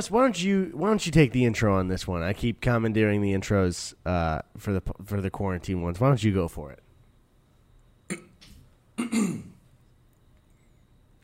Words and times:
Gus, 0.00 0.10
why 0.10 0.22
don't 0.22 0.42
you 0.42 0.70
why 0.72 0.88
don't 0.88 1.04
you 1.04 1.12
take 1.12 1.32
the 1.32 1.44
intro 1.44 1.74
on 1.74 1.88
this 1.88 2.08
one? 2.08 2.22
I 2.22 2.32
keep 2.32 2.62
commandeering 2.62 3.20
the 3.20 3.34
intros 3.34 3.92
uh, 4.06 4.40
for 4.56 4.72
the 4.72 4.80
for 5.04 5.20
the 5.20 5.28
quarantine 5.28 5.82
ones. 5.82 6.00
Why 6.00 6.08
don't 6.08 6.24
you 6.24 6.32
go 6.32 6.48
for 6.48 6.74
it? 8.08 8.22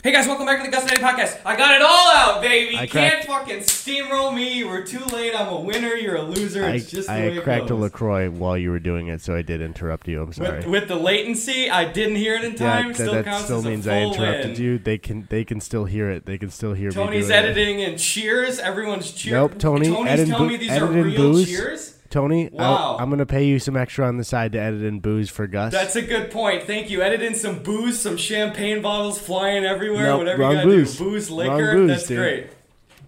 Hey 0.06 0.12
guys, 0.12 0.28
welcome 0.28 0.46
back 0.46 0.58
to 0.58 0.64
the 0.64 0.70
Gus 0.70 0.82
and 0.84 0.92
Eddy 0.92 1.02
podcast. 1.02 1.40
I 1.44 1.56
got 1.56 1.74
it 1.74 1.82
all 1.82 1.88
out, 2.14 2.40
baby. 2.40 2.76
I 2.76 2.82
You 2.82 2.88
can't 2.88 3.24
fucking 3.24 3.58
steamroll 3.62 4.32
me. 4.32 4.62
We're 4.62 4.84
too 4.86 5.04
late. 5.06 5.34
I'm 5.34 5.48
a 5.48 5.60
winner. 5.60 5.96
You're 5.96 6.14
a 6.14 6.22
loser. 6.22 6.64
I, 6.64 6.74
It's 6.76 6.88
just 6.88 7.08
the 7.08 7.12
I 7.14 7.20
way 7.22 7.36
it 7.38 7.42
cracked 7.42 7.64
a 7.64 7.68
goes. 7.70 7.80
Lacroix 7.80 8.30
while 8.30 8.56
you 8.56 8.70
were 8.70 8.78
doing 8.78 9.08
it, 9.08 9.20
so 9.20 9.34
I 9.34 9.42
did 9.42 9.60
interrupt 9.60 10.06
you. 10.06 10.22
I'm 10.22 10.32
sorry. 10.32 10.58
With, 10.58 10.66
with 10.68 10.88
the 10.88 10.94
latency, 10.94 11.68
I 11.68 11.90
didn't 11.90 12.14
hear 12.14 12.36
it 12.36 12.44
in 12.44 12.52
yeah, 12.52 12.58
time. 12.58 12.88
that, 12.92 12.94
still 12.94 13.14
that 13.14 13.24
counts 13.24 13.44
still 13.46 13.58
as 13.58 13.64
a 13.64 13.68
means 13.68 13.84
full 13.84 13.94
I 13.94 14.02
interrupted 14.02 14.52
win. 14.52 14.62
you. 14.62 14.78
They 14.78 14.98
can 14.98 15.26
they 15.28 15.42
can 15.44 15.60
still 15.60 15.86
hear 15.86 16.08
it. 16.08 16.24
They 16.24 16.38
can 16.38 16.50
still 16.50 16.72
hear 16.74 16.90
me. 16.90 16.94
Tony's 16.94 17.26
doing 17.26 17.38
it. 17.38 17.44
editing 17.44 17.82
and 17.82 17.98
cheers. 17.98 18.60
Everyone's 18.60 19.10
cheering. 19.10 19.42
Nope, 19.42 19.58
Tony, 19.58 19.88
Tony's 19.88 20.12
edit 20.12 20.28
telling 20.28 20.46
boo- 20.46 20.52
me 20.52 20.56
these 20.56 20.70
edit 20.70 20.88
are 20.88 20.92
real 21.02 21.16
booze. 21.16 21.48
cheers. 21.48 21.95
Tony, 22.16 22.48
Wow. 22.50 22.96
I, 22.98 23.02
am 23.02 23.10
gonna 23.10 23.26
pay 23.26 23.44
you 23.44 23.58
some 23.58 23.76
extra 23.76 24.06
on 24.08 24.16
the 24.16 24.24
side 24.24 24.52
to 24.52 24.58
edit 24.58 24.80
in 24.82 25.00
booze 25.00 25.28
for 25.28 25.46
Gus. 25.46 25.70
That's 25.70 25.96
a 25.96 26.00
good 26.02 26.30
point. 26.30 26.62
Thank 26.62 26.88
you. 26.88 27.02
Edit 27.02 27.20
in 27.20 27.34
some 27.34 27.62
booze, 27.62 28.00
some 28.00 28.16
champagne 28.16 28.80
bottles 28.80 29.18
flying 29.18 29.66
everywhere. 29.66 30.04
Nope, 30.04 30.18
whatever 30.20 30.40
wrong 30.40 30.50
you 30.52 30.56
gotta 30.56 30.66
booze. 30.68 30.96
do. 30.96 31.04
Booze, 31.04 31.28
Wrong 31.28 31.38
liquor. 31.40 31.74
booze, 31.74 31.88
That's 31.90 32.06
dude. 32.08 32.16
great. 32.16 32.46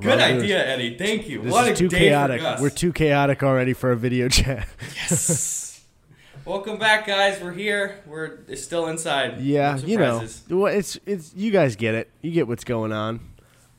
Good 0.02 0.08
Wrong 0.08 0.18
idea, 0.20 0.56
booze. 0.58 0.66
Eddy. 0.66 0.98
Thank 0.98 1.26
you. 1.26 1.40
this 1.40 1.50
what 1.50 1.68
is 1.68 1.80
a 1.80 1.88
too 1.88 1.88
chaotic. 1.88 2.42
We're 2.60 2.68
too 2.68 2.92
chaotic 2.92 3.42
already 3.42 3.72
for 3.72 3.92
a 3.92 3.96
video 3.96 4.28
chat. 4.28 4.68
Yes. 4.96 5.82
Welcome 6.44 6.78
back, 6.78 7.06
guys. 7.06 7.40
We're 7.40 7.52
here. 7.54 8.02
We're 8.06 8.40
still 8.56 8.88
inside. 8.88 9.40
yeah, 9.40 9.78
No 9.80 9.86
you 9.86 9.96
know, 9.96 10.26
well, 10.50 10.66
it's 10.66 11.00
it's 11.06 11.32
you 11.34 11.50
guys 11.50 11.76
get 11.76 11.94
it. 11.94 12.10
You 12.20 12.30
get 12.30 12.46
what's 12.46 12.64
going 12.64 12.92
on. 12.92 13.16
doing 13.16 13.26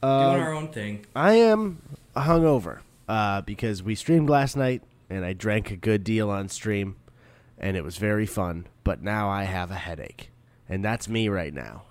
Um, 0.01 0.39
our 0.41 0.53
own 0.53 0.69
thing. 0.69 1.05
I 1.15 1.33
am 1.35 1.83
hungover 2.17 2.79
uh, 3.07 3.41
because 3.41 3.83
we 3.83 3.93
streamed 3.93 4.27
last 4.27 4.57
night 4.57 4.81
and 5.09 5.25
I 5.25 5.33
drank 5.33 5.71
a 5.71 5.75
good 5.75 6.03
deal 6.03 6.29
on 6.29 6.49
stream, 6.49 6.95
and 7.57 7.75
it 7.75 7.83
was 7.83 7.97
very 7.97 8.25
fun. 8.25 8.67
But 8.83 9.01
now 9.01 9.29
I 9.29 9.43
have 9.43 9.71
a 9.71 9.75
headache, 9.75 10.29
and 10.67 10.83
that's 10.83 11.07
me 11.09 11.29
right 11.29 11.53
now. 11.53 11.83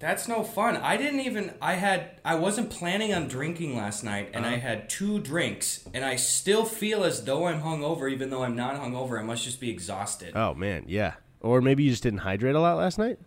That's 0.00 0.28
no 0.28 0.44
fun. 0.44 0.76
I 0.76 0.96
didn't 0.96 1.20
even. 1.20 1.54
I 1.60 1.74
had. 1.74 2.20
I 2.24 2.36
wasn't 2.36 2.70
planning 2.70 3.12
on 3.12 3.26
drinking 3.26 3.76
last 3.76 4.04
night, 4.04 4.30
and 4.32 4.46
I 4.46 4.52
Uh-huh. 4.52 4.60
had 4.60 4.88
two 4.88 5.18
drinks, 5.18 5.88
and 5.92 6.04
I 6.04 6.14
still 6.16 6.64
feel 6.64 7.02
as 7.02 7.24
though 7.24 7.46
I'm 7.48 7.62
hungover, 7.62 8.10
even 8.10 8.30
though 8.30 8.44
I'm 8.44 8.54
not 8.54 8.76
hungover. 8.80 9.18
I 9.18 9.22
must 9.24 9.42
just 9.44 9.58
be 9.60 9.70
exhausted. 9.70 10.32
Oh 10.36 10.54
man, 10.54 10.84
yeah. 10.86 11.14
Or 11.40 11.60
maybe 11.60 11.82
you 11.84 11.90
just 11.90 12.02
didn't 12.04 12.20
hydrate 12.20 12.54
a 12.54 12.60
lot 12.60 12.76
last 12.76 12.98
night. 12.98 13.18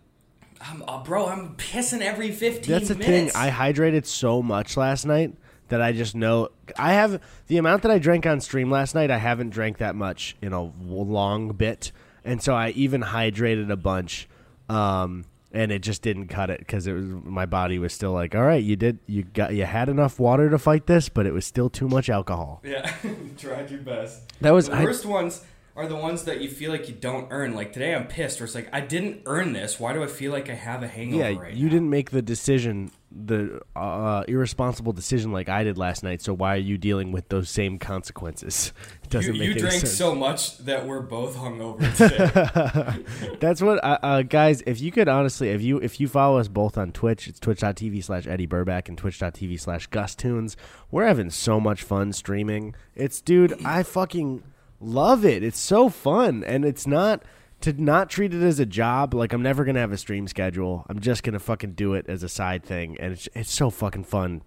I'm, 0.60 0.82
uh, 0.86 1.02
bro, 1.02 1.26
I'm 1.26 1.56
pissing 1.56 2.00
every 2.02 2.30
15 2.30 2.70
That's 2.72 2.88
the 2.88 2.94
minutes. 2.94 3.32
thing. 3.32 3.42
I 3.42 3.50
hydrated 3.50 4.06
so 4.06 4.40
much 4.42 4.76
last 4.76 5.04
night 5.04 5.34
that 5.72 5.80
I 5.80 5.92
just 5.92 6.14
know 6.14 6.50
I 6.78 6.92
have 6.92 7.18
the 7.46 7.56
amount 7.56 7.82
that 7.82 7.90
I 7.90 7.98
drank 7.98 8.26
on 8.26 8.40
stream 8.42 8.70
last 8.70 8.94
night. 8.94 9.10
I 9.10 9.16
haven't 9.16 9.50
drank 9.50 9.78
that 9.78 9.96
much 9.96 10.36
in 10.42 10.52
a 10.52 10.62
long 10.62 11.48
bit, 11.48 11.92
and 12.24 12.42
so 12.42 12.54
I 12.54 12.68
even 12.70 13.00
hydrated 13.00 13.70
a 13.70 13.76
bunch, 13.76 14.28
um, 14.68 15.24
and 15.50 15.72
it 15.72 15.80
just 15.80 16.02
didn't 16.02 16.28
cut 16.28 16.50
it 16.50 16.58
because 16.58 16.86
it 16.86 16.92
was 16.92 17.06
my 17.06 17.46
body 17.46 17.78
was 17.78 17.92
still 17.94 18.12
like, 18.12 18.34
all 18.34 18.42
right, 18.42 18.62
you 18.62 18.76
did, 18.76 18.98
you 19.06 19.22
got, 19.22 19.54
you 19.54 19.64
had 19.64 19.88
enough 19.88 20.20
water 20.20 20.50
to 20.50 20.58
fight 20.58 20.86
this, 20.86 21.08
but 21.08 21.24
it 21.24 21.32
was 21.32 21.46
still 21.46 21.70
too 21.70 21.88
much 21.88 22.10
alcohol. 22.10 22.60
Yeah, 22.62 22.92
tried 23.38 23.70
your 23.70 23.80
best. 23.80 24.30
That 24.42 24.52
was 24.52 24.68
the 24.68 24.74
I- 24.76 24.84
worst 24.84 25.06
ones 25.06 25.42
are 25.74 25.86
the 25.86 25.96
ones 25.96 26.24
that 26.24 26.40
you 26.40 26.48
feel 26.50 26.70
like 26.70 26.88
you 26.88 26.94
don't 26.94 27.28
earn. 27.30 27.54
Like 27.54 27.72
today, 27.72 27.94
I'm 27.94 28.06
pissed. 28.06 28.40
Where 28.40 28.44
it's 28.44 28.54
like 28.54 28.68
I 28.72 28.80
didn't 28.80 29.22
earn 29.26 29.52
this. 29.52 29.80
Why 29.80 29.92
do 29.92 30.02
I 30.02 30.06
feel 30.06 30.30
like 30.32 30.50
I 30.50 30.54
have 30.54 30.82
a 30.82 30.88
hangover 30.88 31.30
yeah, 31.30 31.38
right 31.38 31.54
you 31.54 31.66
now? 31.66 31.72
didn't 31.72 31.90
make 31.90 32.10
the 32.10 32.20
decision, 32.22 32.90
the 33.10 33.60
uh, 33.74 34.24
irresponsible 34.28 34.92
decision 34.92 35.32
like 35.32 35.48
I 35.48 35.64
did 35.64 35.78
last 35.78 36.02
night. 36.02 36.20
So 36.20 36.34
why 36.34 36.54
are 36.54 36.58
you 36.58 36.76
dealing 36.76 37.10
with 37.12 37.28
those 37.30 37.48
same 37.48 37.78
consequences? 37.78 38.72
It 39.04 39.10
doesn't 39.16 39.34
You, 39.34 39.40
make 39.40 39.48
you 39.50 39.60
drank 39.60 39.80
sense. 39.80 39.92
so 39.92 40.14
much 40.14 40.56
that 40.58 40.86
we're 40.86 41.02
both 41.02 41.36
hungover 41.36 41.80
today. 41.98 43.36
That's 43.40 43.60
what, 43.60 43.82
uh, 43.84 43.98
uh, 44.02 44.22
guys. 44.22 44.62
If 44.66 44.80
you 44.80 44.90
could 44.90 45.06
honestly, 45.06 45.50
if 45.50 45.60
you 45.60 45.76
if 45.78 46.00
you 46.00 46.08
follow 46.08 46.38
us 46.38 46.48
both 46.48 46.78
on 46.78 46.92
Twitch, 46.92 47.28
it's 47.28 47.38
twitch.tv 47.38 48.02
slash 48.04 48.26
Eddy 48.26 48.46
Burback 48.46 48.88
and 48.88 48.96
twitch.tv 48.96 49.60
slash 49.60 49.86
Gus 49.88 50.14
Tunes. 50.14 50.56
We're 50.90 51.04
having 51.06 51.28
so 51.28 51.60
much 51.60 51.82
fun 51.82 52.14
streaming. 52.14 52.74
It's 52.94 53.20
dude, 53.20 53.62
I 53.66 53.82
fucking 53.82 54.42
love 54.82 55.24
it. 55.24 55.42
It's 55.42 55.58
so 55.58 55.88
fun, 55.88 56.42
and 56.44 56.64
it's 56.64 56.86
not 56.86 57.22
to 57.60 57.72
not 57.72 58.10
treat 58.10 58.34
it 58.34 58.42
as 58.42 58.58
a 58.58 58.66
job. 58.66 59.14
Like 59.14 59.32
I'm 59.32 59.42
never 59.42 59.64
gonna 59.64 59.80
have 59.80 59.92
a 59.92 59.96
stream 59.96 60.26
schedule. 60.28 60.84
I'm 60.88 60.98
just 61.00 61.22
gonna 61.22 61.38
fucking 61.38 61.72
do 61.72 61.94
it 61.94 62.06
as 62.08 62.22
a 62.22 62.28
side 62.28 62.64
thing, 62.64 62.96
and 63.00 63.12
it's 63.12 63.28
it's 63.34 63.52
so 63.52 63.70
fucking 63.70 64.04
fun. 64.04 64.42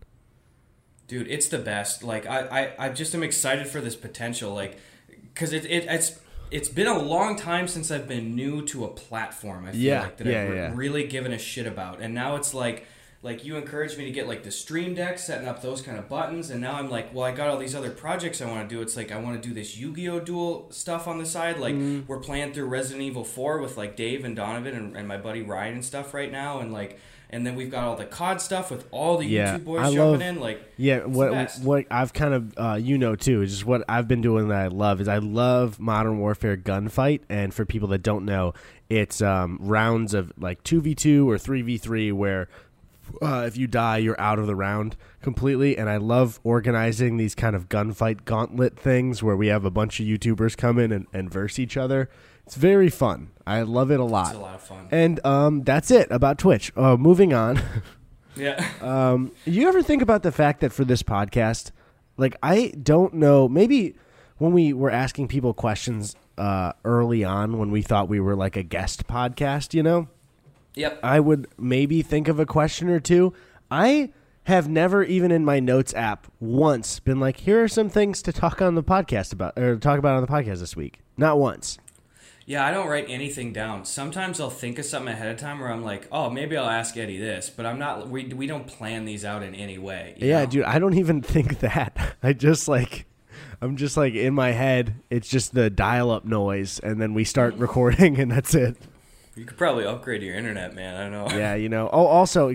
dude 1.07 1.28
it's 1.28 1.47
the 1.50 1.59
best 1.59 2.03
like 2.03 2.25
i 2.25 2.40
i, 2.79 2.85
I 2.85 2.90
just 2.90 3.13
am 3.13 3.22
excited 3.24 3.68
for 3.68 3.79
this 3.79 3.95
potential 3.95 4.53
like 4.56 4.78
because 5.34 5.53
it, 5.53 5.63
it 5.66 5.85
it's 5.88 6.19
it's 6.50 6.68
been 6.69 6.88
a 6.88 6.97
long 6.97 7.35
time 7.38 7.68
since 7.68 7.91
i've 7.91 8.07
been 8.07 8.35
new 8.35 8.66
to 8.68 8.85
a 8.85 8.88
platform 8.88 9.66
i 9.68 9.72
feel 9.72 9.79
Yeah, 9.81 10.01
like 10.01 10.18
that 10.18 10.25
yeah, 10.28 10.41
i've 10.44 10.56
yeah. 10.56 10.72
really 10.74 11.06
given 11.06 11.31
a 11.31 11.38
shit 11.38 11.68
about 11.68 12.01
and 12.01 12.13
now 12.16 12.38
it's 12.38 12.53
like 12.56 12.88
like 13.25 13.44
you 13.44 13.58
encouraged 13.58 13.97
me 13.97 14.06
to 14.06 14.12
get 14.12 14.28
like 14.28 14.44
the 14.44 14.52
stream 14.52 14.94
deck 14.94 15.18
setting 15.19 15.47
up 15.47 15.62
those 15.62 15.81
kind 15.81 15.97
of 15.97 16.08
buttons 16.08 16.50
and 16.52 16.62
now 16.62 16.75
i'm 16.75 16.90
like 16.90 17.13
well 17.13 17.25
i 17.25 17.31
got 17.31 17.47
all 17.50 17.58
these 17.58 17.74
other 17.75 17.90
projects 17.90 18.41
i 18.41 18.46
want 18.46 18.69
to 18.69 18.75
do 18.75 18.81
it's 18.81 18.96
like 18.96 19.12
i 19.12 19.18
want 19.18 19.41
to 19.41 19.47
do 19.50 19.53
this 19.53 19.75
yu-gi-oh 19.78 20.19
duel 20.19 20.68
stuff 20.69 21.08
on 21.08 21.18
the 21.18 21.25
side 21.25 21.58
like 21.59 21.74
Mm-hmm. 21.75 22.06
we're 22.08 22.19
playing 22.19 22.53
through 22.53 22.66
resident 22.68 23.02
evil 23.03 23.24
4 23.25 23.59
with 23.59 23.75
like 23.78 23.96
dave 23.96 24.24
and 24.24 24.36
donovan 24.36 24.75
and, 24.75 24.96
and 24.96 25.08
my 25.08 25.18
buddy 25.18 25.41
ryan 25.41 25.74
and 25.74 25.84
stuff 25.86 26.13
right 26.13 26.31
now 26.31 26.59
and 26.59 26.72
like 26.72 27.00
and 27.31 27.46
then 27.46 27.56
we've 27.56 27.72
got 27.72 27.84
all 27.84 27.96
the 27.96 28.06
cod 28.06 28.40
stuff 28.40 28.69
with 28.69 28.86
all 28.91 29.18
the 29.18 29.25
Yeah, 29.25 29.57
youtube 29.57 29.66
boys 29.66 29.80
I 29.81 29.84
jumping 29.94 30.00
love- 30.00 30.22
in 30.22 30.40
like 30.40 30.72
Yeah, 30.78 31.00
what 31.06 31.52
what 31.63 31.86
I've 31.90 32.13
kind 32.13 32.34
of 32.36 32.53
uh, 32.57 32.75
you 32.75 32.97
know 33.00 33.16
too 33.16 33.42
is 33.42 33.52
just 33.52 33.66
what 33.66 33.84
I've 33.90 34.07
been 34.07 34.22
doing 34.22 34.50
that 34.50 34.59
I 34.62 34.68
love 34.68 35.02
is 35.02 35.07
I 35.07 35.18
love 35.18 35.80
Modern 35.80 36.19
Warfare 36.19 36.56
gunfight, 36.56 37.22
and 37.28 37.52
for 37.53 37.66
people 37.66 37.88
that 37.90 38.03
don't 38.03 38.25
know, 38.25 38.53
it's 38.90 39.22
um, 39.24 39.57
rounds 39.59 40.13
of 40.13 40.31
like 40.38 40.62
two 40.63 40.80
v 40.81 40.94
two 40.94 41.28
or 41.30 41.38
three 41.40 41.63
v 41.63 41.78
three 41.80 42.12
where. 42.12 42.47
Uh, 43.22 43.44
if 43.48 43.58
you 43.58 43.68
die, 43.68 43.98
you're 43.98 44.20
out 44.20 44.40
of 44.40 44.48
the 44.48 44.56
round 44.56 44.96
completely, 45.22 45.78
and 45.78 45.90
I 45.90 45.98
love 45.98 46.40
organizing 46.44 47.18
these 47.18 47.36
kind 47.36 47.56
of 47.56 47.70
gunfight 47.70 48.26
gauntlet 48.26 48.78
things 48.78 49.22
where 49.24 49.36
we 49.36 49.48
have 49.48 49.66
a 49.66 49.72
bunch 49.72 50.00
of 50.00 50.06
YouTubers 50.06 50.58
come 50.58 50.80
in 50.80 50.92
and, 50.92 51.08
and 51.14 51.32
verse 51.32 51.60
each 51.60 51.78
other. 51.78 52.10
It's 52.46 52.56
very 52.56 52.90
fun. 52.90 53.32
I 53.48 53.64
love 53.64 53.92
it 53.92 54.00
a 54.00 54.04
lot. 54.04 54.28
It's 54.28 54.38
a 54.38 54.42
lot 54.42 54.56
of 54.56 54.62
fun. 54.62 54.88
And 54.92 55.26
um, 55.26 55.64
that's 55.64 55.90
it 55.90 56.08
about 56.12 56.38
Twitch. 56.38 56.72
Uh, 56.76 56.98
moving 56.98 57.34
on. 57.34 57.62
Yeah. 58.36 58.68
Um, 58.82 59.32
you 59.46 59.68
ever 59.68 59.82
think 59.82 60.02
about 60.02 60.22
the 60.24 60.32
fact 60.32 60.60
that 60.60 60.72
for 60.72 60.84
this 60.84 61.02
podcast, 61.02 61.72
like 62.18 62.36
I 62.44 62.74
don't 62.84 63.14
know, 63.16 63.48
maybe 63.48 63.96
when 64.38 64.52
we 64.52 64.74
were 64.74 64.92
asking 64.92 65.30
people 65.30 65.54
questions 65.54 66.16
uh, 66.38 66.74
early 66.84 67.24
on 67.24 67.58
when 67.58 67.72
we 67.72 67.82
thought 67.82 68.10
we 68.10 68.20
were 68.20 68.36
like 68.36 68.58
a 68.58 68.64
guest 68.64 69.08
podcast, 69.08 69.74
you 69.74 69.82
know, 69.82 70.08
yep. 70.75 71.00
I 71.03 71.19
would 71.19 71.47
maybe 71.58 72.02
think 72.02 72.28
of 72.28 72.40
a 72.40 72.46
question 72.46 72.90
or 72.90 73.00
two. 73.00 73.34
I 73.69 74.12
have 74.44 74.69
never 74.69 75.03
even 75.03 75.31
in 75.31 75.44
my 75.44 75.59
notes 75.59 75.94
app 75.94 76.28
once 76.40 77.00
been 77.00 77.19
like, 77.19 77.38
here 77.38 77.63
are 77.63 77.68
some 77.68 77.89
things 77.89 78.22
to 78.22 78.31
talk 78.31 78.62
on 78.62 78.75
the 78.75 78.83
podcast 78.83 79.33
about 79.33 79.57
or 79.57 79.77
talk 79.77 79.98
about 79.98 80.16
on 80.16 80.22
the 80.22 80.27
podcast 80.27 80.60
this 80.60 80.75
week. 80.75 81.00
Not 81.18 81.39
once. 81.39 81.80
Yeah, 82.45 82.63
I 82.63 82.69
don't 82.69 82.88
write 82.88 83.07
anything 83.10 83.54
down. 83.54 83.86
Sometimes 83.86 84.39
I'll 84.39 84.51
think 84.51 84.77
of 84.77 84.86
something 84.86 85.12
ahead 85.12 85.31
of 85.31 85.39
time 85.39 85.60
where 85.60 85.72
I'm 85.72 85.83
like, 85.83 86.07
oh, 86.12 86.30
maybe 86.30 86.56
I'll 86.56 86.69
ask 86.69 86.95
Eddy 86.95 87.18
this, 87.18 87.50
but 87.50 87.66
I'm 87.66 87.80
not. 87.80 88.07
We 88.07 88.25
we 88.25 88.45
don't 88.45 88.68
plan 88.68 89.06
these 89.06 89.25
out 89.25 89.42
in 89.42 89.56
any 89.56 89.80
way. 89.80 90.16
Yeah, 90.18 90.42
know? 90.42 90.51
dude, 90.51 90.63
I 90.66 90.77
don't 90.77 90.94
even 90.94 91.22
think 91.24 91.60
that. 91.62 92.16
I 92.22 92.33
just 92.33 92.68
like 92.68 93.07
I'm 93.62 93.77
just 93.77 93.98
like 93.98 94.13
in 94.13 94.36
my 94.36 94.51
head, 94.51 95.01
it's 95.10 95.27
just 95.27 95.56
the 95.56 95.72
dial 95.72 96.12
up 96.12 96.24
noise 96.24 96.80
and 96.80 97.01
then 97.01 97.13
we 97.16 97.24
start 97.24 97.54
mm-hmm. 97.54 97.63
recording 97.63 98.19
and 98.19 98.31
that's 98.31 98.54
it. 98.54 98.77
You 99.36 99.44
could 99.46 99.58
probably 99.58 99.86
upgrade 99.86 100.22
your 100.24 100.34
internet, 100.36 100.74
man. 100.76 100.96
I 100.96 101.10
don't 101.10 101.12
know. 101.34 101.38
Yeah, 101.38 101.56
you 101.56 101.68
know. 101.68 101.90
Oh, 101.92 102.06
also, 102.06 102.50
I 102.50 102.54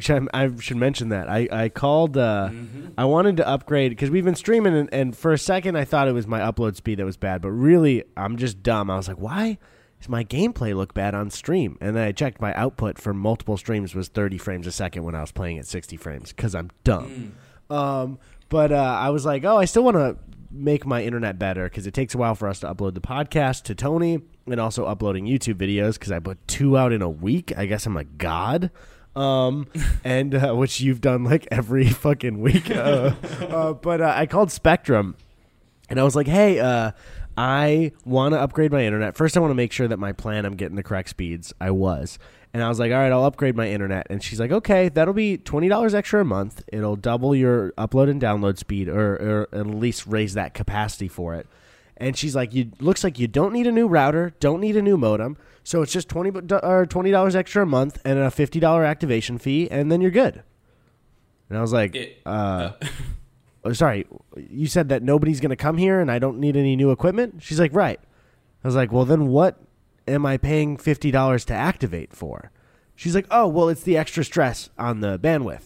should 0.58 0.76
mention 0.78 1.10
that 1.10 1.28
I 1.28 1.48
I 1.52 1.68
called. 1.68 2.16
Uh, 2.16 2.48
Mm-hmm. 2.50 2.88
I 2.98 3.04
wanted 3.04 3.36
to 3.38 3.46
upgrade 3.48 3.90
because 3.92 4.10
we've 4.10 4.24
been 4.24 4.34
streaming, 4.34 4.74
and, 4.74 4.92
and 4.92 5.16
for 5.16 5.32
a 5.32 5.38
second 5.38 5.76
I 5.76 5.84
thought 5.84 6.08
it 6.08 6.12
was 6.12 6.26
my 6.26 6.40
upload 6.40 6.76
speed 6.76 6.98
that 6.98 7.04
was 7.04 7.16
bad, 7.16 7.42
but 7.42 7.50
really 7.50 8.04
I'm 8.16 8.36
just 8.36 8.62
dumb. 8.62 8.90
I 8.90 8.96
was 8.96 9.08
like, 9.08 9.18
why 9.18 9.58
does 10.00 10.08
my 10.08 10.24
gameplay 10.24 10.74
look 10.74 10.94
bad 10.94 11.14
on 11.14 11.30
stream? 11.30 11.76
And 11.80 11.94
then 11.96 12.02
I 12.06 12.12
checked 12.12 12.40
my 12.40 12.54
output 12.54 12.98
for 12.98 13.12
multiple 13.14 13.56
streams 13.58 13.94
was 13.94 14.08
30 14.08 14.38
frames 14.38 14.66
a 14.66 14.72
second 14.72 15.04
when 15.04 15.14
I 15.14 15.20
was 15.20 15.32
playing 15.32 15.58
at 15.58 15.66
60 15.66 15.96
frames 15.98 16.32
because 16.32 16.54
I'm 16.54 16.70
dumb. 16.84 17.34
Um, 17.68 18.18
but 18.48 18.72
uh, 18.72 18.76
I 18.76 19.10
was 19.10 19.24
like, 19.26 19.44
oh, 19.44 19.56
I 19.58 19.66
still 19.66 19.84
want 19.84 19.96
to 19.96 20.16
make 20.50 20.84
my 20.84 21.02
internet 21.02 21.38
better 21.38 21.64
because 21.64 21.86
it 21.86 21.94
takes 21.94 22.14
a 22.14 22.18
while 22.18 22.34
for 22.34 22.48
us 22.48 22.60
to 22.60 22.72
upload 22.72 22.94
the 22.94 23.00
podcast 23.00 23.62
to 23.64 23.74
Tony 23.74 24.20
and 24.46 24.60
also 24.60 24.84
uploading 24.84 25.26
YouTube 25.26 25.54
videos 25.54 25.94
because 25.94 26.12
I 26.12 26.18
put 26.18 26.46
two 26.48 26.76
out 26.76 26.92
in 26.92 27.02
a 27.02 27.08
week. 27.08 27.52
I 27.56 27.66
guess 27.66 27.86
I'm 27.86 27.96
a 27.96 28.04
god. 28.04 28.70
Um, 29.14 29.66
and 30.04 30.34
uh, 30.34 30.54
which 30.54 30.80
you've 30.80 31.00
done 31.00 31.24
like 31.24 31.46
every 31.50 31.88
fucking 31.88 32.40
week. 32.40 32.70
Uh, 32.70 33.14
uh, 33.40 33.72
but 33.74 34.00
uh, 34.00 34.12
I 34.16 34.26
called 34.26 34.50
Spectrum 34.50 35.16
and 35.88 36.00
I 36.00 36.02
was 36.02 36.16
like, 36.16 36.28
hey, 36.28 36.58
uh, 36.58 36.92
I 37.36 37.92
want 38.04 38.34
to 38.34 38.40
upgrade 38.40 38.72
my 38.72 38.84
internet. 38.84 39.16
First, 39.16 39.36
I 39.36 39.40
want 39.40 39.50
to 39.50 39.56
make 39.56 39.72
sure 39.72 39.88
that 39.88 39.98
my 39.98 40.12
plan, 40.12 40.44
I'm 40.44 40.56
getting 40.56 40.76
the 40.76 40.82
correct 40.82 41.08
speeds. 41.08 41.52
I 41.60 41.70
was. 41.70 42.18
And 42.52 42.62
I 42.64 42.68
was 42.68 42.80
like, 42.80 42.90
all 42.90 42.98
right, 42.98 43.12
I'll 43.12 43.24
upgrade 43.24 43.54
my 43.54 43.68
internet. 43.70 44.08
And 44.10 44.22
she's 44.22 44.40
like, 44.40 44.50
okay, 44.50 44.88
that'll 44.88 45.14
be 45.14 45.36
twenty 45.38 45.68
dollars 45.68 45.94
extra 45.94 46.20
a 46.20 46.24
month. 46.24 46.62
It'll 46.72 46.96
double 46.96 47.34
your 47.34 47.70
upload 47.78 48.10
and 48.10 48.20
download 48.20 48.58
speed, 48.58 48.88
or, 48.88 49.14
or 49.14 49.48
at 49.52 49.66
least 49.66 50.06
raise 50.06 50.34
that 50.34 50.52
capacity 50.54 51.06
for 51.08 51.34
it. 51.36 51.46
And 51.96 52.16
she's 52.16 52.34
like, 52.34 52.52
you 52.54 52.72
looks 52.80 53.04
like 53.04 53.18
you 53.18 53.28
don't 53.28 53.52
need 53.52 53.66
a 53.66 53.72
new 53.72 53.86
router, 53.86 54.32
don't 54.40 54.60
need 54.60 54.76
a 54.76 54.82
new 54.82 54.96
modem, 54.96 55.36
so 55.62 55.82
it's 55.82 55.92
just 55.92 56.08
twenty 56.08 56.30
bu- 56.30 56.56
or 56.56 56.86
twenty 56.86 57.10
dollars 57.12 57.36
extra 57.36 57.62
a 57.62 57.66
month 57.66 58.00
and 58.04 58.18
a 58.18 58.30
fifty 58.30 58.58
dollar 58.58 58.84
activation 58.84 59.38
fee, 59.38 59.70
and 59.70 59.92
then 59.92 60.00
you're 60.00 60.10
good. 60.10 60.42
And 61.50 61.58
I 61.58 61.60
was 61.60 61.72
like, 61.72 61.94
It- 61.94 62.20
uh, 62.26 62.72
oh, 63.64 63.72
sorry, 63.74 64.06
you 64.36 64.66
said 64.66 64.88
that 64.88 65.02
nobody's 65.02 65.40
going 65.40 65.50
to 65.50 65.56
come 65.56 65.76
here 65.76 66.00
and 66.00 66.10
I 66.10 66.18
don't 66.18 66.38
need 66.40 66.56
any 66.56 66.74
new 66.74 66.90
equipment? 66.90 67.42
She's 67.42 67.60
like, 67.60 67.74
right. 67.74 68.00
I 68.64 68.68
was 68.68 68.74
like, 68.76 68.90
well, 68.92 69.04
then 69.04 69.28
what 69.28 69.60
am 70.06 70.26
I 70.26 70.36
paying 70.36 70.76
$50 70.76 71.44
to 71.46 71.54
activate 71.54 72.12
for? 72.12 72.50
She's 72.94 73.14
like, 73.14 73.26
oh, 73.30 73.48
well, 73.48 73.68
it's 73.68 73.82
the 73.82 73.96
extra 73.96 74.24
stress 74.24 74.70
on 74.78 75.00
the 75.00 75.18
bandwidth. 75.18 75.64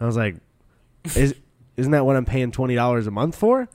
I 0.00 0.06
was 0.06 0.16
like, 0.16 0.36
is, 1.14 1.34
isn't 1.76 1.92
that 1.92 2.04
what 2.04 2.16
I'm 2.16 2.24
paying 2.24 2.50
$20 2.50 3.06
a 3.06 3.10
month 3.10 3.36
for? 3.36 3.68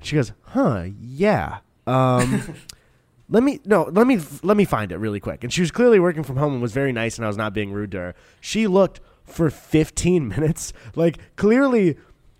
She 0.00 0.16
goes, 0.16 0.32
huh, 0.42 0.86
yeah. 1.00 1.58
Um, 1.86 2.54
let 3.28 3.42
me 3.42 3.60
no, 3.64 3.84
let 3.84 4.06
me 4.06 4.20
let 4.42 4.56
me 4.56 4.64
find 4.64 4.92
it 4.92 4.98
really 4.98 5.20
quick. 5.20 5.42
And 5.42 5.52
she 5.52 5.60
was 5.60 5.70
clearly 5.70 5.98
working 5.98 6.22
from 6.22 6.36
home 6.36 6.52
and 6.52 6.62
was 6.62 6.72
very 6.72 6.92
nice, 6.92 7.16
and 7.16 7.24
I 7.24 7.28
was 7.28 7.36
not 7.36 7.54
being 7.54 7.72
rude 7.72 7.92
to 7.92 7.98
her. 7.98 8.14
She 8.40 8.66
looked 8.66 9.00
for 9.24 9.50
15 9.50 10.28
minutes, 10.36 10.72
like 10.94 11.18
clearly. 11.36 11.96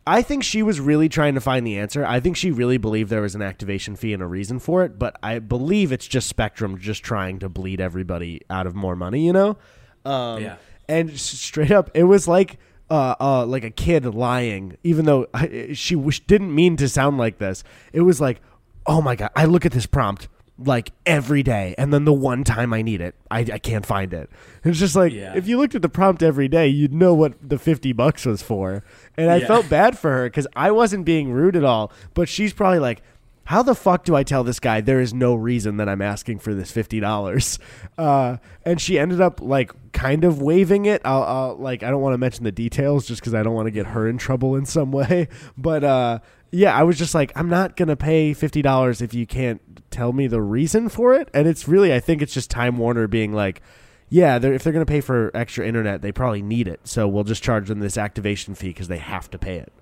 I 0.07 0.23
think 0.23 0.43
she 0.43 0.63
was 0.63 0.81
really 0.81 1.09
trying 1.09 1.35
to 1.35 1.41
find 1.41 1.67
the 1.67 1.79
answer. 1.79 2.05
I 2.05 2.19
think 2.19 2.37
she 2.37 2.51
really 2.51 2.77
believed 2.77 3.11
there 3.11 3.23
was 3.23 3.35
an 3.35 3.43
activation 3.43 3.95
fee 3.95 4.13
and 4.13 4.23
a 4.23 4.27
reason 4.27 4.59
for 4.59 4.85
it, 4.85 4.99
but 4.99 5.17
I 5.23 5.39
believe 5.39 5.93
it's 5.93 6.07
just 6.07 6.29
Spectrum 6.29 6.79
just 6.79 7.03
trying 7.05 7.39
to 7.39 7.49
bleed 7.49 7.81
everybody 7.81 8.41
out 8.51 8.67
of 8.67 8.75
more 8.75 8.97
money, 8.97 9.25
you 9.25 9.33
know? 9.33 9.57
Um, 10.05 10.43
Yeah. 10.43 10.57
And 10.89 11.19
straight 11.19 11.71
up, 11.71 11.91
it 11.95 12.05
was 12.05 12.27
like 12.27 12.59
uh, 12.91 13.15
uh, 13.21 13.47
like 13.47 13.65
a 13.65 13.71
kid 13.71 14.05
lying, 14.05 14.77
even 14.83 15.07
though 15.07 15.27
I, 15.35 15.71
she 15.73 15.95
didn't 16.27 16.55
mean 16.55 16.77
to 16.79 16.89
sound 16.89 17.19
like 17.19 17.39
this. 17.39 17.63
It 17.93 18.03
was 18.03 18.21
like, 18.21 18.41
oh 18.87 19.01
my 19.01 19.17
god, 19.17 19.31
I 19.37 19.45
look 19.45 19.65
at 19.65 19.73
this 19.73 19.87
prompt 19.87 20.29
like 20.65 20.93
every 21.07 21.43
day, 21.43 21.75
and 21.79 21.93
then 21.93 22.05
the 22.05 22.13
one 22.13 22.45
time 22.45 22.73
I 22.73 22.83
need 22.83 23.01
it, 23.01 23.15
I, 23.31 23.41
I 23.41 23.59
can't 23.59 23.85
find 23.87 24.13
it. 24.13 24.31
It's 24.65 24.79
just 24.79 24.95
like 24.97 25.13
Yeah. 25.13 25.35
if 25.35 25.47
you 25.49 25.59
looked 25.59 25.75
at 25.75 25.83
the 25.83 25.89
prompt 25.89 26.23
every 26.23 26.49
day, 26.49 26.69
you'd 26.69 26.93
know 26.93 27.15
what 27.15 27.35
the 27.49 27.59
fifty 27.59 27.93
bucks 27.93 28.25
was 28.27 28.43
for. 28.43 28.83
And 29.17 29.31
I 29.31 29.37
Yeah. 29.37 29.47
felt 29.47 29.69
bad 29.69 29.99
for 29.99 30.11
her 30.13 30.25
because 30.27 30.47
I 30.57 30.71
wasn't 30.71 31.05
being 31.05 31.33
rude 31.33 31.57
at 31.57 31.65
all, 31.65 31.93
but 32.15 32.29
she's 32.29 32.53
probably 32.53 32.79
like. 32.79 33.03
How 33.47 33.65
the 33.65 33.75
fuck 33.75 34.05
do 34.05 34.15
I 34.15 34.23
tell 34.23 34.45
this 34.45 34.61
guy 34.61 34.81
there 34.81 35.01
is 35.01 35.13
no 35.13 35.35
reason 35.35 35.77
that 35.79 35.89
I'm 35.89 36.01
asking 36.01 36.39
for 36.39 36.55
this 36.55 36.71
fifty 36.71 37.01
dollars? 37.01 37.59
Uh, 37.99 38.37
and 38.65 38.81
she 38.81 38.99
ended 39.01 39.21
up 39.21 39.41
like 39.43 39.73
kind 39.93 40.25
of 40.25 40.41
waiving 40.41 40.87
it. 40.87 41.03
I'll, 41.05 41.23
I'll 41.25 41.57
like 41.57 41.83
I 41.83 41.91
don't 41.91 42.01
want 42.01 42.15
to 42.15 42.19
mention 42.19 42.45
the 42.45 42.53
details 42.53 43.07
just 43.07 43.21
because 43.21 43.35
I 43.35 43.43
don't 43.43 43.55
want 43.55 43.67
to 43.67 43.71
get 43.73 43.87
her 43.89 44.09
in 44.09 44.17
trouble 44.17 44.55
in 44.57 44.65
some 44.65 44.93
way. 45.01 45.27
But 45.59 45.83
uh, 45.85 46.19
yeah, 46.53 46.75
I 46.75 46.85
was 46.85 46.97
just 46.99 47.15
like, 47.17 47.33
I'm 47.35 47.49
not 47.49 47.77
gonna 47.77 47.97
pay 47.97 48.33
fifty 48.33 48.63
dollars 48.63 49.03
if 49.03 49.13
you 49.13 49.27
can't 49.27 49.61
tell 49.93 50.13
me 50.13 50.27
the 50.27 50.43
reason 50.43 50.89
for 50.89 51.15
it. 51.15 51.29
And 51.33 51.47
it's 51.47 51.69
really, 51.69 51.93
I 51.95 52.01
think 52.01 52.23
it's 52.23 52.35
just 52.35 52.51
Time 52.51 52.79
Warner 52.79 53.07
being 53.07 53.33
like, 53.33 53.63
yeah, 54.09 54.39
they're, 54.39 54.53
if 54.53 54.65
they're 54.65 54.73
gonna 54.73 54.85
pay 54.87 55.01
for 55.01 55.31
extra 55.35 55.67
internet, 55.67 56.03
they 56.03 56.13
probably 56.13 56.43
need 56.43 56.67
it. 56.67 56.81
So 56.85 57.07
we'll 57.07 57.25
just 57.25 57.43
charge 57.43 57.69
them 57.69 57.81
this 57.81 57.97
activation 57.97 58.55
fee 58.55 58.69
because 58.69 58.89
they 58.89 58.99
have 58.99 59.31
to 59.31 59.39
pay 59.39 59.57
it. 59.57 59.73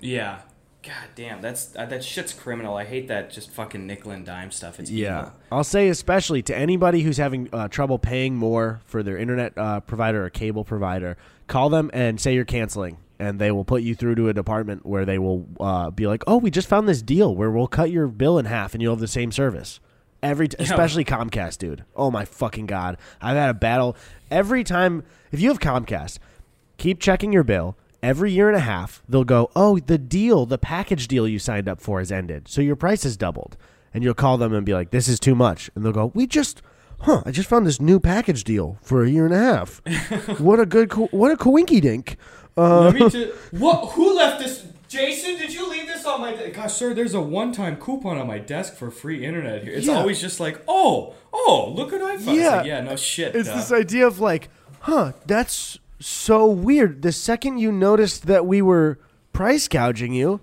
Yeah. 0.00 0.40
God 0.82 1.08
damn, 1.16 1.40
that's 1.40 1.74
uh, 1.74 1.84
that 1.86 2.04
shit's 2.04 2.32
criminal. 2.32 2.76
I 2.76 2.84
hate 2.84 3.08
that 3.08 3.30
just 3.30 3.50
fucking 3.50 3.88
nickel 3.88 4.12
and 4.12 4.24
dime 4.24 4.52
stuff. 4.52 4.78
It's 4.78 4.88
Yeah, 4.88 5.18
evil. 5.18 5.32
I'll 5.50 5.64
say 5.64 5.88
especially 5.88 6.42
to 6.42 6.56
anybody 6.56 7.02
who's 7.02 7.16
having 7.16 7.48
uh, 7.52 7.66
trouble 7.66 7.98
paying 7.98 8.36
more 8.36 8.80
for 8.86 9.02
their 9.02 9.18
internet 9.18 9.58
uh, 9.58 9.80
provider 9.80 10.24
or 10.24 10.30
cable 10.30 10.62
provider, 10.62 11.16
call 11.48 11.70
them 11.70 11.90
and 11.92 12.20
say 12.20 12.34
you're 12.34 12.44
canceling, 12.44 12.98
and 13.18 13.38
they 13.38 13.50
will 13.50 13.64
put 13.64 13.82
you 13.82 13.94
through 13.94 14.14
to 14.16 14.28
a 14.28 14.34
department 14.34 14.84
where 14.84 15.04
they 15.04 15.18
will 15.18 15.46
uh, 15.60 15.90
be 15.90 16.06
like, 16.06 16.22
"Oh, 16.26 16.36
we 16.36 16.50
just 16.50 16.68
found 16.68 16.88
this 16.88 17.02
deal 17.02 17.34
where 17.34 17.50
we'll 17.50 17.66
cut 17.66 17.90
your 17.90 18.06
bill 18.08 18.38
in 18.38 18.44
half 18.46 18.74
and 18.74 18.82
you'll 18.82 18.94
have 18.94 19.00
the 19.00 19.08
same 19.08 19.32
service." 19.32 19.80
Every, 20.22 20.48
t- 20.48 20.56
especially 20.58 21.04
Comcast, 21.04 21.58
dude. 21.58 21.84
Oh 21.94 22.10
my 22.10 22.24
fucking 22.24 22.66
god, 22.66 22.96
I've 23.20 23.36
had 23.36 23.50
a 23.50 23.54
battle 23.54 23.96
every 24.30 24.64
time. 24.64 25.04
If 25.30 25.40
you 25.40 25.48
have 25.50 25.60
Comcast, 25.60 26.18
keep 26.78 27.00
checking 27.00 27.32
your 27.32 27.44
bill. 27.44 27.76
Every 28.02 28.30
year 28.30 28.48
and 28.48 28.56
a 28.56 28.60
half, 28.60 29.02
they'll 29.08 29.24
go, 29.24 29.50
"Oh, 29.56 29.78
the 29.78 29.98
deal, 29.98 30.46
the 30.46 30.58
package 30.58 31.08
deal 31.08 31.26
you 31.26 31.38
signed 31.38 31.68
up 31.68 31.80
for 31.80 31.98
has 31.98 32.12
ended, 32.12 32.48
so 32.48 32.60
your 32.60 32.76
price 32.76 33.02
has 33.04 33.16
doubled." 33.16 33.56
And 33.94 34.04
you'll 34.04 34.14
call 34.14 34.36
them 34.36 34.52
and 34.52 34.66
be 34.66 34.74
like, 34.74 34.90
"This 34.90 35.08
is 35.08 35.18
too 35.18 35.34
much," 35.34 35.70
and 35.74 35.84
they'll 35.84 35.92
go, 35.92 36.12
"We 36.14 36.26
just, 36.26 36.60
huh? 37.00 37.22
I 37.24 37.30
just 37.30 37.48
found 37.48 37.66
this 37.66 37.80
new 37.80 37.98
package 37.98 38.44
deal 38.44 38.78
for 38.82 39.02
a 39.02 39.08
year 39.10 39.24
and 39.24 39.34
a 39.34 39.38
half. 39.38 39.80
what 40.40 40.60
a 40.60 40.66
good, 40.66 40.90
co- 40.90 41.08
what 41.10 41.30
a 41.32 41.36
coinky 41.36 41.80
dink." 41.80 42.16
Uh, 42.56 42.80
Let 42.90 42.94
me 42.94 43.10
t- 43.10 43.32
what? 43.52 43.90
Who 43.92 44.14
left 44.16 44.40
this? 44.40 44.64
Jason, 44.88 45.36
did 45.36 45.52
you 45.52 45.68
leave 45.68 45.86
this 45.86 46.06
on 46.06 46.20
my 46.20 46.32
desk? 46.32 46.54
Gosh, 46.54 46.74
sir, 46.74 46.94
there's 46.94 47.12
a 47.14 47.20
one-time 47.20 47.76
coupon 47.76 48.18
on 48.18 48.26
my 48.28 48.38
desk 48.38 48.76
for 48.76 48.90
free 48.90 49.24
internet 49.24 49.64
here. 49.64 49.72
It's 49.74 49.86
Yeah. 49.88 49.94
always 49.98 50.20
just 50.20 50.38
like, 50.38 50.62
oh, 50.68 51.14
oh, 51.32 51.72
look 51.76 51.90
what 51.92 52.00
I 52.02 52.16
found. 52.16 52.38
Yeah. 52.38 52.56
like, 52.58 52.66
yeah, 52.66 52.80
no 52.82 52.94
shit. 52.96 53.34
It's 53.34 53.48
uh, 53.48 53.56
this 53.56 53.72
idea 53.72 54.06
of 54.06 54.20
like, 54.20 54.48
huh, 54.80 55.12
that's 55.26 55.78
so 55.98 56.46
weird. 56.46 57.02
The 57.02 57.10
second 57.12 57.58
you 57.58 57.72
noticed 57.72 58.26
that 58.26 58.46
we 58.46 58.62
were 58.62 59.00
price 59.32 59.66
gouging 59.66 60.14
you, 60.14 60.40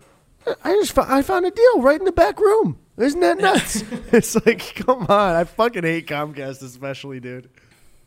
I 0.63 0.73
just 0.73 0.91
fo- 0.91 1.05
I 1.07 1.21
found 1.21 1.45
a 1.45 1.51
deal 1.51 1.81
right 1.81 1.97
in 1.99 2.05
the 2.05 2.11
back 2.11 2.37
room. 2.39 2.77
Isn't 2.97 3.21
that 3.21 3.37
nuts? 3.39 3.83
it's 4.11 4.35
like, 4.45 4.75
come 4.75 5.05
on. 5.07 5.35
I 5.35 5.45
fucking 5.45 5.83
hate 5.83 6.05
Comcast, 6.05 6.61
especially, 6.61 7.19
dude. 7.21 7.49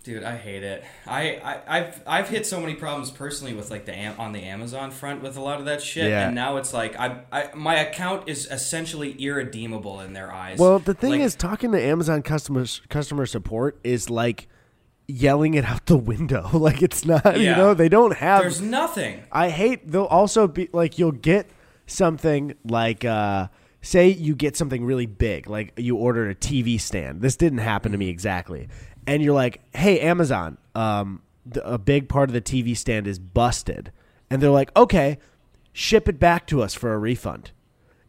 Dude, 0.07 0.23
I 0.23 0.37
hate 0.37 0.63
it. 0.63 0.85
I, 1.05 1.41
I 1.43 1.79
I've 1.79 2.03
I've 2.07 2.29
hit 2.29 2.47
so 2.47 2.61
many 2.61 2.75
problems 2.77 3.11
personally 3.11 3.55
with 3.55 3.73
like 3.73 3.87
the 3.87 3.93
Am- 3.93 4.15
on 4.21 4.31
the 4.31 4.43
Amazon 4.45 4.93
front 4.93 5.21
with 5.21 5.37
a 5.37 5.41
lot 5.41 5.59
of 5.59 5.65
that 5.67 5.83
shit, 5.83 6.09
Yeah. 6.09 6.27
and 6.27 6.35
now 6.37 6.59
it's 6.59 6.73
like 6.73 6.97
I, 6.97 7.23
I 7.33 7.51
my 7.57 7.75
account 7.75 8.29
is 8.29 8.47
essentially 8.49 9.13
irredeemable 9.21 10.01
in 10.01 10.13
their 10.13 10.33
eyes. 10.33 10.61
Well, 10.61 10.79
the 10.79 10.95
thing 10.95 11.11
Like, 11.11 11.21
is, 11.23 11.35
talking 11.35 11.73
to 11.73 11.83
Amazon 11.83 12.23
customer 12.23 12.65
customer 12.89 13.27
support 13.27 13.81
is 13.83 14.09
like 14.09 14.47
yelling 15.09 15.55
it 15.55 15.65
out 15.65 15.87
the 15.87 15.97
window. 15.97 16.49
like 16.57 16.83
it's 16.83 17.05
not, 17.05 17.41
you 17.41 17.51
know, 17.51 17.75
they 17.75 17.89
don't 17.89 18.15
have. 18.17 18.43
there's 18.43 18.61
nothing. 18.61 19.25
I 19.33 19.51
hate 19.51 19.91
they'll 19.91 20.05
also 20.05 20.47
be 20.47 20.69
like 20.73 21.01
you'll 21.01 21.11
get 21.11 21.51
something 21.89 22.55
like 22.65 23.05
uh 23.05 23.49
say 23.83 24.09
you 24.09 24.35
get 24.35 24.57
something 24.57 24.85
really 24.85 25.07
big 25.07 25.49
like 25.49 25.73
you 25.77 25.97
ordered 25.97 26.31
a 26.31 26.35
TV 26.37 26.81
stand. 26.81 27.23
This 27.23 27.35
didn't 27.37 27.59
happen 27.59 27.91
to 27.91 27.99
me 27.99 28.09
exactly. 28.09 28.69
And 29.07 29.23
you're 29.23 29.35
like, 29.35 29.61
"Hey 29.75 30.01
Amazon, 30.01 30.59
um 30.75 31.23
the, 31.45 31.67
a 31.67 31.79
big 31.79 32.09
part 32.09 32.29
of 32.29 32.35
the 32.35 32.41
TV 32.41 32.77
stand 32.77 33.07
is 33.07 33.19
busted." 33.19 33.93
And 34.31 34.43
they're 34.43 34.51
like, 34.51 34.77
"Okay, 34.77 35.19
ship 35.73 36.09
it 36.09 36.19
back 36.19 36.47
to 36.49 36.63
us 36.63 36.75
for 36.75 36.93
a 36.93 36.99
refund." 36.99 37.53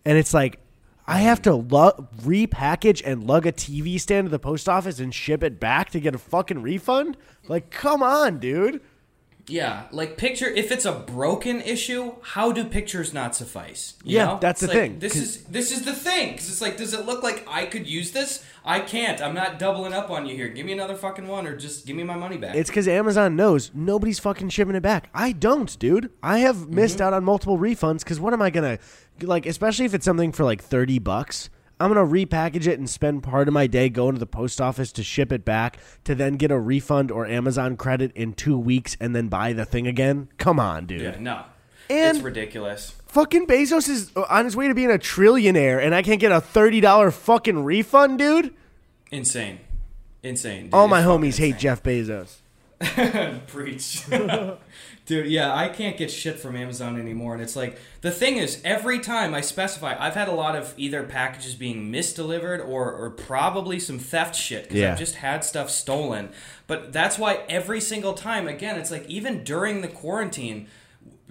And 0.06 0.18
it's 0.18 0.34
like 0.34 0.60
I 1.08 1.20
have 1.20 1.42
to 1.44 1.56
repackage 1.56 3.02
and 3.06 3.24
lug 3.24 3.46
a 3.46 3.54
TV 3.54 4.00
stand 4.00 4.26
to 4.26 4.30
the 4.30 4.40
post 4.40 4.68
office 4.68 5.00
and 5.00 5.14
ship 5.14 5.42
it 5.42 5.58
back 5.58 5.90
to 5.92 6.02
get 6.02 6.14
a 6.14 6.18
fucking 6.18 6.62
refund? 6.62 7.16
Like, 7.48 7.72
come 7.72 8.04
on, 8.04 8.40
dude. 8.40 8.82
Yeah, 9.50 9.84
like 9.92 10.18
picture 10.18 10.48
if 10.48 10.72
it's 10.72 10.86
a 10.86 10.92
broken 10.92 11.62
issue, 11.62 12.16
how 12.22 12.52
do 12.52 12.66
pictures 12.66 13.14
not 13.14 13.36
suffice? 13.36 13.96
You 14.04 14.18
Yeah, 14.18 14.26
know? 14.26 14.38
that's 14.42 14.62
It's 14.62 14.72
the 14.72 14.78
like, 14.78 14.90
thing, 14.90 15.00
This 15.00 15.16
is 15.16 15.44
this 15.46 15.72
is 15.72 15.84
the 15.84 15.94
thing 15.94 16.32
because 16.34 16.50
it's 16.50 16.62
like, 16.62 16.78
does 16.78 16.94
it 16.94 17.06
look 17.06 17.24
like 17.24 17.46
I 17.50 17.66
could 17.66 17.88
use 17.88 18.12
this? 18.12 18.44
I 18.66 18.82
can't. 18.82 19.22
I'm 19.22 19.34
not 19.34 19.60
doubling 19.60 19.94
up 19.94 20.10
on 20.10 20.26
you 20.26 20.36
here. 20.36 20.50
Give 20.50 20.66
me 20.66 20.74
another 20.74 20.96
fucking 20.96 21.28
one, 21.28 21.48
or 21.48 21.56
just 21.56 21.86
give 21.86 21.96
me 21.96 22.04
my 22.04 22.16
money 22.18 22.38
back. 22.38 22.56
It's 22.56 22.70
because 22.70 22.88
Amazon 22.88 23.38
knows 23.38 23.72
nobody's 23.74 24.20
fucking 24.20 24.50
shipping 24.50 24.76
it 24.76 24.82
back. 24.82 25.10
I 25.14 25.32
don't, 25.32 25.78
dude. 25.80 26.12
I 26.22 26.40
have 26.40 26.68
missed 26.68 26.98
mm-hmm. 26.98 27.08
out 27.08 27.14
on 27.14 27.24
multiple 27.24 27.58
refunds 27.58 28.00
because 28.00 28.20
what 28.20 28.34
am 28.34 28.42
I 28.42 28.50
gonna 28.50 28.80
like? 29.22 29.46
Especially 29.46 29.86
if 29.86 29.94
it's 29.94 30.06
something 30.06 30.34
for 30.34 30.44
like 30.44 30.62
thirty 30.62 31.00
bucks, 31.00 31.50
I'm 31.80 31.94
gonna 31.94 32.06
repackage 32.06 32.66
it 32.68 32.80
and 32.80 32.90
spend 32.90 33.22
part 33.24 33.48
of 33.48 33.54
my 33.54 33.68
day 33.68 33.90
going 33.90 34.14
to 34.14 34.20
the 34.20 34.26
post 34.26 34.60
office 34.60 34.92
to 34.94 35.04
ship 35.04 35.32
it 35.32 35.46
back 35.46 35.78
to 36.06 36.16
then 36.16 36.34
get 36.36 36.50
a 36.52 36.58
refund 36.60 37.12
or 37.12 37.28
Amazon 37.28 37.78
credit 37.78 38.12
in 38.16 38.34
two 38.34 38.58
weeks 38.58 38.98
and 39.00 39.16
then 39.16 39.28
buy 39.28 39.54
the 39.54 39.64
thing 39.66 39.86
again. 39.88 40.30
Come 40.38 40.60
on, 40.60 40.86
dude. 40.88 41.02
yeah, 41.02 41.18
no, 41.20 41.44
And- 41.90 42.18
it's 42.18 42.24
ridiculous. 42.26 42.94
Fucking 43.08 43.48
Bezos 43.48 43.88
is 43.90 44.12
on 44.30 44.46
his 44.46 44.56
way 44.56 44.68
to 44.68 44.74
being 44.76 44.92
a 44.92 44.98
trillionaire, 44.98 45.82
and 45.84 45.96
I 45.96 46.02
can't 46.02 46.20
get 46.20 46.32
a 46.32 46.42
thirty 46.42 46.82
dollar 46.82 47.10
fucking 47.10 47.64
refund, 47.64 48.20
dude. 48.20 48.54
Insane, 49.12 49.60
insane. 50.24 50.66
Dude. 50.66 50.74
All 50.74 50.88
my 50.88 51.00
It's 51.00 51.08
homies 51.08 51.38
hate. 51.40 51.58
Jeff 51.58 51.82
Bezos. 51.84 52.38
Preach. 53.48 54.04
Dude, 55.08 55.28
yeah, 55.28 55.56
I 55.56 55.70
can't 55.70 55.96
get 55.96 56.12
shit 56.12 56.38
from 56.38 56.56
Amazon 56.58 57.00
anymore. 57.00 57.34
And 57.34 57.42
it's 57.42 57.56
like, 57.56 57.80
the 58.02 58.12
thing 58.12 58.36
is, 58.38 58.62
every 58.66 59.00
time 59.00 59.34
I 59.34 59.40
specify, 59.40 59.96
I've 59.98 60.16
had 60.16 60.28
a 60.28 60.34
lot 60.34 60.56
of 60.58 60.74
either 60.76 61.02
packages 61.04 61.56
being 61.56 61.90
misdelivered 61.92 62.60
or, 62.60 62.92
or 62.92 63.10
probably 63.12 63.80
some 63.80 64.00
theft 64.00 64.36
shit 64.36 64.64
because 64.64 64.78
Yeah. 64.80 64.92
I've 64.92 65.00
just 65.00 65.16
had 65.16 65.46
stuff 65.46 65.70
stolen. 65.70 66.30
But 66.68 66.92
that's 66.92 67.18
why 67.18 67.40
every 67.48 67.80
single 67.80 68.14
time, 68.16 68.50
again, 68.50 68.78
it's 68.78 68.92
like, 68.92 69.08
even 69.08 69.46
during 69.46 69.80
the 69.80 69.88
quarantine, 69.88 70.68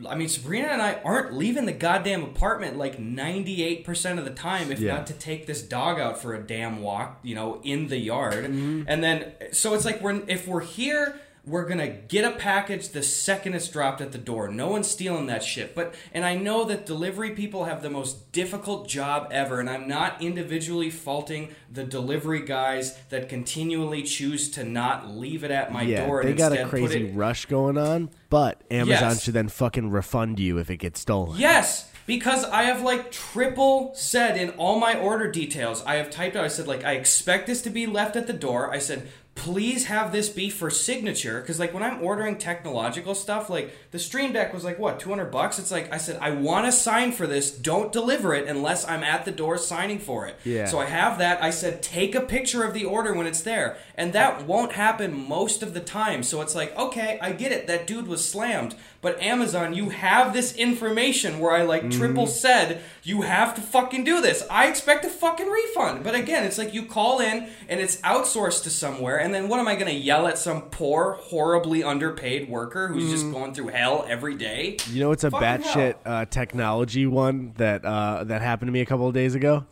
I 0.08 0.14
mean, 0.14 0.28
Sabrina 0.28 0.68
and 0.68 0.80
I 0.80 0.94
aren't 1.04 1.34
leaving 1.34 1.66
the 1.66 1.72
goddamn 1.72 2.22
apartment 2.22 2.78
like 2.78 2.98
98% 2.98 4.18
of 4.18 4.24
the 4.24 4.30
time, 4.30 4.72
if 4.72 4.80
Yeah. 4.80 4.94
not 4.94 5.06
to 5.08 5.12
take 5.12 5.46
this 5.46 5.62
dog 5.62 6.00
out 6.00 6.20
for 6.20 6.34
a 6.34 6.40
damn 6.40 6.80
walk, 6.82 7.18
you 7.22 7.34
know, 7.34 7.60
in 7.62 7.88
the 7.88 7.98
yard. 7.98 8.44
Mm-hmm. 8.44 8.82
And 8.88 9.04
then, 9.04 9.32
so 9.52 9.74
it's 9.74 9.84
like, 9.84 10.00
we're, 10.00 10.22
if 10.28 10.48
we're 10.48 10.60
here 10.62 11.18
we're 11.46 11.64
gonna 11.64 11.88
get 11.88 12.24
a 12.24 12.36
package 12.36 12.88
the 12.88 13.02
second 13.02 13.54
it's 13.54 13.68
dropped 13.68 14.00
at 14.00 14.10
the 14.10 14.18
door. 14.18 14.48
No 14.48 14.68
one's 14.68 14.88
stealing 14.88 15.26
that 15.26 15.44
shit. 15.44 15.76
But 15.76 15.94
and 16.12 16.24
I 16.24 16.34
know 16.34 16.64
that 16.64 16.84
delivery 16.84 17.30
people 17.30 17.64
have 17.64 17.82
the 17.82 17.90
most 17.90 18.32
difficult 18.32 18.88
job 18.88 19.28
ever, 19.30 19.60
and 19.60 19.70
I'm 19.70 19.86
not 19.86 20.20
individually 20.20 20.90
faulting 20.90 21.54
the 21.70 21.84
delivery 21.84 22.40
guys 22.40 22.98
that 23.10 23.28
continually 23.28 24.02
choose 24.02 24.50
to 24.50 24.64
not 24.64 25.10
leave 25.10 25.44
it 25.44 25.52
at 25.52 25.72
my 25.72 25.82
yeah, 25.82 26.06
door. 26.06 26.24
they 26.24 26.34
got 26.34 26.52
a 26.52 26.66
crazy 26.66 27.08
it, 27.08 27.14
rush 27.14 27.46
going 27.46 27.78
on, 27.78 28.10
but 28.28 28.60
Amazon 28.70 29.10
Yes. 29.10 29.22
should 29.22 29.34
then 29.34 29.48
fucking 29.48 29.90
refund 29.90 30.40
you 30.40 30.58
if 30.58 30.68
it 30.68 30.78
gets 30.78 30.98
stolen. 31.00 31.38
Yes, 31.38 31.90
because 32.06 32.44
I 32.44 32.64
have 32.64 32.82
like 32.82 33.12
triple 33.12 33.92
said 33.94 34.36
in 34.36 34.50
all 34.50 34.80
my 34.80 34.98
order 34.98 35.30
details. 35.30 35.84
I 35.86 35.94
have 35.96 36.10
typed 36.10 36.34
out. 36.34 36.44
I 36.44 36.48
said 36.48 36.66
like 36.66 36.84
I 36.84 36.94
expect 36.94 37.46
this 37.46 37.62
to 37.62 37.70
be 37.70 37.86
left 37.86 38.16
at 38.16 38.26
the 38.26 38.32
door. 38.32 38.72
I 38.72 38.78
said 38.78 39.08
please 39.36 39.84
have 39.84 40.10
this 40.10 40.28
be 40.28 40.50
for 40.50 40.70
signature 40.70 41.40
because 41.40 41.60
like 41.60 41.72
when 41.72 41.82
I'm 41.82 42.02
ordering 42.02 42.38
technological 42.38 43.14
stuff, 43.14 43.48
like 43.48 43.72
the 43.96 44.00
Stream 44.00 44.34
Deck 44.34 44.52
was 44.52 44.62
like 44.62 44.78
what 44.78 45.00
200 45.00 45.30
bucks. 45.30 45.58
It's 45.58 45.70
like 45.70 45.90
I 45.90 45.96
said 45.96 46.18
I 46.20 46.32
want 46.32 46.66
to 46.66 46.72
sign 46.72 47.12
for 47.12 47.26
this. 47.26 47.50
Don't 47.50 47.90
deliver 47.90 48.34
it 48.34 48.46
unless 48.46 48.86
I'm 48.86 49.02
at 49.02 49.24
the 49.24 49.30
door 49.30 49.56
signing 49.56 49.98
for 49.98 50.26
it. 50.26 50.36
Yeah. 50.44 50.66
So 50.66 50.78
I 50.78 50.84
have 50.84 51.16
that. 51.16 51.42
I 51.42 51.48
said 51.48 51.82
take 51.82 52.14
a 52.14 52.20
picture 52.20 52.62
of 52.62 52.74
the 52.74 52.84
order 52.84 53.14
when 53.14 53.26
it's 53.26 53.40
there, 53.40 53.78
and 53.94 54.12
that 54.12 54.44
won't 54.44 54.72
happen 54.72 55.18
most 55.26 55.62
of 55.62 55.72
the 55.72 55.80
time. 55.80 56.22
So 56.22 56.42
it's 56.42 56.54
like 56.54 56.76
okay, 56.76 57.18
I 57.22 57.32
get 57.32 57.52
it. 57.52 57.66
That 57.68 57.86
dude 57.86 58.06
was 58.06 58.22
slammed. 58.22 58.74
But 59.00 59.22
Amazon, 59.22 59.72
you 59.72 59.90
have 59.90 60.32
this 60.32 60.54
information 60.56 61.38
where 61.38 61.52
I 61.52 61.62
like 61.62 61.90
triple 61.90 62.24
mm-hmm. 62.24 62.32
said 62.32 62.82
you 63.02 63.22
have 63.22 63.54
to 63.54 63.60
fucking 63.60 64.02
do 64.02 64.20
this. 64.20 64.44
I 64.50 64.66
expect 64.66 65.04
a 65.04 65.08
fucking 65.08 65.46
refund. 65.46 66.02
But 66.02 66.16
again, 66.16 66.44
it's 66.44 66.58
like 66.58 66.74
you 66.74 66.86
call 66.86 67.20
in 67.20 67.48
and 67.68 67.78
it's 67.78 67.98
outsourced 67.98 68.64
to 68.64 68.70
somewhere, 68.70 69.18
and 69.20 69.32
then 69.32 69.48
what 69.48 69.60
am 69.60 69.68
I 69.68 69.76
gonna 69.76 69.92
yell 69.92 70.26
at 70.26 70.38
some 70.38 70.62
poor, 70.62 71.18
horribly 71.22 71.84
underpaid 71.84 72.50
worker 72.50 72.88
who's 72.88 73.08
just 73.08 73.24
mm-hmm. 73.24 73.32
going 73.32 73.54
through 73.54 73.68
hell 73.68 73.85
every 74.08 74.34
day? 74.34 74.76
You 74.90 75.00
know, 75.00 75.12
it's 75.12 75.24
a 75.24 75.30
Fucking 75.30 75.46
batshit 75.46 75.94
uh, 76.04 76.24
technology 76.26 77.06
one 77.06 77.52
that 77.56 77.84
uh, 77.84 78.24
that 78.24 78.42
happened 78.42 78.68
to 78.68 78.72
me 78.72 78.80
a 78.80 78.86
couple 78.86 79.08
of 79.08 79.14
days 79.14 79.34
ago. 79.34 79.64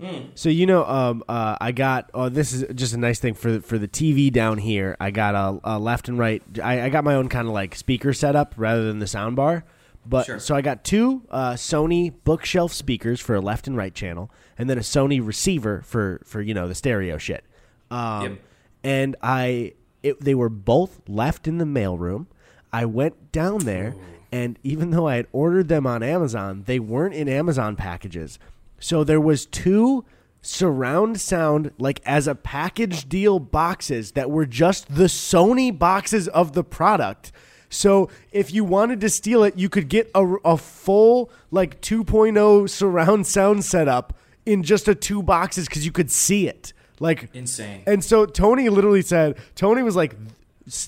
Hmm. 0.00 0.26
So 0.34 0.48
you 0.48 0.66
know, 0.66 0.84
um, 0.84 1.22
uh, 1.28 1.56
I 1.60 1.72
got. 1.72 2.10
Oh, 2.14 2.28
this 2.28 2.52
is 2.52 2.64
just 2.74 2.92
a 2.94 2.98
nice 2.98 3.18
thing 3.20 3.34
for 3.34 3.60
for 3.60 3.78
the 3.78 3.88
TV 3.88 4.32
down 4.32 4.58
here. 4.58 4.96
I 4.98 5.10
got 5.10 5.34
a, 5.34 5.60
a 5.64 5.78
left 5.78 6.08
and 6.08 6.18
right. 6.18 6.42
I, 6.62 6.82
I 6.82 6.88
got 6.88 7.04
my 7.04 7.14
own 7.14 7.28
kind 7.28 7.46
of 7.46 7.54
like 7.54 7.74
speaker 7.74 8.12
setup 8.12 8.54
rather 8.56 8.84
than 8.84 8.98
the 8.98 9.06
sound 9.06 9.36
bar. 9.36 9.64
But 10.04 10.26
Sure. 10.26 10.40
so 10.40 10.56
I 10.56 10.62
got 10.62 10.82
two 10.82 11.22
uh, 11.30 11.52
Sony 11.52 12.12
bookshelf 12.24 12.72
speakers 12.72 13.20
for 13.20 13.36
a 13.36 13.40
left 13.40 13.68
and 13.68 13.76
right 13.76 13.94
channel, 13.94 14.32
and 14.58 14.68
then 14.68 14.76
a 14.76 14.80
Sony 14.80 15.24
receiver 15.24 15.82
for 15.84 16.20
for 16.24 16.40
you 16.40 16.54
know 16.54 16.66
the 16.66 16.74
stereo 16.74 17.18
shit. 17.18 17.44
Um, 17.90 18.22
Yep. 18.22 18.38
And 18.84 19.16
I, 19.22 19.74
it, 20.02 20.20
they 20.20 20.34
were 20.34 20.48
both 20.48 21.02
left 21.06 21.46
in 21.46 21.58
the 21.58 21.64
mailroom. 21.64 22.26
I 22.72 22.84
went 22.86 23.32
down 23.32 23.60
there, 23.60 23.94
and 24.30 24.58
even 24.62 24.90
though 24.90 25.06
I 25.06 25.16
had 25.16 25.26
ordered 25.32 25.68
them 25.68 25.86
on 25.86 26.02
Amazon, 26.02 26.62
they 26.66 26.78
weren't 26.78 27.14
in 27.14 27.28
Amazon 27.28 27.76
packages. 27.76 28.38
So 28.78 29.04
there 29.04 29.20
was 29.20 29.46
two 29.46 30.04
surround 30.40 31.20
sound 31.20 31.70
like 31.78 32.00
as 32.04 32.26
a 32.26 32.34
package 32.34 33.08
deal 33.08 33.38
boxes 33.38 34.12
that 34.12 34.30
were 34.30 34.46
just 34.46 34.92
the 34.94 35.04
Sony 35.04 35.76
boxes 35.76 36.26
of 36.28 36.52
the 36.52 36.64
product. 36.64 37.30
So 37.68 38.10
if 38.32 38.52
you 38.52 38.64
wanted 38.64 39.00
to 39.02 39.08
steal 39.08 39.44
it, 39.44 39.56
you 39.56 39.68
could 39.68 39.88
get 39.88 40.10
a, 40.14 40.26
a 40.44 40.56
full 40.56 41.30
like 41.50 41.80
2.0 41.80 42.68
surround 42.68 43.26
sound 43.26 43.64
setup 43.64 44.14
in 44.44 44.62
just 44.62 44.88
a 44.88 44.94
two 44.94 45.22
boxes 45.22 45.68
because 45.68 45.86
you 45.86 45.92
could 45.92 46.10
see 46.10 46.48
it. 46.48 46.72
Like 47.00 47.30
Insane. 47.34 47.82
and 47.86 48.04
so 48.04 48.26
Tony 48.26 48.68
literally 48.68 49.02
said, 49.02 49.36
Tony 49.54 49.82
was 49.82 49.96
like, 49.96 50.14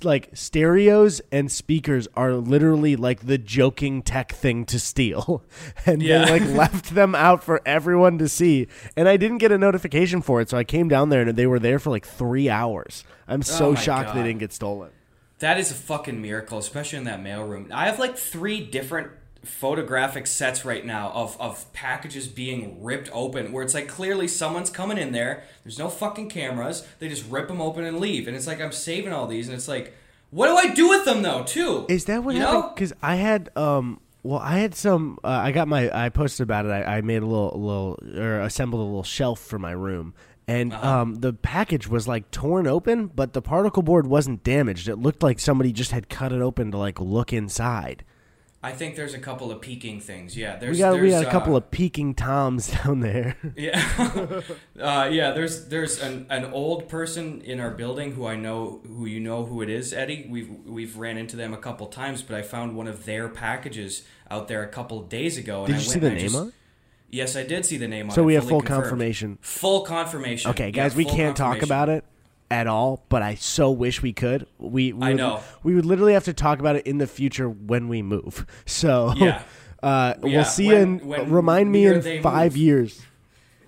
like 0.03 0.31
stereos 0.35 1.21
and 1.33 1.51
speakers 1.51 2.07
are 2.15 2.35
literally 2.35 2.97
like 2.97 3.27
the 3.27 3.39
joking 3.39 4.03
tech 4.03 4.33
thing 4.33 4.65
to 4.67 4.79
steal, 4.79 5.43
and 5.87 6.03
Yeah. 6.03 6.25
they 6.25 6.41
like 6.41 6.49
left 6.51 6.95
them 6.95 7.15
out 7.15 7.43
for 7.43 7.61
everyone 7.67 8.19
to 8.19 8.29
see. 8.29 8.69
And 8.97 9.09
I 9.09 9.17
didn't 9.17 9.39
get 9.39 9.53
a 9.53 9.59
notification 9.59 10.23
for 10.23 10.41
it, 10.41 10.49
so 10.51 10.57
I 10.59 10.65
came 10.65 10.89
down 10.89 11.09
there 11.09 11.23
and 11.23 11.37
they 11.37 11.47
were 11.47 11.59
there 11.59 11.79
for 11.79 11.91
like 11.91 12.07
three 12.07 12.49
hours. 12.49 13.05
I'm 13.27 13.41
oh 13.41 13.43
so 13.43 13.69
Oh 13.71 13.75
shocked 13.75 14.15
they 14.15 14.23
didn't 14.23 14.41
get 14.41 14.53
stolen. 14.53 14.91
That 15.41 15.59
is 15.59 15.71
a 15.71 15.75
fucking 15.75 16.23
miracle, 16.23 16.59
especially 16.59 16.99
in 16.99 17.05
that 17.05 17.21
mailroom. 17.23 17.71
I 17.73 17.87
have 17.87 17.99
like 17.99 18.17
three 18.17 18.61
different 18.65 19.11
photographic 19.45 20.27
sets 20.27 20.65
right 20.65 20.85
now 20.85 21.11
of, 21.15 21.41
of 21.41 21.73
packages 21.73 22.27
being 22.29 22.83
ripped 22.83 23.11
open 23.13 23.53
where 23.53 23.63
it's 23.63 23.75
like 23.75 23.89
clearly 23.89 24.29
someone's 24.29 24.71
coming 24.71 24.99
in 24.99 25.13
there. 25.13 25.45
There's 25.65 25.79
no 25.79 25.89
fucking 25.89 26.29
cameras. 26.31 26.87
They 26.99 27.09
just 27.09 27.29
rip 27.31 27.49
them 27.49 27.61
open 27.61 27.85
and 27.85 28.01
leave. 28.01 28.27
And 28.29 28.37
it's 28.37 28.47
like 28.47 28.61
I'm 28.61 28.73
saving 28.73 29.13
all 29.13 29.27
these 29.27 29.49
and 29.49 29.57
it's 29.57 29.69
like, 29.69 29.95
what 30.31 30.49
do 30.49 30.57
I 30.57 30.75
do 30.75 30.89
with 30.89 31.05
them 31.05 31.23
though, 31.23 31.45
too? 31.45 31.87
Is 31.89 32.07
that 32.07 32.25
what 32.25 32.35
You 32.35 32.41
happened? 32.41 32.75
Because 32.75 32.93
I 33.03 33.17
had 33.17 33.51
um. 33.57 34.01
Well, 34.25 34.39
I 34.41 34.59
had 34.59 34.75
some. 34.75 35.19
Uh, 35.23 35.29
I 35.29 35.53
got 35.53 35.69
my. 35.69 35.91
I 35.95 36.09
posted 36.09 36.45
about 36.45 36.65
it. 36.65 36.71
I, 36.71 36.97
I 36.97 37.01
made 37.03 37.23
a 37.23 37.27
little, 37.27 37.55
a 37.55 37.59
little, 37.59 37.99
or 38.19 38.41
assembled 38.41 38.81
a 38.81 38.85
little 38.85 39.03
shelf 39.03 39.39
for 39.39 39.59
my 39.59 39.73
room, 39.73 40.15
and 40.49 40.73
Uh-huh. 40.73 40.89
um, 41.03 41.15
the 41.17 41.35
package 41.35 41.87
was 41.89 42.09
like 42.09 42.31
torn 42.31 42.67
open, 42.67 43.09
but 43.09 43.35
the 43.35 43.43
particle 43.43 43.83
board 43.83 44.07
wasn't 44.07 44.43
damaged. 44.43 44.89
It 44.89 44.97
looked 44.97 45.23
like 45.23 45.39
somebody 45.39 45.73
just 45.73 45.91
had 45.91 46.09
cut 46.09 46.33
it 46.33 46.41
open 46.41 46.71
to 46.71 46.79
like 46.79 46.99
look 47.01 47.35
inside. 47.35 48.03
I 48.65 48.73
think 48.73 48.97
there's 48.97 49.13
a 49.13 49.19
couple 49.19 49.53
of 49.53 49.61
peeking 49.61 50.01
things. 50.01 50.35
Yeah, 50.39 50.57
there's 50.57 50.79
We 50.79 50.79
got 50.79 50.99
we 50.99 51.11
got 51.11 51.23
a 51.23 51.31
couple 51.31 51.53
uh, 51.53 51.59
of 51.59 51.71
peeking 51.71 52.15
toms 52.15 52.69
down 52.85 53.01
there. 53.01 53.37
Yeah, 53.57 53.77
uh, 54.81 55.09
yeah. 55.13 55.33
There's 55.33 55.67
there's 55.67 56.03
an, 56.03 56.25
an 56.31 56.47
old 56.47 56.89
person 56.89 57.43
in 57.43 57.61
our 57.61 57.71
building 57.71 58.13
who 58.13 58.27
I 58.27 58.37
know 58.37 58.81
who 58.87 59.05
you 59.05 59.21
know 59.21 59.45
who 59.45 59.61
it 59.61 59.69
is, 59.69 59.93
Eddy. 59.93 60.27
We've 60.31 60.49
we've 60.65 60.97
ran 60.97 61.19
into 61.19 61.37
them 61.37 61.53
a 61.53 61.59
couple 61.59 61.87
times, 61.89 62.23
but 62.23 62.37
I 62.37 62.43
found 62.43 62.75
one 62.75 62.89
of 62.89 63.05
their 63.05 63.29
packages 63.29 64.05
out 64.31 64.49
there 64.49 64.63
a 64.63 64.69
couple 64.69 64.99
of 64.99 65.11
days 65.11 65.37
ago. 65.37 65.65
And 65.65 65.67
Did 65.67 65.77
I 65.77 65.79
you 65.81 65.85
see 65.85 65.99
the 65.99 66.11
name 66.11 66.19
just- 66.21 66.37
on? 66.37 66.53
Yes, 67.11 67.37
I 67.37 67.45
did 67.45 67.65
see 67.65 67.77
the 67.77 67.87
name 67.87 68.07
on 68.07 68.11
it. 68.11 68.15
So 68.15 68.23
it. 68.23 68.25
we 68.25 68.35
have 68.35 68.49
full 68.49 68.61
confirmed. 68.61 68.83
confirmation. 68.83 69.39
Full 69.41 69.83
confirmation. 69.83 70.51
Okay, 70.51 70.67
Yeah, 70.67 70.71
guys, 70.71 70.97
we 70.97 71.05
can't 71.05 71.37
talk 71.37 71.63
about 71.63 71.89
it 71.89 72.05
at 72.51 72.67
all, 72.67 73.05
but 73.09 73.23
I 73.23 73.35
so 73.35 73.71
wish 73.71 74.03
we 74.03 74.13
could. 74.13 74.47
We, 74.59 74.93
we 74.93 75.07
I 75.07 75.09
would- 75.11 75.17
know. 75.17 75.41
we 75.63 75.75
would 75.75 75.85
literally 75.87 76.13
have 76.13 76.25
to 76.25 76.33
talk 76.33 76.61
about 76.61 76.77
it 76.77 76.87
in 76.87 76.99
the 76.99 77.07
future 77.07 77.49
when 77.49 77.89
we 77.89 78.03
move. 78.03 78.47
So 78.67 79.13
Yeah. 79.17 79.43
uh, 79.83 80.15
Yeah, 80.23 80.37
we'll 80.37 80.45
see 80.45 80.69
when- 80.69 81.01
in. 81.01 81.07
when 81.07 81.31
remind 81.31 81.73
me 81.73 81.87
in 81.87 82.23
five 82.23 82.53
move. 82.53 82.57
years. 82.59 83.03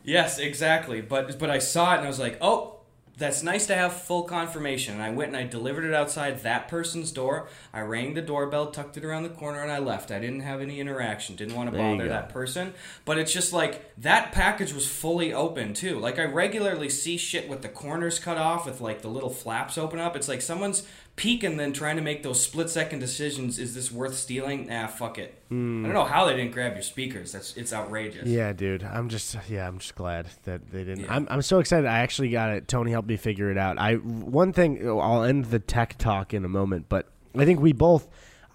Yes, 0.04 0.38
exactly. 0.38 1.00
But 1.00 1.38
but 1.38 1.50
I 1.50 1.58
saw 1.58 1.94
it 1.94 1.96
and 1.98 2.04
I 2.04 2.08
was 2.08 2.18
like, 2.20 2.38
oh, 2.40 2.75
that's 3.18 3.42
nice 3.42 3.66
to 3.66 3.74
have 3.74 3.94
full 3.94 4.24
confirmation. 4.24 4.94
And 4.94 5.02
I 5.02 5.10
went 5.10 5.28
and 5.28 5.36
I 5.36 5.44
delivered 5.44 5.84
it 5.84 5.94
outside 5.94 6.42
that 6.42 6.68
person's 6.68 7.10
door. 7.10 7.48
I 7.72 7.80
rang 7.80 8.14
the 8.14 8.20
doorbell, 8.20 8.70
tucked 8.70 8.96
it 8.98 9.04
around 9.04 9.22
the 9.22 9.30
corner, 9.30 9.62
and 9.62 9.72
I 9.72 9.78
left. 9.78 10.10
I 10.10 10.18
didn't 10.18 10.40
have 10.40 10.60
any 10.60 10.80
interaction. 10.80 11.34
Didn't 11.34 11.54
want 11.54 11.70
to 11.70 11.76
There 11.76 11.96
bother 11.96 12.08
that 12.08 12.28
person. 12.28 12.74
But 13.06 13.18
it's 13.18 13.32
just 13.32 13.52
like 13.52 13.94
that 13.98 14.32
package 14.32 14.72
was 14.72 14.86
fully 14.86 15.32
open 15.32 15.72
too. 15.72 15.98
Like 15.98 16.18
I 16.18 16.24
regularly 16.24 16.90
see 16.90 17.16
shit 17.16 17.48
with 17.48 17.62
the 17.62 17.68
corners 17.68 18.18
cut 18.18 18.36
off, 18.36 18.66
with 18.66 18.80
like 18.80 19.00
the 19.00 19.08
little 19.08 19.30
flaps 19.30 19.78
open 19.78 19.98
up. 19.98 20.14
It's 20.14 20.28
like 20.28 20.42
someone's 20.42 20.86
peeking, 21.16 21.52
and 21.52 21.60
then 21.60 21.72
trying 21.72 21.96
to 21.96 22.02
make 22.02 22.22
those 22.22 22.42
split 22.42 22.70
second 22.70 22.98
decisions. 23.00 23.58
Is 23.58 23.74
this 23.74 23.90
worth 23.90 24.14
stealing? 24.16 24.66
Nah, 24.68 24.86
fuck 24.86 25.18
it. 25.18 25.42
Hmm. 25.48 25.84
I 25.84 25.88
don't 25.88 25.94
know 25.94 26.04
how 26.04 26.26
they 26.26 26.36
didn't 26.36 26.52
grab 26.52 26.74
your 26.74 26.82
speakers. 26.82 27.32
That's 27.32 27.56
it's 27.56 27.72
outrageous. 27.72 28.28
Yeah, 28.28 28.52
dude. 28.52 28.84
I'm 28.84 29.08
just 29.08 29.36
yeah, 29.48 29.66
I'm 29.66 29.78
just 29.78 29.94
glad 29.94 30.28
that 30.44 30.70
they 30.70 30.84
didn't. 30.84 31.04
Yeah. 31.04 31.14
I'm 31.14 31.26
I'm 31.30 31.42
so 31.42 31.58
excited. 31.58 31.86
I 31.86 31.98
actually 32.00 32.30
got 32.30 32.50
it. 32.50 32.68
Tony 32.68 32.90
helped 32.90 33.08
me 33.08 33.16
figure 33.16 33.50
it 33.50 33.58
out. 33.58 33.78
I 33.78 33.94
one 33.94 34.52
thing 34.52 34.88
I'll 34.88 35.24
end 35.24 35.46
the 35.46 35.58
tech 35.58 35.96
talk 35.98 36.32
in 36.34 36.44
a 36.44 36.48
moment, 36.48 36.86
but 36.88 37.08
I 37.36 37.44
think 37.44 37.60
we 37.60 37.72
both 37.72 38.08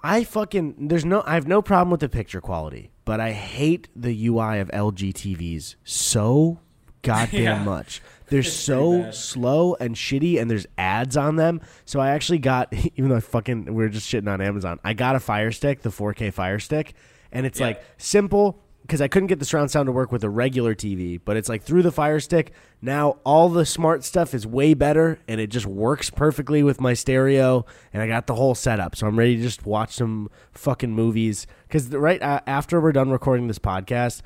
I 0.03 0.24
fucking 0.24 0.88
there's 0.88 1.06
no 1.06 1.24
I 1.25 1.34
have 1.36 1.48
no 1.48 1.62
problem 1.62 1.89
with 1.91 2.00
the 2.00 2.10
picture 2.10 2.41
quality, 2.41 2.91
but 3.06 3.20
I 3.20 3.32
hate 3.34 3.88
the 3.96 4.27
UI 4.27 4.60
of 4.60 4.70
LG 4.70 5.13
TVs 5.13 5.75
so 5.84 6.60
goddamn 7.01 7.41
Yeah. 7.44 7.63
much. 7.63 8.01
They're 8.32 8.40
It's 8.40 8.52
so 8.52 9.12
slow 9.12 9.76
and 9.80 9.94
shitty 9.96 10.42
and 10.42 10.50
there's 10.50 10.66
ads 10.78 11.16
on 11.18 11.36
them. 11.36 11.62
So 11.86 12.00
I 12.00 12.10
actually 12.10 12.40
got 12.40 12.74
even 12.96 13.10
though 13.10 13.18
I 13.18 13.20
fucking 13.20 13.72
we 13.74 13.84
are 13.84 13.90
just 13.90 14.12
shitting 14.12 14.32
on 14.32 14.42
Amazon, 14.42 14.80
I 14.84 14.94
got 14.94 15.16
a 15.16 15.20
Fire 15.20 15.52
Stick, 15.52 15.84
the 15.84 15.90
4K 15.90 16.34
Fire 16.34 16.58
Stick, 16.58 16.94
and 17.32 17.46
it's 17.46 17.60
Yeah. 17.60 17.68
like 17.68 17.84
simple 17.98 18.64
because 18.84 19.00
I 19.00 19.08
couldn't 19.08 19.28
get 19.28 19.38
the 19.40 19.46
surround 19.46 19.70
sound 19.70 19.86
to 19.88 19.92
work 19.92 20.12
with 20.12 20.24
a 20.24 20.30
regular 20.30 20.74
TV, 20.74 21.20
but 21.24 21.38
it's 21.38 21.48
like 21.48 21.62
through 21.62 21.84
the 21.84 21.92
Fire 21.92 22.20
Stick. 22.20 22.52
Now 22.82 23.20
all 23.24 23.48
the 23.48 23.66
smart 23.66 24.04
stuff 24.04 24.34
is 24.34 24.48
way 24.48 24.74
better, 24.74 25.20
and 25.28 25.40
it 25.40 25.48
just 25.48 25.66
works 25.68 26.10
perfectly 26.10 26.64
with 26.64 26.82
my 26.82 26.94
stereo. 26.94 27.66
And 27.94 28.02
I 28.02 28.08
got 28.08 28.28
the 28.28 28.36
whole 28.36 28.56
setup, 28.56 28.96
so 28.96 29.08
I'm 29.08 29.20
ready 29.20 29.36
to 29.38 29.42
just 29.44 29.66
watch 29.66 29.94
some 29.94 30.30
fucking 30.54 30.92
movies. 30.92 31.46
Because 31.68 31.90
right 31.90 32.22
uh, 32.22 32.42
after 32.48 32.82
we're 32.82 32.92
done 32.92 33.12
recording 33.12 33.48
this 33.48 33.60
podcast, 33.60 34.22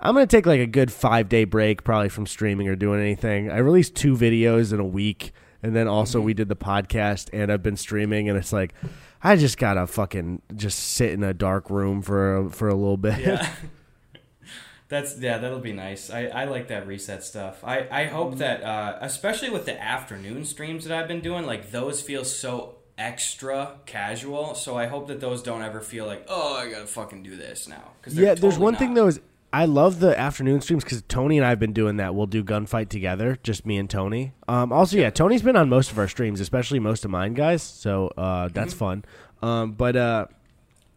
I'm 0.00 0.14
gonna 0.14 0.26
take 0.26 0.46
like 0.46 0.60
a 0.60 0.66
good 0.66 0.92
five 0.92 1.28
day 1.28 1.44
break, 1.44 1.84
probably 1.84 2.08
from 2.08 2.26
streaming 2.26 2.68
or 2.68 2.76
doing 2.76 3.00
anything. 3.00 3.50
I 3.50 3.58
released 3.58 3.94
two 3.94 4.14
videos 4.16 4.72
in 4.72 4.80
a 4.80 4.84
week, 4.84 5.32
and 5.62 5.74
then 5.74 5.88
also 5.88 6.20
we 6.20 6.34
did 6.34 6.48
the 6.48 6.56
podcast, 6.56 7.28
and 7.32 7.50
I've 7.52 7.62
been 7.62 7.76
streaming, 7.76 8.28
and 8.28 8.36
it's 8.38 8.52
like. 8.52 8.74
I 9.20 9.34
just 9.34 9.58
gotta 9.58 9.88
fucking 9.88 10.42
just 10.54 10.78
sit 10.78 11.10
in 11.10 11.24
a 11.24 11.34
dark 11.34 11.70
room 11.70 12.02
for 12.02 12.36
a, 12.36 12.50
for 12.50 12.68
a 12.68 12.74
little 12.76 12.96
bit. 12.96 13.18
Yeah. 13.18 13.48
That's 14.88 15.18
yeah, 15.18 15.38
that'll 15.38 15.58
be 15.58 15.72
nice. 15.72 16.08
I, 16.08 16.26
I 16.26 16.44
like 16.44 16.68
that 16.68 16.86
reset 16.86 17.24
stuff. 17.24 17.62
I, 17.64 17.88
I 17.90 18.04
hope 18.04 18.36
that 18.38 18.62
uh, 18.62 18.96
especially 19.00 19.50
with 19.50 19.66
the 19.66 19.76
afternoon 19.82 20.44
streams 20.44 20.84
that 20.84 20.96
I've 20.96 21.08
been 21.08 21.20
doing, 21.20 21.46
like 21.46 21.72
those 21.72 22.00
feel 22.00 22.24
so 22.24 22.76
extra 22.96 23.72
casual. 23.86 24.54
So 24.54 24.76
I 24.78 24.86
hope 24.86 25.08
that 25.08 25.20
those 25.20 25.42
don't 25.42 25.62
ever 25.62 25.80
feel 25.80 26.06
like, 26.06 26.24
oh, 26.28 26.54
I 26.56 26.70
gotta 26.70 26.86
fucking 26.86 27.22
do 27.24 27.36
this 27.36 27.66
now. 27.68 27.90
'Cause 28.00 28.14
Yeah, 28.14 28.26
they're 28.26 28.34
there's 28.36 28.54
totally 28.54 28.64
one 28.64 28.76
thing 28.76 28.94
though 28.94 29.08
is 29.08 29.20
I 29.52 29.64
love 29.64 30.00
the 30.00 30.18
afternoon 30.18 30.60
streams 30.60 30.84
because 30.84 31.02
Tony 31.08 31.38
and 31.38 31.46
I 31.46 31.48
have 31.50 31.58
been 31.58 31.72
doing 31.72 31.96
that. 31.96 32.14
We'll 32.14 32.26
do 32.26 32.44
gunfight 32.44 32.88
together, 32.90 33.38
just 33.42 33.64
me 33.64 33.78
and 33.78 33.88
Tony. 33.88 34.34
Um, 34.46 34.72
also, 34.72 34.96
yeah, 34.98 35.08
Tony's 35.10 35.42
been 35.42 35.56
on 35.56 35.68
most 35.70 35.90
of 35.90 35.98
our 35.98 36.06
streams, 36.08 36.40
especially 36.40 36.78
most 36.78 37.04
of 37.04 37.10
mine, 37.10 37.32
guys. 37.34 37.62
So 37.62 38.08
uh, 38.16 38.48
that's 38.52 38.74
Mm-hmm. 38.74 38.78
fun. 38.78 39.04
Um, 39.40 39.72
but 39.72 39.96
uh, 39.96 40.26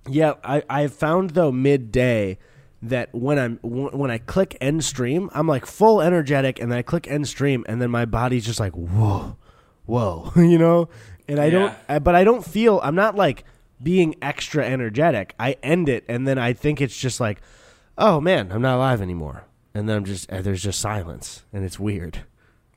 yeah, 0.10 0.34
I 0.44 0.64
I 0.70 0.88
found 0.88 1.32
though 1.32 1.52
midday 1.52 2.40
that 2.82 3.14
when 3.14 3.38
I'm 3.40 3.56
w- 3.64 3.92
when 3.96 4.10
I 4.12 4.18
click 4.18 4.58
end 4.60 4.84
stream, 4.84 5.30
I'm 5.34 5.48
like 5.48 5.66
full 5.66 6.02
energetic, 6.02 6.60
and 6.60 6.72
then 6.72 6.80
I 6.80 6.82
click 6.82 7.08
end 7.08 7.28
stream, 7.28 7.64
and 7.70 7.82
then 7.82 7.92
my 7.92 8.06
body's 8.06 8.46
just 8.46 8.60
like 8.60 8.74
whoa, 8.74 9.38
whoa, 9.86 10.32
you 10.36 10.58
know. 10.58 10.90
And 11.28 11.40
I 11.40 11.50
don't, 11.50 11.74
I, 11.88 12.00
but 12.00 12.16
I 12.16 12.24
don't 12.26 12.44
feel 12.44 12.82
I'm 12.84 12.96
not 12.96 13.16
like 13.16 13.46
being 13.82 14.16
extra 14.22 14.66
energetic. 14.66 15.36
I 15.40 15.56
end 15.64 15.88
it, 15.88 16.04
and 16.10 16.28
then 16.28 16.38
I 16.38 16.54
think 16.54 16.82
it's 16.82 16.98
just 16.98 17.20
like, 17.22 17.40
oh 17.98 18.22
man, 18.22 18.52
I'm 18.52 18.62
not 18.62 18.76
alive 18.78 19.02
anymore, 19.02 19.46
and 19.74 19.88
then 19.88 19.98
I'm 19.98 20.06
just 20.06 20.30
there's 20.30 20.64
just 20.64 20.80
silence, 20.80 21.44
and 21.54 21.64
it's 21.64 21.80
weird. 21.80 22.20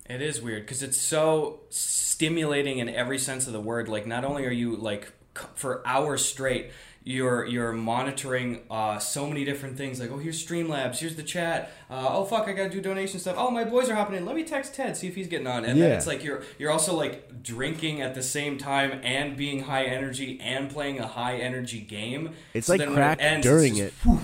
It 0.08 0.20
is 0.20 0.40
weird 0.42 0.62
because 0.62 0.82
it's 0.82 1.00
so 1.00 1.60
stimulating 1.70 2.78
in 2.78 2.88
every 2.88 3.18
sense 3.18 3.46
of 3.46 3.52
the 3.52 3.60
word. 3.60 3.88
Like, 3.88 4.06
not 4.06 4.24
only 4.24 4.44
are 4.44 4.50
you 4.52 4.76
like 4.76 5.12
for 5.54 5.86
hours 5.86 6.24
straight, 6.24 6.70
you're 7.02 7.44
you're 7.46 7.72
monitoring 7.72 8.60
uh, 8.70 8.98
so 8.98 9.26
many 9.26 9.44
different 9.44 9.76
things. 9.76 10.00
Like, 10.00 10.10
oh, 10.10 10.18
here's 10.18 10.44
Streamlabs, 10.44 10.98
here's 10.98 11.16
the 11.16 11.22
chat. 11.22 11.70
Uh, 11.90 12.06
oh 12.10 12.24
fuck, 12.24 12.48
I 12.48 12.52
gotta 12.52 12.70
do 12.70 12.80
donation 12.80 13.18
stuff. 13.20 13.36
Oh, 13.38 13.50
my 13.50 13.64
boys 13.64 13.90
are 13.90 13.94
hopping 13.94 14.16
in. 14.16 14.24
Let 14.26 14.36
me 14.36 14.44
text 14.44 14.74
Ted, 14.74 14.96
see 14.96 15.06
if 15.06 15.14
he's 15.14 15.28
getting 15.28 15.46
on. 15.46 15.64
And 15.64 15.80
then 15.80 15.92
it's 15.92 16.06
like 16.06 16.24
you're 16.24 16.42
you're 16.58 16.70
also 16.70 16.94
like 16.96 17.42
drinking 17.42 18.00
at 18.00 18.14
the 18.14 18.22
same 18.22 18.56
time 18.58 19.00
and 19.02 19.36
being 19.36 19.64
high 19.64 19.84
energy 19.84 20.40
and 20.40 20.70
playing 20.70 20.98
a 20.98 21.06
high 21.06 21.36
energy 21.36 21.80
game. 21.80 22.30
It's 22.54 22.66
So 22.68 22.72
like 22.74 22.78
then 22.78 22.90
when 22.90 22.98
it 22.98 23.00
crack 23.00 23.18
ends, 23.20 23.46
during 23.46 23.76
just 23.76 23.92
it. 24.06 24.18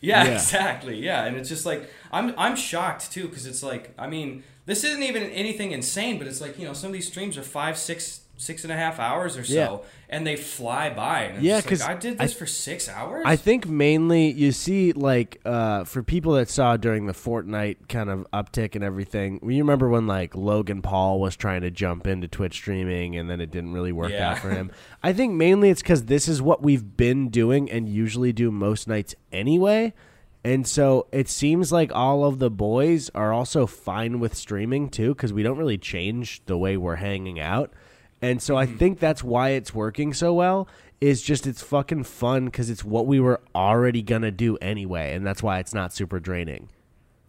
Yeah, 0.00 0.24
Yeah. 0.24 0.34
exactly. 0.34 0.96
Yeah, 1.02 1.24
and 1.24 1.36
it's 1.36 1.48
just 1.48 1.66
like 1.66 1.88
I'm 2.12 2.34
I'm 2.38 2.56
shocked 2.56 3.12
too 3.12 3.28
because 3.28 3.46
it's 3.46 3.62
like 3.62 3.92
I 3.98 4.06
mean 4.06 4.42
this 4.66 4.84
isn't 4.84 5.02
even 5.02 5.24
anything 5.30 5.72
insane, 5.72 6.18
but 6.18 6.26
it's 6.26 6.40
like 6.40 6.58
you 6.58 6.66
know 6.66 6.72
some 6.74 6.88
of 6.88 6.92
these 6.94 7.08
streams 7.08 7.36
are 7.38 7.42
five, 7.42 7.76
six, 7.78 8.20
six 8.40 8.62
and 8.62 8.72
a 8.72 8.76
half 8.76 8.98
hours 8.98 9.36
or 9.36 9.42
so, 9.44 9.52
Yeah. 9.52 9.76
and 10.08 10.26
they 10.26 10.36
fly 10.36 10.88
by. 10.90 11.22
And 11.24 11.42
Yeah, 11.42 11.60
just 11.60 11.82
like, 11.82 11.90
I 11.90 11.98
did 11.98 12.20
I- 12.20 12.24
this 12.24 12.32
for 12.32 12.46
six 12.46 12.88
hours. 12.88 13.24
I 13.26 13.34
think 13.36 13.66
mainly 13.68 14.30
you 14.30 14.52
see 14.52 14.92
like 14.92 15.40
uh, 15.44 15.84
for 15.84 16.02
people 16.02 16.32
that 16.34 16.48
saw 16.48 16.76
during 16.76 17.06
the 17.06 17.12
Fortnite 17.12 17.88
kind 17.88 18.08
of 18.08 18.26
uptick 18.32 18.74
and 18.76 18.82
everything. 18.84 19.40
You 19.42 19.58
remember 19.58 19.88
when 19.88 20.06
like 20.06 20.34
Logan 20.36 20.80
Paul 20.82 21.20
was 21.20 21.36
trying 21.36 21.62
to 21.62 21.70
jump 21.70 22.06
into 22.06 22.28
Twitch 22.28 22.54
streaming 22.54 23.16
and 23.16 23.28
then 23.28 23.40
it 23.40 23.50
didn't 23.50 23.72
really 23.72 23.92
work 23.92 24.12
Yeah. 24.12 24.30
out 24.30 24.38
for 24.38 24.50
him. 24.50 24.70
I 25.02 25.12
think 25.12 25.34
mainly 25.34 25.68
it's 25.70 25.82
because 25.82 26.04
this 26.04 26.28
is 26.28 26.40
what 26.40 26.62
we've 26.62 26.96
been 26.96 27.28
doing 27.28 27.68
and 27.70 27.88
usually 27.88 28.32
do 28.32 28.50
most 28.50 28.86
nights 28.88 29.14
anyway. 29.32 29.92
And 30.44 30.66
so 30.66 31.08
it 31.10 31.28
seems 31.28 31.72
like 31.72 31.90
all 31.92 32.24
of 32.24 32.38
the 32.38 32.48
boys 32.50 33.10
are 33.12 33.32
also 33.32 33.66
fine 33.66 34.20
with 34.20 34.34
streaming 34.36 34.88
too 34.88 35.08
because 35.08 35.32
we 35.32 35.42
don't 35.42 35.58
really 35.58 35.76
change 35.76 36.40
the 36.46 36.56
way 36.56 36.76
we're 36.76 36.94
hanging 36.96 37.40
out. 37.40 37.72
And 38.20 38.42
so 38.42 38.56
I 38.56 38.66
mm-hmm. 38.66 38.76
think 38.76 38.98
that's 38.98 39.22
why 39.22 39.50
it's 39.50 39.74
working 39.74 40.12
so 40.12 40.34
well. 40.34 40.68
Is 41.00 41.22
just 41.22 41.46
it's 41.46 41.62
fucking 41.62 42.04
fun 42.04 42.46
because 42.46 42.70
it's 42.70 42.84
what 42.84 43.06
we 43.06 43.20
were 43.20 43.40
already 43.54 44.02
gonna 44.02 44.32
do 44.32 44.56
anyway, 44.56 45.14
and 45.14 45.24
that's 45.24 45.42
why 45.44 45.60
it's 45.60 45.72
not 45.72 45.92
super 45.92 46.18
draining. 46.18 46.70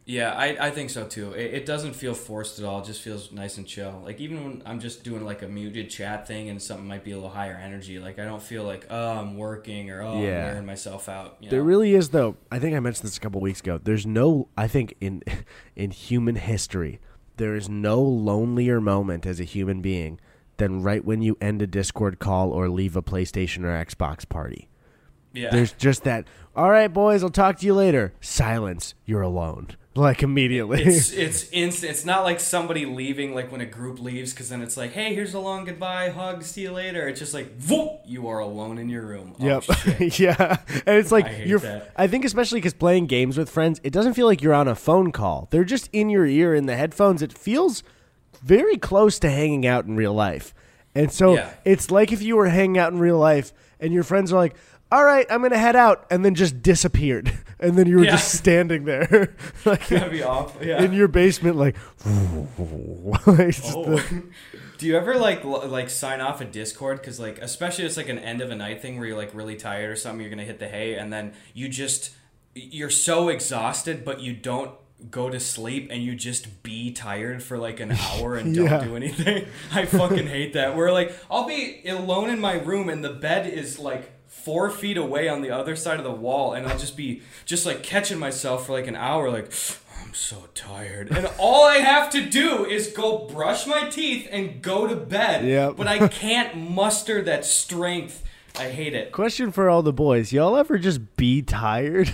yeah, 0.08 0.32
I, 0.32 0.58
I 0.60 0.72
think 0.72 0.90
so 0.90 1.06
too. 1.06 1.34
It, 1.34 1.54
it 1.54 1.66
doesn't 1.68 1.94
feel 1.94 2.16
forced 2.16 2.58
at 2.58 2.66
all. 2.66 2.82
It 2.82 2.86
just 2.86 3.04
feels 3.04 3.32
nice 3.32 3.58
and 3.58 3.68
chill. 3.68 4.02
Like 4.04 4.20
even 4.20 4.44
when 4.44 4.64
I'm 4.66 4.80
just 4.80 5.04
doing 5.04 5.24
like 5.24 5.44
a 5.44 5.48
muted 5.48 5.92
chat 5.92 6.28
thing 6.28 6.50
and 6.50 6.60
something 6.60 6.88
might 6.88 7.04
be 7.04 7.12
a 7.12 7.16
little 7.16 7.30
higher 7.30 7.54
energy, 7.54 8.00
like 8.00 8.18
I 8.18 8.26
don't 8.26 8.42
feel 8.42 8.64
like 8.64 8.88
oh 8.90 9.20
I'm 9.20 9.38
working 9.38 9.92
or 9.92 10.02
oh 10.02 10.20
Yeah. 10.20 10.40
I'm 10.40 10.46
wearing 10.46 10.66
myself 10.66 11.08
out. 11.08 11.38
You 11.40 11.52
There 11.52 11.62
really 11.62 11.94
is 11.94 12.10
though. 12.10 12.38
I 12.52 12.58
think 12.58 12.76
I 12.76 12.80
mentioned 12.80 13.06
this 13.06 13.18
a 13.18 13.20
couple 13.20 13.40
weeks 13.40 13.60
ago. 13.60 13.80
There's 13.84 14.08
no 14.08 14.48
I 14.58 14.68
think 14.68 14.96
in 15.00 15.22
in 15.76 15.92
human 15.92 16.38
history, 16.38 17.00
there 17.38 17.56
is 17.56 17.70
no 17.70 18.02
lonelier 18.02 18.82
moment 18.82 19.28
as 19.28 19.40
a 19.40 19.44
human 19.44 19.80
being 19.80 20.20
than 20.60 20.84
right 20.84 21.04
when 21.04 21.22
you 21.22 21.36
end 21.42 21.62
a 21.62 21.68
Discord 21.68 22.20
call 22.20 22.52
or 22.52 22.70
leave 22.70 22.96
a 22.96 23.02
PlayStation 23.02 23.64
or 23.64 23.84
Xbox 23.84 24.28
party. 24.30 24.70
yeah. 25.34 25.50
There's 25.50 25.72
just 25.74 26.04
that, 26.04 26.28
all 26.56 26.70
right, 26.70 26.88
boys, 26.92 27.24
I'll 27.24 27.30
talk 27.30 27.58
to 27.60 27.66
you 27.66 27.74
later. 27.74 28.14
Silence. 28.22 28.94
You're 29.06 29.22
alone. 29.22 29.70
Like 29.96 30.24
immediately. 30.24 30.84
it's 30.84 31.12
it's 31.26 31.50
instant. 31.52 31.92
It's 31.92 32.06
not 32.06 32.24
like 32.24 32.40
somebody 32.40 32.86
leaving, 32.86 33.34
like 33.36 33.52
when 33.52 33.60
a 33.60 33.66
group 33.66 34.00
leaves, 34.00 34.32
because 34.32 34.48
then 34.48 34.62
it's 34.62 34.78
like, 34.78 34.94
hey, 34.94 35.14
here's 35.14 35.34
a 35.34 35.40
long 35.40 35.66
goodbye, 35.66 36.10
hug, 36.10 36.44
see 36.44 36.62
you 36.62 36.72
later. 36.72 37.08
It's 37.10 37.20
just 37.20 37.34
like, 37.34 37.52
whoop, 37.68 38.00
you 38.06 38.28
are 38.30 38.40
alone 38.40 38.78
in 38.78 38.88
your 38.88 39.02
room. 39.06 39.36
Oh, 39.42 39.46
Yep. 39.46 39.64
yeah. 40.20 40.58
And 40.86 40.96
it's 41.00 41.12
like 41.12 41.26
I 41.26 41.30
hate 41.30 41.48
you're 41.48 41.60
that. 41.60 41.92
I 41.98 42.08
think 42.08 42.24
especially 42.24 42.62
cuz 42.62 42.74
playing 42.74 43.08
games 43.08 43.38
with 43.38 43.50
friends, 43.50 43.82
it 43.84 43.92
doesn't 43.92 44.14
feel 44.14 44.28
like 44.28 44.42
you're 44.42 44.54
on 44.54 44.70
a 44.70 44.76
phone 44.76 45.12
call. 45.12 45.48
They're 45.52 45.66
just 45.66 45.90
in 45.92 46.10
your 46.10 46.26
ear 46.26 46.54
in 46.56 46.66
the 46.68 46.78
headphones. 46.78 47.22
It 47.22 47.34
feels 47.38 47.84
very 48.42 48.78
close 48.78 49.20
to 49.20 49.30
hanging 49.30 49.66
out 49.68 49.86
in 49.86 49.96
real 49.96 50.14
life. 50.14 50.54
And 50.96 51.12
so 51.12 51.36
Yeah. 51.36 51.50
it's 51.66 51.92
like 51.92 52.12
if 52.12 52.22
you 52.22 52.36
were 52.36 52.48
hanging 52.50 52.78
out 52.78 52.92
in 52.94 53.00
real 53.00 53.18
life 53.18 53.54
and 53.80 53.94
your 53.94 54.04
friends 54.04 54.34
are 54.34 54.38
like, 54.38 54.56
"All 54.92 55.04
right, 55.06 55.26
I'm 55.30 55.40
going 55.40 55.52
to 55.52 55.58
head 55.58 55.76
out." 55.76 56.06
And 56.10 56.26
then 56.26 56.36
just 56.36 56.62
disappeared. 56.62 57.32
And 57.62 57.78
then 57.78 57.88
you 57.88 57.98
were 57.98 58.06
Yeah. 58.06 58.12
just 58.12 58.32
standing 58.36 58.86
there 58.86 59.36
like 59.66 59.86
That'd 59.90 60.12
be 60.14 60.24
awful. 60.24 60.66
Yeah. 60.66 60.82
in 60.82 60.94
your 60.94 61.10
basement 61.10 61.58
like, 61.58 61.76
Oh. 62.06 64.04
Do 64.78 64.86
you 64.88 64.96
ever 64.96 65.16
like 65.16 65.44
l- 65.44 65.68
like 65.68 65.90
sign 65.90 66.22
off 66.22 66.40
a 66.40 66.46
Discord 66.46 67.00
because 67.02 67.20
like 67.20 67.38
especially 67.40 67.84
it's 67.86 67.98
like 67.98 68.08
an 68.10 68.18
end 68.20 68.40
of 68.42 68.50
a 68.50 68.56
night 68.56 68.82
thing 68.82 68.98
where 68.98 69.08
you're 69.08 69.18
like 69.18 69.36
really 69.36 69.56
tired 69.58 69.90
or 69.92 69.96
something 69.98 70.22
you're 70.22 70.30
gonna 70.30 70.46
hit 70.46 70.60
the 70.60 70.70
hay 70.70 70.96
and 70.96 71.12
then 71.12 71.34
you 71.54 71.68
just 71.68 72.12
you're 72.56 72.90
so 72.90 73.28
exhausted 73.28 74.06
but 74.06 74.22
you 74.22 74.34
don't 74.34 74.72
go 75.10 75.30
to 75.30 75.40
sleep 75.40 75.88
and 75.92 76.04
you 76.04 76.14
just 76.16 76.62
be 76.64 76.92
tired 76.92 77.42
for 77.42 77.58
like 77.58 77.80
an 77.80 77.92
hour 78.00 78.36
and 78.36 78.54
don't 78.56 78.66
Yeah. 78.66 78.84
do 78.84 78.96
anything. 78.96 79.46
I 79.72 79.86
fucking 79.86 80.28
hate 80.28 80.54
that. 80.54 80.76
Where 80.76 80.92
like 80.92 81.14
I'll 81.32 81.48
be 81.48 81.82
alone 81.88 82.30
in 82.30 82.40
my 82.40 82.54
room 82.54 82.90
and 82.90 83.04
the 83.04 83.14
bed 83.14 83.48
is 83.48 83.80
like 83.80 84.12
four 84.28 84.70
feet 84.70 84.98
away 84.98 85.28
on 85.28 85.42
the 85.42 85.52
other 85.52 85.76
side 85.76 85.98
of 85.98 86.04
the 86.04 86.12
wall 86.12 86.54
and 86.54 86.68
I'll 86.68 86.78
just 86.78 86.96
be 86.98 87.22
just 87.46 87.66
like 87.66 87.82
catching 87.84 88.20
myself 88.20 88.66
for 88.66 88.74
like 88.74 88.88
an 88.88 88.96
hour 88.96 89.30
like 89.32 89.52
I'm 90.06 90.14
so 90.14 90.48
tired. 90.56 91.12
And 91.12 91.30
all 91.38 91.66
I 91.66 91.78
have 91.78 92.10
to 92.12 92.26
do 92.26 92.66
is 92.66 92.88
go 92.88 93.28
brush 93.28 93.68
my 93.68 93.90
teeth 93.90 94.28
and 94.32 94.62
go 94.62 94.88
to 94.88 94.96
bed. 94.96 95.46
Yep. 95.46 95.76
But 95.78 95.88
I 95.88 96.08
can't 96.24 96.56
muster 96.58 97.22
that 97.24 97.46
strength. 97.46 98.24
I 98.58 98.70
hate 98.70 98.94
it. 98.94 99.12
Question 99.12 99.52
for 99.52 99.70
all 99.70 99.84
the 99.84 99.94
boys: 99.94 100.34
Y'all 100.34 100.58
ever 100.58 100.78
just 100.78 101.16
be 101.16 101.42
tired? 101.42 102.12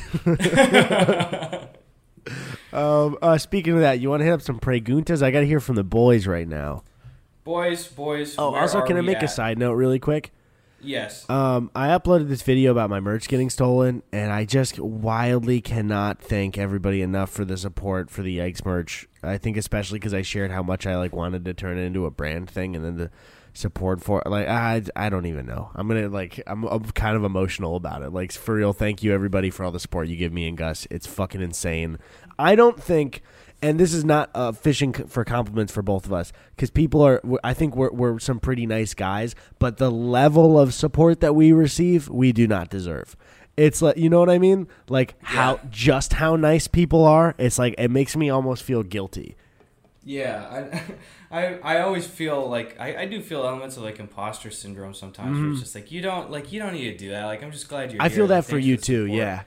Um, 2.75 3.17
uh, 3.21 3.37
speaking 3.37 3.73
of 3.73 3.79
that, 3.79 3.99
you 3.99 4.09
want 4.09 4.21
to 4.21 4.25
hit 4.25 4.33
up 4.33 4.41
some 4.41 4.59
preguntas? 4.59 5.21
I 5.21 5.31
got 5.31 5.39
to 5.41 5.47
hear 5.47 5.59
from 5.59 5.75
the 5.75 5.83
boys 5.83 6.27
right 6.27 6.47
now. 6.47 6.83
Boys, 7.43 7.87
boys. 7.87 8.35
Oh, 8.37 8.55
also, 8.55 8.81
can 8.81 8.97
I 8.97 9.01
make 9.01 9.21
a 9.21 9.27
side 9.27 9.57
note 9.57 9.73
really 9.73 9.99
quick? 9.99 10.31
Yes. 10.81 11.27
Um, 11.29 11.71
I 11.75 11.87
uploaded 11.89 12.27
this 12.27 12.41
video 12.41 12.71
about 12.71 12.89
my 12.89 12.99
merch 12.99 13.27
getting 13.27 13.49
stolen, 13.49 14.03
and 14.11 14.31
I 14.31 14.45
just 14.45 14.79
wildly 14.79 15.61
cannot 15.61 16.19
thank 16.19 16.57
everybody 16.57 17.01
enough 17.01 17.31
for 17.31 17.45
the 17.45 17.57
support 17.57 18.09
for 18.09 18.21
the 18.21 18.39
Eggs 18.39 18.63
merch. 18.65 19.07
I 19.23 19.37
think 19.37 19.57
especially 19.57 19.99
because 19.99 20.13
I 20.13 20.21
shared 20.21 20.51
how 20.51 20.63
much 20.63 20.85
I 20.85 20.95
like 20.97 21.13
wanted 21.13 21.45
to 21.45 21.53
turn 21.53 21.77
it 21.77 21.81
into 21.81 22.05
a 22.05 22.11
brand 22.11 22.49
thing, 22.49 22.75
and 22.75 22.85
then 22.85 22.97
the 22.97 23.11
support 23.55 24.03
for 24.03 24.21
like 24.25 24.47
I 24.47 24.83
I 24.95 25.09
don't 25.09 25.25
even 25.25 25.45
know. 25.45 25.71
I'm 25.73 25.87
gonna 25.87 26.09
like 26.09 26.41
I'm, 26.45 26.63
I'm 26.65 26.83
kind 26.91 27.15
of 27.15 27.23
emotional 27.23 27.75
about 27.75 28.03
it. 28.03 28.11
Like 28.11 28.31
for 28.31 28.55
real, 28.55 28.73
thank 28.73 29.01
you 29.01 29.13
everybody 29.13 29.49
for 29.49 29.63
all 29.63 29.71
the 29.71 29.79
support 29.79 30.07
you 30.07 30.17
give 30.17 30.33
me 30.33 30.47
and 30.47 30.57
Gus. 30.57 30.87
It's 30.91 31.07
fucking 31.07 31.41
insane. 31.41 31.97
I 32.39 32.55
don't 32.55 32.81
think. 32.81 33.21
And 33.61 33.79
this 33.79 33.93
is 33.93 34.03
not 34.05 34.29
uh, 34.35 34.51
fishing 34.51 34.93
for 34.93 35.23
compliments 35.23 35.71
for 35.73 35.81
both 35.81 36.05
of 36.05 36.13
us 36.13 36.31
because 36.55 36.69
people 36.69 37.01
are. 37.01 37.21
I 37.43 37.53
think 37.53 37.75
we're, 37.75 37.89
we're 37.91 38.19
some 38.19 38.39
pretty 38.39 38.67
nice 38.67 38.93
guys, 38.93 39.33
but 39.57 39.77
the 39.77 39.89
level 39.89 40.59
of 40.59 40.73
support 40.73 41.21
that 41.21 41.33
we 41.33 41.51
receive, 41.51 42.07
we 42.09 42.31
do 42.31 42.47
not 42.47 42.69
deserve. 42.69 43.15
It's 43.57 43.81
like 43.81 43.97
you 43.97 44.09
know 44.09 44.19
what 44.19 44.29
I 44.29 44.37
mean, 44.37 44.67
like 44.89 45.15
how 45.21 45.61
just 45.71 46.13
how 46.13 46.35
nice 46.35 46.67
people 46.67 47.05
are. 47.05 47.33
It's 47.39 47.57
like 47.57 47.73
it 47.77 47.89
makes 47.89 48.15
me 48.15 48.29
almost 48.29 48.61
feel 48.63 48.83
guilty. 48.83 49.35
Yeah, 50.03 50.69
I, 51.31 51.35
I, 51.39 51.77
I 51.77 51.81
always 51.81 52.05
feel 52.05 52.47
like 52.47 52.79
I, 52.79 52.97
I 52.97 53.05
do 53.05 53.21
feel 53.21 53.43
elements 53.43 53.77
of 53.77 53.83
like 53.83 53.99
imposter 53.99 54.51
syndrome 54.51 54.93
sometimes. 54.93 55.39
Where 55.39 55.49
it's 55.51 55.61
just 55.61 55.73
like 55.73 55.91
you 55.91 56.01
don't 56.01 56.29
like 56.29 56.51
you 56.51 56.59
don't 56.59 56.73
need 56.73 56.91
to 56.91 56.97
do 56.97 57.09
that. 57.11 57.25
Like 57.25 57.41
I'm 57.41 57.51
just 57.51 57.67
glad 57.69 57.91
you're. 57.93 58.01
I 58.01 58.09
here. 58.09 58.17
feel 58.17 58.25
Like, 58.25 58.45
that 58.45 58.49
for 58.51 58.59
you 58.59 58.75
too. 58.77 59.05
support. 59.05 59.17
Yeah. 59.17 59.43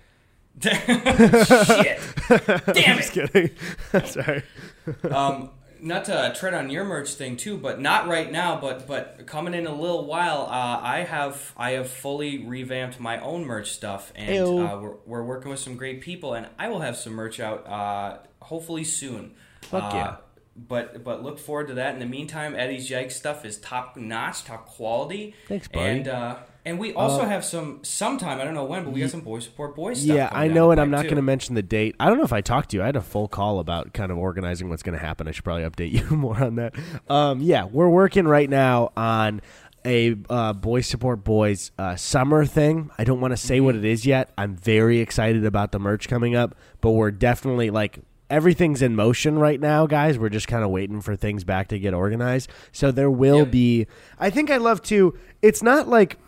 Shit. 0.61 2.01
Damn 2.29 2.97
Just 2.97 3.16
it. 3.16 3.33
kidding. 3.33 3.51
Sorry. 4.05 4.42
um, 5.11 5.51
not 5.81 6.07
to 6.07 6.35
tread 6.37 6.55
on 6.55 6.71
your 6.71 6.85
merch 6.85 7.14
thing 7.14 7.37
too, 7.37 7.57
but 7.57 7.81
not 7.81 8.09
right 8.09 8.31
now. 8.31 8.61
But 8.61 8.87
but 8.87 9.27
coming 9.27 9.55
in 9.55 9.66
a 9.66 9.75
little 9.75 10.07
while, 10.07 10.42
uh, 10.42 10.81
I 10.83 11.05
have 11.09 11.53
I 11.57 11.73
have 11.73 11.88
fully 11.88 12.44
revamped 12.44 12.99
my 12.99 13.21
own 13.21 13.44
merch 13.44 13.71
stuff, 13.71 14.12
and 14.16 14.44
uh, 14.44 14.79
we're, 14.81 14.94
we're 15.07 15.25
working 15.25 15.51
with 15.51 15.61
some 15.61 15.77
great 15.77 16.01
people, 16.01 16.35
and 16.35 16.49
I 16.59 16.68
will 16.68 16.81
have 16.81 16.97
some 16.97 17.12
merch 17.12 17.40
out 17.40 17.66
uh, 17.66 18.18
hopefully 18.40 18.85
soon. 18.85 19.35
Fuck 19.62 19.94
uh, 19.94 19.97
yeah. 19.97 20.16
but 20.57 21.05
but 21.05 21.23
look 21.23 21.38
forward 21.38 21.68
to 21.68 21.75
that. 21.75 21.94
In 21.94 22.01
the 22.01 22.07
meantime, 22.07 22.55
Eddy's 22.57 22.90
Yikes 22.90 23.12
stuff 23.12 23.44
is 23.44 23.59
top 23.59 23.97
notch, 23.97 24.44
top 24.44 24.66
quality. 24.66 25.35
Thanks, 25.47 25.68
buddy. 25.68 25.99
And 25.99 26.09
uh, 26.09 26.37
and 26.64 26.79
we 26.79 26.92
also 26.92 27.23
Uh, 27.23 27.29
have 27.29 27.44
some 27.44 27.81
sometime 27.83 28.40
I 28.40 28.44
don't 28.44 28.55
know 28.55 28.64
when, 28.64 28.85
but 28.85 28.92
we 28.92 29.01
got 29.01 29.11
some 29.11 29.21
boy 29.21 29.38
support 29.40 29.75
boys 29.75 30.03
stuff. 30.03 30.16
Yeah, 30.16 30.29
I 30.33 30.49
know, 30.49 30.71
and 30.71 30.81
I'm 30.81 30.90
not 30.90 31.05
going 31.05 31.16
to 31.16 31.23
mention 31.23 31.55
the 31.55 31.62
date. 31.62 31.97
I 31.99 32.09
don't 32.09 32.18
know 32.18 32.25
if 32.25 32.33
I 32.33 32.40
talked 32.40 32.71
to 32.71 32.77
you. 32.77 32.83
I 32.83 32.87
had 32.87 32.97
a 32.97 33.01
full 33.01 33.29
call 33.29 33.59
about 33.59 33.92
kind 33.92 34.12
of 34.12 34.18
organizing 34.18 34.68
what's 34.68 34.83
going 34.83 34.99
to 34.99 35.05
happen. 35.05 35.29
I 35.29 35.31
should 35.33 35.44
probably 35.44 35.64
update 35.64 35.92
you 36.11 36.16
more 36.16 36.42
on 36.42 36.57
that. 36.57 36.75
Um, 37.09 37.40
yeah, 37.40 37.64
we're 37.64 37.88
working 37.88 38.27
right 38.27 38.49
now 38.51 38.92
on 38.97 39.40
a 39.87 40.16
uh, 40.29 40.53
Boys 40.53 40.87
Support 40.87 41.25
Boys 41.25 41.71
uh, 41.79 41.97
summer 41.97 42.44
thing. 42.44 42.90
I 42.99 43.05
don't 43.05 43.21
want 43.21 43.33
to 43.33 43.37
say 43.37 43.61
what 43.61 43.75
it 43.77 43.85
is 43.85 44.05
yet. 44.05 44.31
I'm 44.37 44.55
very 44.57 44.99
excited 44.99 45.44
about 45.47 45.73
the 45.73 45.79
merch 45.79 46.09
coming 46.09 46.35
up, 46.35 46.57
but 46.81 46.90
we're 46.90 47.12
definitely 47.12 47.71
like 47.71 48.01
everything's 48.29 48.83
in 48.83 48.94
motion 48.94 49.38
right 49.38 49.59
now, 49.59 49.87
guys. 49.87 50.18
We're 50.18 50.29
just 50.29 50.49
kind 50.49 50.62
of 50.64 50.71
waiting 50.71 51.01
for 51.01 51.16
things 51.16 51.44
back 51.44 51.68
to 51.68 51.79
get 51.79 51.94
organized. 51.94 52.51
So 52.73 52.90
there 52.90 53.11
will 53.11 53.47
be. 53.47 53.87
I 54.18 54.29
think 54.29 54.51
I 54.51 54.59
love 54.59 54.83
to. 54.83 55.16
It's 55.40 55.62
not 55.62 55.88
like 55.88 56.18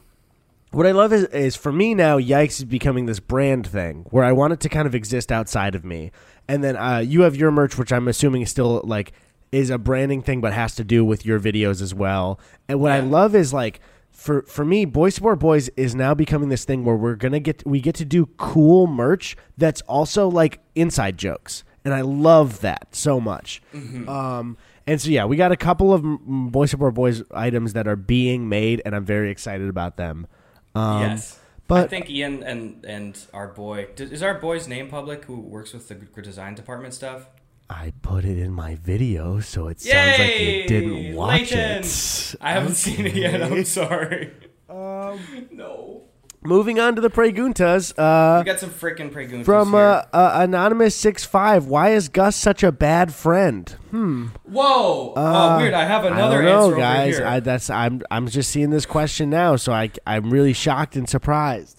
what 0.70 0.86
I 0.86 0.92
love 0.92 1.12
is, 1.12 1.24
is 1.24 1.56
for 1.56 1.72
me 1.72 1.94
now, 1.94 2.18
Yikes 2.18 2.58
is 2.60 2.64
becoming 2.64 3.06
this 3.06 3.20
brand 3.20 3.66
thing 3.66 4.06
where 4.10 4.24
I 4.24 4.32
want 4.32 4.52
it 4.52 4.60
to 4.60 4.68
kind 4.68 4.86
of 4.86 4.94
exist 4.94 5.32
outside 5.32 5.74
of 5.74 5.84
me. 5.84 6.12
And 6.48 6.62
then 6.62 6.76
uh, 6.76 6.98
you 6.98 7.22
have 7.22 7.36
your 7.36 7.50
merch, 7.50 7.76
which 7.78 7.92
I'm 7.92 8.08
assuming 8.08 8.42
is 8.42 8.50
still 8.50 8.80
like 8.84 9.12
is 9.52 9.70
a 9.70 9.78
branding 9.78 10.22
thing, 10.22 10.40
but 10.40 10.52
has 10.52 10.74
to 10.76 10.84
do 10.84 11.04
with 11.04 11.26
your 11.26 11.40
videos 11.40 11.82
as 11.82 11.92
well. 11.92 12.38
And 12.68 12.80
what 12.80 12.92
I 12.92 13.00
love 13.00 13.34
is 13.34 13.52
like 13.52 13.80
for 14.12 14.42
for 14.42 14.64
me, 14.64 14.84
Boy 14.84 15.08
Support 15.10 15.38
Boys 15.38 15.68
is 15.70 15.94
now 15.94 16.14
becoming 16.14 16.48
this 16.50 16.64
thing 16.64 16.84
where 16.84 16.96
we're 16.96 17.16
gonna 17.16 17.40
get 17.40 17.66
we 17.66 17.80
get 17.80 17.94
to 17.96 18.04
do 18.04 18.26
cool 18.36 18.86
merch 18.86 19.36
that's 19.58 19.80
also 19.82 20.28
like 20.28 20.60
inside 20.74 21.16
jokes, 21.18 21.64
and 21.84 21.94
I 21.94 22.02
love 22.02 22.60
that 22.60 22.88
so 22.94 23.20
much. 23.20 23.62
Um, 24.08 24.56
and 24.86 25.00
so 25.00 25.10
yeah, 25.10 25.24
we 25.24 25.36
got 25.36 25.52
a 25.52 25.56
couple 25.56 25.92
of 25.92 26.04
Boy 26.04 26.66
Support 26.66 26.94
Boys 26.94 27.22
items 27.32 27.72
that 27.72 27.88
are 27.88 27.96
being 27.96 28.48
made, 28.48 28.82
and 28.84 28.94
I'm 28.94 29.04
very 29.04 29.30
excited 29.30 29.68
about 29.68 29.96
them. 29.96 30.26
Um, 30.74 31.02
yes. 31.02 31.38
but- 31.66 31.84
I 31.84 31.88
think 31.88 32.08
Ian 32.10 32.42
and 32.42 32.84
and 32.84 33.18
our 33.32 33.48
boy 33.48 33.88
is 33.96 34.22
our 34.22 34.34
boy's 34.38 34.68
name 34.68 34.88
public 34.88 35.24
who 35.24 35.40
works 35.40 35.72
with 35.72 35.88
the 35.88 35.94
design 36.22 36.54
department 36.54 36.94
stuff. 36.94 37.26
I 37.68 37.92
put 38.02 38.24
it 38.24 38.36
in 38.38 38.52
my 38.52 38.74
video, 38.74 39.38
so 39.38 39.68
it 39.68 39.80
sounds 39.80 40.18
like 40.18 40.40
you 40.40 40.66
didn't 40.66 41.14
watch 41.14 41.52
Leighton! 41.52 41.82
it. 41.84 42.34
I 42.40 42.52
haven't 42.52 42.74
seen 42.74 43.06
it 43.06 43.14
yet. 43.14 43.40
I'm 43.42 43.64
sorry. 43.64 44.32
Um, 44.68 45.20
No. 45.52 46.02
Moving 46.42 46.80
on 46.80 46.94
to 46.94 47.02
the 47.02 47.10
Preguntas. 47.10 47.92
Uh, 47.98 48.40
We 48.40 48.46
got 48.46 48.58
some 48.60 48.70
freaking 48.70 49.12
preguntas 49.12 49.44
from 49.44 49.72
here. 49.72 49.80
uh, 49.80 50.06
uh, 50.12 50.30
anonymous 50.36 50.96
six 50.96 51.22
five. 51.24 51.66
Why 51.66 51.90
is 51.90 52.08
Gus 52.08 52.34
such 52.34 52.62
a 52.62 52.72
bad 52.72 53.12
friend? 53.12 53.68
Hmm. 53.90 54.28
Whoa! 54.44 55.12
Uh, 55.14 55.56
oh, 55.56 55.60
weird. 55.60 55.74
I 55.74 55.84
have 55.84 56.04
I 56.04 56.08
another 56.08 56.36
don't 56.40 56.44
know, 56.46 56.64
answer 56.68 56.76
guys. 56.78 57.20
I, 57.20 57.40
that's 57.40 57.68
I'm 57.68 58.00
I'm 58.10 58.26
just 58.28 58.50
seeing 58.50 58.70
this 58.70 58.86
question 58.86 59.28
now, 59.28 59.56
so 59.56 59.72
I 59.72 59.90
I'm 60.06 60.30
really 60.30 60.54
shocked 60.54 60.96
and 60.96 61.06
surprised. 61.06 61.76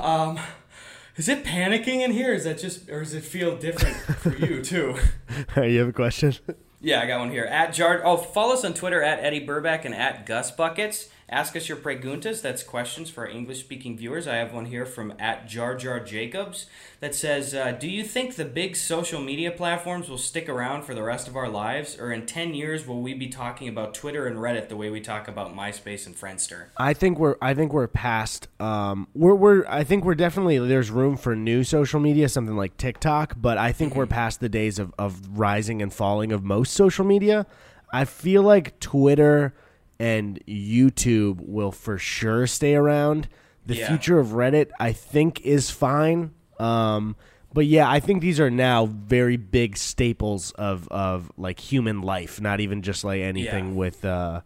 Um, 0.00 0.40
is 1.16 1.28
it 1.28 1.44
panicking 1.44 2.00
in 2.00 2.10
here? 2.10 2.32
Is 2.34 2.44
that 2.44 2.58
just, 2.58 2.88
or 2.90 3.00
does 3.00 3.14
it 3.14 3.22
feel 3.22 3.56
different 3.56 3.96
for 3.96 4.34
you 4.36 4.60
too? 4.64 4.96
you 5.56 5.78
have 5.78 5.88
a 5.88 5.92
question? 5.92 6.34
Yeah, 6.80 7.00
I 7.00 7.06
got 7.06 7.20
one 7.20 7.30
here. 7.30 7.44
At 7.44 7.74
Jar. 7.74 8.02
Oh, 8.04 8.16
follow 8.16 8.54
us 8.54 8.64
on 8.64 8.74
Twitter 8.74 9.02
at 9.02 9.18
Eddy 9.22 9.44
Burback 9.46 9.84
and 9.84 9.94
at 9.94 10.26
Gus 10.26 10.50
Buckets. 10.50 11.08
Ask 11.30 11.56
us 11.56 11.68
your 11.68 11.76
preguntas. 11.76 12.40
That's 12.40 12.62
questions 12.62 13.10
for 13.10 13.26
our 13.26 13.30
English-speaking 13.30 13.98
viewers. 13.98 14.26
I 14.26 14.36
have 14.36 14.54
one 14.54 14.64
here 14.64 14.86
from 14.86 15.12
at 15.18 15.46
Jar 15.46 15.76
Jar 15.76 16.00
Jacobs 16.00 16.64
that 17.00 17.14
says, 17.14 17.54
uh, 17.54 17.72
"Do 17.72 17.86
you 17.86 18.02
think 18.02 18.36
the 18.36 18.46
big 18.46 18.76
social 18.76 19.20
media 19.20 19.50
platforms 19.50 20.08
will 20.08 20.16
stick 20.16 20.48
around 20.48 20.84
for 20.84 20.94
the 20.94 21.02
rest 21.02 21.28
of 21.28 21.36
our 21.36 21.48
lives, 21.50 21.98
or 21.98 22.12
in 22.12 22.24
ten 22.24 22.54
years 22.54 22.86
will 22.86 23.02
we 23.02 23.12
be 23.12 23.28
talking 23.28 23.68
about 23.68 23.92
Twitter 23.92 24.26
and 24.26 24.38
Reddit 24.38 24.70
the 24.70 24.76
way 24.76 24.88
we 24.88 25.02
talk 25.02 25.28
about 25.28 25.54
MySpace 25.54 26.06
and 26.06 26.16
Friendster?" 26.16 26.68
I 26.78 26.94
think 26.94 27.18
we're 27.18 27.36
I 27.42 27.52
think 27.52 27.74
we're 27.74 27.88
past 27.88 28.48
um 28.58 29.06
we're 29.14 29.34
we're 29.34 29.66
I 29.68 29.84
think 29.84 30.06
we're 30.06 30.14
definitely 30.14 30.58
there's 30.58 30.90
room 30.90 31.18
for 31.18 31.36
new 31.36 31.62
social 31.62 32.00
media 32.00 32.30
something 32.30 32.56
like 32.56 32.78
TikTok 32.78 33.34
but 33.36 33.58
I 33.58 33.72
think 33.72 33.94
we're 33.94 34.06
past 34.06 34.40
the 34.40 34.48
days 34.48 34.78
of 34.78 34.94
of 34.98 35.38
rising 35.38 35.82
and 35.82 35.92
falling 35.92 36.32
of 36.32 36.42
most 36.42 36.72
social 36.72 37.04
media. 37.04 37.46
I 37.92 38.06
feel 38.06 38.42
like 38.42 38.80
Twitter 38.80 39.54
and 39.98 40.40
YouTube 40.46 41.40
will 41.40 41.72
for 41.72 41.98
sure 41.98 42.46
stay 42.46 42.74
around. 42.74 43.28
The 43.66 43.76
Yeah. 43.76 43.88
future 43.88 44.18
of 44.18 44.28
Reddit 44.28 44.70
I 44.80 44.92
think 44.92 45.40
is 45.42 45.70
fine. 45.70 46.30
Um 46.58 47.16
but 47.52 47.64
yeah, 47.66 47.88
I 47.90 47.98
think 47.98 48.20
these 48.20 48.38
are 48.40 48.50
now 48.50 48.86
very 48.86 49.36
big 49.36 49.76
staples 49.76 50.52
of 50.52 50.86
of 50.88 51.30
like 51.36 51.58
human 51.60 52.02
life, 52.02 52.40
not 52.40 52.60
even 52.60 52.82
just 52.82 53.04
like 53.04 53.22
anything 53.22 53.68
Yeah. 53.70 53.74
with 53.74 54.04
uh 54.04 54.40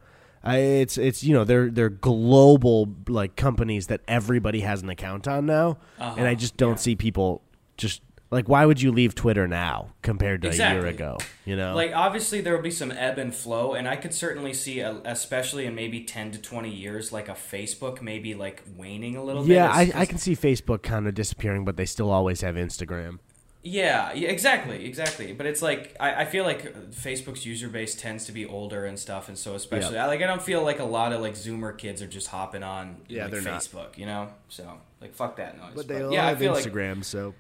I, 0.45 0.57
it's 0.59 0.99
it's 0.99 1.23
you 1.23 1.33
know 1.35 1.45
they're 1.45 1.71
they're 1.71 1.89
global 1.89 2.89
like 3.09 3.37
companies 3.37 3.87
that 3.89 4.01
everybody 4.09 4.61
has 4.61 4.83
an 4.83 4.89
account 4.89 5.29
on 5.29 5.47
now, 5.47 5.79
and 6.01 6.21
I 6.27 6.31
Uh-huh, 6.31 6.35
just 6.35 6.57
don't 6.57 6.71
yeah. 6.73 6.77
see 6.77 6.97
people 6.97 7.43
just 7.77 8.03
like 8.33 8.49
why 8.49 8.65
would 8.65 8.81
you 8.81 8.91
leave 8.91 9.15
Twitter 9.15 9.47
now 9.47 9.91
compared 10.01 10.41
to 10.43 10.49
a 10.49 10.55
year 10.55 10.87
ago? 10.87 11.19
You 11.45 11.55
know, 11.55 11.75
Like 11.75 11.93
obviously 11.95 12.41
there 12.41 12.57
will 12.57 12.63
be 12.63 12.71
some 12.71 12.91
ebb 12.91 13.19
and 13.19 13.33
flow, 13.33 13.75
and 13.75 13.87
I 13.87 13.97
could 13.97 14.15
certainly 14.15 14.55
see, 14.55 14.83
uh, 14.83 14.97
especially 15.05 15.67
in 15.67 15.75
maybe 15.75 16.01
ten 16.01 16.31
to 16.33 16.39
twenty 16.41 16.75
years, 16.75 17.13
like 17.13 17.29
a 17.29 17.35
Facebook 17.35 18.01
maybe 18.01 18.35
like 18.35 18.63
waning 18.77 19.17
a 19.17 19.23
little 19.23 19.47
yeah, 19.47 19.77
bit. 19.77 19.89
Yeah, 19.89 19.99
I, 19.99 20.03
I 20.03 20.07
can 20.07 20.17
see 20.17 20.35
Facebook 20.35 20.83
kind 20.83 21.07
of 21.07 21.15
disappearing, 21.15 21.67
but 21.67 21.77
they 21.77 21.85
still 21.85 22.11
always 22.11 22.41
have 22.41 22.55
Instagram. 22.55 23.19
Yeah, 23.65 24.13
yeah, 24.15 24.29
exactly, 24.29 24.87
exactly. 24.87 25.33
But 25.35 25.47
it's 25.47 25.61
like 25.61 25.95
I, 26.01 26.23
I 26.23 26.25
feel 26.25 26.45
like 26.45 26.91
Facebook's 26.91 27.45
user 27.45 27.69
base 27.69 27.95
tends 27.95 28.25
to 28.25 28.33
be 28.33 28.47
older 28.47 28.87
and 28.87 28.99
stuff, 28.99 29.29
and 29.29 29.37
so 29.37 29.55
especially 29.55 29.99
I, 29.99 30.07
like 30.07 30.23
I 30.23 30.27
don't 30.27 30.43
feel 30.43 30.63
like 30.63 30.81
a 30.81 30.85
lot 30.85 31.13
of 31.13 31.21
like 31.21 31.35
Zoomer 31.35 31.77
kids 31.77 32.01
are 32.01 32.09
just 32.09 32.29
hopping 32.29 32.63
on 32.63 32.97
Yeah, 33.09 33.25
like, 33.25 33.33
they're 33.33 33.43
not. 33.43 33.61
Facebook, 33.61 33.99
you 33.99 34.07
know. 34.07 34.31
So 34.49 34.81
like 35.03 35.13
fuck 35.15 35.37
that 35.37 35.59
noise. 35.59 35.73
But 35.75 35.87
they 35.87 36.03
all 36.03 36.13
yeah, 36.13 36.25
I 36.25 36.29
have 36.31 36.39
feel 36.39 36.55
like 36.55 36.65
Instagram, 36.65 37.05
so 37.05 37.35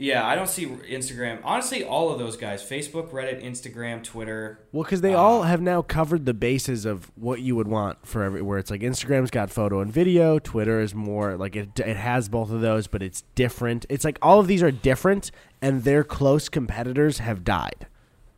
yeah, 0.00 0.26
I 0.26 0.34
don't 0.34 0.48
see 0.48 0.66
Instagram. 0.66 1.40
Honestly, 1.44 1.84
all 1.84 2.10
of 2.10 2.18
those 2.18 2.36
guys: 2.36 2.62
Facebook, 2.62 3.10
Reddit, 3.10 3.44
Instagram, 3.44 4.02
Twitter. 4.02 4.58
well, 4.72 4.82
because 4.82 5.02
they 5.02 5.14
Uh, 5.14 5.18
all 5.18 5.42
have 5.42 5.60
now 5.60 5.82
covered 5.82 6.24
the 6.24 6.34
bases 6.34 6.86
of 6.86 7.10
what 7.16 7.40
you 7.42 7.54
would 7.54 7.68
want 7.68 7.98
for 8.06 8.22
every. 8.24 8.40
Where 8.42 8.58
it's 8.58 8.70
like 8.70 8.80
Instagram's 8.80 9.30
got 9.30 9.50
photo 9.50 9.80
and 9.80 9.92
video, 9.92 10.38
Twitter 10.38 10.80
is 10.80 10.94
more 10.94 11.36
like 11.36 11.54
it. 11.54 11.78
It 11.78 11.96
has 11.96 12.28
both 12.28 12.50
of 12.50 12.60
those, 12.62 12.86
but 12.86 13.02
it's 13.02 13.22
different. 13.34 13.84
It's 13.88 14.04
like 14.04 14.18
all 14.22 14.40
of 14.40 14.46
these 14.46 14.62
are 14.62 14.70
different, 14.70 15.30
and 15.60 15.84
their 15.84 16.02
close 16.02 16.48
competitors 16.48 17.18
have 17.18 17.44
died. 17.44 17.86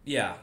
Yeah. 0.04 0.34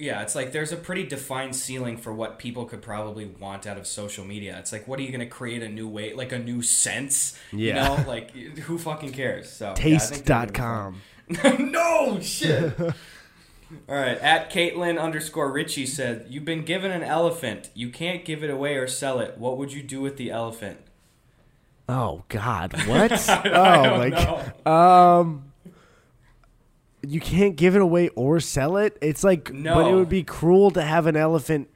Yeah, 0.00 0.22
it's 0.22 0.34
like 0.34 0.52
there's 0.52 0.72
a 0.72 0.76
pretty 0.76 1.04
defined 1.04 1.54
ceiling 1.54 1.98
for 1.98 2.10
what 2.12 2.38
people 2.38 2.64
could 2.64 2.80
probably 2.80 3.26
want 3.26 3.66
out 3.66 3.76
of 3.76 3.86
social 3.86 4.24
media. 4.24 4.56
It's 4.58 4.72
like, 4.72 4.88
what 4.88 4.98
are 4.98 5.02
you 5.02 5.10
going 5.10 5.20
to 5.20 5.26
create 5.26 5.62
a 5.62 5.68
new 5.68 5.86
way, 5.86 6.14
like 6.14 6.32
a 6.32 6.38
new 6.38 6.62
sense? 6.62 7.38
Yeah. 7.52 7.92
You 7.92 7.98
know, 7.98 8.08
like 8.08 8.30
who 8.60 8.78
fucking 8.78 9.12
cares? 9.12 9.50
So 9.50 9.66
yeah, 9.66 9.96
I 9.96 9.98
think 9.98 10.24
they're 10.24 10.46
gonna 10.46 10.46
be 10.46 10.52
Taste.com. 10.52 11.02
fun. 11.34 11.70
no 11.72 12.18
shit. 12.20 12.72
All 13.88 13.94
right, 13.94 14.18
at 14.18 14.50
Caitlin 14.50 15.00
underscore 15.00 15.52
Richie 15.52 15.86
said, 15.86 16.26
"You've 16.28 16.44
been 16.44 16.64
given 16.64 16.90
an 16.90 17.04
elephant. 17.04 17.70
You 17.74 17.90
can't 17.90 18.24
give 18.24 18.42
it 18.42 18.50
away 18.50 18.74
or 18.76 18.88
sell 18.88 19.20
it. 19.20 19.38
What 19.38 19.58
would 19.58 19.72
you 19.72 19.82
do 19.82 20.00
with 20.00 20.16
the 20.16 20.30
elephant?" 20.30 20.78
Oh 21.88 22.24
God, 22.28 22.72
what? 22.88 23.28
Oh 23.46 24.08
know. 24.08 24.70
Um, 24.72 25.49
you 27.02 27.20
can't 27.20 27.56
give 27.56 27.74
it 27.74 27.82
away 27.82 28.08
or 28.10 28.40
sell 28.40 28.76
it. 28.76 28.96
It's 29.00 29.24
like, 29.24 29.52
no. 29.52 29.74
but 29.74 29.90
it 29.90 29.94
would 29.94 30.08
be 30.08 30.22
cruel 30.22 30.70
to 30.72 30.82
have 30.82 31.06
an 31.06 31.16
elephant. 31.16 31.68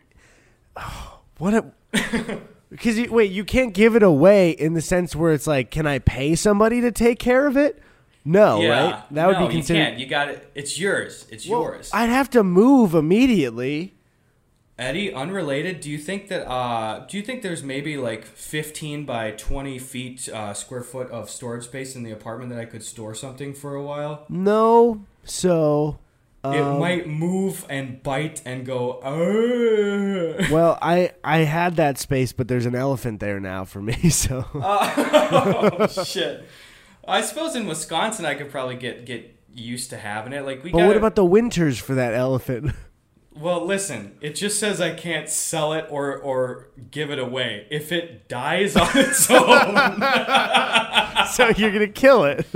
what 1.38 1.54
a. 1.54 1.72
Because 2.70 2.98
you, 2.98 3.12
wait, 3.12 3.30
you 3.30 3.44
can't 3.44 3.72
give 3.72 3.94
it 3.94 4.02
away 4.02 4.50
in 4.50 4.74
the 4.74 4.82
sense 4.82 5.14
where 5.14 5.32
it's 5.32 5.46
like, 5.46 5.70
can 5.70 5.86
I 5.86 6.00
pay 6.00 6.34
somebody 6.34 6.80
to 6.80 6.90
take 6.90 7.20
care 7.20 7.46
of 7.46 7.56
it? 7.56 7.80
No, 8.24 8.60
yeah, 8.60 8.68
right? 8.68 9.04
That 9.12 9.26
would 9.28 9.46
be 9.46 9.54
considered. 9.54 9.78
You 9.78 9.84
can't. 9.86 9.98
You 10.00 10.06
got 10.06 10.28
it. 10.28 10.50
It's 10.56 10.76
yours. 10.76 11.24
It's 11.30 11.46
Well, 11.46 11.60
yours. 11.60 11.90
I'd 11.94 12.08
have 12.08 12.30
to 12.30 12.42
move 12.42 12.92
immediately. 12.94 13.94
Eddie, 14.76 15.14
unrelated. 15.14 15.80
Do 15.80 15.88
you 15.88 15.98
think 15.98 16.26
that? 16.28 16.50
Uh, 16.50 17.06
do 17.06 17.16
you 17.16 17.22
think 17.22 17.42
there's 17.42 17.62
maybe 17.62 17.96
like 17.96 18.24
15 18.24 19.04
by 19.04 19.30
20 19.32 19.78
feet 19.78 20.28
uh, 20.28 20.52
square 20.52 20.82
foot 20.82 21.08
of 21.10 21.30
storage 21.30 21.64
space 21.64 21.94
in 21.94 22.02
the 22.02 22.10
apartment 22.10 22.50
that 22.50 22.58
I 22.58 22.64
could 22.64 22.82
store 22.82 23.14
something 23.14 23.54
for 23.54 23.76
a 23.76 23.82
while? 23.84 24.24
No, 24.28 25.04
so. 25.24 25.98
it 26.44 26.60
um, 26.60 26.78
might 26.78 27.06
move 27.06 27.64
and 27.68 28.02
bite 28.02 28.42
and 28.44 28.66
go. 28.66 29.00
"Arr." 29.02 30.50
Well, 30.50 30.78
I 30.80 31.12
I 31.22 31.38
had 31.38 31.76
that 31.76 31.98
space, 31.98 32.32
but 32.32 32.48
there's 32.48 32.66
an 32.66 32.74
elephant 32.74 33.20
there 33.20 33.40
now 33.40 33.64
for 33.64 33.80
me. 33.80 33.94
So 34.10 34.44
oh 34.54 35.86
shit! 36.04 36.44
I 37.06 37.20
suppose 37.22 37.56
in 37.56 37.66
Wisconsin 37.66 38.24
I 38.24 38.34
could 38.34 38.50
probably 38.50 38.76
get 38.76 39.06
get 39.06 39.34
used 39.54 39.90
to 39.90 39.96
having 39.96 40.32
it. 40.32 40.44
Like 40.44 40.62
we. 40.64 40.70
But 40.70 40.78
got 40.78 40.86
what 40.88 40.96
about 40.96 41.14
the 41.14 41.24
winters 41.24 41.78
for 41.78 41.94
that 41.94 42.14
elephant? 42.14 42.72
Well, 43.36 43.66
listen, 43.66 44.16
it 44.20 44.36
just 44.36 44.60
says 44.60 44.80
I 44.80 44.94
can't 44.94 45.28
sell 45.28 45.72
it 45.72 45.86
or 45.90 46.16
or 46.16 46.68
give 46.92 47.10
it 47.10 47.18
away. 47.18 47.66
If 47.70 47.90
it 47.90 48.28
dies 48.28 48.76
on 48.76 48.88
its 48.94 49.28
own, 49.30 49.74
so 51.32 51.48
you're 51.56 51.72
gonna 51.72 51.88
kill 51.88 52.24
it. 52.24 52.46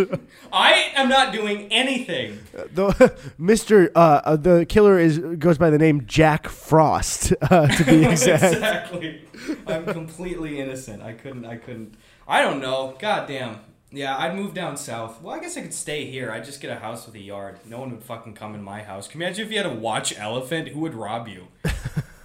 I 0.53 0.93
am 0.95 1.09
not 1.09 1.33
doing 1.33 1.73
anything. 1.73 2.39
the 2.53 3.13
Mister 3.39 3.91
uh, 3.97 4.21
uh, 4.25 4.37
the 4.37 4.67
killer 4.67 5.01
is 5.01 5.19
goes 5.19 5.59
by 5.59 5.71
the 5.71 5.79
name 5.79 6.05
Jack 6.07 6.47
Frost 6.49 7.33
uh, 7.43 7.67
to 7.67 7.85
be 7.85 8.05
exact. 8.11 8.45
exactly. 8.45 9.23
I'm 9.67 9.85
completely 9.85 10.61
innocent. 10.61 11.03
I 11.03 11.13
couldn't. 11.13 11.45
I 11.45 11.57
couldn't. 11.57 11.95
I 12.29 12.41
don't 12.41 12.61
know. 12.61 12.97
God 13.01 13.27
damn. 13.27 13.59
Yeah, 13.91 14.17
I'd 14.17 14.35
move 14.37 14.53
down 14.53 14.77
south. 14.77 15.23
Well, 15.23 15.35
I 15.35 15.41
guess 15.41 15.57
I 15.57 15.63
could 15.63 15.73
stay 15.73 16.05
here. 16.11 16.31
I'd 16.31 16.45
just 16.45 16.61
get 16.61 16.71
a 16.71 16.79
house 16.79 17.07
with 17.07 17.15
a 17.15 17.21
yard. 17.21 17.59
No 17.65 17.79
one 17.81 17.91
would 17.91 18.03
fucking 18.03 18.35
come 18.35 18.55
in 18.55 18.63
my 18.63 18.83
house. 18.83 19.09
Can 19.09 19.21
you 19.21 19.27
imagine 19.27 19.47
if 19.47 19.51
you 19.51 19.57
had 19.57 19.67
a 19.67 19.75
watch 19.75 20.19
elephant? 20.19 20.69
Who 20.69 20.81
would 20.81 20.95
rob 20.95 21.27
you? 21.27 21.49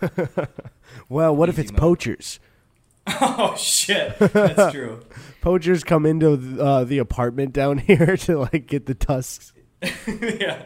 well, 1.10 1.34
what 1.36 1.48
if 1.50 1.58
it's 1.58 1.72
mode. 1.72 1.80
poachers? 1.80 2.40
Oh 3.06 3.54
shit, 3.58 4.18
that's 4.18 4.72
true. 4.72 5.02
Poachers 5.42 5.84
come 5.84 6.06
into 6.06 6.58
uh, 6.62 6.86
the 6.86 7.00
apartment 7.00 7.52
down 7.52 7.78
here 7.80 8.16
to 8.16 8.40
like 8.40 8.66
get 8.66 8.86
the 8.86 8.94
tusks. 8.94 9.52
yeah. 10.08 10.64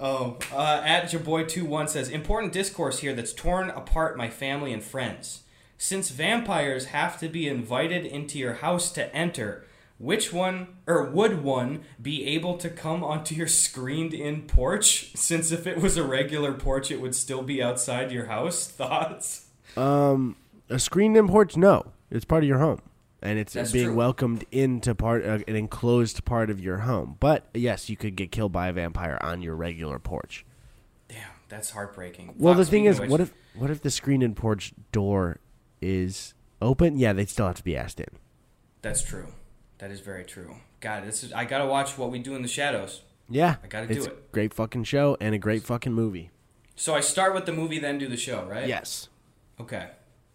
Oh, 0.00 0.38
uh, 0.52 0.82
at 0.84 1.12
your 1.12 1.22
boy 1.22 1.44
two 1.44 1.64
one 1.64 1.86
says 1.86 2.08
important 2.08 2.52
discourse 2.52 2.98
here 2.98 3.14
that's 3.14 3.32
torn 3.32 3.70
apart 3.70 4.16
my 4.16 4.28
family 4.28 4.72
and 4.72 4.82
friends. 4.82 5.42
Since 5.82 6.10
vampires 6.10 6.84
have 6.88 7.18
to 7.20 7.28
be 7.30 7.48
invited 7.48 8.04
into 8.04 8.38
your 8.38 8.52
house 8.52 8.92
to 8.92 9.12
enter, 9.16 9.64
which 9.96 10.30
one 10.30 10.76
or 10.86 11.06
would 11.06 11.42
one 11.42 11.84
be 12.00 12.26
able 12.26 12.58
to 12.58 12.68
come 12.68 13.02
onto 13.02 13.34
your 13.34 13.46
screened-in 13.48 14.42
porch? 14.42 15.16
Since 15.16 15.52
if 15.52 15.66
it 15.66 15.78
was 15.80 15.96
a 15.96 16.04
regular 16.04 16.52
porch, 16.52 16.90
it 16.90 17.00
would 17.00 17.14
still 17.14 17.40
be 17.42 17.62
outside 17.62 18.12
your 18.12 18.26
house. 18.26 18.68
Thoughts? 18.70 19.46
Um, 19.74 20.36
a 20.68 20.78
screened-in 20.78 21.28
porch? 21.28 21.56
No, 21.56 21.92
it's 22.10 22.26
part 22.26 22.42
of 22.44 22.48
your 22.48 22.58
home, 22.58 22.82
and 23.22 23.38
it's 23.38 23.54
That's 23.54 23.72
being 23.72 23.86
true. 23.86 23.94
welcomed 23.94 24.44
into 24.52 24.94
part 24.94 25.24
uh, 25.24 25.38
an 25.48 25.56
enclosed 25.56 26.26
part 26.26 26.50
of 26.50 26.60
your 26.60 26.80
home. 26.80 27.16
But 27.20 27.46
yes, 27.54 27.88
you 27.88 27.96
could 27.96 28.16
get 28.16 28.30
killed 28.30 28.52
by 28.52 28.68
a 28.68 28.72
vampire 28.74 29.18
on 29.22 29.40
your 29.40 29.56
regular 29.56 29.98
porch. 29.98 30.44
Damn, 31.08 31.20
that's 31.48 31.70
heartbreaking. 31.70 32.34
Well, 32.36 32.52
Fuck, 32.52 32.66
the 32.66 32.70
thing 32.70 32.84
is, 32.84 33.00
which- 33.00 33.08
what 33.08 33.20
if 33.22 33.32
what 33.54 33.70
if 33.70 33.80
the 33.80 33.90
screened-in 33.90 34.34
porch 34.34 34.74
door 34.92 35.38
is 35.80 36.34
open? 36.60 36.96
Yeah, 36.96 37.12
they'd 37.12 37.28
still 37.28 37.46
have 37.46 37.56
to 37.56 37.64
be 37.64 37.76
asked 37.76 38.00
in. 38.00 38.08
That's 38.82 39.02
true. 39.02 39.28
That 39.78 39.90
is 39.90 40.00
very 40.00 40.24
true. 40.24 40.56
God, 40.80 41.04
this 41.04 41.22
is. 41.24 41.32
I 41.32 41.44
gotta 41.44 41.66
watch 41.66 41.96
what 41.98 42.10
we 42.10 42.18
do 42.18 42.34
in 42.34 42.42
the 42.42 42.48
shadows. 42.48 43.02
Yeah, 43.28 43.56
I 43.62 43.66
gotta 43.66 43.86
do 43.86 44.02
it. 44.04 44.08
a 44.08 44.32
great 44.32 44.52
fucking 44.54 44.84
show 44.84 45.16
and 45.20 45.34
a 45.34 45.38
great 45.38 45.62
fucking 45.62 45.92
movie. 45.92 46.30
So 46.76 46.94
I 46.94 47.00
start 47.00 47.34
with 47.34 47.46
the 47.46 47.52
movie, 47.52 47.78
then 47.78 47.98
do 47.98 48.08
the 48.08 48.16
show, 48.16 48.44
right? 48.44 48.66
Yes. 48.66 49.08
Okay. 49.60 49.88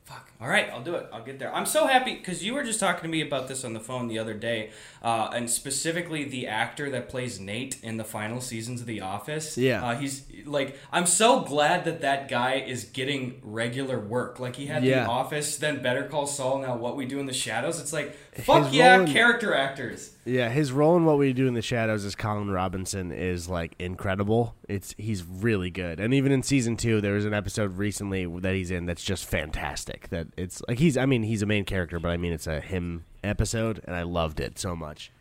Fuck. 0.04 0.30
All 0.42 0.50
right, 0.50 0.70
I'll 0.70 0.84
do 0.84 0.96
it. 0.96 1.08
I'll 1.14 1.24
get 1.24 1.40
there. 1.40 1.54
I'm 1.56 1.66
so 1.66 1.88
happy 1.88 2.14
because 2.16 2.44
you 2.44 2.54
were 2.54 2.64
just 2.64 2.80
talking 2.80 3.04
to 3.04 3.08
me 3.08 3.22
about 3.22 3.48
this 3.48 3.64
on 3.64 3.72
the 3.74 3.80
phone 3.80 4.10
the 4.10 4.20
other 4.20 4.34
day, 4.34 4.72
uh, 5.02 5.30
and 5.34 5.50
specifically 5.50 6.26
the 6.26 6.46
actor 6.48 6.90
that 6.90 7.08
plays 7.08 7.40
Nate 7.40 7.78
in 7.82 7.96
the 7.96 8.04
final 8.04 8.42
seasons 8.42 8.82
of 8.82 8.88
The 8.88 9.00
Office. 9.00 9.58
Yeah. 9.58 9.82
Uh, 9.86 9.96
he's 9.96 10.24
like, 10.46 10.78
I'm 10.92 11.06
so 11.06 11.40
glad 11.40 11.86
that 11.86 12.02
that 12.02 12.28
guy 12.28 12.56
is 12.56 12.84
getting 12.84 13.40
regular 13.44 13.98
work. 13.98 14.40
Like 14.40 14.58
he 14.58 14.66
had 14.66 14.84
Yeah. 14.84 15.06
The 15.06 15.10
Office, 15.10 15.58
then 15.58 15.82
Better 15.82 16.04
Call 16.04 16.28
Saul, 16.28 16.60
now 16.60 16.76
What 16.76 16.98
We 16.98 17.06
Do 17.06 17.20
in 17.20 17.28
the 17.28 17.34
Shadows. 17.34 17.80
It's 17.80 17.94
like, 17.94 18.14
fuck 18.34 18.66
His 18.66 18.76
yeah, 18.76 19.00
in- 19.00 19.08
character 19.08 19.54
actors. 19.56 20.12
Yeah, 20.28 20.50
his 20.50 20.72
role 20.72 20.98
in 20.98 21.06
what 21.06 21.20
we 21.20 21.34
do 21.34 21.48
in 21.48 21.54
the 21.54 21.62
shadows 21.62 22.04
as 22.04 22.16
Colin 22.16 22.50
Robinson 22.50 23.12
is 23.12 23.48
like 23.48 23.76
incredible. 23.78 24.56
It's 24.68 24.96
he's 24.98 25.22
really 25.24 25.70
good, 25.70 26.00
and 26.00 26.16
even 26.16 26.32
in 26.32 26.42
season 26.42 26.78
two, 26.78 27.00
there 27.00 27.14
was 27.14 27.26
an 27.26 27.36
episode 27.36 27.78
recently 27.78 28.26
that 28.40 28.56
he's 28.56 28.72
in 28.72 28.88
that's 28.88 29.04
just 29.04 29.26
fantastic. 29.26 30.10
That 30.10 30.25
it's 30.38 30.62
like 30.68 30.80
he's 30.80 30.98
I 30.98 31.06
mean 31.06 31.24
he's 31.24 31.42
a 31.42 31.46
main 31.46 31.66
character, 31.66 32.00
but 32.00 32.10
I 32.10 32.18
mean 32.18 32.34
it's 32.34 32.48
a 32.48 32.60
him 32.62 33.06
episode, 33.24 33.82
and 33.86 33.96
I 33.96 34.04
loved 34.04 34.40
it 34.40 34.60
so 34.60 34.76
much. 34.76 35.12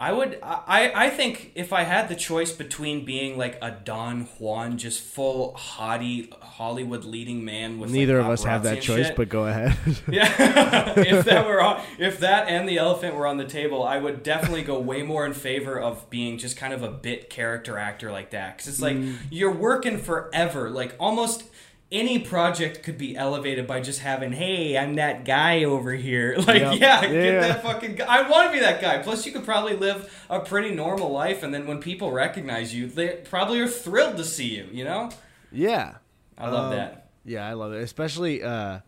I 0.00 0.12
would. 0.12 0.38
I. 0.44 0.92
I 0.94 1.10
think 1.10 1.50
if 1.56 1.72
I 1.72 1.82
had 1.82 2.08
the 2.08 2.14
choice 2.14 2.52
between 2.52 3.04
being 3.04 3.36
like 3.36 3.58
a 3.60 3.72
Don 3.72 4.26
Juan, 4.38 4.78
just 4.78 5.00
full 5.02 5.54
haughty 5.54 6.32
Hollywood 6.40 7.04
leading 7.04 7.44
man 7.44 7.80
with 7.80 7.90
Neither 7.90 8.18
like, 8.18 8.26
of 8.26 8.30
us 8.30 8.44
have 8.44 8.62
that 8.62 8.80
choice, 8.80 9.08
shit, 9.08 9.16
but 9.16 9.28
go 9.28 9.46
ahead. 9.46 9.76
yeah, 10.08 10.94
if 10.96 11.24
that 11.24 11.48
were 11.48 11.60
on, 11.60 11.82
if 11.98 12.20
that 12.20 12.46
and 12.46 12.68
the 12.68 12.78
elephant 12.78 13.16
were 13.16 13.26
on 13.26 13.38
the 13.38 13.44
table, 13.44 13.82
I 13.82 13.98
would 13.98 14.22
definitely 14.22 14.62
go 14.62 14.78
way 14.78 15.02
more 15.02 15.26
in 15.26 15.32
favor 15.32 15.80
of 15.80 16.08
being 16.10 16.38
just 16.38 16.56
kind 16.56 16.72
of 16.72 16.84
a 16.84 16.90
bit 16.92 17.28
character 17.28 17.76
actor 17.76 18.12
like 18.12 18.30
that 18.30 18.56
because 18.56 18.68
it's 18.68 18.80
like 18.80 18.96
Mm. 18.96 19.16
you're 19.30 19.52
working 19.52 19.98
forever, 19.98 20.70
like 20.70 20.94
almost. 21.00 21.42
Any 21.90 22.18
project 22.18 22.82
could 22.82 22.98
be 22.98 23.16
elevated 23.16 23.66
by 23.66 23.80
just 23.80 24.00
having, 24.00 24.32
"Hey, 24.32 24.76
I'm 24.76 24.96
that 24.96 25.24
guy 25.24 25.64
over 25.64 25.92
here." 25.92 26.34
Like, 26.46 26.60
Yep. 26.60 26.80
yeah, 26.80 27.00
Yeah. 27.02 27.08
get 27.10 27.40
that 27.40 27.62
fucking 27.62 27.94
guy. 27.94 28.04
I 28.06 28.28
want 28.28 28.48
to 28.48 28.52
be 28.52 28.60
that 28.60 28.80
guy. 28.82 28.98
Plus, 28.98 29.24
you 29.24 29.32
could 29.32 29.44
probably 29.44 29.74
live 29.74 30.12
a 30.28 30.40
pretty 30.40 30.74
normal 30.74 31.10
life, 31.10 31.42
and 31.42 31.52
then 31.54 31.66
when 31.66 31.78
people 31.78 32.12
recognize 32.12 32.74
you, 32.74 32.88
they 32.88 33.08
probably 33.24 33.58
are 33.60 33.66
thrilled 33.68 34.18
to 34.18 34.24
see 34.24 34.54
you. 34.56 34.66
You 34.70 34.84
know, 34.84 35.08
yeah, 35.50 35.94
I 36.36 36.50
love 36.50 36.64
Um, 36.72 36.76
that. 36.78 37.08
Yeah, 37.24 37.46
I 37.48 37.54
love 37.54 37.72
it. 37.72 37.82
Especially, 37.82 38.42
uh, 38.42 38.80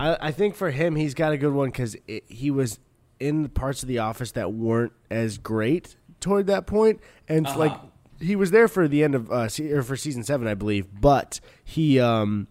I, 0.00 0.16
I 0.20 0.30
think 0.30 0.54
for 0.54 0.70
him, 0.70 0.96
he's 0.96 1.12
got 1.12 1.32
a 1.32 1.36
good 1.38 1.52
one 1.52 1.68
because 1.68 1.94
he 2.26 2.50
was 2.50 2.78
in 3.20 3.48
parts 3.50 3.82
of 3.82 3.88
the 3.88 3.98
office 3.98 4.32
that 4.32 4.52
weren't 4.54 4.92
as 5.10 5.36
great 5.36 5.96
toward 6.20 6.46
that 6.46 6.66
point, 6.66 7.00
and 7.28 7.46
Uh-huh. 7.46 7.58
like 7.58 7.72
he 8.20 8.36
was 8.36 8.50
there 8.50 8.68
for 8.68 8.88
the 8.88 9.02
end 9.04 9.14
of 9.14 9.30
uh, 9.30 9.48
se- 9.48 9.70
or 9.72 9.82
for 9.82 9.96
season 9.96 10.22
seven, 10.22 10.46
I 10.46 10.54
believe. 10.54 10.86
But 11.00 11.40
he, 11.64 11.98
um, 12.00 12.48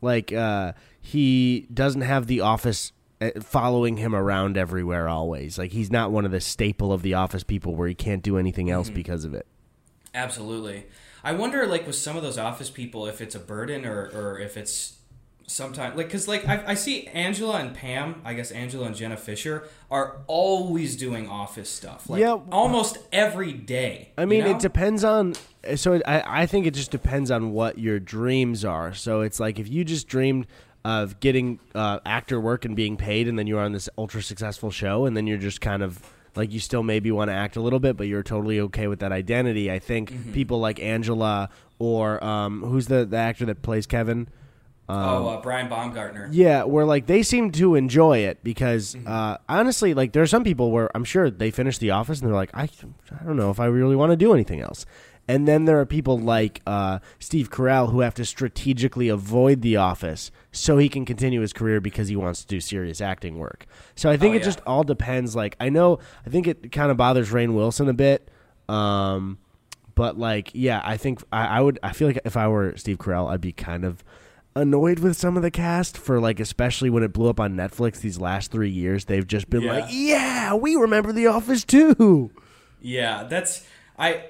like, 0.00 0.32
uh, 0.32 0.72
he 1.00 1.66
doesn't 1.72 2.02
have 2.02 2.26
the 2.26 2.40
office. 2.40 2.92
uh, 3.20 3.30
Following 3.40 3.96
him 3.96 4.14
around 4.14 4.56
everywhere, 4.56 5.08
always 5.08 5.58
like 5.58 5.72
he's 5.72 5.90
not 5.90 6.12
one 6.12 6.24
of 6.24 6.30
the 6.30 6.40
staple 6.40 6.92
of 6.92 7.02
the 7.02 7.14
office 7.14 7.42
people 7.42 7.74
where 7.74 7.88
he 7.88 7.94
can't 7.94 8.22
do 8.22 8.38
anything 8.38 8.70
else 8.70 8.90
because 8.90 9.24
of 9.24 9.34
it. 9.34 9.46
Absolutely. 10.14 10.86
I 11.24 11.32
wonder, 11.32 11.66
like, 11.66 11.84
with 11.86 11.96
some 11.96 12.16
of 12.16 12.22
those 12.22 12.38
office 12.38 12.70
people, 12.70 13.06
if 13.06 13.20
it's 13.20 13.34
a 13.34 13.40
burden 13.40 13.84
or, 13.84 14.08
or 14.14 14.38
if 14.38 14.56
it's 14.56 14.97
sometimes 15.48 15.96
like 15.96 16.06
because 16.06 16.28
like 16.28 16.46
I, 16.46 16.62
I 16.68 16.74
see 16.74 17.06
Angela 17.08 17.56
and 17.58 17.74
Pam, 17.74 18.20
I 18.24 18.34
guess 18.34 18.50
Angela 18.52 18.86
and 18.86 18.94
Jenna 18.94 19.16
Fischer 19.16 19.64
are 19.90 20.18
always 20.28 20.94
doing 20.96 21.28
office 21.28 21.68
stuff, 21.70 22.08
like 22.08 22.20
Yeah. 22.20 22.38
almost 22.52 22.98
every 23.12 23.52
day. 23.52 24.10
I 24.16 24.24
mean, 24.26 24.40
you 24.40 24.44
know? 24.44 24.50
it 24.52 24.60
depends 24.60 25.02
on. 25.04 25.34
So 25.76 25.94
it, 25.94 26.02
I, 26.06 26.42
I 26.42 26.46
think 26.46 26.66
it 26.66 26.74
just 26.74 26.90
depends 26.90 27.30
on 27.30 27.52
what 27.52 27.78
your 27.78 27.98
dreams 27.98 28.64
are. 28.64 28.94
So 28.94 29.22
it's 29.22 29.40
like 29.40 29.58
if 29.58 29.68
you 29.68 29.84
just 29.84 30.06
dreamed 30.06 30.46
of 30.84 31.18
getting 31.20 31.58
uh, 31.74 31.98
actor 32.06 32.38
work 32.40 32.64
and 32.64 32.76
being 32.76 32.96
paid, 32.96 33.26
and 33.28 33.38
then 33.38 33.46
you're 33.46 33.60
on 33.60 33.72
this 33.72 33.88
ultra 33.98 34.22
successful 34.22 34.70
show, 34.70 35.06
and 35.06 35.16
then 35.16 35.26
you're 35.26 35.36
just 35.38 35.60
kind 35.60 35.82
of 35.82 36.00
like 36.36 36.52
you 36.52 36.60
still 36.60 36.82
maybe 36.82 37.10
want 37.10 37.28
to 37.30 37.34
act 37.34 37.56
a 37.56 37.60
little 37.60 37.80
bit, 37.80 37.96
but 37.96 38.06
you're 38.06 38.22
totally 38.22 38.60
okay 38.60 38.86
with 38.86 39.00
that 39.00 39.10
identity. 39.12 39.70
I 39.72 39.78
think 39.80 40.12
Mm-hmm. 40.12 40.32
people 40.32 40.60
like 40.60 40.78
Angela 40.80 41.48
or 41.78 42.22
um, 42.24 42.62
who's 42.62 42.86
the 42.86 43.04
the 43.04 43.16
actor 43.16 43.44
that 43.46 43.62
plays 43.62 43.86
Kevin. 43.86 44.28
Oh, 44.88 45.28
uh, 45.28 45.40
Brian 45.42 45.68
Baumgartner. 45.68 46.28
Yeah, 46.32 46.64
where 46.64 46.84
like 46.84 47.06
they 47.06 47.22
seem 47.22 47.50
to 47.52 47.74
enjoy 47.74 48.18
it 48.18 48.42
because 48.42 48.94
Mm-hmm. 48.94 49.06
uh, 49.06 49.36
honestly, 49.48 49.92
like 49.94 50.12
there 50.12 50.22
are 50.22 50.26
some 50.26 50.44
people 50.44 50.70
where 50.70 50.90
I'm 50.94 51.04
sure 51.04 51.30
they 51.30 51.50
finish 51.50 51.78
The 51.78 51.90
Office 51.90 52.20
and 52.20 52.28
they're 52.28 52.34
like, 52.36 52.50
I, 52.54 52.68
I 53.20 53.24
don't 53.24 53.36
know 53.36 53.50
if 53.50 53.60
I 53.60 53.66
really 53.66 53.96
want 53.96 54.12
to 54.12 54.16
do 54.16 54.32
anything 54.32 54.60
else. 54.60 54.86
And 55.30 55.46
then 55.46 55.66
there 55.66 55.78
are 55.78 55.84
people 55.84 56.18
like 56.18 56.62
uh, 56.66 57.00
Steve 57.18 57.50
Carell 57.50 57.90
who 57.92 58.00
have 58.00 58.14
to 58.14 58.24
strategically 58.24 59.10
avoid 59.10 59.60
The 59.60 59.76
Office 59.76 60.30
so 60.52 60.78
he 60.78 60.88
can 60.88 61.04
continue 61.04 61.42
his 61.42 61.52
career 61.52 61.82
because 61.82 62.08
he 62.08 62.16
wants 62.16 62.40
to 62.40 62.46
do 62.46 62.60
serious 62.60 63.02
acting 63.02 63.38
work. 63.38 63.66
So 63.94 64.08
I 64.08 64.16
think 64.16 64.32
Oh, 64.32 64.36
it 64.36 64.38
yeah. 64.38 64.44
just 64.46 64.62
all 64.66 64.84
depends. 64.84 65.36
Like 65.36 65.54
I 65.60 65.68
know, 65.68 65.98
I 66.24 66.30
think 66.30 66.46
it 66.46 66.72
kind 66.72 66.90
of 66.90 66.96
bothers 66.96 67.28
Rainn 67.30 67.52
Wilson 67.54 67.90
a 67.90 67.92
bit. 67.92 68.30
Um, 68.70 69.36
but 69.94 70.18
like, 70.18 70.50
yeah, 70.54 70.80
I 70.82 70.96
think 70.96 71.22
I, 71.30 71.58
I 71.58 71.60
would. 71.60 71.78
I 71.82 71.92
feel 71.92 72.08
like 72.08 72.20
if 72.24 72.36
I 72.36 72.48
were 72.48 72.74
Steve 72.76 72.96
Carell, 72.98 73.30
I'd 73.30 73.40
be 73.42 73.52
kind 73.52 73.84
of 73.84 74.02
annoyed 74.60 74.98
with 74.98 75.16
some 75.16 75.36
of 75.36 75.42
the 75.42 75.50
cast 75.50 75.96
for 75.96 76.20
like, 76.20 76.40
especially 76.40 76.90
when 76.90 77.02
it 77.02 77.12
blew 77.12 77.28
up 77.28 77.40
on 77.40 77.54
Netflix 77.54 78.00
these 78.00 78.18
last 78.20 78.50
three 78.50 78.70
years. 78.70 79.06
They've 79.06 79.26
just 79.26 79.48
been 79.50 79.62
Yeah. 79.62 79.72
like, 79.72 79.84
yeah, 79.90 80.54
we 80.54 80.74
remember 80.76 81.12
The 81.12 81.26
Office 81.26 81.64
too. 81.64 82.30
Yeah, 82.80 83.24
that's 83.24 83.66
I. 83.98 84.24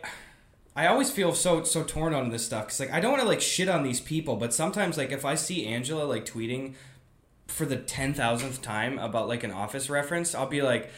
I 0.77 0.87
always 0.87 1.11
feel 1.11 1.35
so 1.35 1.65
so 1.65 1.83
torn 1.83 2.15
on 2.15 2.31
this 2.31 2.47
stuff 2.47 2.67
because 2.67 2.79
like 2.79 2.93
I 2.93 3.01
don't 3.01 3.11
want 3.11 3.23
to 3.23 3.29
like 3.29 3.41
shit 3.41 3.69
on 3.69 3.83
these 3.83 4.01
people, 4.01 4.37
but 4.37 4.55
sometimes 4.55 4.97
like 4.97 5.11
if 5.11 5.25
I 5.25 5.35
see 5.35 5.67
Angela 5.67 6.05
like 6.05 6.25
tweeting 6.25 6.75
for 7.49 7.67
the 7.67 7.77
ten 7.77 8.15
thousandth 8.15 8.63
time 8.63 8.97
about 9.01 9.27
like 9.27 9.43
an 9.43 9.51
office 9.51 9.91
reference, 9.91 10.37
I'll 10.37 10.47
be 10.47 10.63
like, 10.63 10.89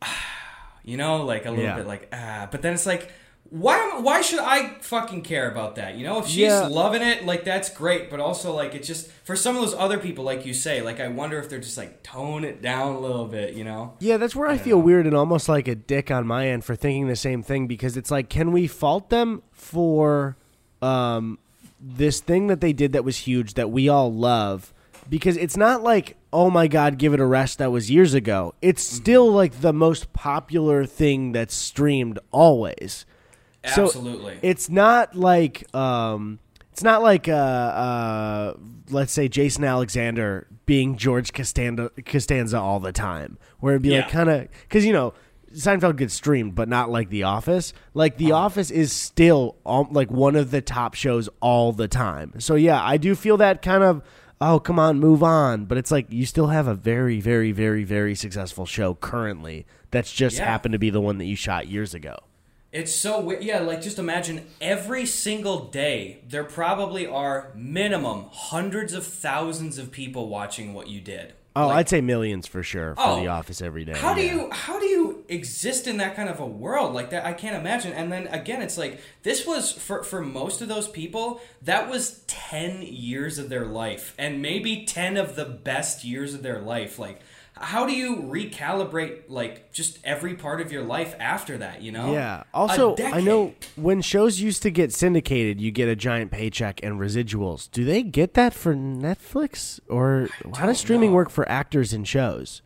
you 0.84 0.96
know, 0.96 1.24
like 1.24 1.46
a 1.46 1.50
little 1.50 1.64
Yeah. 1.64 1.76
bit 1.76 1.86
like 1.88 2.08
ah. 2.12 2.48
But 2.50 2.62
then 2.62 2.74
it's 2.74 2.86
like, 2.86 3.10
why 3.50 3.98
why 4.00 4.20
should 4.20 4.40
I 4.40 4.74
fucking 4.80 5.22
care 5.22 5.50
about 5.50 5.76
that? 5.76 5.96
You 5.96 6.04
know, 6.04 6.18
if 6.18 6.26
she's 6.26 6.38
Yeah. 6.38 6.66
loving 6.66 7.02
it, 7.02 7.24
like 7.24 7.44
that's 7.44 7.70
great. 7.70 8.10
But 8.10 8.20
also 8.20 8.52
like 8.54 8.74
it's 8.74 8.86
just 8.86 9.10
for 9.24 9.36
some 9.36 9.56
of 9.56 9.62
those 9.62 9.74
other 9.74 9.98
people, 9.98 10.24
like 10.24 10.44
you 10.44 10.52
say, 10.52 10.82
like 10.82 11.00
I 11.00 11.08
wonder 11.08 11.38
if 11.38 11.48
they're 11.48 11.58
just 11.58 11.78
like 11.78 12.02
tone 12.02 12.44
it 12.44 12.60
down 12.60 12.94
a 12.96 13.00
little 13.00 13.24
bit. 13.26 13.54
You 13.54 13.64
know? 13.64 13.94
Yeah, 14.00 14.16
that's 14.18 14.36
where 14.36 14.48
I, 14.48 14.58
feel 14.58 14.80
weird 14.82 15.06
and 15.06 15.16
almost 15.16 15.48
like 15.48 15.66
a 15.68 15.74
dick 15.74 16.10
on 16.10 16.26
my 16.26 16.48
end 16.48 16.64
for 16.64 16.76
thinking 16.76 17.08
the 17.08 17.16
same 17.16 17.42
thing 17.42 17.66
because 17.66 17.96
it's 17.96 18.10
like, 18.10 18.28
can 18.28 18.52
we 18.52 18.66
fault 18.66 19.08
them 19.08 19.42
for, 19.52 20.36
um, 20.82 21.38
this 21.80 22.20
thing 22.20 22.48
that 22.48 22.60
they 22.60 22.72
did 22.72 22.92
that 22.92 23.04
was 23.04 23.18
huge 23.18 23.54
that 23.54 23.70
we 23.70 23.88
all 23.88 24.12
love 24.12 24.72
because 25.08 25.36
it's 25.36 25.56
not 25.56 25.82
like 25.82 26.16
oh 26.32 26.50
my 26.50 26.66
god 26.66 26.98
give 26.98 27.14
it 27.14 27.20
a 27.20 27.24
rest 27.24 27.58
that 27.58 27.70
was 27.70 27.88
years 27.88 28.14
ago 28.14 28.52
it's 28.60 28.84
Mm-hmm. 28.84 28.96
still 28.96 29.30
like 29.32 29.60
the 29.60 29.72
most 29.72 30.12
popular 30.12 30.84
thing 30.84 31.30
that's 31.32 31.54
streamed 31.54 32.18
always 32.32 33.06
So, 33.74 33.84
Absolutely. 33.84 34.38
it's 34.42 34.68
not 34.70 35.14
like 35.16 35.72
um 35.74 36.38
it's 36.72 36.82
not 36.82 37.02
like 37.02 37.28
uh 37.28 37.32
uh 37.32 38.54
let's 38.90 39.12
say 39.12 39.28
Jason 39.28 39.64
Alexander 39.64 40.46
being 40.66 40.96
George 40.96 41.32
Costanza 41.32 41.90
Costanza 42.04 42.58
all 42.58 42.80
the 42.80 42.92
time 42.92 43.38
where 43.60 43.74
it'd 43.74 43.82
be 43.82 43.90
like 43.96 44.08
kind 44.10 44.28
of 44.30 44.48
cuz 44.68 44.84
you 44.84 44.92
know 44.92 45.14
Seinfeld 45.54 45.96
gets 45.96 46.12
streamed 46.14 46.54
but 46.54 46.68
not 46.68 46.90
like 46.90 47.08
The 47.08 47.22
Office 47.22 47.72
like. 47.94 48.18
The 48.18 48.32
Office 48.32 48.70
is 48.70 48.92
still 48.92 49.56
um, 49.64 49.88
like 49.92 50.10
one 50.10 50.36
of 50.36 50.50
the 50.50 50.60
top 50.60 50.94
shows 50.94 51.28
all 51.40 51.72
the 51.72 51.88
time 51.88 52.34
so 52.38 52.54
yeah 52.54 52.82
I 52.82 52.96
do 52.98 53.14
feel 53.14 53.38
that 53.38 53.62
kind 53.62 53.82
of 53.82 54.02
oh 54.40 54.60
come 54.60 54.78
on 54.78 55.00
move 55.00 55.22
on 55.22 55.64
but 55.64 55.78
it's 55.78 55.90
like 55.90 56.12
you 56.12 56.26
still 56.26 56.48
have 56.48 56.66
a 56.68 56.74
very 56.74 57.20
very 57.20 57.50
very 57.50 57.82
very 57.82 58.14
successful 58.14 58.66
show 58.66 58.94
currently 58.94 59.66
that's 59.90 60.12
just 60.12 60.36
Yeah. 60.38 60.44
happened 60.44 60.72
to 60.72 60.78
be 60.78 60.90
the 60.90 61.00
one 61.00 61.16
that 61.18 61.24
you 61.24 61.34
shot 61.34 61.66
years 61.66 61.94
ago 61.94 62.14
It's 62.70 62.94
so 62.94 63.20
weird. 63.20 63.42
Yeah, 63.42 63.60
like 63.60 63.80
just 63.80 63.98
imagine 63.98 64.46
every 64.60 65.06
single 65.06 65.66
day 65.66 66.20
there 66.28 66.44
probably 66.44 67.06
are 67.06 67.50
minimum 67.54 68.26
hundreds 68.30 68.92
of 68.92 69.06
thousands 69.06 69.78
of 69.78 69.90
people 69.90 70.28
watching 70.28 70.74
what 70.74 70.88
you 70.88 71.00
did. 71.00 71.32
Oh, 71.56 71.68
Like, 71.68 71.76
I'd 71.78 71.88
say 71.88 72.00
millions 72.02 72.46
for 72.46 72.62
sure 72.62 72.94
for 72.94 73.00
Oh. 73.02 73.20
The 73.20 73.28
Office 73.28 73.62
every 73.62 73.84
day. 73.84 73.94
How 73.96 74.14
do 74.14 74.20
you 74.20 74.50
how 74.52 74.78
do 74.78 74.84
you 74.86 75.24
exist 75.28 75.86
in 75.86 75.96
that 75.96 76.14
kind 76.14 76.28
of 76.28 76.38
a 76.40 76.46
world 76.46 76.94
like 76.94 77.10
that? 77.10 77.24
I 77.24 77.32
can't 77.32 77.56
imagine. 77.56 77.92
And 77.94 78.12
then 78.12 78.26
again, 78.28 78.60
it's 78.62 78.76
like 78.78 79.00
this 79.22 79.46
was 79.46 79.72
for 79.72 80.04
for 80.04 80.20
most 80.20 80.60
of 80.60 80.68
those 80.68 80.86
people 80.88 81.40
that 81.62 81.88
was 81.88 82.22
ten 82.26 82.82
years 82.82 83.38
of 83.38 83.48
their 83.48 83.64
life, 83.64 84.14
and 84.18 84.42
maybe 84.42 84.84
ten 84.84 85.16
of 85.16 85.36
the 85.36 85.46
best 85.46 86.04
years 86.04 86.34
of 86.34 86.42
their 86.42 86.60
life. 86.60 86.98
Like, 86.98 87.20
how 87.60 87.86
do 87.86 87.92
you 87.92 88.16
recalibrate 88.16 89.22
like 89.28 89.72
just 89.72 89.98
every 90.04 90.34
part 90.34 90.60
of 90.60 90.72
your 90.72 90.82
life 90.82 91.14
after 91.18 91.58
that? 91.58 91.82
You 91.82 91.92
know? 91.92 92.12
Yeah. 92.12 92.44
Also, 92.54 92.96
I 92.98 93.20
know 93.20 93.54
when 93.76 94.00
shows 94.00 94.40
used 94.40 94.62
to 94.62 94.70
get 94.70 94.92
syndicated, 94.92 95.60
you 95.60 95.70
get 95.70 95.88
a 95.88 95.96
giant 95.96 96.30
paycheck 96.30 96.82
and 96.82 96.98
residuals. 96.98 97.70
Do 97.70 97.84
they 97.84 98.02
get 98.02 98.34
that 98.34 98.54
for 98.54 98.74
Netflix 98.74 99.80
or 99.88 100.28
how 100.56 100.66
does 100.66 100.78
streaming 100.78 101.10
know. 101.10 101.16
work 101.16 101.30
for 101.30 101.48
actors 101.48 101.92
in 101.92 102.04
shows? 102.04 102.62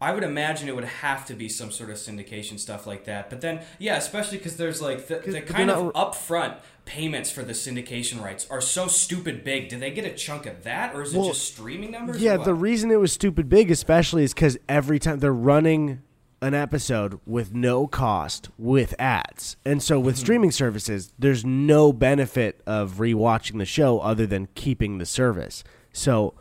I 0.00 0.12
would 0.12 0.22
imagine 0.22 0.68
it 0.68 0.76
would 0.76 0.84
have 0.84 1.26
to 1.26 1.34
be 1.34 1.48
some 1.48 1.72
sort 1.72 1.90
of 1.90 1.96
syndication 1.96 2.58
stuff 2.60 2.86
like 2.86 3.04
that. 3.06 3.30
But 3.30 3.40
then, 3.40 3.62
yeah, 3.80 3.96
especially 3.96 4.38
because 4.38 4.56
there's 4.56 4.80
like 4.80 5.08
the, 5.08 5.18
the 5.18 5.40
kind 5.40 5.70
of 5.70 5.92
upfront 5.92 6.58
payments 6.88 7.30
for 7.30 7.42
the 7.42 7.52
syndication 7.52 8.20
rights 8.22 8.46
are 8.50 8.62
so 8.62 8.86
stupid 8.88 9.44
big. 9.44 9.68
Do 9.68 9.78
they 9.78 9.90
get 9.90 10.06
a 10.06 10.14
chunk 10.14 10.46
of 10.46 10.64
that, 10.64 10.94
or 10.94 11.02
is 11.02 11.12
it 11.14 11.18
Well, 11.18 11.28
just 11.28 11.52
streaming 11.52 11.90
numbers? 11.90 12.20
Yeah, 12.22 12.38
the 12.38 12.54
reason 12.54 12.90
it 12.90 12.98
was 12.98 13.12
stupid 13.12 13.48
big, 13.50 13.70
especially, 13.70 14.24
is 14.24 14.32
because 14.32 14.56
every 14.68 14.98
time 14.98 15.18
they're 15.18 15.32
running 15.32 16.00
an 16.40 16.54
episode 16.54 17.20
with 17.26 17.52
no 17.52 17.86
cost 17.86 18.48
with 18.56 18.94
ads, 18.98 19.56
and 19.66 19.82
so 19.82 19.98
Mm-hmm. 19.98 20.06
with 20.06 20.16
streaming 20.16 20.50
services, 20.50 21.12
there's 21.18 21.44
no 21.44 21.92
benefit 21.92 22.62
of 22.66 22.94
rewatching 22.94 23.58
the 23.58 23.64
show 23.66 23.98
other 24.00 24.26
than 24.26 24.48
keeping 24.54 24.96
the 24.98 25.06
service. 25.06 25.62
So 25.92 26.34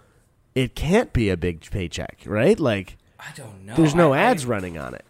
it 0.55 0.75
can't 0.75 1.11
be 1.13 1.29
a 1.29 1.35
big 1.37 1.61
paycheck, 1.69 2.21
right? 2.25 2.59
Like 2.59 2.97
I 3.19 3.31
don't 3.35 3.65
know. 3.65 3.75
there's 3.75 3.95
no 3.95 4.13
I- 4.13 4.19
ads 4.19 4.45
I, 4.45 4.47
running 4.49 4.77
on 4.77 4.93
it. 4.93 5.03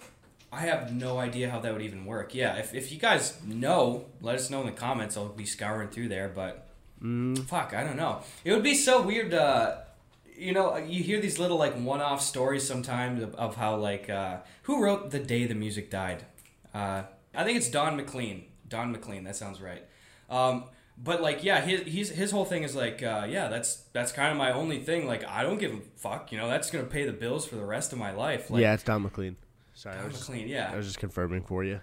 I 0.57 0.61
have 0.61 0.91
no 0.93 1.19
idea 1.19 1.49
how 1.51 1.59
that 1.59 1.71
would 1.73 1.81
even 1.83 2.05
work. 2.05 2.33
Yeah, 2.33 2.55
if, 2.55 2.73
if 2.73 2.91
you 2.91 2.97
guys 2.97 3.37
know, 3.45 4.05
let 4.21 4.35
us 4.35 4.49
know 4.49 4.59
in 4.61 4.65
the 4.65 4.71
comments. 4.87 5.15
I'll 5.15 5.29
be 5.29 5.45
scouring 5.45 5.89
through 5.89 6.09
there, 6.09 6.29
but 6.29 6.63
Mm. 7.03 7.45
fuck, 7.45 7.75
I 7.75 7.83
don't 7.83 7.95
know. 7.95 8.21
It 8.43 8.51
would 8.53 8.63
be 8.63 8.73
so 8.73 9.03
weird. 9.03 9.31
Uh, 9.31 9.75
you 10.35 10.51
know, 10.51 10.77
you 10.77 11.03
hear 11.03 11.19
these 11.21 11.37
little 11.37 11.57
like 11.57 11.75
one-off 11.75 12.21
stories 12.23 12.67
sometimes 12.67 13.21
of, 13.21 13.35
of 13.35 13.55
how 13.55 13.75
like 13.75 14.09
uh, 14.09 14.37
who 14.63 14.81
wrote 14.83 15.11
"The 15.11 15.19
Day 15.19 15.45
the 15.45 15.53
Music 15.53 15.91
Died." 15.91 16.25
Uh, 16.73 17.03
I 17.35 17.43
think 17.43 17.57
it's 17.57 17.69
Don 17.69 17.95
McLean. 17.97 18.45
Don 18.67 18.91
McLean. 18.91 19.23
That 19.25 19.35
sounds 19.35 19.61
right. 19.61 19.83
Um, 20.29 20.63
but 20.97 21.21
like, 21.21 21.43
yeah, 21.43 21.61
his 21.61 21.81
he's, 21.81 22.09
his 22.09 22.31
whole 22.31 22.45
thing 22.45 22.63
is 22.63 22.75
like, 22.75 23.03
uh, 23.03 23.27
yeah, 23.29 23.47
that's 23.47 23.75
that's 23.93 24.11
kind 24.11 24.31
of 24.31 24.37
my 24.37 24.51
only 24.51 24.79
thing. 24.81 25.05
Like, 25.05 25.23
I 25.27 25.43
don't 25.43 25.59
give 25.59 25.73
a 25.73 25.79
fuck. 25.97 26.31
You 26.31 26.39
know, 26.39 26.49
that's 26.49 26.71
gonna 26.71 26.85
pay 26.85 27.05
the 27.05 27.13
bills 27.13 27.45
for 27.45 27.55
the 27.57 27.65
rest 27.65 27.93
of 27.93 27.99
my 27.99 28.11
life. 28.11 28.49
Like, 28.49 28.61
yeah, 28.61 28.73
it's 28.73 28.83
Don 28.83 29.03
McLean. 29.03 29.35
Sorry, 29.77 29.95
I 29.95 30.05
was, 30.05 30.15
just, 30.15 30.27
McLean. 30.27 30.47
Yeah. 30.47 30.71
I 30.73 30.75
was 30.75 30.87
just 30.87 30.97
confirming 30.97 31.43
for 31.43 31.63
you. 31.63 31.79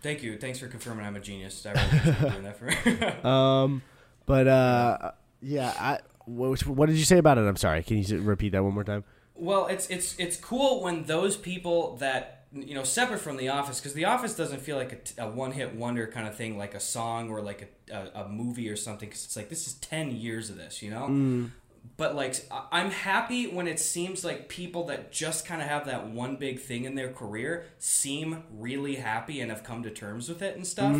Thank 0.00 0.22
you. 0.22 0.38
Thanks 0.38 0.58
for 0.58 0.66
confirming 0.66 1.04
I'm 1.04 1.14
a 1.14 1.20
genius. 1.20 1.66
I 1.66 1.72
really 1.72 2.30
doing 2.30 2.42
that 2.42 2.56
for 2.56 3.28
Um, 3.28 3.82
but 4.24 4.48
uh, 4.48 5.12
yeah, 5.42 5.74
I. 5.78 5.98
What, 6.24 6.66
what 6.66 6.88
did 6.88 6.96
you 6.96 7.04
say 7.04 7.18
about 7.18 7.36
it? 7.36 7.42
I'm 7.42 7.56
sorry. 7.56 7.82
Can 7.82 7.98
you 7.98 8.20
repeat 8.22 8.52
that 8.52 8.64
one 8.64 8.72
more 8.72 8.82
time? 8.82 9.04
Well, 9.34 9.66
it's 9.66 9.90
it's 9.90 10.18
it's 10.18 10.38
cool 10.38 10.82
when 10.82 11.04
those 11.04 11.36
people 11.36 11.96
that 11.96 12.46
you 12.50 12.74
know 12.74 12.82
separate 12.82 13.20
from 13.20 13.36
The 13.36 13.50
Office 13.50 13.78
because 13.78 13.92
The 13.92 14.06
Office 14.06 14.34
doesn't 14.34 14.62
feel 14.62 14.78
like 14.78 14.92
a 14.92 14.96
t- 14.96 15.14
a, 15.18 15.28
one-hit 15.28 15.74
wonder 15.74 16.06
kind 16.06 16.26
of 16.26 16.34
thing, 16.34 16.56
like 16.56 16.72
a 16.74 16.80
song 16.80 17.28
or 17.28 17.42
like 17.42 17.76
a, 17.90 17.94
a, 17.94 18.24
a 18.24 18.28
movie 18.30 18.70
or 18.70 18.76
something. 18.76 19.06
Because 19.06 19.26
it's 19.26 19.36
like 19.36 19.50
this 19.50 19.66
is 19.66 19.74
ten 19.74 20.12
years 20.12 20.48
of 20.48 20.56
this, 20.56 20.80
you 20.80 20.90
know. 20.90 21.50
But 21.96 22.16
like, 22.16 22.34
I'm 22.72 22.90
happy 22.90 23.46
when 23.46 23.68
it 23.68 23.78
seems 23.78 24.24
like 24.24 24.48
people 24.48 24.86
that 24.86 25.12
just 25.12 25.46
kind 25.46 25.62
of 25.62 25.68
have 25.68 25.86
that 25.86 26.08
one 26.08 26.36
big 26.36 26.58
thing 26.58 26.84
in 26.84 26.96
their 26.96 27.12
career 27.12 27.66
seem 27.78 28.42
really 28.50 28.96
happy 28.96 29.40
and 29.40 29.50
have 29.50 29.62
come 29.62 29.82
to 29.84 29.90
terms 29.90 30.28
with 30.28 30.42
it 30.42 30.56
and 30.56 30.66
stuff. 30.66 30.98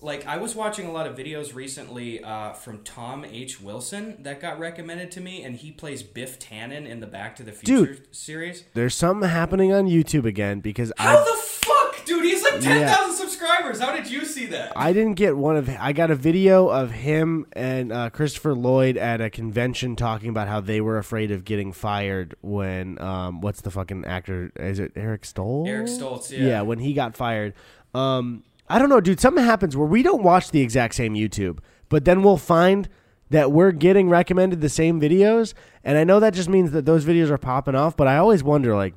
Like, 0.00 0.26
I 0.26 0.36
was 0.36 0.54
watching 0.54 0.86
a 0.86 0.92
lot 0.92 1.06
of 1.06 1.16
videos 1.16 1.54
recently 1.54 2.22
uh, 2.22 2.52
from 2.52 2.82
Tom 2.82 3.24
H. 3.24 3.58
Wilson 3.62 4.22
that 4.22 4.38
got 4.38 4.58
recommended 4.58 5.10
to 5.12 5.20
me, 5.22 5.42
and 5.44 5.56
he 5.56 5.70
plays 5.70 6.02
Biff 6.02 6.38
Tannen 6.38 6.86
in 6.86 7.00
the 7.00 7.06
Back 7.06 7.36
to 7.36 7.42
the 7.42 7.52
Future 7.52 7.94
Dude. 7.94 8.14
series. 8.14 8.64
There's 8.74 8.94
something 8.94 9.26
happening 9.26 9.72
on 9.72 9.86
YouTube 9.86 10.26
again 10.26 10.60
because 10.60 10.92
How 10.98 11.16
I 11.16 11.24
the 11.24 11.40
fuck, 11.42 12.04
dude? 12.04 12.24
He's 12.24 12.43
like 12.54 12.62
ten 12.62 12.80
Yeah. 12.80 13.10
subscribers. 13.12 13.80
How 13.80 13.94
did 13.94 14.10
you 14.10 14.24
see 14.24 14.46
that? 14.46 14.72
I 14.76 14.92
didn't 14.92 15.14
get 15.14 15.36
one 15.36 15.56
of. 15.56 15.68
I 15.78 15.92
got 15.92 16.10
a 16.10 16.14
video 16.14 16.68
of 16.68 16.90
him 16.90 17.46
and 17.52 17.92
uh, 17.92 18.10
Christopher 18.10 18.54
Lloyd 18.54 18.96
at 18.96 19.20
a 19.20 19.30
convention 19.30 19.96
talking 19.96 20.28
about 20.28 20.48
how 20.48 20.60
they 20.60 20.80
were 20.80 20.98
afraid 20.98 21.30
of 21.30 21.44
getting 21.44 21.72
fired 21.72 22.34
when 22.42 23.00
um, 23.00 23.40
what's 23.40 23.60
the 23.60 23.70
fucking 23.70 24.04
actor? 24.04 24.52
Is 24.56 24.78
it 24.78 24.92
Eric 24.96 25.22
Stoltz? 25.22 25.68
Eric 25.68 25.86
Stoltz, 25.88 26.30
yeah. 26.30 26.46
Yeah, 26.46 26.62
when 26.62 26.78
he 26.78 26.92
got 26.92 27.16
fired. 27.16 27.54
Um, 27.94 28.42
I 28.68 28.78
don't 28.78 28.88
know, 28.88 29.00
dude. 29.00 29.20
Something 29.20 29.44
happens 29.44 29.76
where 29.76 29.86
we 29.88 30.02
don't 30.02 30.22
watch 30.22 30.50
the 30.50 30.60
exact 30.60 30.94
same 30.94 31.14
YouTube, 31.14 31.58
but 31.88 32.04
then 32.04 32.22
we'll 32.22 32.36
find 32.38 32.88
that 33.30 33.52
we're 33.52 33.72
getting 33.72 34.08
recommended 34.08 34.60
the 34.60 34.68
same 34.68 35.00
videos, 35.00 35.54
and 35.82 35.98
I 35.98 36.04
know 36.04 36.20
that 36.20 36.34
just 36.34 36.48
means 36.48 36.70
that 36.72 36.84
those 36.86 37.04
videos 37.04 37.30
are 37.30 37.38
popping 37.38 37.74
off. 37.74 37.96
But 37.96 38.06
I 38.06 38.16
always 38.16 38.42
wonder, 38.42 38.74
like, 38.74 38.94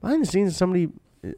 behind 0.00 0.22
the 0.22 0.26
scenes, 0.26 0.56
somebody 0.56 0.88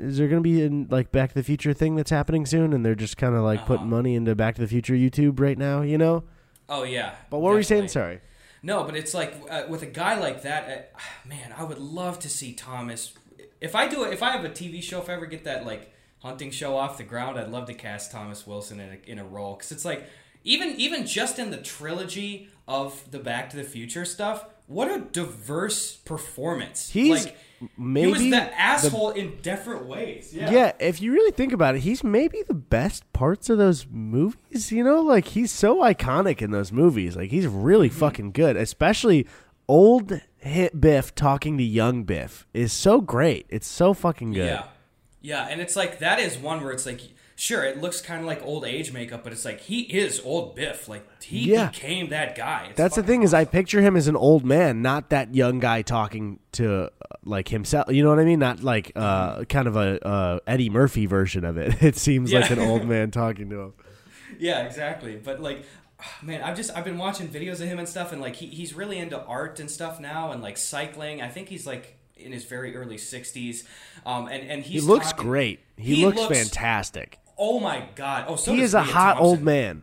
is 0.00 0.18
there 0.18 0.28
going 0.28 0.42
to 0.42 0.48
be 0.48 0.64
a 0.64 0.68
like 0.94 1.10
Back 1.12 1.30
to 1.30 1.34
the 1.34 1.42
Future 1.42 1.72
thing 1.72 1.96
that's 1.96 2.10
happening 2.10 2.46
soon, 2.46 2.72
and 2.72 2.84
they're 2.84 2.94
just 2.94 3.16
kind 3.16 3.34
of 3.34 3.42
like 3.42 3.66
putting 3.66 3.82
Uh-huh. 3.86 3.96
money 3.96 4.14
into 4.14 4.34
Back 4.34 4.54
to 4.56 4.60
the 4.60 4.66
Future 4.68 4.94
YouTube 4.94 5.38
right 5.40 5.58
now, 5.58 5.82
you 5.82 5.98
know? 5.98 6.24
Oh 6.68 6.82
yeah. 6.84 7.14
But 7.30 7.38
what 7.38 7.50
were 7.52 7.58
you 7.58 7.62
saying? 7.64 7.88
Sorry. 7.88 8.20
No, 8.62 8.84
but 8.84 8.96
it's 8.96 9.14
like 9.14 9.34
uh, 9.50 9.62
with 9.68 9.82
a 9.82 9.86
guy 9.86 10.18
like 10.18 10.42
that, 10.42 10.90
uh, 10.94 10.98
man, 11.28 11.54
I 11.56 11.64
would 11.64 11.78
love 11.78 12.18
to 12.20 12.28
see 12.28 12.52
Thomas. 12.52 13.12
If 13.60 13.74
I 13.74 13.88
do 13.88 14.04
it, 14.04 14.12
if 14.12 14.22
I 14.22 14.30
have 14.32 14.44
a 14.44 14.50
TV 14.50 14.82
show, 14.82 15.00
if 15.00 15.08
I 15.08 15.14
ever 15.14 15.26
get 15.26 15.44
that 15.44 15.64
like 15.66 15.92
hunting 16.20 16.50
show 16.50 16.76
off 16.76 16.98
the 16.98 17.04
ground, 17.04 17.38
I'd 17.38 17.48
love 17.50 17.66
to 17.66 17.74
cast 17.74 18.10
Thomas 18.12 18.46
Wilson 18.46 18.80
in 18.80 18.90
a, 18.90 19.10
in 19.12 19.18
a 19.18 19.24
role 19.24 19.54
because 19.54 19.72
it's 19.72 19.84
like 19.84 20.04
even 20.44 20.74
even 20.76 21.06
just 21.06 21.38
in 21.38 21.50
the 21.50 21.56
trilogy 21.58 22.48
of 22.66 23.08
the 23.10 23.18
Back 23.18 23.50
to 23.50 23.56
the 23.56 23.64
Future 23.64 24.04
stuff, 24.04 24.44
what 24.68 24.88
a 24.90 25.00
diverse 25.00 25.96
performance. 25.96 26.90
He's 26.90 27.24
like, 27.24 27.36
maybe 27.76 28.06
he 28.06 28.12
was 28.12 28.20
the- 28.22 28.30
the 28.30 28.60
asshole 28.60 29.10
in 29.10 29.38
different 29.42 29.86
ways. 29.86 30.32
Yeah. 30.32 30.50
Yeah, 30.50 30.72
if 30.78 31.00
you 31.02 31.12
really 31.12 31.32
think 31.32 31.52
about 31.52 31.74
it, 31.74 31.80
he's 31.80 32.04
maybe 32.04 32.42
the 32.46 32.54
best 32.54 33.10
parts 33.12 33.48
of 33.50 33.58
those 33.58 33.86
movies. 33.90 34.70
You 34.70 34.84
know, 34.84 35.00
like 35.02 35.28
he's 35.28 35.50
so 35.50 35.78
iconic 35.78 36.40
in 36.42 36.50
those 36.52 36.70
movies. 36.70 37.16
Like 37.16 37.30
he's 37.30 37.46
really 37.46 37.88
Mm-hmm. 37.88 37.98
fucking 37.98 38.32
good, 38.32 38.56
especially 38.56 39.26
old 39.66 40.20
hit 40.36 40.80
Biff 40.80 41.14
talking 41.14 41.58
to 41.58 41.64
young 41.64 42.04
Biff 42.04 42.46
is 42.54 42.72
so 42.72 43.00
great. 43.00 43.46
It's 43.48 43.66
so 43.66 43.92
fucking 43.94 44.32
good. 44.32 44.46
Yeah. 44.46 44.64
Yeah, 45.20 45.48
and 45.50 45.60
it's 45.60 45.74
like 45.74 45.98
that 45.98 46.20
is 46.20 46.38
one 46.38 46.62
where 46.62 46.70
it's 46.72 46.86
like 46.86 47.00
sure, 47.40 47.62
it 47.64 47.80
looks 47.80 48.00
kind 48.00 48.20
of 48.20 48.26
like 48.26 48.42
old 48.44 48.64
age 48.64 48.92
makeup, 48.92 49.22
but 49.24 49.32
it's 49.32 49.44
like 49.44 49.60
he 49.60 49.82
is 49.82 50.20
old 50.24 50.56
Biff. 50.56 50.88
Like 50.88 51.06
he 51.22 51.52
Yeah. 51.52 51.68
became 51.70 52.08
that 52.08 52.34
guy. 52.36 52.66
It's 52.70 52.76
That's 52.76 52.96
the 52.96 53.02
thing 53.02 53.22
is 53.22 53.32
I 53.32 53.44
picture 53.44 53.80
him 53.80 53.96
as 53.96 54.08
an 54.08 54.16
old 54.16 54.44
man, 54.44 54.82
not 54.82 55.10
that 55.10 55.34
young 55.34 55.60
guy 55.60 55.82
talking 55.82 56.40
to 56.52 56.84
uh, 56.86 56.88
like 57.22 57.48
himself. 57.48 57.92
You 57.92 58.02
know 58.02 58.10
what 58.10 58.18
I 58.18 58.24
mean? 58.24 58.40
Not 58.40 58.62
like 58.62 58.90
uh, 58.96 59.44
kind 59.44 59.68
of 59.68 59.76
a 59.76 60.04
uh, 60.06 60.38
Eddie 60.46 60.68
Murphy 60.70 61.06
version 61.06 61.44
of 61.44 61.56
it. 61.56 61.80
It 61.88 61.96
seems 61.96 62.32
like 62.32 62.50
an 62.50 62.58
old 62.58 62.84
man 62.86 63.10
talking 63.22 63.48
to 63.50 63.60
him. 63.60 63.72
Yeah, 64.38 64.64
exactly. 64.64 65.16
But 65.16 65.40
like 65.40 65.64
man, 66.22 66.42
I've 66.42 66.56
just 66.56 66.70
I've 66.76 66.84
been 66.84 66.98
watching 66.98 67.28
videos 67.28 67.60
of 67.60 67.68
him 67.68 67.78
and 67.78 67.88
stuff 67.88 68.12
and 68.12 68.20
like 68.20 68.36
he, 68.36 68.46
he's 68.46 68.74
really 68.74 68.98
into 68.98 69.20
art 69.20 69.58
and 69.60 69.70
stuff 69.70 70.00
now 70.00 70.32
and 70.32 70.42
like 70.42 70.56
cycling. 70.56 71.22
I 71.22 71.28
think 71.28 71.48
he's 71.48 71.66
like 71.66 71.96
in 72.16 72.32
his 72.32 72.44
very 72.44 72.74
early 72.76 72.96
60s. 72.96 73.64
Um 74.04 74.26
and 74.28 74.48
and 74.50 74.62
He 74.62 74.80
looks 74.80 75.10
talking- 75.12 75.24
great. 75.26 75.60
He, 75.76 75.96
He 75.96 76.04
looks, 76.06 76.18
looks- 76.18 76.36
fantastic. 76.38 77.18
Oh 77.38 77.60
my 77.60 77.84
god. 77.94 78.24
Oh, 78.28 78.36
so 78.36 78.52
he 78.52 78.60
is 78.62 78.74
a 78.74 78.80
Lea 78.80 78.86
hot 78.90 79.14
Thompson. 79.14 79.24
old 79.26 79.42
man. 79.42 79.82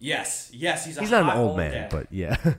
Yes, 0.00 0.50
yes, 0.52 0.84
he's 0.86 0.96
a 0.96 1.00
He's 1.00 1.10
not 1.10 1.22
an 1.22 1.28
hot 1.28 1.36
old 1.36 1.56
man, 1.56 1.72
dad. 1.72 1.90
but 1.90 2.06
yeah. 2.12 2.36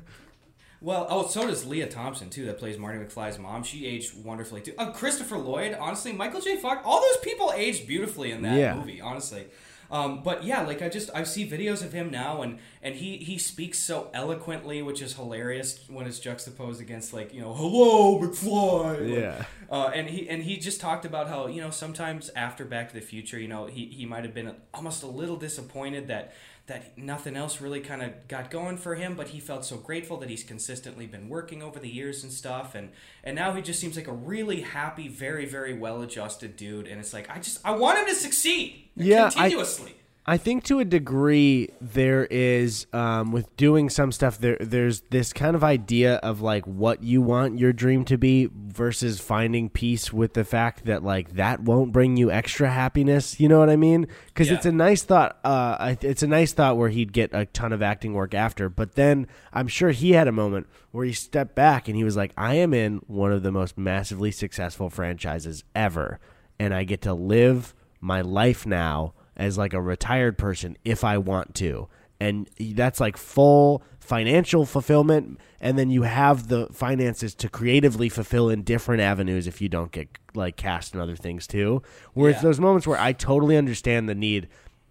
Well, 0.82 1.08
oh, 1.10 1.28
so 1.28 1.46
does 1.46 1.66
Lea 1.66 1.86
Thompson 1.88 2.30
too, 2.30 2.46
that 2.46 2.58
plays 2.58 2.78
Marty 2.78 3.00
McFly's 3.00 3.38
mom. 3.38 3.64
She 3.64 3.86
aged 3.86 4.24
wonderfully 4.24 4.62
too. 4.62 4.74
Uh, 4.78 4.92
Christopher 4.92 5.38
Lloyd, 5.38 5.76
honestly, 5.78 6.14
Michael 6.14 6.40
J. 6.40 6.56
Fox, 6.56 6.82
all 6.86 7.02
those 7.02 7.18
people 7.22 7.52
aged 7.54 7.86
beautifully 7.86 8.32
in 8.32 8.42
that 8.44 8.56
Yeah. 8.58 8.76
movie, 8.76 9.02
honestly. 9.02 9.48
Um, 9.92 10.22
but 10.22 10.44
yeah, 10.44 10.62
like 10.62 10.82
I 10.82 10.90
just 10.90 11.10
I 11.16 11.24
see 11.24 11.50
videos 11.50 11.84
of 11.84 11.94
him 11.94 12.12
now, 12.12 12.42
and 12.42 12.60
and 12.82 12.96
he 12.96 13.18
he 13.18 13.38
speaks 13.38 13.80
so 13.80 14.10
eloquently, 14.14 14.82
which 14.82 15.02
is 15.02 15.16
hilarious 15.16 15.84
when 15.90 16.06
it's 16.06 16.20
juxtaposed 16.20 16.80
against 16.80 17.12
like 17.12 17.34
you 17.34 17.42
know, 17.42 17.54
hello 17.54 18.20
McFly. 18.20 19.20
Yeah. 19.20 19.46
uh, 19.72 19.92
and 19.94 20.10
he 20.10 20.30
and 20.30 20.44
he 20.44 20.58
just 20.58 20.80
talked 20.80 21.06
about 21.06 21.28
how 21.28 21.48
you 21.48 21.62
know 21.62 21.72
sometimes 21.72 22.30
after 22.36 22.66
Back 22.66 22.90
to 22.90 22.96
the 22.96 23.02
Future, 23.02 23.40
you 23.40 23.48
know, 23.48 23.66
he, 23.66 23.86
he 23.88 24.06
might 24.06 24.24
have 24.24 24.34
been 24.34 24.56
almost 24.74 25.02
a 25.04 25.08
little 25.08 25.38
disappointed 25.38 26.08
that 26.08 26.34
that 26.70 26.98
nothing 26.98 27.36
else 27.36 27.60
really 27.62 27.82
kind 27.82 28.02
of 28.02 28.28
got 28.28 28.50
going 28.50 28.78
for 28.78 28.96
him, 28.96 29.16
but 29.16 29.28
he 29.28 29.40
felt 29.40 29.66
so 29.66 29.78
grateful 29.78 30.18
that 30.18 30.30
he's 30.30 30.44
consistently 30.44 31.06
been 31.06 31.28
working 31.28 31.62
over 31.62 31.80
the 31.80 31.90
years 31.90 32.24
and 32.24 32.32
stuff, 32.32 32.74
and 32.74 32.90
and 33.24 33.36
now 33.36 33.52
he 33.54 33.62
just 33.62 33.80
seems 33.80 33.98
like 33.98 34.08
a 34.08 34.14
really 34.14 34.62
happy, 34.62 35.08
very 35.08 35.46
very 35.46 35.78
well 35.78 36.02
adjusted 36.02 36.56
dude, 36.56 36.88
and 36.88 37.00
it's 37.00 37.14
like 37.14 37.30
I 37.30 37.40
just 37.40 37.60
I 37.66 37.72
want 37.72 38.00
him 38.00 38.06
to 38.06 38.16
succeed 38.16 38.90
Yeah, 38.96 39.30
continuously. 39.30 39.92
I 39.92 40.09
think 40.38 40.64
to 40.66 40.80
a 40.80 40.86
degree 40.86 41.70
there 41.82 42.26
is 42.26 42.86
um, 42.94 43.32
with 43.32 43.56
doing 43.58 43.90
some 43.90 44.12
stuff 44.12 44.38
there 44.38 44.58
there's 44.60 45.02
this 45.10 45.34
kind 45.34 45.56
of 45.56 45.64
idea 45.64 46.16
of 46.18 46.40
like 46.42 46.66
what 46.68 47.02
you 47.02 47.22
want 47.22 47.58
your 47.58 47.74
dream 47.74 48.06
to 48.06 48.18
be 48.18 48.48
versus 48.54 49.20
finding 49.20 49.70
peace 49.70 50.14
with 50.14 50.34
the 50.36 50.44
fact 50.44 50.86
that 50.86 51.04
like 51.04 51.34
that 51.34 51.62
won't 51.62 51.92
bring 51.92 52.16
you 52.16 52.30
extra 52.30 52.70
happiness 52.70 53.40
you 53.40 53.48
know 53.50 53.58
what 53.60 53.70
I 53.70 53.76
mean 53.76 54.08
because 54.28 54.50
Yeah. 54.50 54.56
it's 54.56 54.66
a 54.68 54.72
nice 54.72 55.02
thought 55.04 55.40
uh, 55.44 55.96
it's 56.02 56.22
a 56.24 56.28
nice 56.28 56.54
thought 56.54 56.78
where 56.78 56.90
he'd 56.90 57.12
get 57.12 57.32
a 57.34 57.46
ton 57.48 57.74
of 57.74 57.82
acting 57.82 58.14
work 58.14 58.34
after 58.36 58.70
but 58.70 58.94
then 58.96 59.26
I'm 59.52 59.68
sure 59.68 59.90
he 59.92 60.12
had 60.12 60.28
a 60.28 60.32
moment 60.32 60.68
where 60.92 61.06
he 61.06 61.14
stepped 61.14 61.56
back 61.56 61.88
and 61.88 61.98
he 61.98 62.04
was 62.04 62.16
like 62.16 62.34
I 62.38 62.56
am 62.56 62.74
in 62.74 62.98
one 63.08 63.32
of 63.32 63.42
the 63.42 63.52
most 63.52 63.78
massively 63.78 64.32
successful 64.32 64.90
franchises 64.92 65.64
ever 65.76 66.20
and 66.60 66.74
I 66.74 66.84
get 66.84 67.02
to 67.02 67.14
live 67.16 67.74
my 68.00 68.22
life 68.22 68.66
now 68.68 69.14
as 69.40 69.58
like 69.58 69.74
a 69.74 69.82
retired 69.82 70.38
person 70.38 70.78
if 70.86 71.04
I 71.04 71.18
want 71.18 71.56
to. 71.56 71.88
And 72.20 72.48
that's 72.60 73.00
like 73.00 73.16
full 73.18 73.82
financial 74.00 74.66
fulfillment 74.66 75.40
and 75.62 75.78
then 75.78 75.90
you 75.90 76.02
have 76.04 76.48
the 76.50 76.68
finances 76.74 77.34
to 77.36 77.48
creatively 77.48 78.10
fulfill 78.10 78.50
in 78.50 78.64
different 78.64 79.02
avenues 79.02 79.48
if 79.48 79.62
you 79.62 79.70
don't 79.70 79.92
get 79.92 80.10
like 80.34 80.56
cast 80.58 80.94
in 80.94 81.00
other 81.00 81.16
things 81.16 81.48
too. 81.48 81.82
Where 82.14 82.30
it's 82.30 82.38
Yeah. 82.40 82.50
those 82.50 82.60
moments 82.60 82.86
where 82.86 83.00
I 83.00 83.14
totally 83.14 83.56
understand 83.56 84.10
the 84.10 84.16
need 84.16 84.48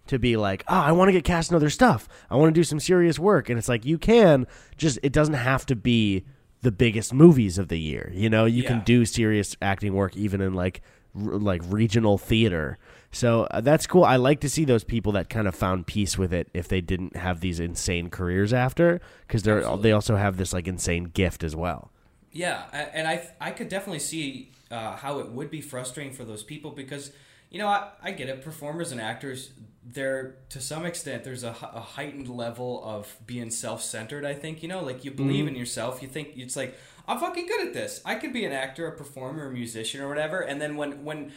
to 0.07 0.17
be 0.17 0.35
like, 0.37 0.63
"Oh, 0.67 0.73
I 0.75 0.91
want 0.91 1.09
to 1.09 1.11
get 1.11 1.23
cast 1.23 1.51
in 1.51 1.55
other 1.55 1.69
stuff. 1.69 2.07
I 2.31 2.35
want 2.35 2.53
to 2.55 2.59
do 2.59 2.63
some 2.63 2.79
serious 2.79 3.19
work." 3.19 3.47
And 3.49 3.59
it's 3.59 3.69
like 3.69 3.85
you 3.85 3.99
can 3.99 4.47
just 4.77 4.97
it 5.03 5.13
doesn't 5.13 5.35
have 5.35 5.67
to 5.67 5.75
be 5.75 6.23
the 6.61 6.71
biggest 6.71 7.13
movies 7.13 7.59
of 7.59 7.67
the 7.67 7.77
year. 7.79 8.11
You 8.13 8.29
know, 8.29 8.45
you 8.45 8.63
can 8.63 8.81
do 8.83 9.05
serious 9.05 9.55
acting 9.61 9.93
work 9.93 10.17
even 10.17 10.41
in 10.41 10.53
like 10.55 10.81
r- 11.15 11.37
like 11.37 11.61
regional 11.67 12.17
theater. 12.17 12.79
So 13.11 13.43
uh, 13.45 13.61
that's 13.61 13.87
cool. 13.87 14.03
I 14.03 14.17
like 14.17 14.39
to 14.41 14.49
see 14.49 14.65
those 14.65 14.83
people 14.83 15.11
that 15.13 15.29
kind 15.29 15.47
of 15.47 15.55
found 15.55 15.87
peace 15.87 16.17
with 16.17 16.33
it 16.33 16.49
if 16.53 16.67
they 16.67 16.81
didn't 16.81 17.15
have 17.15 17.39
these 17.39 17.59
insane 17.59 18.09
careers 18.09 18.53
after 18.53 19.01
because 19.27 19.43
they're 19.43 19.59
Absolutely. 19.59 19.83
they 19.83 19.91
also 19.91 20.15
have 20.15 20.37
this 20.37 20.53
like 20.53 20.67
insane 20.67 21.05
gift 21.05 21.43
as 21.43 21.55
well. 21.55 21.91
Yeah, 22.31 22.65
and 22.71 23.07
I 23.07 23.27
I 23.41 23.51
could 23.51 23.69
definitely 23.69 23.99
see 23.99 24.51
uh, 24.69 24.95
how 24.95 25.19
it 25.19 25.29
would 25.29 25.49
be 25.49 25.61
frustrating 25.61 26.13
for 26.13 26.23
those 26.23 26.43
people 26.43 26.69
because 26.71 27.11
you 27.49 27.57
know 27.57 27.67
I, 27.67 27.89
I 28.03 28.11
get 28.11 28.29
it. 28.29 28.43
Performers 28.43 28.91
and 28.91 29.01
actors, 29.01 29.51
they're 29.83 30.35
to 30.49 30.61
some 30.61 30.85
extent 30.85 31.23
there's 31.23 31.43
a 31.43 31.51
heightened 31.51 32.27
level 32.27 32.83
of 32.83 33.17
being 33.25 33.49
self 33.49 33.81
centered. 33.81 34.23
I 34.25 34.35
think 34.35 34.61
you 34.61 34.69
know, 34.69 34.83
like 34.83 35.03
you 35.03 35.09
believe 35.09 35.47
in 35.47 35.55
yourself. 35.55 36.03
You 36.03 36.07
think 36.07 36.33
it's 36.35 36.55
like 36.55 36.77
I'm 37.07 37.19
fucking 37.19 37.47
good 37.47 37.67
at 37.67 37.73
this. 37.73 38.01
I 38.05 38.13
could 38.13 38.33
be 38.33 38.45
an 38.45 38.51
actor, 38.51 38.87
a 38.87 38.95
performer, 38.95 39.47
a 39.47 39.51
musician, 39.51 39.99
or 39.99 40.07
whatever. 40.07 40.41
And 40.41 40.61
then 40.61 40.77
when 40.77 41.03
when 41.03 41.31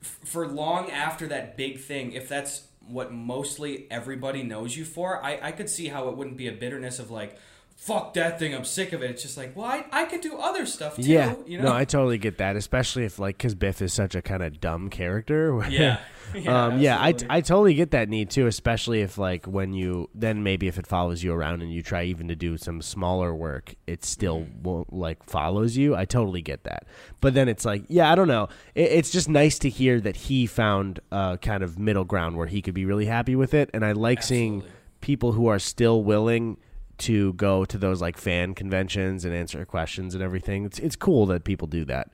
for 0.00 0.46
long 0.46 0.90
after 0.90 1.26
that 1.28 1.56
big 1.56 1.80
thing, 1.80 2.12
if 2.12 2.28
that's 2.28 2.68
what 2.86 3.12
mostly 3.12 3.86
everybody 3.90 4.42
knows 4.42 4.76
you 4.76 4.84
for, 4.84 5.22
I, 5.24 5.38
I 5.42 5.52
could 5.52 5.68
see 5.68 5.88
how 5.88 6.08
it 6.08 6.16
wouldn't 6.16 6.36
be 6.36 6.48
a 6.48 6.52
bitterness 6.52 6.98
of 6.98 7.10
like, 7.10 7.36
fuck 7.80 8.12
that 8.14 8.38
thing, 8.40 8.54
I'm 8.54 8.64
sick 8.64 8.92
of 8.92 9.02
it. 9.02 9.10
It's 9.12 9.22
just 9.22 9.36
like, 9.36 9.56
well, 9.56 9.66
I, 9.66 9.84
I 9.92 10.04
could 10.06 10.20
do 10.20 10.36
other 10.36 10.66
stuff 10.66 10.96
too. 10.96 11.02
yeah, 11.02 11.34
you 11.46 11.58
know? 11.58 11.64
no, 11.70 11.72
I 11.74 11.84
totally 11.84 12.18
get 12.18 12.38
that, 12.38 12.56
especially 12.56 13.04
if 13.04 13.18
like 13.20 13.38
because 13.38 13.54
Biff 13.54 13.80
is 13.80 13.92
such 13.92 14.14
a 14.14 14.20
kind 14.20 14.42
of 14.42 14.60
dumb 14.60 14.90
character. 14.90 15.54
where- 15.54 15.70
yeah. 15.70 15.98
Yeah, 16.34 16.66
um, 16.66 16.78
yeah, 16.78 16.98
I. 17.00 17.14
I 17.30 17.40
totally 17.40 17.72
get 17.72 17.92
that 17.92 18.10
need 18.10 18.28
too, 18.28 18.46
especially 18.48 19.00
if 19.00 19.16
like 19.16 19.46
when 19.46 19.72
you 19.72 20.10
then 20.14 20.42
maybe 20.42 20.68
if 20.68 20.78
it 20.78 20.86
follows 20.86 21.22
you 21.22 21.32
around 21.32 21.62
and 21.62 21.72
you 21.72 21.82
try 21.82 22.04
even 22.04 22.28
to 22.28 22.36
do 22.36 22.58
some 22.58 22.82
smaller 22.82 23.34
work, 23.34 23.74
it 23.86 24.04
still 24.04 24.40
Mm-hmm. 24.40 24.62
won't 24.62 24.92
like 24.92 25.22
follows 25.22 25.78
you. 25.78 25.96
I 25.96 26.04
totally 26.04 26.42
get 26.42 26.64
that, 26.64 26.84
but 27.22 27.32
then 27.32 27.48
it's 27.48 27.64
like 27.64 27.84
yeah, 27.88 28.12
I 28.12 28.14
don't 28.14 28.28
know. 28.28 28.50
It, 28.74 28.90
it's 28.92 29.10
just 29.10 29.30
nice 29.30 29.58
to 29.60 29.70
hear 29.70 30.02
that 30.02 30.16
he 30.16 30.44
found 30.46 31.00
a 31.10 31.38
kind 31.40 31.62
of 31.62 31.78
middle 31.78 32.04
ground 32.04 32.36
where 32.36 32.46
he 32.46 32.60
could 32.60 32.74
be 32.74 32.84
really 32.84 33.06
happy 33.06 33.34
with 33.34 33.54
it, 33.54 33.70
and 33.72 33.82
I 33.82 33.92
like 33.92 34.22
seeing 34.22 34.64
people 35.00 35.32
who 35.32 35.46
are 35.46 35.58
still 35.58 36.04
willing 36.04 36.58
to 36.98 37.32
go 37.34 37.64
to 37.64 37.78
those 37.78 38.00
like 38.00 38.16
fan 38.16 38.54
conventions 38.54 39.24
and 39.24 39.34
answer 39.34 39.64
questions 39.64 40.14
and 40.14 40.22
everything. 40.22 40.64
It's 40.64 40.78
it's 40.78 40.96
cool 40.96 41.26
that 41.26 41.44
people 41.44 41.66
do 41.68 41.84
that. 41.86 42.10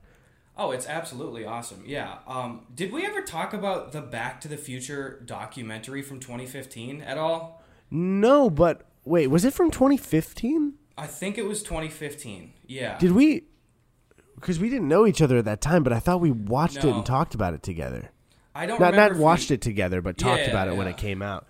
Oh, 0.56 0.70
it's 0.70 0.86
absolutely 0.86 1.44
awesome. 1.44 1.82
Yeah. 1.84 2.18
Um, 2.28 2.66
did 2.74 2.92
we 2.92 3.04
ever 3.04 3.22
talk 3.22 3.52
about 3.52 3.90
the 3.92 4.00
Back 4.00 4.40
to 4.42 4.48
the 4.48 4.56
Future 4.56 5.20
documentary 5.26 6.00
from 6.00 6.20
2015 6.20 7.02
at 7.02 7.18
all? 7.18 7.60
No, 7.90 8.48
but 8.48 8.82
wait, 9.04 9.26
was 9.28 9.44
it 9.44 9.52
from 9.52 9.70
2015? 9.72 10.74
I 10.96 11.06
think 11.08 11.38
it 11.38 11.44
was 11.46 11.62
2015. 11.64 12.52
Yeah. 12.68 12.96
Did 12.98 13.12
we? 13.12 13.44
Because 14.36 14.60
we 14.60 14.68
didn't 14.68 14.88
know 14.88 15.06
each 15.06 15.22
other 15.22 15.38
at 15.38 15.44
that 15.46 15.60
time, 15.60 15.82
but 15.82 15.92
I 15.92 15.98
thought 15.98 16.20
we 16.20 16.30
watched 16.30 16.76
it 16.78 16.84
and 16.84 17.04
talked 17.04 17.34
about 17.34 17.54
it 17.54 17.62
together. 17.62 18.10
I 18.54 18.66
don't 18.66 18.78
Not 18.78 18.92
remember 18.92 19.00
not 19.00 19.10
if 19.12 19.16
we- 19.18 19.24
watched 19.24 19.50
it 19.50 19.60
together, 19.60 20.00
but 20.00 20.18
talked 20.18 20.42
Yeah, 20.42 20.50
about 20.50 20.68
it 20.68 20.76
when 20.76 20.86
it 20.86 20.96
came 20.96 21.22
out. 21.22 21.46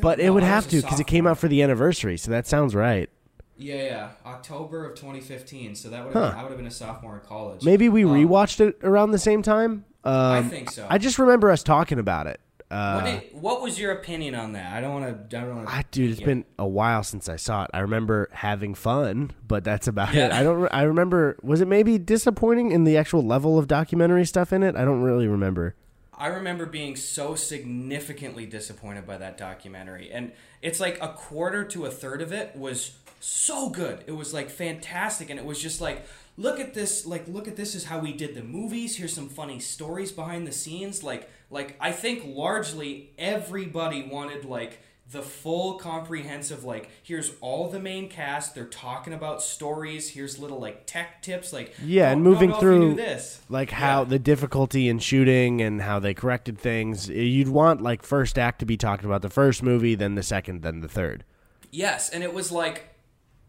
But 0.00 0.20
it 0.20 0.30
would 0.30 0.42
I 0.42 0.46
have 0.46 0.68
to 0.68 0.80
because 0.80 1.00
it 1.00 1.06
came 1.06 1.26
out 1.26 1.38
for 1.38 1.48
the 1.48 1.62
anniversary, 1.62 2.16
so 2.16 2.30
that 2.30 2.46
sounds 2.46 2.74
right. 2.74 3.08
Yeah, 3.56 3.74
yeah, 3.74 4.08
October 4.24 4.86
of 4.86 4.94
2015. 4.96 5.74
So 5.74 5.90
that 5.90 6.04
would 6.06 6.14
Huh. 6.14 6.20
have 6.22 6.30
been, 6.32 6.38
I 6.38 6.42
would 6.44 6.48
have 6.50 6.58
been 6.58 6.66
a 6.66 6.70
sophomore 6.70 7.16
in 7.16 7.20
college. 7.20 7.62
Maybe 7.62 7.88
we 7.90 8.04
Um, 8.04 8.10
rewatched 8.10 8.60
it 8.60 8.78
around 8.82 9.10
the 9.10 9.18
same 9.18 9.42
time. 9.42 9.84
Um, 10.02 10.12
I 10.14 10.42
think 10.42 10.70
so. 10.70 10.86
I 10.88 10.96
just 10.96 11.18
remember 11.18 11.50
us 11.50 11.62
talking 11.62 11.98
about 11.98 12.26
it. 12.26 12.40
Uh, 12.70 12.94
what, 12.94 13.04
did, 13.04 13.22
what 13.42 13.62
was 13.62 13.78
your 13.80 13.90
opinion 13.92 14.34
on 14.34 14.52
that? 14.52 14.72
I 14.72 14.80
don't 14.80 14.92
want 15.02 15.28
to. 15.30 15.36
I 15.36 15.40
don't 15.42 15.56
want 15.56 15.68
to. 15.68 15.74
I, 15.74 15.84
dude, 15.90 16.10
it's 16.12 16.20
been 16.20 16.44
a 16.58 16.66
while 16.66 17.02
since 17.02 17.28
I 17.28 17.34
saw 17.36 17.64
it. 17.64 17.70
I 17.74 17.80
remember 17.80 18.28
having 18.32 18.74
fun, 18.74 19.32
but 19.46 19.64
that's 19.64 19.88
about 19.88 20.14
Yeah. 20.14 20.26
it. 20.26 20.32
I 20.32 20.42
don't. 20.44 20.68
I 20.72 20.82
remember. 20.84 21.36
Was 21.42 21.60
it 21.60 21.66
maybe 21.68 21.98
disappointing 21.98 22.70
in 22.70 22.84
the 22.84 22.96
actual 22.96 23.22
level 23.26 23.58
of 23.58 23.66
documentary 23.66 24.24
stuff 24.24 24.52
in 24.52 24.62
it? 24.62 24.76
I 24.76 24.84
don't 24.84 25.02
really 25.02 25.26
remember. 25.26 25.74
I 26.20 26.26
remember 26.26 26.66
being 26.66 26.96
so 26.96 27.34
significantly 27.34 28.44
disappointed 28.44 29.06
by 29.06 29.16
that 29.16 29.38
documentary. 29.38 30.12
And 30.12 30.32
it's 30.60 30.78
like 30.78 30.98
a 31.00 31.08
quarter 31.08 31.64
to 31.64 31.86
a 31.86 31.90
third 31.90 32.20
of 32.20 32.30
it 32.30 32.54
was 32.54 32.94
so 33.20 33.70
good. 33.70 34.04
It 34.06 34.12
was 34.12 34.34
like 34.34 34.50
fantastic. 34.50 35.30
And 35.30 35.40
it 35.40 35.46
was 35.46 35.58
just 35.58 35.80
like, 35.80 36.06
look 36.36 36.60
at 36.60 36.74
this, 36.74 37.06
like, 37.06 37.26
look 37.26 37.48
at 37.48 37.56
this 37.56 37.74
is 37.74 37.84
how 37.84 38.00
we 38.00 38.12
did 38.12 38.34
the 38.34 38.42
movies. 38.42 38.96
Here's 38.96 39.14
some 39.14 39.30
funny 39.30 39.60
stories 39.60 40.12
behind 40.12 40.46
the 40.46 40.52
scenes. 40.52 41.02
Like, 41.02 41.30
like 41.50 41.74
I 41.80 41.90
think 41.92 42.22
largely 42.26 43.12
everybody 43.16 44.02
wanted 44.02 44.44
like 44.44 44.78
the 45.10 45.22
full 45.22 45.74
comprehensive 45.74 46.62
like 46.64 46.90
here's 47.02 47.32
all 47.40 47.68
the 47.68 47.80
main 47.80 48.08
cast 48.08 48.54
they're 48.54 48.64
talking 48.64 49.12
about 49.12 49.42
stories 49.42 50.10
here's 50.10 50.38
little 50.38 50.58
like 50.60 50.86
tech 50.86 51.20
tips 51.22 51.52
like 51.52 51.74
Yeah, 51.84 52.10
and 52.12 52.22
moving 52.22 52.50
know 52.50 52.56
if 52.56 52.62
you 52.62 52.68
knew 52.78 52.78
through, 52.90 52.94
this 52.94 53.40
like 53.48 53.70
how 53.70 54.00
Yeah. 54.02 54.08
the 54.08 54.18
difficulty 54.18 54.88
in 54.88 54.98
shooting 54.98 55.60
and 55.60 55.82
how 55.82 55.98
they 55.98 56.14
corrected 56.14 56.58
things. 56.58 57.10
Eh, 57.10 57.14
you'd 57.14 57.48
want 57.48 57.80
like 57.82 58.02
first 58.02 58.38
act 58.38 58.58
to 58.60 58.66
be 58.66 58.76
talking 58.76 59.06
about 59.06 59.22
the 59.22 59.30
first 59.30 59.62
movie, 59.62 59.94
then 59.94 60.14
the 60.14 60.22
second, 60.22 60.62
then 60.62 60.80
the 60.80 60.88
third. 60.88 61.24
Yes, 61.70 62.08
and 62.10 62.22
it 62.22 62.32
was 62.34 62.52
like 62.52 62.86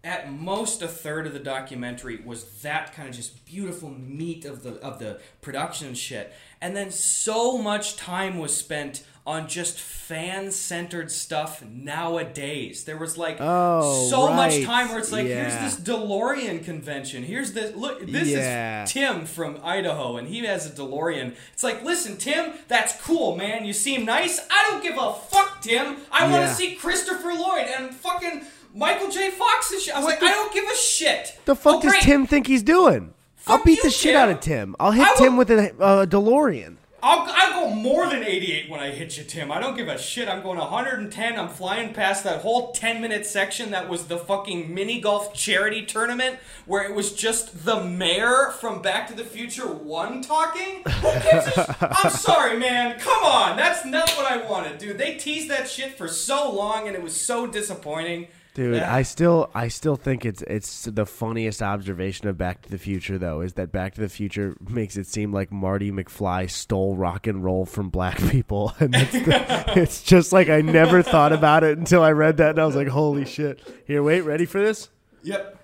at 0.03 0.31
most 0.33 0.81
a 0.81 0.87
third 0.87 1.27
of 1.27 1.33
the 1.33 1.39
documentary 1.39 2.19
was 2.25 2.61
that 2.61 2.91
kind 2.93 3.07
of 3.07 3.15
just 3.15 3.45
beautiful 3.45 3.89
meat 3.89 4.45
of 4.45 4.63
the 4.63 4.73
of 4.81 4.97
the 4.97 5.19
production 5.41 5.93
shit. 5.93 6.33
And 6.59 6.75
then 6.75 6.89
so 6.91 7.57
much 7.59 7.97
time 7.97 8.39
was 8.39 8.55
spent 8.55 9.03
on 9.25 9.47
just 9.47 9.79
fan 9.79 10.51
centered 10.51 11.11
stuff 11.11 11.63
nowadays. 11.63 12.83
There 12.85 12.97
was 12.97 13.17
like 13.17 13.37
Oh, 13.39 14.09
so 14.09 14.33
much 14.33 14.63
time 14.63 14.89
where 14.89 14.99
it's 14.99 15.11
like 15.11 15.27
Yeah. 15.27 15.47
here's 15.49 15.75
this 15.77 15.87
DeLorean 15.87 16.63
convention. 16.65 17.23
Here's 17.23 17.53
this 17.53 17.75
look 17.75 18.05
this 18.05 18.29
Yeah. 18.29 18.83
is 18.83 18.91
Tim 18.91 19.25
from 19.25 19.59
Idaho 19.63 20.17
and 20.17 20.27
he 20.27 20.39
has 20.45 20.65
a 20.65 20.69
DeLorean. 20.71 21.35
It's 21.53 21.63
like, 21.63 21.83
listen, 21.83 22.17
Tim, 22.17 22.53
that's 22.67 22.99
cool, 23.01 23.35
man. 23.35 23.63
You 23.65 23.73
seem 23.73 24.05
nice. 24.05 24.39
I 24.49 24.67
don't 24.69 24.81
give 24.81 24.97
a 24.97 25.13
fuck, 25.13 25.61
Tim. 25.61 25.97
I 26.11 26.27
want 26.31 26.47
to 26.49 26.53
see 26.55 26.75
Christopher 26.75 27.33
Lloyd 27.33 27.67
and 27.77 27.93
fucking 27.93 28.41
Michael 28.73 29.09
J. 29.11 29.29
Fox 29.31 29.71
and 29.71 29.81
shit. 29.81 29.93
I 29.93 29.97
was 29.99 30.05
What 30.05 30.11
like, 30.13 30.19
the- 30.21 30.25
I 30.27 30.29
don't 30.31 30.53
give 30.53 30.65
a 30.65 30.75
shit. 30.75 31.37
The 31.45 31.55
fuck 31.55 31.75
oh, 31.75 31.81
does 31.81 31.91
great. 31.91 32.03
Tim 32.03 32.25
think 32.25 32.47
he's 32.47 32.63
doing? 32.63 33.13
I'll 33.47 33.63
beat 33.63 33.77
you, 33.77 33.83
the 33.83 33.89
shit 33.91 34.13
Tim. 34.13 34.21
out 34.21 34.29
of 34.29 34.39
Tim. 34.39 34.75
I'll 34.79 34.91
hit 34.91 35.07
will- 35.07 35.17
Tim 35.17 35.37
with 35.37 35.51
a 35.51 35.75
uh, 35.79 36.05
DeLorean. 36.05 36.77
I'll, 37.03 37.25
I'll 37.27 37.69
go 37.69 37.75
more 37.75 38.07
than 38.07 38.23
88 38.23 38.69
when 38.69 38.79
I 38.79 38.91
hit 38.91 39.17
you, 39.17 39.23
Tim. 39.23 39.51
I 39.51 39.59
don't 39.59 39.75
give 39.75 39.87
a 39.87 39.97
shit. 39.97 40.27
I'm 40.29 40.43
going 40.43 40.59
110. 40.59 41.39
I'm 41.39 41.49
flying 41.49 41.93
past 41.93 42.23
that 42.25 42.41
whole 42.41 42.71
10 42.73 43.01
minute 43.01 43.25
section 43.25 43.71
that 43.71 43.89
was 43.89 44.05
the 44.05 44.17
fucking 44.17 44.71
mini 44.73 45.01
golf 45.01 45.33
charity 45.33 45.83
tournament 45.83 46.37
where 46.67 46.83
it 46.83 46.93
was 46.95 47.13
just 47.13 47.65
the 47.65 47.83
mayor 47.83 48.51
from 48.59 48.81
Back 48.83 49.07
to 49.07 49.15
the 49.15 49.23
Future 49.23 49.67
1 49.67 50.21
talking. 50.21 50.83
Who 50.83 51.11
gives 51.31 51.47
a 51.47 51.51
sh- 51.65 51.75
I'm 51.81 52.11
sorry, 52.11 52.59
man. 52.59 52.99
Come 52.99 53.23
on. 53.23 53.57
That's 53.57 53.83
not 53.83 54.09
what 54.11 54.31
I 54.31 54.37
wanted, 54.47 54.77
dude. 54.77 54.97
They 54.99 55.15
teased 55.15 55.49
that 55.49 55.67
shit 55.67 55.97
for 55.97 56.07
so 56.07 56.51
long 56.51 56.87
and 56.87 56.95
it 56.95 57.01
was 57.01 57.19
so 57.19 57.47
disappointing. 57.47 58.27
Dude, 58.53 58.75
Yeah. 58.75 58.93
I 58.93 59.03
still 59.03 59.49
I 59.55 59.69
still 59.69 59.95
think 59.95 60.25
it's 60.25 60.41
it's 60.41 60.83
the 60.83 61.05
funniest 61.05 61.61
observation 61.61 62.27
of 62.27 62.37
Back 62.37 62.63
to 62.63 62.69
the 62.69 62.77
Future 62.77 63.17
though 63.17 63.39
is 63.39 63.53
that 63.53 63.71
Back 63.71 63.95
to 63.95 64.01
the 64.01 64.09
Future 64.09 64.57
makes 64.69 64.97
it 64.97 65.07
seem 65.07 65.31
like 65.31 65.53
Marty 65.53 65.89
McFly 65.89 66.49
stole 66.49 66.97
rock 66.97 67.27
and 67.27 67.43
roll 67.45 67.65
from 67.65 67.89
black 67.89 68.17
people 68.29 68.73
and 68.79 68.93
that's 68.93 69.13
the, 69.13 69.63
it's 69.79 70.03
just 70.03 70.33
like 70.33 70.49
I 70.49 70.59
never 70.59 71.01
thought 71.01 71.31
about 71.31 71.63
it 71.63 71.77
until 71.77 72.03
I 72.03 72.11
read 72.11 72.37
that 72.37 72.51
and 72.51 72.59
I 72.59 72.65
was 72.65 72.75
like 72.75 72.89
holy 72.89 73.23
shit. 73.25 73.61
Here, 73.85 74.03
wait, 74.03 74.21
ready 74.21 74.45
for 74.45 74.61
this? 74.61 74.89
Yep. 75.23 75.57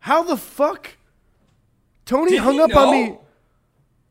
How 0.00 0.24
the 0.24 0.36
fuck? 0.36 0.96
Tony 2.04 2.32
Did 2.32 2.40
hung 2.40 2.58
up 2.60 2.74
on 2.74 2.90
me. 2.90 3.18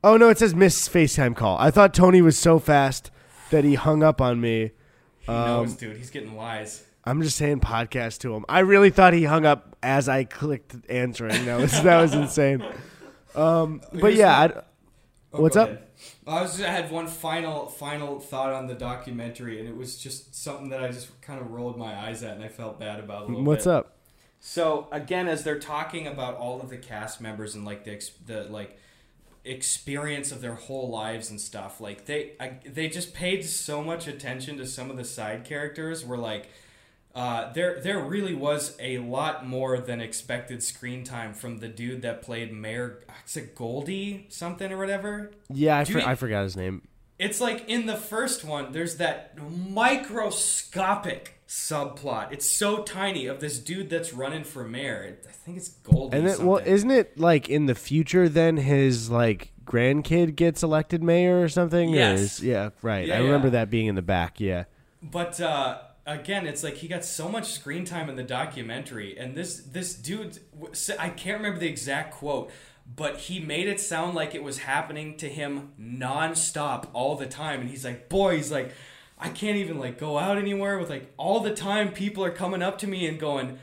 Oh 0.05 0.15
no, 0.15 0.29
it 0.29 0.37
says 0.37 0.55
miss 0.55 0.87
FaceTime 0.87 1.35
call. 1.35 1.57
I 1.57 1.69
thought 1.69 1.93
Tony 1.93 2.21
was 2.21 2.37
so 2.37 2.59
fast 2.59 3.11
that 3.49 3.65
he 3.65 3.75
hung 3.75 4.01
up 4.03 4.21
on 4.21 4.39
me. 4.39 4.71
He 5.21 5.31
Um, 5.31 5.45
knows, 5.65 5.73
dude. 5.75 5.97
He's 5.97 6.09
getting 6.09 6.35
wise. 6.35 6.85
I'm 7.03 7.21
just 7.21 7.37
saying 7.37 7.61
podcast 7.61 8.19
to 8.19 8.35
him. 8.35 8.45
I 8.47 8.59
really 8.59 8.89
thought 8.91 9.13
he 9.13 9.23
hung 9.23 9.45
up 9.45 9.75
as 9.81 10.07
I 10.07 10.23
clicked 10.23 10.75
answering. 10.89 11.45
That 11.45 11.59
was 11.59 11.81
that 11.83 12.01
was 12.01 12.13
insane. 12.13 12.63
Um, 13.35 13.81
but 13.93 14.13
yeah, 14.13 14.37
I, 14.39 14.61
Oh, 15.33 15.41
What's 15.41 15.55
up? 15.55 15.69
ahead. 15.69 15.83
I 16.27 16.41
was 16.41 16.61
I 16.61 16.67
had 16.67 16.91
one 16.91 17.07
final 17.07 17.67
final 17.67 18.19
thought 18.19 18.51
on 18.51 18.67
the 18.67 18.73
documentary, 18.73 19.59
and 19.59 19.69
it 19.69 19.75
was 19.77 19.97
just 19.97 20.35
something 20.35 20.69
that 20.69 20.83
I 20.83 20.89
just 20.91 21.09
kind 21.21 21.39
of 21.39 21.51
rolled 21.51 21.77
my 21.77 21.95
eyes 21.95 22.21
at, 22.21 22.35
and 22.35 22.43
I 22.43 22.49
felt 22.49 22.79
bad 22.79 22.99
about 22.99 23.23
a 23.23 23.25
little 23.27 23.43
what's 23.43 23.63
bit. 23.65 23.73
up? 23.73 23.95
So 24.41 24.87
again, 24.91 25.27
as 25.29 25.43
they're 25.45 25.59
talking 25.59 26.05
about 26.07 26.35
all 26.35 26.59
of 26.61 26.69
the 26.69 26.77
cast 26.77 27.21
members 27.21 27.55
and 27.55 27.63
like 27.63 27.85
the 27.85 28.01
the 28.25 28.43
like 28.43 28.77
experience 29.43 30.31
of 30.31 30.41
their 30.41 30.55
whole 30.55 30.89
lives 30.89 31.29
and 31.29 31.41
stuff, 31.41 31.81
like 31.81 32.05
they 32.05 32.31
I, 32.39 32.59
they 32.65 32.87
just 32.87 33.13
paid 33.13 33.43
so 33.45 33.83
much 33.83 34.07
attention 34.07 34.57
to 34.57 34.65
some 34.65 34.89
of 34.91 34.97
the 34.97 35.05
side 35.05 35.43
characters. 35.43 36.05
Were 36.05 36.17
like. 36.17 36.49
Uh, 37.13 37.51
there, 37.51 37.81
there 37.81 37.99
really 37.99 38.33
was 38.33 38.73
a 38.79 38.97
lot 38.99 39.45
more 39.45 39.79
than 39.79 39.99
expected 39.99 40.63
screen 40.63 41.03
time 41.03 41.33
from 41.33 41.57
the 41.57 41.67
dude 41.67 42.03
that 42.03 42.21
played 42.21 42.53
Mayor. 42.53 43.03
Is 43.27 43.35
it 43.35 43.53
Goldie 43.53 44.27
something 44.29 44.71
or 44.71 44.77
whatever? 44.77 45.31
Yeah, 45.49 45.79
I, 45.79 45.83
for, 45.83 45.99
I 45.99 46.15
forgot 46.15 46.43
his 46.43 46.55
name. 46.55 46.87
It's 47.19 47.41
like 47.41 47.67
in 47.67 47.85
the 47.85 47.97
first 47.97 48.45
one, 48.45 48.71
there's 48.71 48.95
that 48.95 49.37
microscopic 49.37 51.40
subplot. 51.51 52.31
It's 52.31 52.49
so 52.49 52.81
tiny 52.83 53.25
of 53.25 53.41
this 53.41 53.59
dude 53.59 53.89
that's 53.89 54.13
running 54.13 54.45
for 54.45 54.63
mayor. 54.63 55.17
I 55.27 55.31
think 55.31 55.57
it's 55.57 55.67
Goldie. 55.67 56.17
And 56.17 56.25
then, 56.25 56.45
well, 56.45 56.61
isn't 56.65 56.89
it 56.89 57.19
like 57.19 57.49
in 57.49 57.65
the 57.65 57.75
future? 57.75 58.29
Then 58.29 58.55
his 58.55 59.09
like 59.09 59.51
grandkid 59.65 60.37
gets 60.37 60.63
elected 60.63 61.03
mayor 61.03 61.41
or 61.41 61.49
something. 61.49 61.93
Or 61.93 61.97
Yes. 61.97 62.19
is- 62.21 62.43
yeah, 62.43 62.69
right. 62.81 63.05
Yeah, 63.05 63.17
I 63.17 63.19
remember 63.19 63.47
yeah. 63.47 63.51
that 63.51 63.69
being 63.69 63.87
in 63.87 63.95
the 63.95 64.01
back. 64.01 64.39
Yeah. 64.39 64.63
But 65.03 65.41
uh, 65.41 65.79
again, 66.05 66.47
it's 66.47 66.63
like 66.63 66.75
he 66.75 66.87
got 66.87 67.03
so 67.03 67.27
much 67.27 67.51
screen 67.51 67.83
time 67.83 68.09
in 68.09 68.15
the 68.15 68.23
documentary, 68.23 69.17
and 69.17 69.35
this 69.35 69.57
this 69.57 69.93
dude, 69.93 70.39
I 70.97 71.09
can't 71.09 71.37
remember 71.37 71.59
the 71.59 71.67
exact 71.67 72.13
quote, 72.13 72.49
but 72.95 73.17
he 73.17 73.41
made 73.41 73.67
it 73.67 73.81
sound 73.81 74.15
like 74.15 74.33
it 74.35 74.43
was 74.43 74.59
happening 74.59 75.17
to 75.17 75.27
him 75.27 75.73
nonstop 75.77 76.87
all 76.93 77.15
the 77.15 77.25
time, 77.25 77.59
and 77.59 77.69
he's 77.69 77.83
like, 77.83 78.07
boy, 78.07 78.37
he's 78.37 78.51
like, 78.51 78.71
I 79.21 79.29
can't 79.29 79.57
even 79.57 79.77
like 79.79 79.99
go 79.99 80.17
out 80.17 80.37
anywhere 80.37 80.77
with 80.79 80.89
like 80.89 81.13
all 81.17 81.39
the 81.41 81.53
time 81.55 81.91
people 81.91 82.23
are 82.25 82.31
coming 82.31 82.61
up 82.61 82.77
to 82.79 82.87
me 82.87 83.07
and 83.07 83.19
going. 83.19 83.59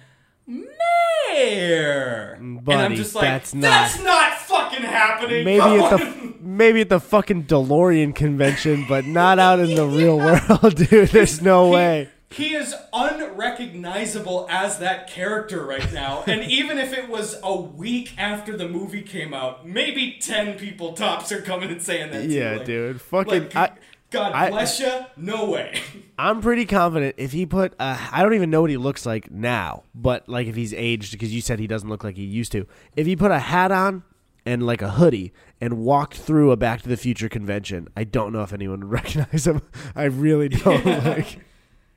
Mayor, 1.26 2.34
and 2.40 2.68
I'm 2.70 2.94
just 2.94 3.14
like, 3.14 3.24
that's 3.24 3.50
that's 3.52 3.96
not- 3.98 4.04
not, 4.04 4.38
fucking 4.38 4.82
happening. 4.82 5.44
Maybe 5.44 5.60
Come 5.60 5.80
at 5.80 5.98
the 6.00 6.34
maybe 6.40 6.80
at 6.80 6.88
the 6.88 7.00
fucking 7.00 7.44
DeLorean 7.44 8.14
convention, 8.14 8.86
but 8.88 9.04
not 9.04 9.38
out 9.38 9.58
in 9.60 9.74
the 9.74 9.86
real 9.86 10.16
world, 10.18 10.74
dude. 10.88 11.10
There's 11.10 11.42
no 11.42 11.66
He- 11.66 11.72
way. 11.74 12.08
He 12.30 12.54
is 12.54 12.74
unrecognizable 12.92 14.46
as 14.50 14.80
that 14.80 15.08
character 15.08 15.64
right 15.64 15.90
now. 15.94 16.24
and 16.26 16.42
even 16.44 16.76
if 16.76 16.92
it 16.92 17.08
was 17.08 17.38
a 17.42 17.58
week 17.58 18.12
after 18.18 18.54
the 18.54 18.68
movie 18.68 19.00
came 19.00 19.32
out, 19.32 19.66
maybe 19.66 20.18
10 20.20 20.58
people 20.58 20.92
tops 20.92 21.32
are 21.32 21.40
coming 21.40 21.70
and 21.70 21.80
saying 21.82 22.10
that. 22.12 22.24
to. 22.24 22.28
Yeah, 22.28 22.56
Like- 22.56 22.66
dude. 22.66 23.00
Fucking. 23.00 23.32
Like, 23.44 23.56
I, 23.56 23.70
God 24.10 24.50
bless 24.50 24.80
you. 24.80 25.04
No 25.16 25.50
way. 25.50 25.80
I'm 26.18 26.40
pretty 26.40 26.64
confident 26.64 27.16
if 27.18 27.32
he 27.32 27.44
put. 27.46 27.74
Uh, 27.78 27.98
I 28.10 28.22
don't 28.22 28.34
even 28.34 28.50
know 28.50 28.60
what 28.62 28.70
he 28.70 28.76
looks 28.76 29.04
like 29.04 29.30
now, 29.30 29.84
but 29.94 30.28
like 30.28 30.46
if 30.46 30.56
he's 30.56 30.72
aged, 30.74 31.12
because 31.12 31.34
you 31.34 31.40
said 31.40 31.58
he 31.58 31.66
doesn't 31.66 31.88
look 31.88 32.04
like 32.04 32.16
he 32.16 32.24
used 32.24 32.52
to. 32.52 32.66
If 32.96 33.06
he 33.06 33.14
put 33.16 33.30
a 33.30 33.38
hat 33.38 33.70
on 33.70 34.02
and 34.46 34.64
like 34.64 34.80
a 34.82 34.90
hoodie 34.92 35.32
and 35.60 35.78
walked 35.78 36.16
through 36.16 36.52
a 36.52 36.56
Back 36.56 36.82
to 36.82 36.88
the 36.88 36.96
Future 36.96 37.28
convention, 37.28 37.88
I 37.96 38.04
don't 38.04 38.32
know 38.32 38.42
if 38.42 38.52
anyone 38.52 38.80
would 38.88 38.90
recognize 38.90 39.46
him. 39.46 39.62
I 39.94 40.04
really 40.04 40.48
don't. 40.48 40.84
Like, 40.86 41.40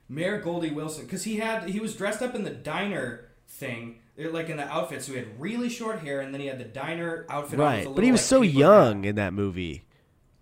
Mayor 0.09 0.41
Goldie 0.41 0.71
Wilson, 0.71 1.05
because 1.05 1.23
he 1.23 1.37
had 1.37 1.69
he 1.69 1.79
was 1.79 1.95
dressed 1.95 2.21
up 2.21 2.35
in 2.35 2.43
the 2.43 2.49
diner 2.51 3.29
thing, 3.47 3.99
eh, 4.17 4.27
like 4.29 4.49
in 4.49 4.57
the 4.57 4.67
outfit. 4.67 5.01
So 5.01 5.13
he 5.13 5.19
had 5.19 5.39
really 5.39 5.69
short 5.69 5.99
hair, 5.99 6.19
and 6.19 6.33
then 6.33 6.41
he 6.41 6.47
had 6.47 6.59
the 6.59 6.65
diner 6.65 7.25
outfit. 7.29 7.59
on 7.59 7.77
with 7.77 7.85
right, 7.85 7.95
but 7.95 8.03
he 8.03 8.11
was 8.11 8.19
like, 8.19 8.25
so 8.27 8.41
paper 8.41 8.51
hat. 8.51 8.59
young 8.59 9.05
in 9.05 9.15
that 9.15 9.33
movie, 9.33 9.83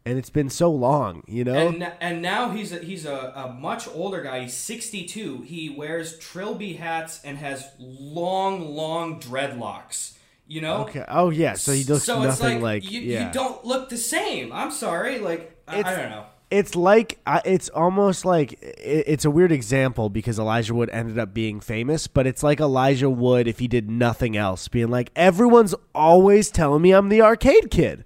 and 0.05 0.17
it's 0.17 0.29
been 0.29 0.49
so 0.49 0.71
long. 0.71 1.23
You 1.27 1.43
know. 1.43 1.67
And, 1.67 1.91
and 1.99 2.21
now 2.21 2.51
he's 2.51 2.71
a, 2.71 2.79
he's 2.79 3.05
a, 3.05 3.33
a 3.35 3.53
much 3.53 3.87
older 3.87 4.21
guy. 4.21 4.41
He's 4.41 4.53
62. 4.53 5.43
He 5.43 5.69
wears 5.69 6.17
trilby 6.17 6.73
hats 6.73 7.21
and 7.23 7.37
has 7.37 7.67
long, 7.79 8.75
long 8.75 9.19
dreadlocks. 9.19 10.15
You 10.47 10.61
know? 10.61 10.77
okay. 10.85 11.05
Oh 11.07 11.29
yeah. 11.29 11.53
So 11.53 11.71
he 11.71 11.83
looks 11.83 12.05
so 12.05 12.23
it's 12.23 12.39
nothing 12.39 12.59
like, 12.61 12.83
like. 12.83 12.91
you, 12.91 13.01
yeah. 13.01 13.27
you 13.27 13.33
don't 13.33 13.63
look 13.63 13.89
the 13.89 13.97
same. 13.97 14.51
I'm 14.51 14.71
sorry. 14.71 15.19
Like 15.19 15.55
I, 15.67 15.79
I 15.79 15.95
don't 15.95 16.09
know. 16.09 16.25
it's 16.49 16.75
like 16.75 17.19
uh, 17.27 17.41
it's 17.45 17.69
almost 17.69 18.25
like 18.25 18.57
it's 18.59 19.25
a 19.25 19.29
weird 19.29 19.51
example 19.51 20.09
because 20.09 20.39
Elijah 20.39 20.73
Wood 20.73 20.89
ended 20.89 21.19
up 21.19 21.35
being 21.35 21.59
famous, 21.59 22.07
but 22.07 22.25
it's 22.25 22.41
like 22.41 22.59
Elijah 22.59 23.11
Wood 23.11 23.47
if 23.47 23.59
he 23.59 23.67
did 23.67 23.91
nothing 23.91 24.35
else, 24.35 24.67
being 24.67 24.87
like 24.87 25.11
everyone's 25.15 25.75
always 25.93 26.49
telling 26.49 26.81
me 26.81 26.93
I'm 26.93 27.09
the 27.09 27.21
arcade 27.21 27.69
kid. 27.69 28.03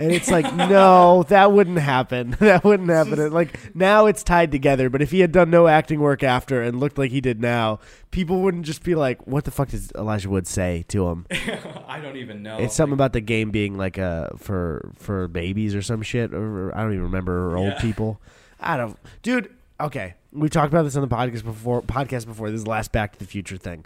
And 0.00 0.12
it's 0.12 0.30
like, 0.30 0.54
no, 0.54 1.24
that 1.24 1.50
wouldn't 1.50 1.78
happen. 1.80 2.36
That 2.40 2.62
wouldn't 2.62 2.88
happen. 2.88 3.32
Like 3.32 3.74
now 3.74 4.06
it's 4.06 4.22
tied 4.22 4.52
together, 4.52 4.88
but 4.88 5.02
if 5.02 5.10
he 5.10 5.20
had 5.20 5.32
done 5.32 5.50
no 5.50 5.66
acting 5.66 5.98
work 6.00 6.22
after 6.22 6.62
and 6.62 6.78
looked 6.78 6.98
like 6.98 7.10
he 7.10 7.20
did 7.20 7.40
now, 7.40 7.80
people 8.12 8.40
wouldn't 8.40 8.64
just 8.64 8.84
be 8.84 8.94
like, 8.94 9.26
"What 9.26 9.44
the 9.44 9.50
fuck 9.50 9.68
does 9.70 9.90
Elijah 9.96 10.30
Wood 10.30 10.46
say 10.46 10.84
to 10.88 11.08
him?" 11.08 11.26
I 11.88 11.98
don't 12.00 12.16
even 12.16 12.44
know. 12.44 12.58
It's 12.58 12.74
something 12.76 12.92
about 12.94 13.12
the 13.12 13.20
game 13.20 13.50
being 13.50 13.76
like 13.76 13.98
a 13.98 14.32
for 14.38 14.92
for 14.96 15.26
babies 15.26 15.74
or 15.74 15.82
some 15.82 16.02
shit, 16.02 16.32
or 16.32 16.72
I 16.76 16.82
don't 16.82 16.92
even 16.92 17.02
remember, 17.04 17.50
or 17.50 17.56
old 17.56 17.72
Yeah. 17.74 17.80
people. 17.80 18.20
I 18.60 18.76
don't, 18.76 18.96
dude. 19.22 19.50
Okay, 19.80 20.14
we've 20.32 20.50
talked 20.50 20.72
about 20.72 20.84
this 20.84 20.94
on 20.96 21.02
the 21.02 21.08
podcast 21.08 21.44
before. 21.44 21.82
Podcast 21.82 22.26
before 22.26 22.50
this 22.50 22.58
is 22.58 22.64
the 22.64 22.70
last 22.70 22.92
Back 22.92 23.12
to 23.14 23.18
the 23.18 23.24
Future 23.26 23.56
thing. 23.56 23.84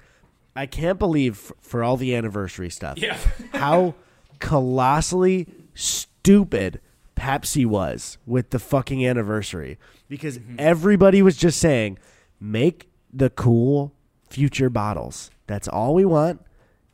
I 0.54 0.66
can't 0.66 0.98
believe 0.98 1.38
f- 1.46 1.52
for 1.62 1.82
all 1.82 1.96
the 1.96 2.14
anniversary 2.14 2.68
stuff, 2.68 2.98
Yeah. 2.98 3.16
how 3.54 3.94
colossally 4.38 5.46
stupid 5.74 6.80
Pepsi 7.16 7.64
was 7.64 8.18
with 8.26 8.50
the 8.50 8.58
fucking 8.58 9.06
anniversary 9.06 9.78
because 10.08 10.38
mm-hmm. 10.38 10.56
everybody 10.58 11.22
was 11.22 11.36
just 11.36 11.60
saying, 11.60 11.98
make 12.40 12.88
the 13.12 13.30
cool 13.30 13.94
future 14.28 14.70
bottles. 14.70 15.30
That's 15.46 15.68
all 15.68 15.94
we 15.94 16.04
want. 16.04 16.40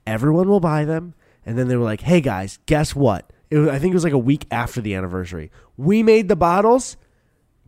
Everyone 0.07 0.49
will 0.49 0.61
buy 0.61 0.85
them. 0.85 1.15
And 1.47 1.57
then 1.57 1.69
they 1.69 1.77
were 1.77 1.85
like, 1.85 2.03
hey 2.03 2.21
guys, 2.21 2.59
guess 2.67 2.95
what? 2.95 3.33
It 3.51 3.59
was, 3.59 3.69
I 3.71 3.79
think 3.79 3.93
it 3.93 3.95
was 3.95 4.05
like 4.05 4.13
a 4.13 4.19
week 4.19 4.47
after 4.51 4.81
the 4.81 4.95
anniversary. 4.95 5.51
We 5.77 6.03
made 6.03 6.29
the 6.29 6.37
bottles. 6.37 6.97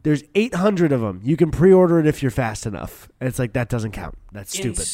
There's 0.03 0.23
800 0.35 0.93
of 0.93 1.01
them. 1.01 1.21
You 1.25 1.37
can 1.37 1.51
pre 1.51 1.73
order 1.73 1.99
it 1.99 2.07
if 2.07 2.23
you're 2.23 2.31
fast 2.31 2.67
enough. 2.67 3.09
And 3.21 3.29
it's 3.29 3.39
like, 3.39 3.53
that 3.55 3.69
doesn't 3.69 3.93
count. 3.93 4.17
That's 4.33 4.53
stupid. 4.53 4.87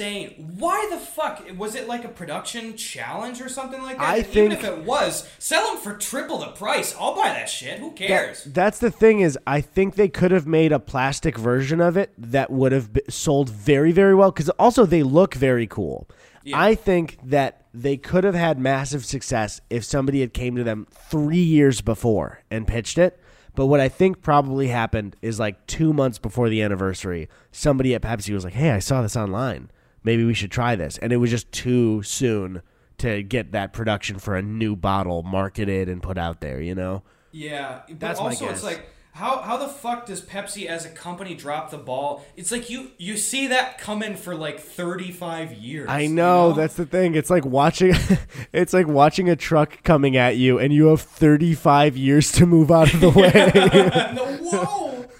Insane. 0.00 0.54
Why 0.58 0.88
the 0.90 0.96
fuck 0.98 1.44
was 1.56 1.76
it 1.76 1.86
like 1.86 2.04
a 2.04 2.08
production 2.08 2.76
challenge 2.76 3.40
or 3.40 3.48
something 3.48 3.80
like 3.80 3.96
that? 3.98 4.08
I 4.08 4.18
even 4.18 4.32
think- 4.32 4.52
if 4.54 4.64
it 4.64 4.78
was, 4.78 5.28
sell 5.38 5.68
them 5.68 5.76
for 5.80 5.94
triple 5.94 6.38
the 6.38 6.48
price. 6.48 6.96
I'll 6.98 7.14
buy 7.14 7.28
that 7.28 7.48
shit. 7.48 7.78
Who 7.78 7.90
That- 7.90 7.96
cares? 7.96 8.44
that's 8.44 8.78
the 8.80 8.90
thing 8.90 9.20
is, 9.20 9.38
I 9.46 9.60
think 9.60 9.94
they 9.94 10.08
could 10.08 10.32
have 10.32 10.48
made 10.48 10.72
a 10.72 10.80
plastic 10.80 11.38
version 11.38 11.80
of 11.80 11.96
it 11.96 12.12
that 12.18 12.50
would 12.50 12.72
have 12.72 12.90
sold 13.08 13.48
very, 13.50 13.92
very 13.92 14.16
well. 14.16 14.32
Because 14.32 14.48
also 14.50 14.84
they 14.84 15.04
look 15.04 15.34
very 15.34 15.68
cool. 15.68 16.08
Yeah. 16.42 16.60
I 16.60 16.74
think 16.74 17.18
that 17.22 17.62
they 17.72 17.96
could 17.96 18.24
have 18.24 18.34
had 18.34 18.58
massive 18.58 19.04
success 19.04 19.60
if 19.70 19.84
somebody 19.84 20.20
had 20.22 20.34
came 20.34 20.56
to 20.56 20.64
them 20.64 20.88
three 20.90 21.36
years 21.38 21.80
before 21.80 22.40
and 22.50 22.66
pitched 22.66 22.98
it. 22.98 23.18
But 23.54 23.66
what 23.66 23.78
I 23.78 23.88
think 23.88 24.22
probably 24.22 24.66
happened 24.68 25.14
is 25.22 25.38
like 25.38 25.64
two 25.68 25.92
months 25.92 26.18
before 26.18 26.48
the 26.48 26.60
anniversary, 26.62 27.28
somebody 27.52 27.94
at 27.94 28.02
Pepsi 28.02 28.34
was 28.34 28.42
like, 28.44 28.54
"Hey, 28.54 28.72
I 28.72 28.80
saw 28.80 29.00
this 29.00 29.16
online. 29.16 29.70
Maybe 30.04 30.24
we 30.24 30.34
should 30.34 30.50
try 30.52 30.76
this." 30.76 30.98
And 30.98 31.12
it 31.12 31.16
was 31.16 31.30
just 31.30 31.50
too 31.50 32.02
soon 32.02 32.62
to 32.98 33.22
get 33.22 33.52
that 33.52 33.72
production 33.72 34.18
for 34.18 34.36
a 34.36 34.42
new 34.42 34.76
bottle 34.76 35.22
marketed 35.24 35.88
and 35.88 36.02
put 36.02 36.16
out 36.18 36.40
there. 36.40 36.60
You 36.60 36.74
know. 36.74 37.02
Yeah, 37.32 37.80
but 37.88 37.98
That's 37.98 38.20
also 38.20 38.48
it's 38.48 38.62
like 38.62 38.88
how 39.14 39.42
how 39.42 39.56
the 39.56 39.68
fuck 39.68 40.06
does 40.06 40.20
Pepsi 40.20 40.66
as 40.66 40.84
a 40.84 40.88
company 40.88 41.36
drop 41.36 41.70
the 41.70 41.78
ball? 41.78 42.24
It's 42.36 42.50
like 42.50 42.68
you 42.68 42.90
you 42.98 43.16
see 43.16 43.46
that 43.46 43.78
coming 43.78 44.16
for 44.16 44.34
like 44.34 44.58
35 44.58 45.52
years. 45.52 45.88
I 45.88 46.00
you 46.00 46.08
know, 46.08 46.52
that's 46.52 46.74
the 46.74 46.84
thing. 46.84 47.14
It's 47.14 47.30
like 47.30 47.44
watching 47.44 47.94
it's 48.52 48.72
like 48.72 48.88
watching 48.88 49.30
a 49.30 49.36
truck 49.36 49.84
coming 49.84 50.16
at 50.16 50.36
you 50.36 50.58
and 50.58 50.72
you 50.72 50.86
have 50.86 51.00
35 51.00 51.96
years 51.96 52.32
to 52.32 52.44
move 52.44 52.72
out 52.72 52.92
of 52.92 53.00
the 53.00 53.10
way. 53.10 54.14
no, 54.16 54.26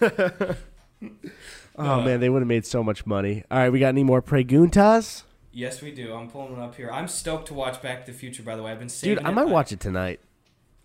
whoa. 0.01 0.57
oh 1.77 2.03
man, 2.03 2.21
they 2.21 2.29
would 2.29 2.43
have 2.43 2.49
made 2.49 2.67
so 2.67 2.83
much 2.83 3.07
money. 3.07 3.45
All 3.51 3.59
right, 3.59 3.71
we 3.71 3.79
got 3.79 3.89
any 3.89 4.05
more 4.05 4.23
preguntas? 4.23 5.25
yes, 5.53 5.81
we 5.81 5.93
do. 5.93 6.13
I'm 6.13 6.29
pulling 6.29 6.55
it 6.55 6.59
up 6.59 6.75
here. 6.75 6.91
I'm 6.91 7.09
stoked 7.09 7.49
to 7.49 7.55
watch 7.55 7.81
Back 7.81 8.05
to 8.05 8.13
the 8.13 8.19
Future. 8.19 8.43
By 8.43 8.57
the 8.57 8.63
way, 8.63 8.73
I've 8.73 8.79
been 8.79 8.89
saving. 8.89 9.19
Dude, 9.19 9.27
I 9.27 9.31
it. 9.31 9.35
might 9.35 9.49
watch 9.49 9.73
it 9.73 9.81
tonight. 9.81 10.21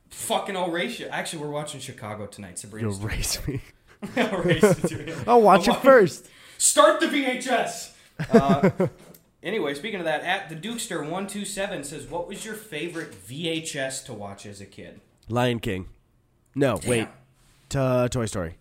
Fucking 0.09 0.55
you. 0.55 1.07
Actually, 1.07 1.43
we're 1.43 1.49
watching 1.49 1.79
Chicago 1.79 2.25
tonight. 2.25 2.61
You'll 2.63 2.93
Sabrina's 2.93 2.99
race 2.99 3.47
me. 3.47 3.61
I'll 4.15 4.41
race 4.41 4.63
you 4.63 4.89
to 4.89 5.07
it. 5.09 5.17
I'll 5.27 5.41
watch 5.41 5.67
it 5.67 5.75
first. 5.77 6.27
Start 6.57 6.99
the 6.99 7.07
VHS. 7.07 7.93
Uh, 8.33 8.69
anyway, 9.41 9.73
speaking 9.73 9.99
of 9.99 10.05
that, 10.05 10.21
at 10.23 10.49
the 10.49 10.55
Dukester 10.55 11.09
one 11.09 11.25
two 11.25 11.45
seven 11.45 11.85
says, 11.85 12.05
"What 12.05 12.27
was 12.27 12.43
your 12.43 12.53
favorite 12.53 13.13
VHS 13.13 14.03
to 14.07 14.13
watch 14.13 14.45
as 14.45 14.59
a 14.59 14.65
kid?" 14.65 14.99
Lion 15.29 15.61
King. 15.61 15.87
No, 16.53 16.81
wait. 16.85 17.07
Damn. 17.69 18.03
To 18.03 18.09
Toy 18.11 18.25
Story. 18.25 18.57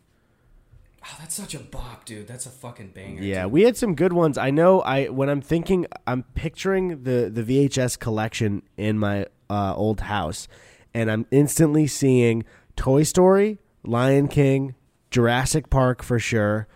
Oh, 1.05 1.17
that's 1.21 1.35
such 1.35 1.55
a 1.55 1.61
bop, 1.61 2.05
dude. 2.05 2.27
That's 2.27 2.47
a 2.47 2.51
fucking 2.51 2.89
banger. 2.89 3.23
Yeah, 3.23 3.45
dude. 3.45 3.53
we 3.53 3.63
had 3.63 3.77
some 3.77 3.95
good 3.95 4.13
ones. 4.13 4.37
I 4.37 4.51
know. 4.51 4.81
I 4.81 5.07
when 5.07 5.29
I'm 5.29 5.41
thinking, 5.41 5.87
I'm 6.07 6.25
picturing 6.35 7.03
the 7.05 7.31
the 7.33 7.43
VHS 7.43 7.99
collection 7.99 8.63
in 8.77 8.99
my 8.99 9.27
uh, 9.49 9.75
old 9.75 10.01
house, 10.03 10.49
and 10.93 11.11
I'm 11.11 11.27
instantly 11.31 11.87
seeing 11.87 12.45
Toy 12.77 13.05
Story, 13.05 13.59
Lion 13.85 14.29
King, 14.29 14.75
Jurassic 15.11 15.71
Park 15.71 16.03
for 16.03 16.19
sure. 16.19 16.67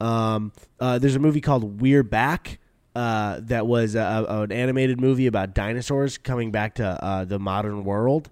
Um, 0.00 0.52
uh, 0.78 0.98
there's 0.98 1.16
a 1.16 1.20
movie 1.20 1.40
called 1.40 1.80
We're 1.80 2.02
Back. 2.02 2.58
Uh, 2.94 3.38
that 3.42 3.66
was 3.66 3.94
a, 3.94 4.00
a- 4.28 4.42
an 4.42 4.50
animated 4.52 5.00
movie 5.00 5.26
about 5.28 5.54
dinosaurs 5.54 6.18
coming 6.18 6.50
back 6.50 6.74
to 6.74 6.84
uh, 6.84 7.24
the 7.24 7.38
modern 7.38 7.84
world. 7.84 8.28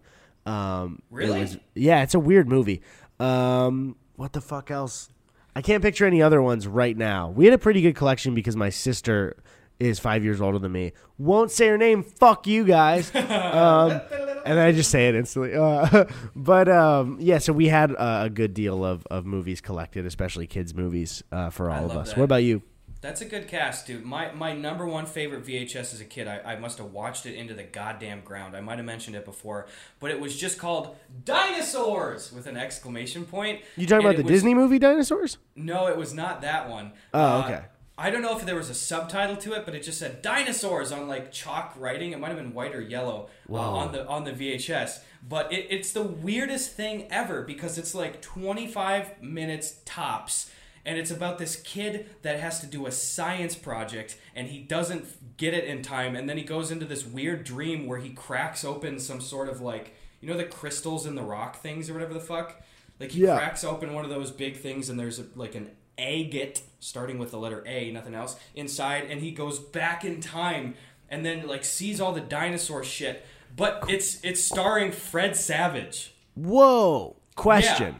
Um, 0.46 1.00
it 1.12 1.14
Really? 1.14 1.40
was- 1.40 1.58
yeah, 1.74 2.02
it's 2.02 2.14
a 2.14 2.18
weird 2.18 2.48
movie. 2.48 2.82
Um, 3.20 3.96
what 4.16 4.32
the 4.32 4.40
fuck 4.40 4.70
else? 4.70 5.10
I 5.58 5.60
can't 5.60 5.82
picture 5.82 6.06
any 6.06 6.22
other 6.22 6.40
ones 6.40 6.68
right 6.68 6.96
now. 6.96 7.30
We 7.30 7.44
had 7.44 7.52
a 7.52 7.58
pretty 7.58 7.80
good 7.80 7.96
collection 7.96 8.32
because 8.32 8.54
my 8.54 8.70
sister 8.70 9.36
is 9.80 9.98
five 9.98 10.22
years 10.22 10.40
older 10.40 10.60
than 10.60 10.70
me. 10.70 10.92
Won't 11.18 11.50
say 11.50 11.66
her 11.66 11.76
name. 11.76 12.04
Fuck 12.04 12.46
you 12.46 12.62
guys. 12.62 13.12
um, 13.16 14.00
and 14.46 14.60
I 14.60 14.70
just 14.70 14.88
say 14.88 15.08
it 15.08 15.16
instantly. 15.16 15.56
Uh, 15.56 16.04
but 16.36 16.68
um, 16.68 17.16
yeah, 17.20 17.38
so 17.38 17.52
we 17.52 17.66
had 17.66 17.90
uh, 17.90 18.20
a 18.26 18.30
good 18.30 18.54
deal 18.54 18.84
of, 18.84 19.04
of 19.10 19.26
movies 19.26 19.60
collected, 19.60 20.06
especially 20.06 20.46
kids' 20.46 20.76
movies 20.76 21.24
uh, 21.32 21.50
for 21.50 21.72
all 21.72 21.86
of 21.86 21.96
us. 21.96 22.10
that. 22.10 22.18
What 22.18 22.24
about 22.26 22.44
you? 22.44 22.62
That's 23.00 23.20
a 23.20 23.24
good 23.24 23.46
cast, 23.46 23.86
dude. 23.86 24.04
My 24.04 24.32
my 24.32 24.52
number 24.54 24.84
one 24.86 25.06
favorite 25.06 25.44
VHS 25.46 25.94
as 25.94 26.00
a 26.00 26.04
kid, 26.04 26.26
I, 26.26 26.40
I 26.54 26.56
must 26.58 26.78
have 26.78 26.92
watched 26.92 27.26
it 27.26 27.36
into 27.36 27.54
the 27.54 27.62
goddamn 27.62 28.22
ground. 28.22 28.56
I 28.56 28.60
might 28.60 28.78
have 28.78 28.86
mentioned 28.86 29.14
it 29.14 29.24
before, 29.24 29.66
but 30.00 30.10
it 30.10 30.18
was 30.20 30.36
just 30.36 30.58
called 30.58 30.96
Dinosaurs 31.24 32.32
with 32.32 32.46
an 32.46 32.56
exclamation 32.56 33.24
point. 33.24 33.60
You 33.76 33.86
talking 33.86 34.06
And 34.06 34.14
about 34.14 34.16
the 34.16 34.24
was- 34.24 34.32
Disney 34.32 34.54
movie 34.54 34.78
Dinosaurs? 34.80 35.38
No, 35.54 35.86
it 35.86 35.96
was 35.96 36.12
not 36.12 36.42
that 36.42 36.68
one. 36.68 36.92
Oh, 37.14 37.20
Uh, 37.40 37.44
okay. 37.44 37.60
I 38.00 38.10
don't 38.10 38.22
know 38.22 38.36
if 38.38 38.46
there 38.46 38.54
was 38.54 38.70
a 38.70 38.74
subtitle 38.74 39.36
to 39.38 39.54
it, 39.54 39.64
but 39.64 39.74
it 39.74 39.82
just 39.82 39.98
said 39.98 40.22
dinosaurs 40.22 40.92
on 40.92 41.08
like 41.08 41.32
chalk 41.32 41.74
writing. 41.76 42.12
It 42.12 42.20
might 42.20 42.28
have 42.28 42.36
been 42.36 42.54
white 42.54 42.72
or 42.74 42.80
yellow 42.80 43.28
uh, 43.50 43.54
on 43.54 43.90
the 43.92 44.06
on 44.06 44.22
the 44.24 44.30
VHS. 44.32 45.00
But 45.28 45.52
it, 45.52 45.66
it's 45.70 45.90
the 45.92 46.02
weirdest 46.04 46.72
thing 46.74 47.08
ever 47.10 47.42
because 47.42 47.76
it's 47.76 47.96
like 47.96 48.22
25 48.22 49.20
minutes 49.20 49.80
tops, 49.84 50.48
and 50.88 50.98
it's 50.98 51.10
about 51.10 51.36
this 51.38 51.56
kid 51.56 52.08
that 52.22 52.40
has 52.40 52.60
to 52.60 52.66
do 52.66 52.86
a 52.86 52.90
science 52.90 53.54
project, 53.54 54.16
and 54.34 54.48
he 54.48 54.58
doesn't 54.58 55.36
get 55.36 55.52
it 55.52 55.64
in 55.64 55.82
time, 55.82 56.16
and 56.16 56.28
then 56.28 56.38
he 56.38 56.42
goes 56.42 56.70
into 56.70 56.86
this 56.86 57.04
weird 57.06 57.44
dream 57.44 57.86
where 57.86 57.98
he 57.98 58.10
cracks 58.10 58.64
open 58.64 58.98
some 58.98 59.20
sort 59.20 59.48
of 59.50 59.60
like 59.60 59.94
you 60.20 60.28
know 60.28 60.36
the 60.36 60.44
crystals 60.44 61.06
in 61.06 61.14
the 61.14 61.22
rock 61.22 61.60
things 61.60 61.88
or 61.90 61.92
whatever 61.92 62.14
the 62.14 62.20
fuck. 62.20 62.62
Like 62.98 63.12
he 63.12 63.20
Yeah. 63.22 63.36
cracks 63.36 63.62
open 63.64 63.92
one 63.92 64.04
of 64.04 64.10
those 64.10 64.30
big 64.30 64.56
things, 64.56 64.88
and 64.88 64.98
there's 64.98 65.18
a, 65.20 65.26
like 65.36 65.54
an 65.54 65.70
agate 65.98 66.62
starting 66.80 67.18
with 67.18 67.30
the 67.32 67.38
letter 67.38 67.62
A, 67.66 67.90
nothing 67.92 68.14
else 68.14 68.36
inside, 68.54 69.04
and 69.10 69.20
he 69.20 69.30
goes 69.30 69.58
back 69.58 70.04
in 70.04 70.20
time 70.20 70.74
and 71.10 71.24
then 71.24 71.46
like 71.46 71.64
sees 71.64 72.00
all 72.00 72.12
the 72.12 72.20
dinosaur 72.20 72.82
shit. 72.82 73.24
But 73.56 73.84
it's 73.88 74.22
it's 74.24 74.42
starring 74.42 74.92
Fred 74.92 75.36
Savage. 75.36 76.14
Whoa! 76.34 77.16
Question: 77.36 77.96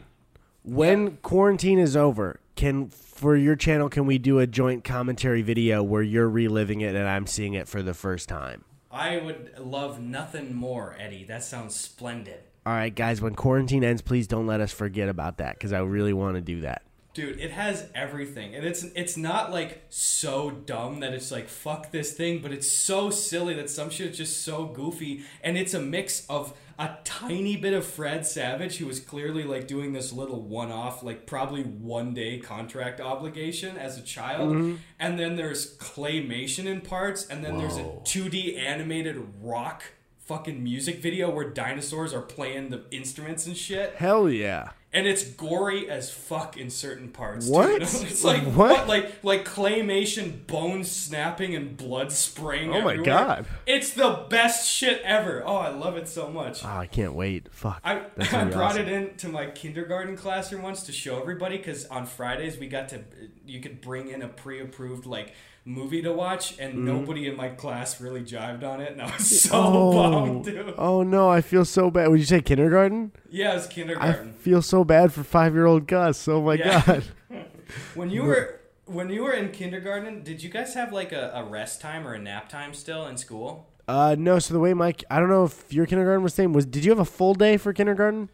When 0.63 1.17
quarantine 1.17 1.79
is 1.79 1.95
over, 1.95 2.39
can 2.59 2.89
for 2.89 3.37
your 3.37 3.55
channel 3.55 3.87
can 3.87 4.05
we 4.05 4.17
do 4.17 4.39
a 4.39 4.45
joint 4.45 4.83
commentary 4.83 5.41
video 5.41 5.81
where 5.81 6.01
you're 6.01 6.29
reliving 6.29 6.81
it 6.81 6.93
and 6.93 7.07
I'm 7.07 7.25
seeing 7.25 7.53
it 7.53 7.69
for 7.69 7.81
the 7.81 7.93
first 7.93 8.27
time? 8.27 8.65
I 8.91 9.17
would 9.17 9.57
love 9.57 10.01
nothing 10.01 10.53
more, 10.53 10.95
Eddy. 10.99 11.23
That 11.23 11.43
sounds 11.43 11.75
splendid. 11.75 12.41
All 12.65 12.73
right, 12.73 12.93
guys. 12.93 13.21
When 13.21 13.33
quarantine 13.33 13.83
ends, 13.83 14.01
please 14.01 14.27
don't 14.27 14.45
let 14.45 14.59
us 14.59 14.73
forget 14.73 15.07
about 15.07 15.37
that 15.37 15.55
because 15.55 15.71
I 15.71 15.79
really 15.79 16.11
want 16.11 16.35
to 16.35 16.41
do 16.41 16.61
that. 16.61 16.81
Dude, 17.13 17.39
it 17.39 17.51
has 17.51 17.87
everything. 17.95 18.55
And 18.55 18.65
it's 18.65 18.83
it's 18.83 19.15
not 19.15 19.51
like 19.51 19.85
so 19.89 20.51
dumb 20.51 20.99
that 20.99 21.13
it's 21.13 21.31
like 21.31 21.47
fuck 21.47 21.91
this 21.91 22.11
thing, 22.11 22.41
but 22.41 22.51
it's 22.51 22.69
so 22.69 23.09
silly 23.09 23.53
that 23.53 23.69
some 23.69 23.89
shit 23.89 24.11
is 24.11 24.17
just 24.17 24.43
so 24.43 24.65
goofy 24.65 25.23
and 25.41 25.57
it's 25.57 25.73
a 25.73 25.81
mix 25.81 26.25
of 26.27 26.53
a 26.79 26.97
tiny 27.03 27.57
bit 27.57 27.73
of 27.73 27.85
Fred 27.85 28.25
Savage 28.25 28.77
who 28.77 28.85
was 28.85 29.01
clearly 29.01 29.43
like 29.43 29.67
doing 29.67 29.91
this 29.91 30.13
little 30.13 30.41
one-off 30.41 31.03
like 31.03 31.27
probably 31.27 31.63
one 31.63 32.13
day 32.13 32.39
contract 32.39 33.01
obligation 33.01 33.77
as 33.77 33.97
a 33.97 34.01
child. 34.01 34.53
Mm-hmm. 34.53 34.75
And 34.97 35.19
then 35.19 35.35
there's 35.35 35.77
claymation 35.77 36.65
in 36.65 36.79
parts 36.79 37.27
and 37.27 37.43
then 37.43 37.57
there's 37.57 37.75
a 37.75 37.83
2D 37.83 38.57
animated 38.57 39.21
rock 39.41 39.83
fucking 40.19 40.63
music 40.63 41.01
video 41.01 41.29
where 41.29 41.49
dinosaurs 41.49 42.13
are 42.13 42.21
playing 42.21 42.69
the 42.69 42.85
instruments 42.91 43.45
and 43.45 43.57
shit. 43.57 43.95
Hell 43.95 44.29
yeah! 44.29 44.69
And 44.91 45.05
it's 45.05 45.23
gory 45.23 45.89
as 45.89 46.11
fuck 46.11 46.57
in 46.57 46.69
certain 46.69 47.09
parts. 47.09 47.47
What? 47.47 47.81
It's 47.81 48.23
like 48.23 48.43
What? 48.43 48.55
what? 48.55 48.87
Like 48.87 49.23
like 49.23 49.45
claymation, 49.45 50.47
bones 50.47 50.91
snapping, 50.91 51.55
and 51.55 51.77
blood 51.77 52.11
spraying. 52.11 52.73
Oh 52.73 52.81
my. 52.81 52.97
God. 52.97 53.45
It's 53.67 53.93
the 53.93 54.25
best 54.29 54.67
shit 54.67 55.01
ever. 55.03 55.43
Oh, 55.45 55.57
I 55.57 55.69
love 55.69 55.95
it 55.97 56.07
so 56.07 56.29
much. 56.29 56.65
Oh, 56.65 56.69
I 56.69 56.87
can't 56.87 57.13
wait. 57.13 57.53
Fuck. 57.53 57.79
I, 57.83 57.97
I 58.31 58.45
brought 58.45 58.71
awesome. 58.71 58.87
it 58.87 58.89
into 58.91 59.29
my 59.29 59.47
kindergarten 59.47 60.17
classroom 60.17 60.63
once 60.63 60.83
to 60.83 60.91
show 60.91 61.19
everybody 61.21 61.57
because 61.57 61.85
on 61.85 62.05
Fridays 62.05 62.57
we 62.57 62.67
got 62.67 62.89
to 62.89 63.01
you 63.45 63.59
could 63.61 63.81
bring 63.81 64.09
in 64.09 64.21
a 64.21 64.27
pre-approved 64.27 65.05
like 65.05 65.33
movie 65.65 66.01
to 66.01 66.11
watch 66.13 66.57
and 66.59 66.85
nobody 66.85 67.27
in 67.27 67.35
my 67.35 67.49
class 67.49 67.99
really 68.01 68.21
jived 68.21 68.63
on 68.63 68.81
it 68.81 68.91
and 68.93 69.01
I 69.01 69.05
was 69.13 69.41
so 69.41 69.49
Mm-hmm. 69.55 69.65
Oh, 69.65 70.11
bummed 70.11 70.45
dude. 70.45 70.73
oh 70.77 71.03
no! 71.03 71.29
I 71.29 71.41
feel 71.41 71.65
so 71.65 71.91
bad. 71.91 72.07
Would 72.09 72.19
you 72.19 72.25
say 72.25 72.41
kindergarten? 72.41 73.11
Yeah, 73.29 73.51
it 73.51 73.55
was 73.55 73.97
I 73.99 74.13
feel 74.39 74.61
so 74.61 74.83
bad 74.83 75.13
for 75.13 75.23
five-year-old 75.23 75.85
Gus. 75.87 76.27
Oh 76.27 76.41
my 76.41 76.53
Yeah. 76.55 76.83
god. 76.85 77.03
When 77.93 78.09
you 78.09 78.23
were 78.23 78.59
when 78.85 79.09
you 79.11 79.23
were 79.23 79.33
in 79.33 79.51
kindergarten, 79.51 80.23
did 80.23 80.41
you 80.41 80.49
guys 80.49 80.73
have 80.73 80.91
like 80.91 81.11
a, 81.11 81.31
a 81.35 81.43
rest 81.43 81.79
time 81.81 82.07
or 82.07 82.13
a 82.13 82.19
nap 82.19 82.49
time 82.49 82.73
still 82.73 83.05
in 83.05 83.17
school? 83.17 83.67
Uh, 83.87 84.15
no. 84.17 84.39
So 84.39 84.53
the 84.55 84.59
way 84.59 84.73
Mike, 84.73 85.03
I 85.11 85.19
don't 85.19 85.29
know 85.29 85.43
if 85.45 85.71
your 85.71 85.85
kindergarten 85.85 86.23
was 86.23 86.33
the 86.33 86.37
same. 86.43 86.53
Was 86.53 86.65
did 86.65 86.83
you 86.83 86.91
have 86.91 86.99
a 86.99 87.05
full 87.05 87.35
day 87.35 87.57
for 87.57 87.71
kindergarten? 87.73 88.29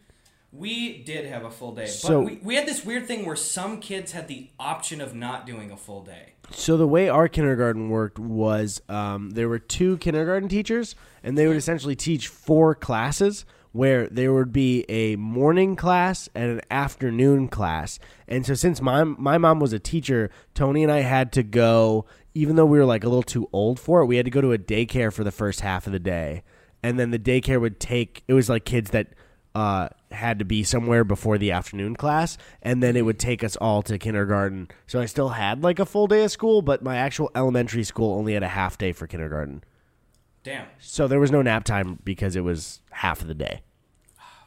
We 0.56 1.02
did 1.02 1.26
have 1.26 1.44
a 1.44 1.50
full 1.50 1.74
day, 1.74 1.86
So- 1.86 2.22
but 2.22 2.30
we, 2.30 2.38
we 2.42 2.54
had 2.54 2.66
this 2.66 2.84
weird 2.84 3.06
thing 3.06 3.26
where 3.26 3.36
some 3.36 3.78
kids 3.80 4.12
had 4.12 4.26
the 4.28 4.48
option 4.58 5.00
of 5.00 5.14
not 5.14 5.46
doing 5.46 5.70
a 5.70 5.76
full 5.76 6.02
day. 6.02 6.32
So 6.50 6.76
the 6.76 6.86
way 6.86 7.08
our 7.08 7.28
kindergarten 7.28 7.90
worked 7.90 8.18
was 8.18 8.80
um, 8.88 9.30
there 9.30 9.48
were 9.48 9.58
two 9.58 9.98
kindergarten 9.98 10.48
teachers, 10.48 10.94
and 11.22 11.36
they 11.36 11.46
would 11.46 11.56
essentially 11.56 11.96
teach 11.96 12.28
four 12.28 12.74
classes. 12.74 13.44
Where 13.72 14.08
there 14.08 14.32
would 14.32 14.54
be 14.54 14.86
a 14.88 15.16
morning 15.16 15.76
class 15.76 16.30
and 16.34 16.50
an 16.52 16.60
afternoon 16.70 17.48
class, 17.48 17.98
and 18.26 18.46
so 18.46 18.54
since 18.54 18.80
my 18.80 19.04
my 19.04 19.36
mom 19.36 19.60
was 19.60 19.74
a 19.74 19.78
teacher, 19.78 20.30
Tony 20.54 20.82
and 20.82 20.90
I 20.90 21.00
had 21.00 21.30
to 21.32 21.42
go. 21.42 22.06
Even 22.32 22.56
though 22.56 22.64
we 22.64 22.78
were 22.78 22.86
like 22.86 23.04
a 23.04 23.08
little 23.08 23.22
too 23.22 23.50
old 23.52 23.78
for 23.78 24.00
it, 24.00 24.06
we 24.06 24.16
had 24.16 24.24
to 24.24 24.30
go 24.30 24.40
to 24.40 24.52
a 24.54 24.58
daycare 24.58 25.12
for 25.12 25.24
the 25.24 25.30
first 25.30 25.60
half 25.60 25.86
of 25.86 25.92
the 25.92 25.98
day, 25.98 26.42
and 26.82 26.98
then 26.98 27.10
the 27.10 27.18
daycare 27.18 27.60
would 27.60 27.78
take. 27.78 28.24
It 28.26 28.32
was 28.32 28.48
like 28.48 28.64
kids 28.64 28.92
that 28.92 29.08
uh, 29.56 29.88
had 30.10 30.38
to 30.38 30.44
be 30.44 30.62
somewhere 30.62 31.02
before 31.02 31.38
the 31.38 31.50
afternoon 31.50 31.96
class, 31.96 32.36
and 32.60 32.82
then 32.82 32.94
it 32.94 33.06
would 33.06 33.18
take 33.18 33.42
us 33.42 33.56
all 33.56 33.80
to 33.80 33.96
kindergarten. 33.96 34.68
So 34.86 35.00
I 35.00 35.06
still 35.06 35.30
had 35.30 35.62
like 35.62 35.78
a 35.78 35.86
full 35.86 36.06
day 36.06 36.24
of 36.24 36.30
school, 36.30 36.60
but 36.60 36.82
my 36.82 36.98
actual 36.98 37.30
elementary 37.34 37.82
school 37.82 38.18
only 38.18 38.34
had 38.34 38.42
a 38.42 38.48
half 38.48 38.76
day 38.76 38.92
for 38.92 39.06
kindergarten. 39.06 39.64
Damn, 40.42 40.66
So 40.78 41.08
there 41.08 41.18
was 41.18 41.32
no 41.32 41.40
nap 41.40 41.64
time 41.64 41.98
because 42.04 42.36
it 42.36 42.44
was 42.44 42.82
half 42.90 43.22
of 43.22 43.28
the 43.28 43.34
day. 43.34 43.62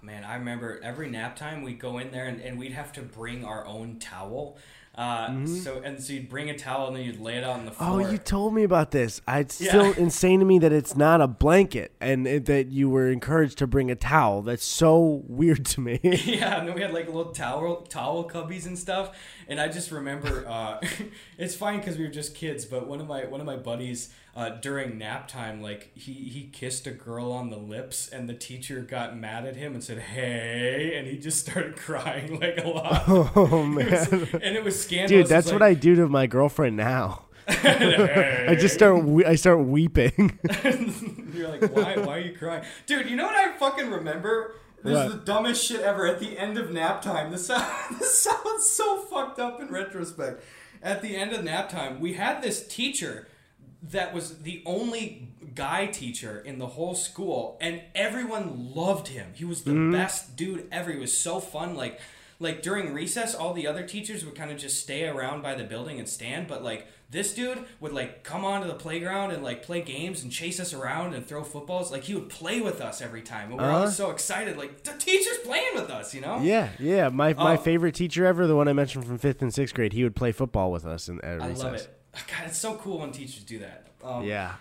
man, 0.04 0.24
I 0.24 0.36
remember 0.36 0.80
every 0.84 1.10
nap 1.10 1.36
time 1.36 1.64
we'd 1.64 1.80
go 1.80 1.98
in 1.98 2.12
there 2.12 2.28
and, 2.28 2.40
and 2.40 2.60
we'd 2.60 2.74
have 2.74 2.94
to 2.94 3.02
bring 3.02 3.44
our 3.44 3.66
own 3.66 3.98
towel. 3.98 4.60
Uh, 5.00 5.46
So 5.46 5.82
and 5.82 6.04
so 6.04 6.12
you'd 6.12 6.28
bring 6.28 6.50
a 6.50 6.58
towel 6.58 6.88
and 6.88 6.96
then 6.98 7.04
you'd 7.06 7.22
lay 7.22 7.38
it 7.38 7.44
out 7.46 7.52
on 7.60 7.66
the 7.66 7.72
floor. 7.72 8.02
Oh, 8.02 8.12
you 8.12 8.18
told 8.18 8.54
me 8.54 8.64
about 8.64 8.92
this. 8.92 9.22
I, 9.26 9.40
it's 9.40 9.62
Yeah. 9.62 9.70
still 9.70 9.92
insane 9.94 10.40
to 10.42 10.46
me 10.46 10.60
that 10.60 10.74
it's 10.74 10.94
not 10.98 11.22
a 11.22 11.28
blanket 11.28 11.94
and 12.02 12.28
it, 12.28 12.46
that 12.48 12.68
you 12.72 12.90
were 12.90 13.08
encouraged 13.10 13.58
to 13.60 13.68
bring 13.68 13.90
a 13.90 13.96
towel. 13.96 14.42
That's 14.42 14.66
so 14.66 15.24
weird 15.28 15.64
to 15.68 15.80
me. 15.80 16.02
yeah, 16.04 16.60
and 16.60 16.68
then 16.68 16.76
we 16.76 16.82
had 16.82 16.94
like 16.94 17.06
little 17.06 17.32
towel 17.32 17.84
towel 17.84 18.28
cubbies 18.30 18.66
and 18.66 18.78
stuff. 18.78 19.18
And 19.48 19.62
I 19.62 19.70
just 19.70 19.90
remember 19.92 20.46
uh, 20.48 20.82
it's 21.38 21.56
fine 21.56 21.80
because 21.80 21.98
we 21.98 22.04
were 22.04 22.12
just 22.12 22.36
kids. 22.36 22.66
But 22.66 22.86
one 22.86 23.00
of 23.00 23.08
my 23.08 23.24
one 23.26 23.40
of 23.40 23.46
my 23.48 23.56
buddies 23.56 24.10
uh, 24.40 24.50
during 24.62 24.98
nap 24.98 25.28
time, 25.28 25.62
like 25.62 25.92
he 25.96 26.14
he 26.14 26.50
kissed 26.54 26.88
a 26.88 26.92
girl 26.92 27.32
on 27.32 27.50
the 27.50 27.58
lips, 27.58 28.08
and 28.08 28.30
the 28.30 28.34
teacher 28.34 28.80
got 28.82 29.18
mad 29.18 29.46
at 29.46 29.56
him 29.58 29.74
and 29.74 29.84
said, 29.84 30.00
"Hey," 30.00 30.94
and 30.96 31.08
he 31.08 31.18
just 31.18 31.40
started 31.46 31.76
crying 31.88 32.40
like 32.40 32.58
a 32.64 32.68
lot. 32.68 33.04
oh 33.08 33.78
It 33.78 33.92
was- 33.92 34.12
man, 34.12 34.30
and 34.42 34.56
it 34.56 34.64
was 34.64 34.82
scandalous. 34.82 35.10
dude, 35.24 35.28
that's 35.28 35.52
what 35.52 35.62
I 35.62 35.74
do 35.74 35.96
to 35.96 36.08
my 36.08 36.26
girlfriend 36.28 36.78
now. 36.78 37.26
"Hey." 37.48 38.46
I 38.50 38.56
just 38.56 38.76
start 38.76 39.04
we- 39.04 39.26
I 39.26 39.36
start 39.36 39.60
weeping. 39.60 40.40
You're 41.34 41.50
like, 41.50 41.72
why? 41.76 41.98
Why 41.98 42.18
are 42.18 42.20
you 42.20 42.38
crying, 42.38 42.64
dude? 42.86 43.10
You 43.10 43.16
know 43.18 43.26
what 43.26 43.36
I 43.36 43.58
fucking 43.58 43.90
remember? 43.92 44.56
This 44.84 44.94
What? 44.96 45.08
is 45.08 45.12
the 45.14 45.20
dumbest 45.20 45.66
shit 45.66 45.82
ever. 45.82 46.08
At 46.08 46.20
the 46.22 46.38
end 46.38 46.58
of 46.58 46.72
nap 46.72 47.02
time, 47.02 47.32
this 47.32 47.48
this 47.48 48.22
sounds 48.24 48.70
so 48.70 49.00
fucked 49.02 49.38
up 49.40 49.60
in 49.60 49.68
retrospect. 49.68 50.42
At 50.82 51.02
the 51.02 51.18
end 51.18 51.34
of 51.34 51.44
nap 51.44 51.68
time, 51.70 52.00
we 52.00 52.14
had 52.14 52.42
this 52.42 52.66
teacher 52.66 53.28
that 53.82 54.14
was 54.14 54.40
the 54.40 54.62
only 54.66 55.30
guy 55.56 55.86
teacher 55.88 56.40
in 56.40 56.60
the 56.60 56.68
whole 56.68 56.96
school, 56.96 57.58
and 57.62 57.82
everyone 57.96 58.74
loved 58.76 59.08
him. 59.10 59.32
He 59.34 59.46
was 59.46 59.64
the 59.64 59.90
best 59.92 60.36
dude 60.36 60.68
ever. 60.72 60.92
He 60.92 60.98
was 61.00 61.18
so 61.18 61.40
fun. 61.40 61.76
Like, 61.76 62.00
like 62.40 62.62
during 62.62 62.94
recess, 62.94 63.34
all 63.36 63.54
the 63.54 63.68
other 63.68 63.84
teachers 63.86 64.26
would 64.26 64.36
kind 64.36 64.52
of 64.52 64.58
just 64.58 64.80
stay 64.82 65.08
around 65.08 65.42
by 65.42 65.56
the 65.56 65.64
building 65.64 66.00
and 66.00 66.08
stand, 66.08 66.48
but 66.48 66.64
like 66.64 66.88
this 67.12 67.34
dude 67.34 67.66
would 67.80 67.92
like 67.92 68.24
come 68.24 68.46
onto 68.46 68.68
the 68.68 68.76
playground 68.76 69.32
and 69.32 69.44
like 69.44 69.64
play 69.64 69.82
games 69.82 70.22
and 70.24 70.32
chase 70.32 70.60
us 70.60 70.74
around 70.74 71.14
and 71.16 71.26
throw 71.26 71.44
footballs. 71.44 71.92
Like 71.92 72.04
he 72.04 72.14
would 72.14 72.30
play 72.30 72.62
with 72.62 72.82
us 72.82 73.02
every 73.02 73.22
time. 73.24 73.50
And 73.50 73.58
we're 73.58 73.66
Uh-huh. 73.66 73.78
always 73.80 73.96
so 73.96 74.12
excited. 74.12 74.58
Like 74.58 74.84
the 74.84 74.92
teacher's 74.94 75.40
playing 75.40 75.72
with 75.74 75.90
us, 75.90 76.14
you 76.14 76.22
know? 76.22 76.40
yeah, 76.42 76.70
yeah. 76.80 77.10
My 77.10 77.34
my 77.34 77.56
Oh. 77.56 77.58
favorite 77.58 77.96
teacher 77.96 78.26
ever, 78.26 78.46
the 78.46 78.56
one 78.56 78.68
I 78.68 78.74
mentioned 78.74 79.06
from 79.06 79.18
fifth 79.18 79.42
and 79.42 79.54
sixth 79.54 79.74
grade, 79.74 79.94
he 79.94 80.04
would 80.04 80.16
play 80.16 80.32
football 80.32 80.72
with 80.72 80.86
us 80.86 81.10
in 81.10 81.20
at 81.22 81.42
I 81.42 81.48
recess. 81.48 81.64
love 81.64 81.74
it. 81.76 81.99
God, 82.14 82.48
it's 82.48 82.58
so 82.58 82.76
cool 82.76 83.00
when 83.00 83.12
teachers 83.12 83.44
do 83.44 83.60
that. 83.60 83.88
Um, 84.04 84.24
Yeah. 84.24 84.54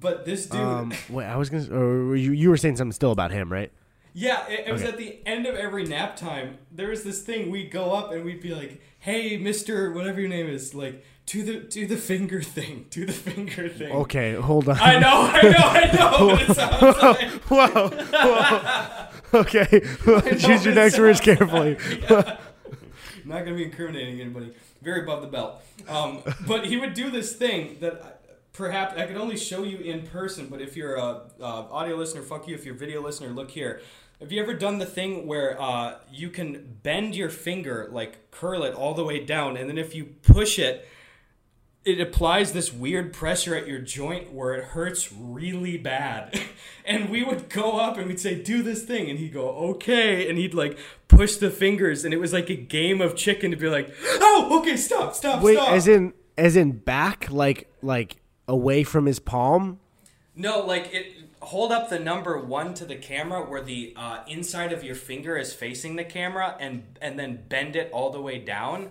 But 0.00 0.24
this 0.24 0.46
dude, 0.46 0.60
Um, 0.60 0.92
wait, 1.08 1.26
I 1.26 1.36
was 1.36 1.50
gonna. 1.50 1.68
Or 1.76 2.14
you 2.16 2.30
you 2.32 2.50
were 2.50 2.56
saying 2.56 2.76
something 2.76 2.92
still 2.92 3.10
about 3.12 3.30
him, 3.32 3.50
right? 3.52 3.72
yeah, 4.14 4.46
it, 4.48 4.64
it 4.68 4.72
was 4.72 4.82
Okay. 4.82 4.90
at 4.92 4.96
the 4.98 5.18
end 5.26 5.46
of 5.46 5.54
every 5.54 5.84
nap 5.84 6.16
time. 6.16 6.58
There 6.72 6.88
was 6.88 7.02
this 7.04 7.22
thing. 7.22 7.50
We'd 7.50 7.70
go 7.70 7.92
up 7.92 8.12
and 8.12 8.24
we'd 8.24 8.40
be 8.40 8.54
like, 8.54 8.80
"Hey, 9.00 9.36
Mister, 9.36 9.92
whatever 9.92 10.20
your 10.20 10.28
name 10.30 10.48
is, 10.48 10.72
like, 10.74 11.04
do 11.26 11.42
the 11.42 11.58
do 11.60 11.86
the 11.86 11.96
finger 11.96 12.42
thing, 12.42 12.86
do 12.90 13.04
the 13.06 13.12
finger 13.12 13.68
thing." 13.68 13.92
Okay, 13.92 14.34
hold 14.34 14.68
on. 14.68 14.78
I 14.80 14.98
know, 14.98 15.30
I 15.32 15.42
know, 15.42 15.58
I 15.58 15.84
know. 15.92 16.36
But 16.36 16.48
it 16.48 17.02
like, 17.02 17.30
whoa, 17.48 17.88
whoa. 19.32 19.34
okay, 19.40 19.80
choose 20.38 20.64
your 20.64 20.74
next 20.74 20.98
words 20.98 21.18
sounds 21.22 21.38
carefully. 21.38 21.76
Not 23.28 23.44
gonna 23.44 23.56
be 23.56 23.64
incriminating 23.64 24.20
anybody. 24.20 24.52
Very 24.82 25.02
above 25.02 25.22
the 25.22 25.28
belt. 25.28 25.62
Um, 25.88 26.22
but 26.46 26.66
he 26.66 26.76
would 26.76 26.94
do 26.94 27.10
this 27.10 27.34
thing 27.34 27.78
that 27.80 28.20
perhaps 28.52 28.98
I 28.98 29.06
could 29.06 29.16
only 29.16 29.36
show 29.36 29.62
you 29.62 29.78
in 29.78 30.06
person. 30.06 30.46
But 30.46 30.60
if 30.60 30.76
you're 30.76 30.96
a, 30.96 31.22
uh 31.40 31.66
audio 31.70 31.96
listener, 31.96 32.22
fuck 32.22 32.48
you. 32.48 32.54
If 32.54 32.64
you're 32.64 32.74
a 32.74 32.78
video 32.78 33.02
listener, 33.02 33.28
look 33.28 33.50
here. 33.50 33.80
Have 34.20 34.32
you 34.32 34.42
ever 34.42 34.52
done 34.52 34.78
the 34.78 34.86
thing 34.86 35.28
where 35.28 35.60
uh, 35.62 35.98
you 36.10 36.28
can 36.28 36.78
bend 36.82 37.14
your 37.14 37.30
finger, 37.30 37.88
like 37.92 38.32
curl 38.32 38.64
it 38.64 38.74
all 38.74 38.92
the 38.92 39.04
way 39.04 39.24
down, 39.24 39.56
and 39.56 39.70
then 39.70 39.78
if 39.78 39.94
you 39.94 40.06
push 40.22 40.58
it, 40.58 40.88
it 41.88 42.00
applies 42.00 42.52
this 42.52 42.72
weird 42.72 43.12
pressure 43.12 43.54
at 43.54 43.66
your 43.66 43.78
joint 43.78 44.32
where 44.32 44.54
it 44.54 44.64
hurts 44.64 45.12
really 45.12 45.76
bad. 45.78 46.38
and 46.84 47.08
we 47.08 47.24
would 47.24 47.48
go 47.48 47.78
up 47.78 47.96
and 47.96 48.06
we'd 48.06 48.20
say, 48.20 48.42
Do 48.42 48.62
this 48.62 48.82
thing. 48.84 49.08
And 49.08 49.18
he'd 49.18 49.32
go, 49.32 49.48
Okay. 49.70 50.28
And 50.28 50.38
he'd 50.38 50.54
like 50.54 50.78
push 51.08 51.36
the 51.36 51.50
fingers. 51.50 52.04
And 52.04 52.12
it 52.12 52.18
was 52.18 52.32
like 52.32 52.50
a 52.50 52.54
game 52.56 53.00
of 53.00 53.16
chicken 53.16 53.50
to 53.50 53.56
be 53.56 53.68
like, 53.68 53.94
Oh, 54.04 54.60
okay, 54.60 54.76
stop, 54.76 55.14
stop, 55.14 55.42
Wait, 55.42 55.56
stop. 55.56 55.70
as 55.70 55.88
in 55.88 56.12
as 56.36 56.56
in 56.56 56.72
back, 56.72 57.30
like 57.30 57.68
like 57.82 58.16
away 58.46 58.84
from 58.84 59.06
his 59.06 59.18
palm. 59.18 59.80
no, 60.34 60.60
like 60.64 60.92
it. 60.92 61.14
Hold 61.40 61.70
up 61.70 61.88
the 61.88 62.00
number 62.00 62.36
one 62.36 62.74
to 62.74 62.84
the 62.84 62.96
camera 62.96 63.40
where 63.48 63.62
the 63.62 63.94
uh, 63.96 64.18
inside 64.26 64.72
of 64.72 64.82
your 64.82 64.96
finger 64.96 65.38
is 65.38 65.54
facing 65.54 65.94
the 65.96 66.04
camera 66.04 66.56
and 66.58 66.98
and 67.00 67.16
then 67.18 67.44
bend 67.48 67.76
it 67.76 67.88
all 67.92 68.10
the 68.10 68.20
way 68.20 68.38
down. 68.40 68.90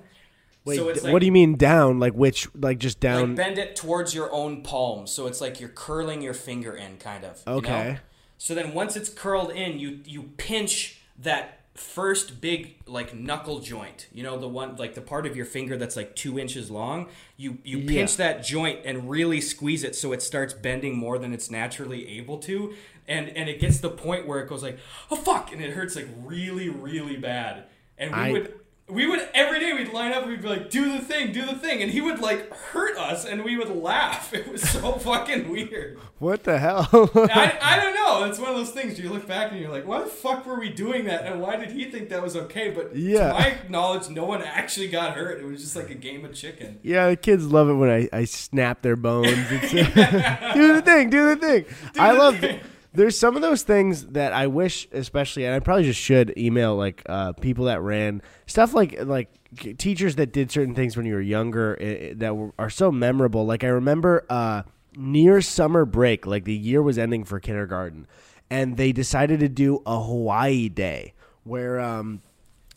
Wait, 0.67 0.75
so 0.77 0.89
it's 0.89 1.03
like, 1.03 1.13
what 1.13 1.19
do 1.19 1.25
you 1.25 1.31
mean 1.31 1.55
down? 1.55 1.99
Like 1.99 2.13
which? 2.13 2.47
Like 2.55 2.77
just 2.77 2.97
like 2.97 3.01
down? 3.13 3.35
bend 3.35 3.57
it 3.57 3.75
towards 3.75 4.13
your 4.13 4.31
own 4.33 4.61
palm 4.63 5.07
so 5.07 5.25
it's 5.27 5.41
like 5.41 5.59
you're 5.59 5.69
curling 5.69 6.21
your 6.21 6.33
finger 6.33 6.73
in 6.75 6.97
kind 6.97 7.23
of 7.23 7.37
you 7.47 7.51
know? 7.53 7.57
Okay. 7.59 7.99
so 8.37 8.53
then 8.53 8.73
once 8.73 8.95
it's 8.95 9.09
curled 9.09 9.51
in 9.51 9.79
you 9.79 9.99
you 10.05 10.23
pinch 10.37 11.01
that 11.19 11.53
first 11.73 12.41
big 12.41 12.75
like 12.87 13.13
knuckle 13.13 13.59
joint 13.59 14.07
you 14.11 14.23
know 14.23 14.35
the 14.39 14.47
one 14.47 14.75
like 14.77 14.95
the 14.95 15.01
part 15.01 15.27
of 15.27 15.35
your 15.37 15.45
finger 15.45 15.77
that's 15.77 15.95
like 15.95 16.15
two 16.15 16.39
inches 16.39 16.71
long 16.71 17.07
you 17.37 17.59
you 17.63 17.77
Yeah. 17.77 17.89
pinch 17.99 18.17
that 18.17 18.43
joint 18.43 18.79
and 18.83 19.07
really 19.09 19.39
squeeze 19.41 19.83
it 19.83 19.95
so 19.95 20.11
it 20.11 20.23
starts 20.23 20.55
bending 20.55 20.97
more 20.97 21.19
than 21.19 21.33
it's 21.33 21.51
naturally 21.51 22.17
able 22.17 22.39
to 22.39 22.73
and 23.07 23.29
and 23.29 23.47
it 23.47 23.59
gets 23.59 23.75
to 23.75 23.83
the 23.83 23.89
point 23.91 24.25
where 24.25 24.39
it 24.39 24.49
goes 24.49 24.63
like 24.63 24.79
oh 25.11 25.15
fuck 25.15 25.51
and 25.53 25.61
it 25.63 25.71
hurts 25.73 25.95
like 25.95 26.07
really 26.23 26.67
really 26.67 27.15
bad 27.15 27.65
and 27.99 28.09
we 28.11 28.17
I- 28.17 28.31
would 28.31 28.53
we 28.89 29.05
would 29.05 29.27
every 29.33 29.59
day 29.59 29.73
we'd 29.73 29.91
line 29.91 30.13
up 30.13 30.21
and 30.23 30.31
we'd 30.31 30.41
be 30.41 30.47
like, 30.47 30.69
do 30.69 30.91
the 30.93 30.99
thing, 30.99 31.33
do 31.33 31.45
the 31.45 31.55
thing, 31.55 31.81
and 31.81 31.91
he 31.91 31.99
would 31.99 32.19
like 32.19 32.53
hurt 32.55 32.97
us 32.97 33.25
and 33.25 33.43
we 33.43 33.57
would 33.57 33.69
laugh. 33.69 34.33
It 34.37 34.49
was 34.51 34.61
so 34.61 34.93
fucking 34.93 35.49
weird. 35.49 35.99
What 36.19 36.43
the 36.45 36.57
hell? 36.57 36.87
I, 36.93 37.57
I 37.61 37.75
don't 37.81 37.93
know. 37.95 38.23
It's 38.29 38.39
one 38.39 38.49
of 38.51 38.55
those 38.55 38.69
things. 38.71 38.97
You 38.99 39.09
look 39.09 39.27
back 39.27 39.51
and 39.51 39.59
you're 39.59 39.69
like, 39.71 39.85
why 39.85 39.99
the 39.99 40.05
fuck 40.07 40.45
were 40.45 40.59
we 40.59 40.69
doing 40.69 41.05
that? 41.05 41.25
And 41.25 41.41
why 41.41 41.57
did 41.57 41.71
he 41.71 41.85
think 41.91 42.09
that 42.09 42.21
was 42.23 42.35
okay? 42.37 42.69
But 42.71 42.95
Yeah. 42.95 43.27
to 43.27 43.33
my 43.33 43.57
knowledge, 43.67 44.09
no 44.09 44.23
one 44.25 44.41
actually 44.41 44.87
got 44.87 45.15
hurt. 45.15 45.39
It 45.41 45.45
was 45.45 45.61
just 45.61 45.75
like 45.75 45.89
a 45.89 45.95
game 45.95 46.23
of 46.23 46.33
chicken. 46.33 46.79
yeah, 46.83 47.09
the 47.09 47.15
kids 47.17 47.45
love 47.47 47.67
it 47.69 47.73
when 47.73 47.89
I, 47.89 48.07
I 48.13 48.23
snap 48.25 48.81
their 48.83 48.95
bones. 48.95 49.27
It's, 49.51 49.71
do 50.53 50.73
the 50.73 50.81
thing, 50.81 51.09
do 51.09 51.35
the 51.35 51.35
thing. 51.35 51.65
I 51.99 52.13
the 52.13 52.19
love. 52.19 52.39
thing. 52.39 52.59
There's 52.97 53.17
some 53.17 53.35
of 53.35 53.43
those 53.43 53.61
things 53.61 54.07
that 54.07 54.33
I 54.33 54.47
wish, 54.47 54.87
especially, 54.91 55.45
and 55.45 55.53
I 55.53 55.59
probably 55.59 55.83
just 55.83 55.99
should 55.99 56.35
email 56.35 56.75
like 56.75 57.03
uh, 57.05 57.33
people 57.33 57.65
that 57.65 57.79
ran 57.79 58.23
stuff 58.47 58.73
like 58.73 58.97
like 59.05 59.29
teachers 59.77 60.15
that 60.15 60.33
did 60.33 60.49
certain 60.49 60.73
things 60.73 60.97
when 60.97 61.05
you 61.05 61.13
were 61.13 61.21
younger 61.21 61.77
eh, 61.79 62.13
that 62.15 62.35
were, 62.35 62.53
are 62.57 62.71
so 62.71 62.91
memorable. 62.91 63.45
Like 63.45 63.63
I 63.63 63.67
remember 63.67 64.25
uh, 64.31 64.63
near 64.95 65.41
summer 65.41 65.85
break, 65.85 66.25
like 66.25 66.45
the 66.45 66.55
year 66.55 66.81
was 66.81 66.97
ending 66.97 67.23
for 67.23 67.39
kindergarten, 67.39 68.07
and 68.49 68.77
they 68.77 68.91
decided 68.91 69.41
to 69.41 69.47
do 69.47 69.83
a 69.85 70.01
Hawaii 70.01 70.67
day 70.67 71.13
where 71.43 71.79
um, 71.79 72.23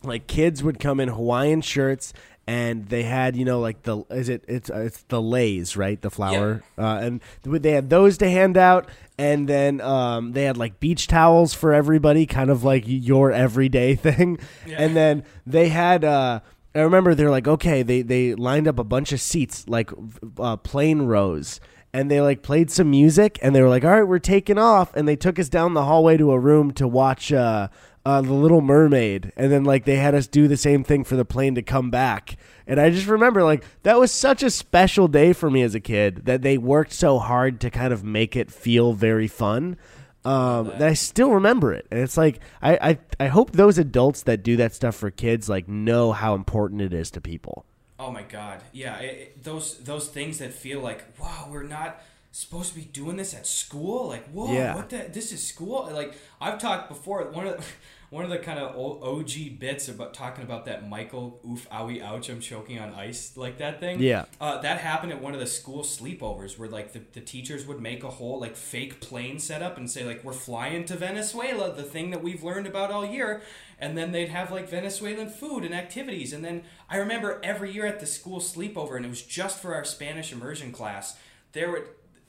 like 0.03 0.27
kids 0.27 0.61
would 0.61 0.79
come 0.79 0.99
in 0.99 1.09
Hawaiian 1.09 1.61
shirts 1.61 2.13
and 2.51 2.89
they 2.89 3.03
had 3.03 3.37
you 3.37 3.45
know 3.45 3.61
like 3.61 3.83
the 3.83 4.03
is 4.09 4.27
it 4.27 4.43
it's 4.45 4.69
uh, 4.69 4.79
it's 4.79 5.03
the 5.03 5.21
leis 5.21 5.77
right? 5.77 6.01
The 6.01 6.09
flower. 6.09 6.61
Uh, 6.77 6.99
and 7.01 7.21
they 7.45 7.71
had 7.71 7.89
those 7.89 8.17
to 8.17 8.29
hand 8.29 8.57
out 8.57 8.89
and 9.17 9.47
then 9.47 9.79
um, 9.79 10.33
they 10.33 10.43
had 10.43 10.57
like 10.57 10.81
beach 10.81 11.07
towels 11.07 11.53
for 11.53 11.73
everybody 11.73 12.25
kind 12.25 12.49
of 12.49 12.65
like 12.65 12.83
your 12.85 13.31
everyday 13.31 13.95
thing. 14.07 14.37
Yeah. 14.67 14.81
and 14.81 14.97
then 14.97 15.23
they 15.47 15.69
had 15.69 16.03
uh, 16.03 16.41
I 16.75 16.81
remember 16.81 17.15
they're 17.15 17.31
like 17.31 17.47
okay 17.47 17.83
they 17.83 18.01
they 18.01 18.35
lined 18.35 18.67
up 18.67 18.79
a 18.79 18.83
bunch 18.83 19.13
of 19.13 19.21
seats 19.21 19.65
like 19.69 19.89
uh, 20.37 20.57
plane 20.57 21.03
rows 21.03 21.61
and 21.93 22.11
they 22.11 22.19
like 22.19 22.41
played 22.41 22.69
some 22.69 22.89
music 22.91 23.39
and 23.41 23.55
they 23.55 23.61
were 23.61 23.69
like 23.69 23.85
all 23.85 23.91
right 23.91 24.03
we're 24.07 24.19
taking 24.19 24.57
off 24.57 24.93
and 24.93 25.07
they 25.07 25.15
took 25.15 25.39
us 25.39 25.47
down 25.47 25.73
the 25.73 25.85
hallway 25.85 26.17
to 26.17 26.31
a 26.31 26.39
room 26.39 26.71
to 26.71 26.85
watch 26.85 27.31
uh, 27.31 27.69
uh, 28.05 28.21
the 28.21 28.33
Little 28.33 28.61
Mermaid, 28.61 29.31
and 29.35 29.51
then 29.51 29.63
like 29.63 29.85
they 29.85 29.97
had 29.97 30.15
us 30.15 30.27
do 30.27 30.47
the 30.47 30.57
same 30.57 30.83
thing 30.83 31.03
for 31.03 31.15
the 31.15 31.25
plane 31.25 31.55
to 31.55 31.61
come 31.61 31.89
back. 31.91 32.35
And 32.67 32.79
I 32.79 32.89
just 32.89 33.07
remember 33.07 33.43
like 33.43 33.63
that 33.83 33.99
was 33.99 34.11
such 34.11 34.41
a 34.43 34.49
special 34.49 35.07
day 35.07 35.33
for 35.33 35.49
me 35.51 35.61
as 35.61 35.75
a 35.75 35.79
kid 35.79 36.25
that 36.25 36.41
they 36.41 36.57
worked 36.57 36.93
so 36.93 37.19
hard 37.19 37.59
to 37.61 37.69
kind 37.69 37.91
of 37.93 38.03
make 38.03 38.35
it 38.35 38.51
feel 38.51 38.93
very 38.93 39.27
fun. 39.27 39.77
Um, 40.23 40.67
that 40.67 40.83
I 40.83 40.93
still 40.93 41.31
remember 41.31 41.73
it, 41.73 41.87
and 41.89 41.99
it's 41.99 42.15
like 42.15 42.41
I, 42.61 42.77
I 43.19 43.25
I 43.25 43.27
hope 43.27 43.53
those 43.53 43.79
adults 43.79 44.21
that 44.23 44.43
do 44.43 44.55
that 44.57 44.73
stuff 44.73 44.95
for 44.95 45.09
kids 45.09 45.49
like 45.49 45.67
know 45.67 46.11
how 46.11 46.35
important 46.35 46.81
it 46.81 46.93
is 46.93 47.09
to 47.11 47.21
people. 47.21 47.65
Oh 47.99 48.11
my 48.11 48.21
god, 48.23 48.61
yeah, 48.71 48.97
it, 48.99 49.05
it- 49.17 49.43
those 49.43 49.79
those 49.79 50.07
things 50.07 50.37
that 50.37 50.53
feel 50.53 50.79
like 50.79 51.03
wow, 51.19 51.47
we're 51.51 51.63
not 51.63 52.01
supposed 52.31 52.69
to 52.69 52.75
be 52.75 52.85
doing 52.85 53.17
this 53.17 53.33
at 53.33 53.45
school? 53.45 54.07
Like, 54.07 54.29
whoa, 54.31 54.53
Yeah. 54.53 54.75
what 54.75 54.89
the? 54.89 55.09
This 55.11 55.31
is 55.31 55.45
school? 55.45 55.89
Like, 55.91 56.13
I've 56.39 56.59
talked 56.59 56.89
before. 56.89 57.23
One 57.31 57.47
of 57.47 57.57
the, 57.57 57.63
one 58.09 58.25
of 58.25 58.29
the 58.29 58.39
kind 58.39 58.59
of 58.59 58.75
OG 58.77 59.57
bits 59.57 59.87
about 59.87 60.13
talking 60.13 60.43
about 60.43 60.65
that 60.65 60.87
Michael 60.89 61.39
oof 61.49 61.65
owie 61.69 62.01
ouch 62.01 62.27
I'm 62.29 62.41
choking 62.41 62.77
on 62.77 62.93
ice 62.93 63.37
like 63.37 63.57
that 63.59 63.79
thing. 63.79 64.01
Yeah. 64.01 64.25
Uh, 64.39 64.59
that 64.61 64.79
happened 64.79 65.13
at 65.13 65.21
one 65.21 65.33
of 65.33 65.39
the 65.39 65.47
school 65.47 65.81
sleepovers 65.83 66.57
where 66.57 66.67
like 66.67 66.91
the, 66.91 67.01
the 67.13 67.21
teachers 67.21 67.65
would 67.65 67.79
make 67.79 68.03
a 68.03 68.09
whole 68.09 68.39
like 68.39 68.57
fake 68.57 68.99
plane 68.99 69.39
setup 69.39 69.77
and 69.77 69.89
say 69.89 70.03
like 70.03 70.23
we're 70.25 70.33
flying 70.33 70.83
to 70.85 70.95
Venezuela, 70.97 71.73
the 71.73 71.83
thing 71.83 72.09
that 72.11 72.21
we've 72.21 72.43
learned 72.43 72.67
about 72.67 72.91
all 72.91 73.05
year, 73.05 73.41
and 73.79 73.97
then 73.97 74.11
they'd 74.11 74.27
have 74.29 74.51
like 74.51 74.67
Venezuelan 74.69 75.29
food 75.29 75.63
and 75.63 75.73
activities. 75.73 76.33
And 76.33 76.43
then 76.43 76.63
I 76.89 76.97
remember 76.97 77.39
every 77.43 77.71
year 77.71 77.85
at 77.85 78.01
the 78.01 78.05
school 78.05 78.39
sleepover, 78.41 78.97
and 78.97 79.05
it 79.05 79.09
was 79.09 79.21
just 79.21 79.61
for 79.61 79.73
our 79.73 79.85
Spanish 79.85 80.33
immersion 80.33 80.71
class. 80.73 81.17
There 81.53 81.71
would 81.71 81.83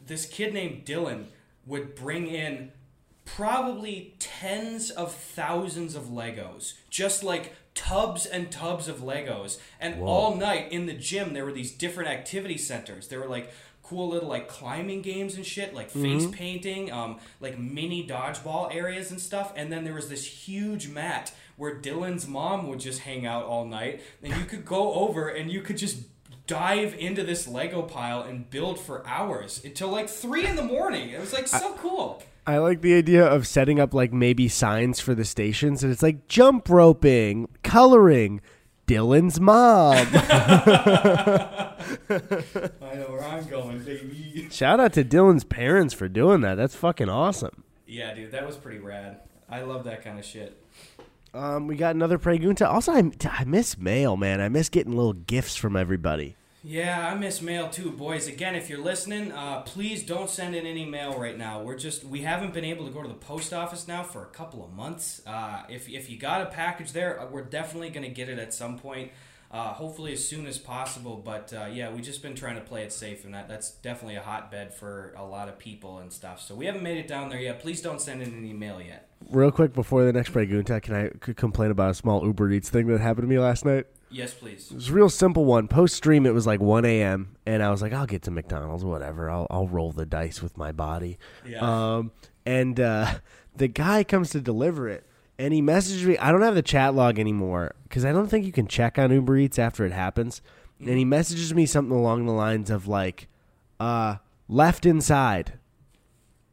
this 0.06 0.26
kid 0.26 0.54
named 0.54 0.84
Dylan 0.84 1.26
would 1.66 1.94
bring 1.94 2.26
in 2.26 2.72
probably 3.24 4.14
tens 4.18 4.90
of 4.90 5.14
thousands 5.14 5.94
of 5.94 6.04
Legos, 6.04 6.74
just 6.90 7.22
like 7.22 7.54
tubs 7.74 8.26
and 8.26 8.50
tubs 8.50 8.88
of 8.88 8.98
Legos. 8.98 9.58
And 9.80 10.02
all 10.02 10.36
night 10.36 10.72
in 10.72 10.86
the 10.86 10.92
gym, 10.92 11.32
there 11.32 11.44
were 11.44 11.52
these 11.52 11.70
different 11.72 12.10
activity 12.10 12.58
centers. 12.58 13.08
There 13.08 13.20
were 13.20 13.28
like 13.28 13.52
cool 13.82 14.08
little 14.08 14.28
like 14.28 14.48
climbing 14.48 15.02
games 15.02 15.34
and 15.34 15.44
shit, 15.44 15.74
like 15.74 15.90
face 15.90 16.26
painting, 16.32 16.90
um, 16.92 17.18
like 17.40 17.58
mini 17.58 18.06
dodgeball 18.06 18.74
areas 18.74 19.10
and 19.10 19.20
stuff. 19.20 19.52
And 19.56 19.72
then 19.72 19.84
there 19.84 19.94
was 19.94 20.08
this 20.08 20.24
huge 20.24 20.88
mat 20.88 21.32
where 21.56 21.76
Dylan's 21.76 22.26
mom 22.26 22.66
would 22.68 22.80
just 22.80 23.00
hang 23.00 23.26
out 23.26 23.44
all 23.44 23.64
night, 23.64 24.02
and 24.22 24.34
you 24.34 24.44
could 24.44 24.64
go 24.64 24.94
over 24.94 25.28
and 25.28 25.50
you 25.50 25.60
could 25.60 25.76
just 25.76 25.98
dive 26.52 26.94
into 26.98 27.24
this 27.24 27.48
Lego 27.48 27.80
pile 27.80 28.20
and 28.20 28.50
build 28.50 28.78
for 28.78 29.06
hours 29.06 29.62
until 29.64 29.88
like 29.88 30.08
three 30.08 30.46
in 30.46 30.54
the 30.54 30.62
morning. 30.62 31.08
It 31.08 31.18
was 31.18 31.32
like 31.32 31.48
so 31.48 31.72
cool. 31.76 32.22
I 32.46 32.58
like 32.58 32.82
the 32.82 32.94
idea 32.94 33.24
of 33.24 33.46
setting 33.46 33.80
up 33.80 33.94
like 33.94 34.12
maybe 34.12 34.48
signs 34.48 35.00
for 35.00 35.14
the 35.14 35.24
stations, 35.24 35.82
and 35.82 35.90
it's 35.90 36.02
like 36.02 36.28
jump 36.28 36.68
roping, 36.68 37.48
coloring, 37.62 38.42
Dylan's 38.86 39.40
mom. 39.40 39.94
I 40.12 41.74
know 42.96 43.06
where 43.08 43.24
I'm 43.24 43.48
going, 43.48 43.78
baby. 43.78 44.48
Shout 44.50 44.78
out 44.78 44.92
to 44.94 45.04
Dylan's 45.04 45.44
parents 45.44 45.94
for 45.94 46.06
doing 46.08 46.42
that. 46.42 46.56
That's 46.56 46.76
fucking 46.76 47.08
awesome. 47.08 47.64
Yeah, 47.86 48.12
dude, 48.12 48.32
that 48.32 48.46
was 48.46 48.56
pretty 48.56 48.78
rad. 48.78 49.20
I 49.48 49.62
love 49.62 49.84
that 49.84 50.04
kind 50.04 50.18
of 50.18 50.24
shit. 50.26 50.62
Um, 51.32 51.66
we 51.66 51.76
got 51.76 51.94
another 51.94 52.18
pregunta. 52.18 52.68
Also, 52.68 52.92
I, 52.92 53.10
I 53.24 53.44
miss 53.44 53.78
mail, 53.78 54.18
man. 54.18 54.42
I 54.42 54.50
miss 54.50 54.68
getting 54.68 54.92
little 54.92 55.14
gifts 55.14 55.56
from 55.56 55.76
everybody. 55.76 56.36
Yeah, 56.64 57.08
I 57.08 57.14
miss 57.14 57.42
mail 57.42 57.68
too, 57.68 57.90
boys. 57.90 58.28
Again, 58.28 58.54
if 58.54 58.70
you're 58.70 58.78
listening, 58.78 59.32
uh, 59.32 59.62
please 59.62 60.04
don't 60.04 60.30
send 60.30 60.54
in 60.54 60.64
any 60.64 60.84
mail 60.84 61.18
right 61.18 61.36
now. 61.36 61.60
We're 61.60 61.76
just 61.76 62.04
we 62.04 62.20
haven't 62.20 62.54
been 62.54 62.64
able 62.64 62.86
to 62.86 62.92
go 62.92 63.02
to 63.02 63.08
the 63.08 63.14
post 63.14 63.52
office 63.52 63.88
now 63.88 64.04
for 64.04 64.22
a 64.22 64.28
couple 64.28 64.64
of 64.64 64.72
months. 64.72 65.22
Uh, 65.26 65.64
if 65.68 65.88
if 65.88 66.08
you 66.08 66.16
got 66.16 66.40
a 66.40 66.46
package 66.46 66.92
there, 66.92 67.20
uh, 67.20 67.26
we're 67.26 67.42
definitely 67.42 67.90
gonna 67.90 68.08
get 68.08 68.28
it 68.28 68.38
at 68.38 68.54
some 68.54 68.78
point. 68.78 69.10
Uh, 69.50 69.74
hopefully 69.74 70.12
as 70.12 70.26
soon 70.26 70.46
as 70.46 70.56
possible. 70.56 71.20
But 71.22 71.52
uh, 71.52 71.66
yeah, 71.70 71.90
we've 71.90 72.04
just 72.04 72.22
been 72.22 72.36
trying 72.36 72.54
to 72.54 72.62
play 72.62 72.84
it 72.84 72.92
safe, 72.92 73.24
and 73.24 73.34
that 73.34 73.48
that's 73.48 73.72
definitely 73.72 74.14
a 74.14 74.22
hotbed 74.22 74.72
for 74.72 75.14
a 75.16 75.24
lot 75.24 75.48
of 75.48 75.58
people 75.58 75.98
and 75.98 76.12
stuff. 76.12 76.40
So 76.40 76.54
we 76.54 76.66
haven't 76.66 76.84
made 76.84 76.98
it 76.98 77.08
down 77.08 77.28
there 77.28 77.40
yet. 77.40 77.58
Please 77.58 77.82
don't 77.82 78.00
send 78.00 78.22
in 78.22 78.38
any 78.38 78.52
mail 78.52 78.80
yet. 78.80 79.08
Real 79.30 79.50
quick 79.50 79.74
before 79.74 80.04
the 80.04 80.12
next 80.12 80.32
pregunta, 80.32 80.80
can 80.80 80.94
I 80.94 81.32
complain 81.32 81.72
about 81.72 81.90
a 81.90 81.94
small 81.94 82.24
Uber 82.24 82.52
Eats 82.52 82.70
thing 82.70 82.86
that 82.86 83.00
happened 83.00 83.24
to 83.24 83.28
me 83.28 83.40
last 83.40 83.64
night? 83.64 83.86
Yes, 84.12 84.34
please. 84.34 84.70
It 84.70 84.74
was 84.74 84.88
a 84.90 84.92
real 84.92 85.08
simple 85.08 85.44
one. 85.44 85.68
Post 85.68 85.96
stream, 85.96 86.26
it 86.26 86.34
was 86.34 86.46
like 86.46 86.60
1 86.60 86.84
a.m. 86.84 87.36
and 87.46 87.62
I 87.62 87.70
was 87.70 87.80
like, 87.80 87.92
I'll 87.92 88.06
get 88.06 88.22
to 88.22 88.30
McDonald's, 88.30 88.84
whatever. 88.84 89.30
I'll 89.30 89.46
I'll 89.50 89.66
roll 89.68 89.90
the 89.92 90.04
dice 90.06 90.42
with 90.42 90.56
my 90.56 90.70
body. 90.72 91.18
Yeah. 91.46 91.60
Um, 91.96 92.12
and 92.44 92.78
uh, 92.78 93.14
the 93.56 93.68
guy 93.68 94.04
comes 94.04 94.30
to 94.30 94.40
deliver 94.40 94.88
it, 94.88 95.06
and 95.38 95.54
he 95.54 95.62
messaged 95.62 96.04
me. 96.04 96.18
I 96.18 96.30
don't 96.30 96.42
have 96.42 96.54
the 96.54 96.62
chat 96.62 96.94
log 96.94 97.18
anymore 97.18 97.74
because 97.84 98.04
I 98.04 98.12
don't 98.12 98.28
think 98.28 98.44
you 98.44 98.52
can 98.52 98.66
check 98.66 98.98
on 98.98 99.10
Uber 99.10 99.36
Eats 99.38 99.58
after 99.58 99.84
it 99.84 99.92
happens. 99.92 100.42
And 100.78 100.98
he 100.98 101.04
messages 101.04 101.54
me 101.54 101.64
something 101.64 101.96
along 101.96 102.26
the 102.26 102.32
lines 102.32 102.68
of 102.68 102.88
like, 102.88 103.28
uh, 103.78 104.16
"Left 104.48 104.84
inside," 104.84 105.52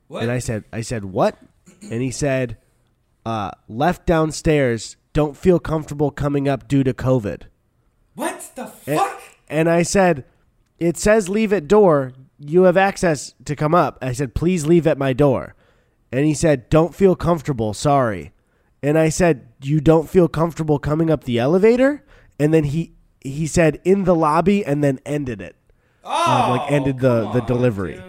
What? 0.07 0.21
and 0.21 0.31
I 0.31 0.37
said, 0.37 0.65
"I 0.71 0.81
said 0.81 1.03
what?" 1.05 1.35
And 1.81 2.01
he 2.03 2.11
said, 2.11 2.57
uh, 3.25 3.51
"Left 3.67 4.05
downstairs. 4.05 4.97
Don't 5.13 5.35
feel 5.35 5.59
comfortable 5.59 6.11
coming 6.11 6.47
up 6.47 6.67
due 6.67 6.83
to 6.83 6.93
COVID." 6.93 7.43
what 8.15 8.51
the 8.55 8.67
fuck? 8.67 9.21
And 9.47 9.69
I 9.69 9.81
said, 9.83 10.25
"It 10.77 10.97
says 10.97 11.29
leave 11.29 11.53
at 11.53 11.67
door. 11.67 12.11
You 12.37 12.63
have 12.63 12.77
access 12.77 13.33
to 13.45 13.55
come 13.55 13.73
up." 13.73 13.97
I 14.01 14.11
said, 14.11 14.33
"Please 14.35 14.65
leave 14.65 14.85
at 14.85 14.97
my 14.97 15.13
door." 15.13 15.55
And 16.11 16.25
he 16.25 16.33
said, 16.33 16.69
"Don't 16.69 16.93
feel 16.95 17.15
comfortable. 17.15 17.73
Sorry." 17.73 18.31
And 18.83 18.97
I 18.97 19.09
said, 19.09 19.47
"You 19.61 19.79
don't 19.79 20.09
feel 20.09 20.27
comfortable 20.27 20.79
coming 20.79 21.09
up 21.09 21.23
the 21.23 21.39
elevator?" 21.39 22.03
And 22.39 22.53
then 22.53 22.65
he 22.65 22.93
he 23.21 23.47
said, 23.47 23.79
"In 23.83 24.03
the 24.05 24.15
lobby," 24.15 24.65
and 24.65 24.83
then 24.83 24.99
ended 25.05 25.41
it. 25.41 25.55
Oh, 26.03 26.57
like, 26.57 26.71
ended 26.71 26.99
the- 26.99 27.23
come 27.23 27.33
the 27.33 27.41
delivery. 27.41 28.01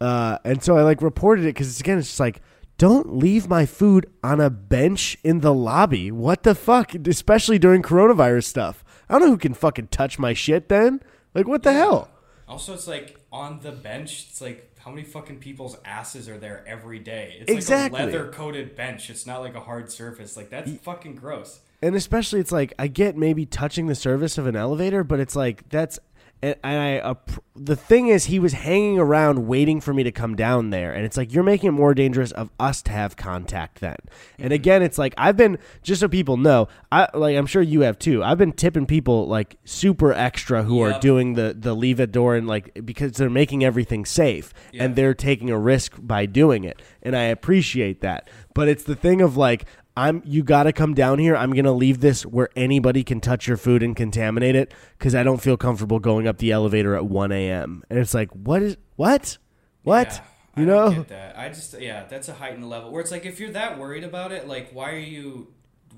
Uh, 0.00 0.38
and 0.44 0.62
so 0.62 0.76
I 0.76 0.82
like 0.82 1.02
reported 1.02 1.42
it 1.44 1.54
because 1.54 1.80
again, 1.80 1.98
it's 1.98 2.08
just 2.08 2.20
like, 2.20 2.40
don't 2.78 3.16
leave 3.16 3.48
my 3.48 3.66
food 3.66 4.10
on 4.22 4.40
a 4.40 4.50
bench 4.50 5.16
in 5.22 5.40
the 5.40 5.54
lobby. 5.54 6.10
What 6.10 6.42
the 6.42 6.54
fuck? 6.54 6.94
Especially 6.94 7.58
during 7.58 7.82
coronavirus 7.82 8.44
stuff. 8.44 8.84
I 9.08 9.14
don't 9.14 9.22
know 9.22 9.28
who 9.30 9.38
can 9.38 9.54
fucking 9.54 9.88
touch 9.88 10.18
my 10.18 10.32
shit 10.32 10.68
then. 10.68 11.00
Like, 11.34 11.46
what 11.46 11.62
the 11.62 11.72
hell? 11.72 12.08
Also, 12.48 12.74
it's 12.74 12.88
like 12.88 13.18
on 13.32 13.60
the 13.62 13.72
bench. 13.72 14.26
It's 14.30 14.40
like 14.40 14.70
how 14.78 14.90
many 14.90 15.02
fucking 15.04 15.38
people's 15.38 15.76
asses 15.84 16.28
are 16.28 16.36
there 16.36 16.62
every 16.66 16.98
day? 16.98 17.38
It's 17.40 17.50
Exactly. 17.52 18.00
like 18.00 18.08
a 18.08 18.12
leather 18.12 18.30
coated 18.30 18.76
bench. 18.76 19.08
It's 19.08 19.26
not 19.26 19.40
like 19.40 19.54
a 19.54 19.60
hard 19.60 19.90
surface. 19.90 20.36
Like 20.36 20.50
that's 20.50 20.70
fucking 20.82 21.14
gross. 21.14 21.60
And 21.80 21.94
especially, 21.94 22.40
it's 22.40 22.52
like 22.52 22.72
I 22.78 22.88
get 22.88 23.16
maybe 23.16 23.46
touching 23.46 23.86
the 23.86 23.94
surface 23.94 24.36
of 24.36 24.46
an 24.46 24.56
elevator, 24.56 25.04
but 25.04 25.20
it's 25.20 25.36
like 25.36 25.68
that's. 25.68 25.98
And 26.44 26.56
and 26.62 26.78
I, 26.80 26.98
uh, 26.98 27.14
the 27.56 27.76
thing 27.76 28.08
is, 28.08 28.26
he 28.26 28.38
was 28.38 28.52
hanging 28.52 28.98
around 28.98 29.46
waiting 29.46 29.80
for 29.80 29.94
me 29.94 30.02
to 30.02 30.12
come 30.12 30.34
down 30.36 30.70
there, 30.70 30.92
and 30.92 31.04
it's 31.06 31.16
like 31.16 31.32
you're 31.32 31.42
making 31.44 31.68
it 31.68 31.72
more 31.72 31.94
dangerous 31.94 32.32
of 32.32 32.50
us 32.60 32.82
to 32.82 32.92
have 32.92 33.16
contact 33.16 33.80
then. 33.80 33.96
And 34.38 34.52
again, 34.52 34.82
it's 34.82 34.98
like 34.98 35.14
I've 35.16 35.36
been 35.36 35.58
just 35.82 36.00
so 36.00 36.08
people 36.08 36.36
know, 36.36 36.68
I 36.92 37.08
like 37.14 37.36
I'm 37.36 37.46
sure 37.46 37.62
you 37.62 37.80
have 37.80 37.98
too. 37.98 38.22
I've 38.22 38.36
been 38.38 38.52
tipping 38.52 38.84
people 38.86 39.26
like 39.26 39.56
super 39.64 40.12
extra 40.12 40.64
who 40.64 40.80
are 40.80 40.98
doing 41.00 41.32
the 41.34 41.56
the 41.58 41.74
leave 41.74 41.98
at 42.00 42.12
door 42.12 42.34
and 42.36 42.46
like 42.46 42.84
because 42.84 43.12
they're 43.12 43.30
making 43.30 43.64
everything 43.64 44.04
safe 44.04 44.52
Yeah. 44.72 44.84
and 44.84 44.96
they're 44.96 45.14
taking 45.14 45.50
a 45.50 45.58
risk 45.58 45.94
by 45.98 46.26
doing 46.26 46.64
it, 46.64 46.82
and 47.02 47.16
I 47.16 47.22
appreciate 47.24 48.02
that. 48.02 48.28
But 48.52 48.68
it's 48.68 48.84
the 48.84 48.96
thing 48.96 49.20
of 49.22 49.36
like 49.36 49.64
I'm 49.96 50.22
you 50.24 50.42
got 50.42 50.64
to 50.64 50.72
come 50.72 50.94
down 50.94 51.18
here. 51.18 51.36
I'm 51.36 51.52
going 51.52 51.64
to 51.66 51.72
leave 51.72 52.00
this 52.00 52.26
where 52.26 52.48
anybody 52.56 53.04
can 53.04 53.20
touch 53.20 53.46
your 53.46 53.56
food 53.56 53.82
and 53.82 53.94
contaminate 53.94 54.56
it 54.56 54.74
cuz 54.98 55.14
I 55.14 55.22
don't 55.22 55.40
feel 55.40 55.56
comfortable 55.56 56.00
going 56.00 56.26
up 56.26 56.38
the 56.38 56.50
elevator 56.50 56.96
at 56.96 57.06
1 57.06 57.30
a.m. 57.32 57.84
And 57.88 57.98
it's 57.98 58.14
like, 58.14 58.30
what 58.30 58.62
is 58.62 58.76
what? 58.96 59.38
What? 59.84 60.20
Yeah, 60.56 60.62
you 60.62 60.62
I 60.64 60.66
know? 60.66 60.84
don't 60.86 60.94
get 60.96 61.08
that. 61.08 61.38
I 61.38 61.48
just 61.48 61.80
yeah, 61.80 62.06
that's 62.08 62.28
a 62.28 62.34
heightened 62.34 62.68
level 62.68 62.90
where 62.90 63.00
it's 63.00 63.10
like 63.12 63.24
if 63.24 63.38
you're 63.38 63.52
that 63.52 63.78
worried 63.78 64.04
about 64.04 64.32
it, 64.32 64.48
like 64.48 64.70
why 64.72 64.92
are 64.92 64.98
you 64.98 65.48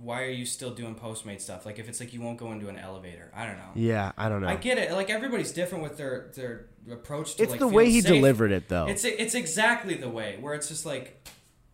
why 0.02 0.22
are 0.22 0.30
you 0.30 0.44
still 0.44 0.70
doing 0.74 0.94
Postmate 0.94 1.40
stuff? 1.40 1.64
Like 1.64 1.78
if 1.78 1.88
it's 1.88 2.00
like 2.00 2.12
you 2.12 2.20
won't 2.20 2.38
go 2.38 2.52
into 2.52 2.68
an 2.68 2.78
elevator, 2.78 3.30
I 3.34 3.46
don't 3.46 3.56
know. 3.56 3.70
Yeah, 3.74 4.12
I 4.18 4.28
don't 4.28 4.42
know. 4.42 4.48
I 4.48 4.56
get 4.56 4.76
it. 4.76 4.92
Like 4.92 5.08
everybody's 5.08 5.52
different 5.52 5.82
with 5.82 5.96
their 5.96 6.30
their 6.34 6.66
approach 6.90 7.36
to 7.36 7.42
it's 7.42 7.52
like 7.52 7.60
the 7.60 7.68
way 7.68 7.90
he 7.90 8.02
safe. 8.02 8.12
delivered 8.12 8.52
it 8.52 8.68
though. 8.68 8.86
It's 8.88 9.04
it's 9.06 9.34
exactly 9.34 9.94
the 9.94 10.10
way 10.10 10.36
where 10.40 10.52
it's 10.54 10.68
just 10.68 10.84
like, 10.84 11.26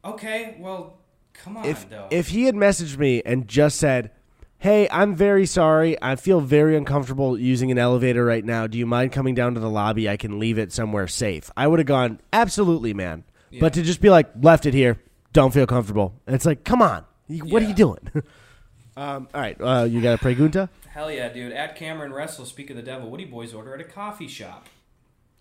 okay, 0.05 0.57
well, 0.61 0.99
come 1.35 1.57
on, 1.57 1.65
if 1.65 1.89
though. 1.89 2.09
if 2.11 2.29
he 2.29 2.45
had 2.45 2.55
messaged 2.55 2.99
me 2.99 3.23
and 3.25 3.49
just 3.49 3.79
said, 3.79 4.11
"Hey, 4.59 4.89
I'm 4.91 5.15
very 5.15 5.47
sorry. 5.47 6.01
I 6.03 6.17
feel 6.17 6.41
very 6.41 6.77
uncomfortable 6.77 7.39
using 7.39 7.71
an 7.71 7.79
elevator 7.79 8.25
right 8.25 8.45
now. 8.45 8.67
Do 8.67 8.79
you 8.79 8.87
mind 8.87 9.13
coming 9.13 9.35
down 9.35 9.55
to 9.55 9.61
the 9.61 9.71
lobby? 9.71 10.09
I 10.09 10.17
can 10.17 10.39
leave 10.39 10.59
it 10.59 10.73
somewhere 10.73 11.09
safe." 11.09 11.51
I 11.57 11.67
would 11.67 11.79
have 11.79 11.87
gone, 11.87 12.21
"Absolutely, 12.33 12.95
man." 12.95 13.25
But 13.61 13.75
to 13.75 13.83
just 13.83 14.01
be 14.01 14.09
like, 14.09 14.31
"Left 14.41 14.65
it 14.67 14.75
here. 14.75 14.99
Don't 15.33 15.53
feel 15.53 15.67
comfortable." 15.67 16.15
And 16.27 16.35
it's 16.35 16.47
like, 16.47 16.65
"Come 16.65 16.81
on. 16.81 17.05
What 17.29 17.63
are 17.63 17.67
you 17.67 17.75
doing?" 17.75 18.09
um, 18.97 19.29
all 19.35 19.41
right, 19.41 19.57
uh, 19.61 19.85
you 19.85 20.01
got 20.01 20.21
a 20.21 20.25
pregunta? 20.25 20.69
Hell 20.89 21.11
yeah, 21.11 21.29
dude! 21.31 21.53
At 21.53 21.77
Cameron 21.77 22.13
Wrestle, 22.13 22.45
speak 22.45 22.69
of 22.69 22.77
the 22.77 22.83
devil. 22.83 23.11
What 23.11 23.19
do 23.19 23.25
you 23.25 23.31
boys 23.31 23.55
order 23.55 23.75
at 23.75 23.81
a 23.81 23.85
coffee 23.85 24.29
shop? 24.29 24.69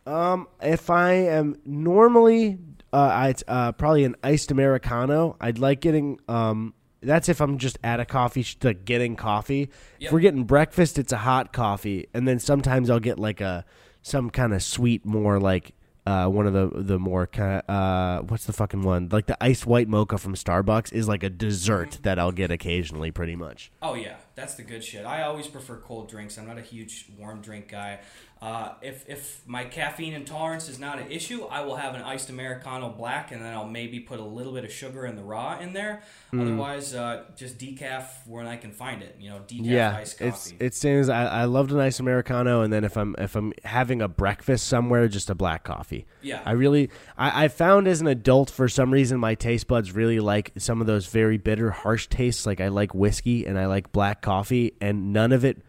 Um, 0.06 0.48
if 0.62 0.90
I 0.90 1.14
am 1.14 1.60
normally, 1.66 2.58
uh, 2.94 2.98
I, 2.98 3.30
it's 3.30 3.44
uh, 3.48 3.72
probably 3.74 4.04
an 4.04 4.16
iced 4.24 4.52
americano. 4.52 5.38
I'd 5.40 5.60
like 5.60 5.82
getting 5.82 6.20
um. 6.28 6.74
That's 7.04 7.30
if 7.30 7.42
I'm 7.42 7.58
just 7.58 7.80
at 7.84 8.00
a 8.00 8.06
coffee, 8.06 8.44
sh- 8.44 8.58
like 8.62 8.86
getting 8.86 9.16
coffee. 9.16 9.72
If 10.00 10.12
we're 10.12 10.20
getting 10.20 10.44
breakfast, 10.44 11.00
it's 11.00 11.12
a 11.12 11.18
hot 11.18 11.52
coffee, 11.52 12.08
and 12.14 12.28
then 12.28 12.40
sometimes 12.40 12.90
I'll 12.92 13.00
get 13.00 13.18
like 13.18 13.42
a 13.42 13.66
some 14.04 14.30
kind 14.30 14.54
of 14.54 14.62
sweet, 14.62 15.06
more 15.06 15.40
like 15.40 15.74
uh 16.08 16.26
one 16.28 16.48
of 16.48 16.54
the 16.54 16.72
the 16.82 16.98
more 16.98 17.28
kind 17.28 17.62
of 17.62 17.70
uh 17.70 18.22
what's 18.24 18.46
the 18.46 18.54
fucking 18.54 18.82
one 18.82 19.08
like 19.12 19.28
the 19.28 19.38
iced 19.40 19.68
white 19.68 19.88
mocha 19.88 20.18
from 20.18 20.34
Starbucks 20.34 20.92
is 20.92 21.08
like 21.08 21.22
a 21.22 21.30
dessert 21.30 22.00
that 22.02 22.18
I'll 22.18 22.32
get 22.32 22.50
occasionally, 22.50 23.12
pretty 23.12 23.36
much. 23.36 23.72
Oh 23.84 23.94
yeah, 23.94 24.16
that's 24.36 24.56
the 24.56 24.64
good 24.64 24.84
shit. 24.84 25.06
I 25.06 25.22
always 25.24 25.48
prefer 25.48 25.78
cold 25.78 26.10
drinks. 26.10 26.38
I'm 26.40 26.48
not 26.48 26.58
a 26.58 26.62
huge 26.62 27.06
warm 27.20 27.42
drink 27.42 27.68
guy. 27.68 28.00
Uh, 28.42 28.74
if 28.82 29.08
if 29.08 29.44
my 29.46 29.64
caffeine 29.64 30.14
intolerance 30.14 30.68
is 30.68 30.80
not 30.80 30.98
an 30.98 31.12
issue, 31.12 31.44
I 31.44 31.62
will 31.62 31.76
have 31.76 31.94
an 31.94 32.02
iced 32.02 32.32
americano 32.32 32.90
black, 32.90 33.32
and 33.32 33.40
then 33.40 33.54
I'll 33.54 33.68
maybe 33.68 34.00
put 34.00 34.20
a 34.20 34.24
little 34.24 34.52
bit 34.52 34.66
of 34.66 34.72
sugar 34.72 35.06
in 35.06 35.16
the 35.16 35.22
raw 35.22 35.60
in 35.60 35.74
there. 35.74 36.02
Hmm. 36.32 36.42
Otherwise, 36.42 36.96
uh, 36.96 37.26
just 37.36 37.60
decaf 37.60 38.06
when 38.26 38.48
I 38.48 38.58
can 38.58 38.72
find 38.72 39.04
it. 39.04 39.16
You 39.20 39.30
know, 39.30 39.42
decaf 39.48 39.66
yeah, 39.66 39.96
iced 39.96 40.20
it's 40.22 40.46
coffee. 40.50 40.58
it 40.60 40.74
seems 40.74 41.08
I, 41.08 41.26
I 41.26 41.44
loved 41.46 41.72
a 41.72 41.76
nice 41.76 42.00
americano, 42.00 42.64
and 42.64 42.74
then 42.74 42.84
if 42.84 42.98
I'm 42.98 43.16
if 43.20 43.36
I'm 43.36 43.54
having 43.64 44.02
a 44.02 44.08
breakfast 44.08 44.66
somewhere, 44.66 45.08
just 45.08 45.30
a 45.30 45.36
black 45.36 45.64
coffee. 45.64 46.08
Yeah. 46.24 46.42
I 46.44 46.54
really 46.54 46.90
I, 47.20 47.46
I 47.46 47.48
found 47.48 47.88
as 47.88 48.02
an 48.02 48.08
adult 48.08 48.50
for 48.50 48.68
some 48.68 48.90
reason 48.90 49.20
my 49.20 49.36
taste 49.36 49.68
buds 49.68 49.92
really 49.92 50.20
like 50.20 50.52
some 50.58 50.82
of 50.82 50.88
those 50.88 51.06
very 51.06 51.38
bitter, 51.38 51.70
harsh 51.70 52.08
tastes. 52.08 52.48
Like 52.48 52.60
I 52.60 52.70
like 52.70 52.96
whiskey 52.96 53.46
and 53.46 53.60
I 53.60 53.68
like 53.68 53.92
black 53.92 54.24
coffee, 54.24 54.74
and 54.82 55.14
none 55.14 55.32
of 55.32 55.46
it 55.46 55.62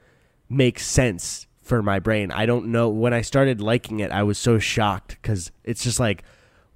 makes 0.49 0.87
sense 0.87 1.47
for 1.63 1.83
my 1.83 1.99
brain. 1.99 2.31
I 2.31 2.47
don't 2.47 2.67
know 2.67 2.89
when 2.89 3.15
I 3.15 3.23
started 3.23 3.61
liking 3.61 4.01
it, 4.01 4.11
I 4.11 4.23
was 4.23 4.39
so 4.39 4.59
shocked 4.59 5.17
because 5.23 5.51
it's 5.65 5.83
just 5.85 6.01
like. 6.01 6.25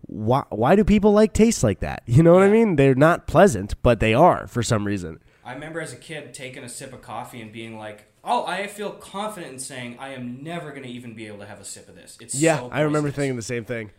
Why, 0.08 0.44
why 0.50 0.76
do 0.76 0.84
people 0.84 1.10
like 1.12 1.32
tastes 1.32 1.64
like 1.64 1.80
that? 1.80 2.04
You 2.06 2.22
know 2.22 2.32
what 2.34 2.44
I 2.44 2.48
mean? 2.48 2.76
They're 2.76 2.94
not 2.94 3.26
pleasant, 3.26 3.74
but 3.82 3.98
they 3.98 4.14
are 4.14 4.46
for 4.46 4.62
some 4.62 4.86
reason. 4.86 5.18
I 5.44 5.52
remember 5.52 5.80
as 5.80 5.92
a 5.92 5.96
kid 5.96 6.32
taking 6.32 6.62
a 6.62 6.68
sip 6.68 6.92
of 6.92 7.02
coffee 7.02 7.40
and 7.40 7.50
being 7.52 7.76
like, 7.76 8.04
"Oh, 8.22 8.46
I 8.46 8.68
feel 8.68 8.90
confident 8.90 9.54
in 9.54 9.58
saying 9.58 9.96
I 9.98 10.10
am 10.10 10.44
never 10.44 10.70
going 10.70 10.84
to 10.84 10.88
even 10.88 11.14
be 11.14 11.26
able 11.26 11.38
to 11.38 11.46
have 11.46 11.60
a 11.60 11.64
sip 11.64 11.88
of 11.88 11.96
this." 11.96 12.18
It's 12.20 12.36
Yeah, 12.36 12.58
so 12.58 12.68
I 12.70 12.82
remember 12.82 13.08
poisonous." 13.08 13.16
thinking 13.16 13.36
the 13.36 13.42
same 13.42 13.64
thing. 13.64 13.90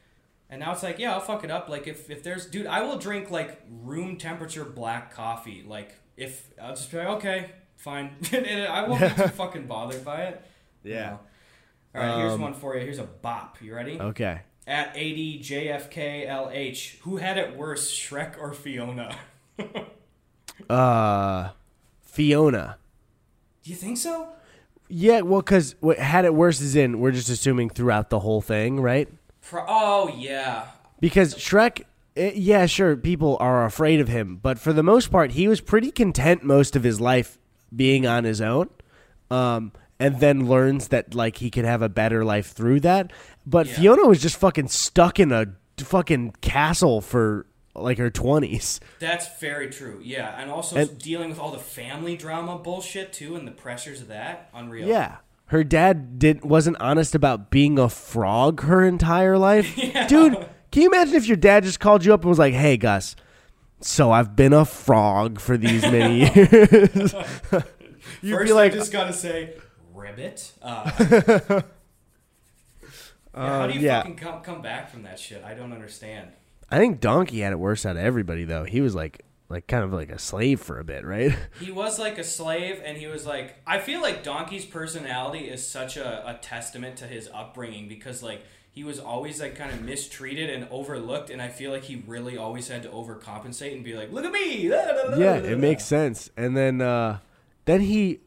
And 0.49 0.61
now 0.61 0.71
it's 0.71 0.83
like, 0.83 0.97
yeah, 0.97 1.11
I'll 1.13 1.19
fuck 1.19 1.43
it 1.43 1.51
up. 1.51 1.67
Like 1.67 1.87
if, 1.87 2.09
if 2.09 2.23
there's 2.23 2.45
dude, 2.45 2.67
I 2.67 2.81
will 2.83 2.97
drink 2.97 3.29
like 3.29 3.61
room 3.69 4.15
temperature 4.15 4.63
black 4.63 5.13
coffee. 5.13 5.65
Like 5.67 5.95
if 6.15 6.47
I'll 6.61 6.75
just 6.75 6.89
be 6.89 6.97
like, 6.97 7.07
okay, 7.07 7.51
fine. 7.75 8.15
I 8.31 8.85
won't 8.87 9.01
be 9.01 9.09
too 9.23 9.27
fucking 9.29 9.67
bothered 9.67 10.05
by 10.05 10.21
it. 10.23 10.45
Yeah. 10.87 10.95
You 10.95 11.11
know? 11.11 11.19
All 11.95 12.01
right, 12.01 12.17
here's 12.19 12.33
Um, 12.33 12.41
one 12.41 12.53
for 12.53 12.75
you. 12.75 12.81
Here's 12.83 12.99
a 12.99 13.03
bop. 13.05 13.57
You 13.61 13.73
ready? 13.75 13.99
Okay. 13.99 14.41
At 14.67 14.91
80 14.95 15.39
JFKLH, 15.39 16.99
who 16.99 17.17
had 17.17 17.37
it 17.37 17.55
worse, 17.55 17.91
Shrek 17.91 18.37
or 18.39 18.53
Fiona? 18.53 19.15
Uh, 20.69 21.49
Fiona. 22.01 22.77
Do 23.63 23.69
you 23.69 23.75
think 23.75 23.97
so? 23.97 24.29
Yeah, 24.89 25.21
well, 25.21 25.41
because 25.41 25.75
what 25.81 25.99
had 25.99 26.25
it 26.25 26.33
worse 26.33 26.61
is 26.61 26.75
in. 26.75 26.99
We're 26.99 27.11
just 27.11 27.29
assuming 27.29 27.69
throughout 27.69 28.09
the 28.09 28.19
whole 28.19 28.41
thing, 28.41 28.79
right? 28.81 29.07
Pro- 29.41 29.65
oh 29.67 30.13
yeah. 30.17 30.65
Because 30.99 31.35
Shrek, 31.35 31.83
eh, 32.15 32.31
yeah, 32.35 32.65
sure, 32.65 32.95
people 32.95 33.37
are 33.39 33.65
afraid 33.65 33.99
of 33.99 34.07
him, 34.07 34.37
but 34.41 34.57
for 34.57 34.73
the 34.73 34.83
most 34.83 35.11
part, 35.11 35.33
he 35.33 35.47
was 35.47 35.61
pretty 35.61 35.91
content 35.91 36.43
most 36.43 36.75
of 36.75 36.83
his 36.83 36.99
life 36.99 37.37
being 37.75 38.07
on 38.07 38.23
his 38.23 38.41
own. 38.41 38.69
Um, 39.29 39.73
and 39.99 40.19
then 40.19 40.47
learns 40.47 40.89
that 40.89 41.13
like 41.15 41.37
he 41.37 41.49
could 41.49 41.65
have 41.65 41.81
a 41.81 41.89
better 41.89 42.23
life 42.25 42.51
through 42.51 42.81
that. 42.81 43.11
But 43.45 43.67
Yeah. 43.67 43.73
Fiona 43.75 44.07
was 44.07 44.21
just 44.21 44.37
fucking 44.37 44.67
stuck 44.67 45.19
in 45.19 45.31
a 45.31 45.47
fucking 45.79 46.33
castle 46.41 47.01
for 47.01 47.45
like 47.75 47.97
her 47.99 48.09
twenties. 48.09 48.79
That's 48.99 49.27
very 49.39 49.69
true. 49.69 49.99
Yeah, 50.03 50.35
and 50.39 50.49
also 50.49 50.75
And- 50.77 50.97
dealing 50.97 51.29
with 51.29 51.39
all 51.39 51.51
the 51.51 51.59
family 51.59 52.17
drama 52.17 52.57
bullshit 52.57 53.13
too, 53.13 53.35
and 53.35 53.47
the 53.47 53.51
pressures 53.51 54.01
of 54.01 54.07
that. 54.07 54.49
Unreal. 54.53 54.87
Yeah. 54.87 55.17
Her 55.49 55.63
dad 55.63 56.19
did 56.19 56.43
wasn't 56.43 56.77
honest 56.79 57.15
about 57.15 57.49
being 57.51 57.79
a 57.79 57.87
frog 57.87 58.63
her 58.63 58.83
entire 58.85 59.37
life. 59.37 59.75
Dude, 60.07 60.45
can 60.71 60.81
you 60.81 60.89
imagine 60.89 61.15
if 61.15 61.25
your 61.27 61.37
dad 61.37 61.63
just 61.63 61.79
called 61.79 62.03
you 62.03 62.13
up 62.13 62.21
and 62.21 62.29
was 62.29 62.39
like, 62.39 62.53
"Hey 62.53 62.75
Gus, 62.75 63.15
so 63.79 64.11
I've 64.11 64.35
been 64.35 64.51
a 64.53 64.65
frog 64.65 65.39
for 65.39 65.55
these 65.55 65.83
many 65.83 66.19
years." 66.35 67.13
You'd 68.21 68.35
First, 68.37 68.47
be 68.47 68.53
like, 68.53 68.71
I 68.73 68.75
just 68.75 68.91
gotta 68.91 69.13
say, 69.13 69.53
ribbit. 70.09 70.51
Uh, 70.61 70.91
yeah, 70.99 71.61
how 73.33 73.67
do 73.67 73.73
you 73.73 73.81
yeah. 73.81 74.01
fucking 74.01 74.15
come 74.15 74.41
come 74.41 74.61
back 74.61 74.89
from 74.89 75.03
that 75.03 75.19
shit? 75.19 75.43
I 75.43 75.53
don't 75.53 75.73
understand. 75.73 76.29
I 76.69 76.77
think 76.77 76.99
Donkey 76.99 77.39
had 77.39 77.53
it 77.53 77.59
worse 77.59 77.85
out 77.85 77.95
of 77.95 78.01
everybody 78.01 78.43
though. 78.43 78.63
He 78.63 78.81
was 78.81 78.95
like 78.95 79.23
like 79.49 79.67
kind 79.67 79.83
of 79.83 79.93
like 79.93 80.09
a 80.09 80.19
slave 80.19 80.59
for 80.59 80.79
a 80.79 80.83
bit, 80.83 81.05
right? 81.05 81.35
He 81.59 81.71
was 81.71 81.97
like 81.99 82.17
a 82.17 82.23
slave, 82.23 82.81
and 82.83 82.97
he 82.97 83.07
was 83.07 83.25
like. 83.25 83.55
I 83.65 83.79
feel 83.79 84.01
like 84.01 84.23
Donkey's 84.23 84.65
personality 84.65 85.49
is 85.49 85.65
such 85.65 85.97
a, 85.97 86.27
a 86.27 86.33
testament 86.35 86.97
to 86.97 87.07
his 87.07 87.29
upbringing 87.33 87.87
because 87.87 88.21
like 88.21 88.43
he 88.71 88.83
was 88.83 88.99
always 88.99 89.41
like 89.41 89.55
kind 89.55 89.71
of 89.71 89.81
mistreated 89.81 90.49
and 90.49 90.67
overlooked, 90.69 91.29
and 91.29 91.41
I 91.41 91.47
feel 91.47 91.71
like 91.71 91.83
he 91.83 92.03
really 92.05 92.37
always 92.37 92.67
had 92.67 92.83
to 92.83 92.89
overcompensate 92.89 93.73
and 93.73 93.83
be 93.83 93.95
like, 93.95 94.11
"Look 94.11 94.25
at 94.25 94.31
me!" 94.31 94.67
yeah, 94.67 95.35
it 95.35 95.57
makes 95.57 95.85
sense. 95.85 96.29
And 96.37 96.55
then 96.55 96.81
uh 96.81 97.19
then 97.65 97.81
he 97.81 98.19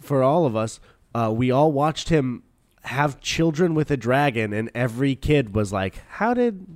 for 0.00 0.22
all 0.22 0.46
of 0.46 0.56
us, 0.56 0.80
uh 1.14 1.32
we 1.34 1.50
all 1.50 1.72
watched 1.72 2.08
him 2.08 2.42
have 2.84 3.20
children 3.20 3.74
with 3.74 3.90
a 3.90 3.96
dragon 3.96 4.52
and 4.52 4.70
every 4.74 5.14
kid 5.14 5.54
was 5.54 5.72
like, 5.72 6.02
"How 6.08 6.34
did 6.34 6.66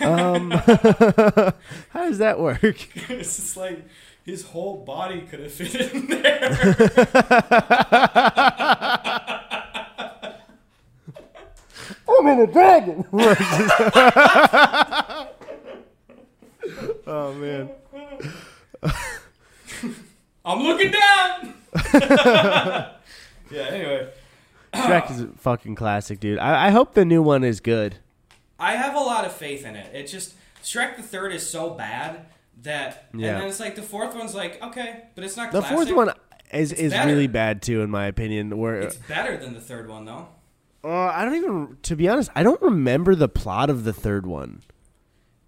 um 0.00 0.50
how 0.70 1.52
does 1.94 2.18
that 2.18 2.38
work?" 2.38 2.62
it's 3.08 3.36
just 3.36 3.56
like 3.56 3.84
his 4.24 4.44
whole 4.46 4.84
body 4.84 5.22
could 5.22 5.40
have 5.40 5.52
fit 5.52 5.92
in 5.92 6.06
there. 6.08 6.50
I'm 12.08 12.26
in 12.26 12.40
a 12.40 12.46
dragon. 12.46 13.04
oh 17.06 17.32
man. 17.34 17.70
I'm 20.44 20.62
looking 20.62 20.92
down. 20.92 21.54
Yeah. 23.50 23.62
Anyway, 23.62 24.08
Shrek 24.74 25.10
is 25.10 25.20
a 25.22 25.26
fucking 25.38 25.74
classic, 25.74 26.20
dude. 26.20 26.38
I, 26.38 26.66
I 26.68 26.70
hope 26.70 26.94
the 26.94 27.04
new 27.04 27.22
one 27.22 27.44
is 27.44 27.60
good. 27.60 27.96
I 28.58 28.74
have 28.76 28.94
a 28.94 29.00
lot 29.00 29.24
of 29.24 29.32
faith 29.32 29.64
in 29.64 29.74
it. 29.76 29.94
It 29.94 30.06
just 30.06 30.34
Shrek 30.62 30.96
the 30.96 31.02
Third 31.02 31.32
is 31.32 31.48
so 31.48 31.70
bad 31.70 32.26
that, 32.62 33.08
Yeah. 33.14 33.30
and 33.32 33.40
then 33.42 33.48
it's 33.48 33.60
like 33.60 33.74
the 33.74 33.82
fourth 33.82 34.14
one's 34.14 34.34
like 34.34 34.62
okay, 34.62 35.04
but 35.14 35.24
it's 35.24 35.36
not. 35.36 35.50
Classic. 35.50 35.68
The 35.70 35.74
classic. 35.74 35.94
fourth 35.94 36.06
one 36.06 36.14
is 36.52 36.72
is 36.72 36.92
better. 36.92 37.08
really 37.10 37.26
bad 37.26 37.62
too, 37.62 37.80
in 37.82 37.90
my 37.90 38.06
opinion. 38.06 38.58
Where 38.58 38.76
It's 38.80 38.96
better 38.96 39.36
than 39.36 39.54
the 39.54 39.60
third 39.60 39.88
one 39.88 40.04
though. 40.04 40.28
uh, 40.84 40.88
I 40.88 41.24
don't 41.24 41.34
even, 41.36 41.76
to 41.82 41.96
be 41.96 42.08
honest, 42.08 42.30
I 42.34 42.42
don't 42.42 42.60
remember 42.62 43.14
the 43.14 43.28
plot 43.28 43.70
of 43.70 43.84
the 43.84 43.92
third 43.92 44.26
one. 44.26 44.62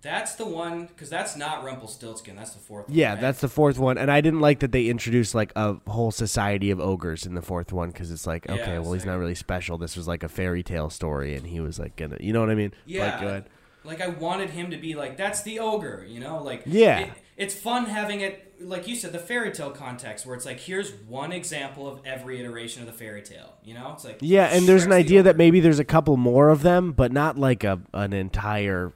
That's 0.03 0.35
the 0.35 0.45
one 0.47 0.87
because 0.87 1.09
that's 1.09 1.37
not 1.37 1.63
Rumpelstiltskin. 1.65 2.35
That's 2.37 2.51
the 2.53 2.59
fourth. 2.59 2.89
one, 2.89 2.97
Yeah, 2.99 3.13
right? 3.13 3.21
that's 3.21 3.41
the 3.41 3.49
fourth 3.49 3.79
one, 3.79 3.99
and 3.99 4.11
I 4.11 4.21
didn't 4.21 4.41
like 4.41 4.59
that 4.61 4.73
they 4.73 4.87
introduced 4.89 5.35
like 5.35 5.53
a 5.57 5.75
whole 5.89 6.11
society 6.11 6.71
of 6.73 6.81
ogres 6.81 7.25
in 7.25 7.35
the 7.35 7.43
fourth 7.43 7.73
one 7.73 7.91
because 7.91 8.11
it's 8.11 8.27
like, 8.27 8.47
Yeah, 8.47 8.55
okay, 8.55 8.79
well, 8.81 8.93
he's 8.95 9.03
same. 9.03 9.13
not 9.13 9.19
really 9.19 9.35
special. 9.37 9.79
This 9.79 9.97
was 9.97 10.09
like 10.09 10.23
a 10.25 10.29
fairy 10.29 10.63
tale 10.65 10.91
story, 10.91 11.37
and 11.37 11.47
he 11.47 11.61
was 11.61 11.79
like 11.79 11.95
gonna, 11.97 12.17
you 12.21 12.33
know 12.33 12.41
what 12.41 12.51
I 12.51 12.55
mean? 12.57 12.73
Yeah. 12.85 13.25
Like. 13.25 13.45
Like 13.85 14.01
I 14.01 14.07
wanted 14.07 14.51
him 14.51 14.71
to 14.71 14.77
be 14.77 14.95
like 14.95 15.17
that's 15.17 15.43
the 15.43 15.59
ogre, 15.59 16.07
you 16.09 16.21
know, 16.21 16.41
like 16.41 16.63
Yeah. 16.67 17.01
It, 17.01 17.11
it's 17.37 17.53
fun 17.55 17.87
having 17.87 18.21
it, 18.21 18.55
like 18.61 18.87
you 18.87 18.95
said, 18.95 19.11
the 19.13 19.19
fairy 19.19 19.51
tale 19.51 19.71
context 19.73 20.25
where 20.25 20.37
it's 20.37 20.47
like 20.47 20.61
here's 20.61 20.93
one 21.09 21.33
example 21.33 21.89
of 21.89 21.99
every 22.05 22.39
iteration 22.39 22.83
of 22.83 22.87
the 22.87 22.93
fairy 22.93 23.23
tale, 23.23 23.55
you 23.65 23.75
know. 23.75 23.91
It's 23.95 24.05
like 24.05 24.19
Yeah, 24.21 24.45
and 24.53 24.69
there's 24.69 24.85
an 24.85 24.91
Shrek's 24.91 24.95
the 24.95 25.05
idea 25.05 25.23
that 25.25 25.31
ogre. 25.31 25.39
maybe 25.39 25.59
there's 25.59 25.81
a 25.81 25.85
couple 25.85 26.17
more 26.17 26.51
of 26.51 26.63
them, 26.63 26.93
but 26.93 27.11
not 27.11 27.37
like 27.39 27.65
a 27.65 27.81
an 27.93 28.13
entire. 28.13 28.93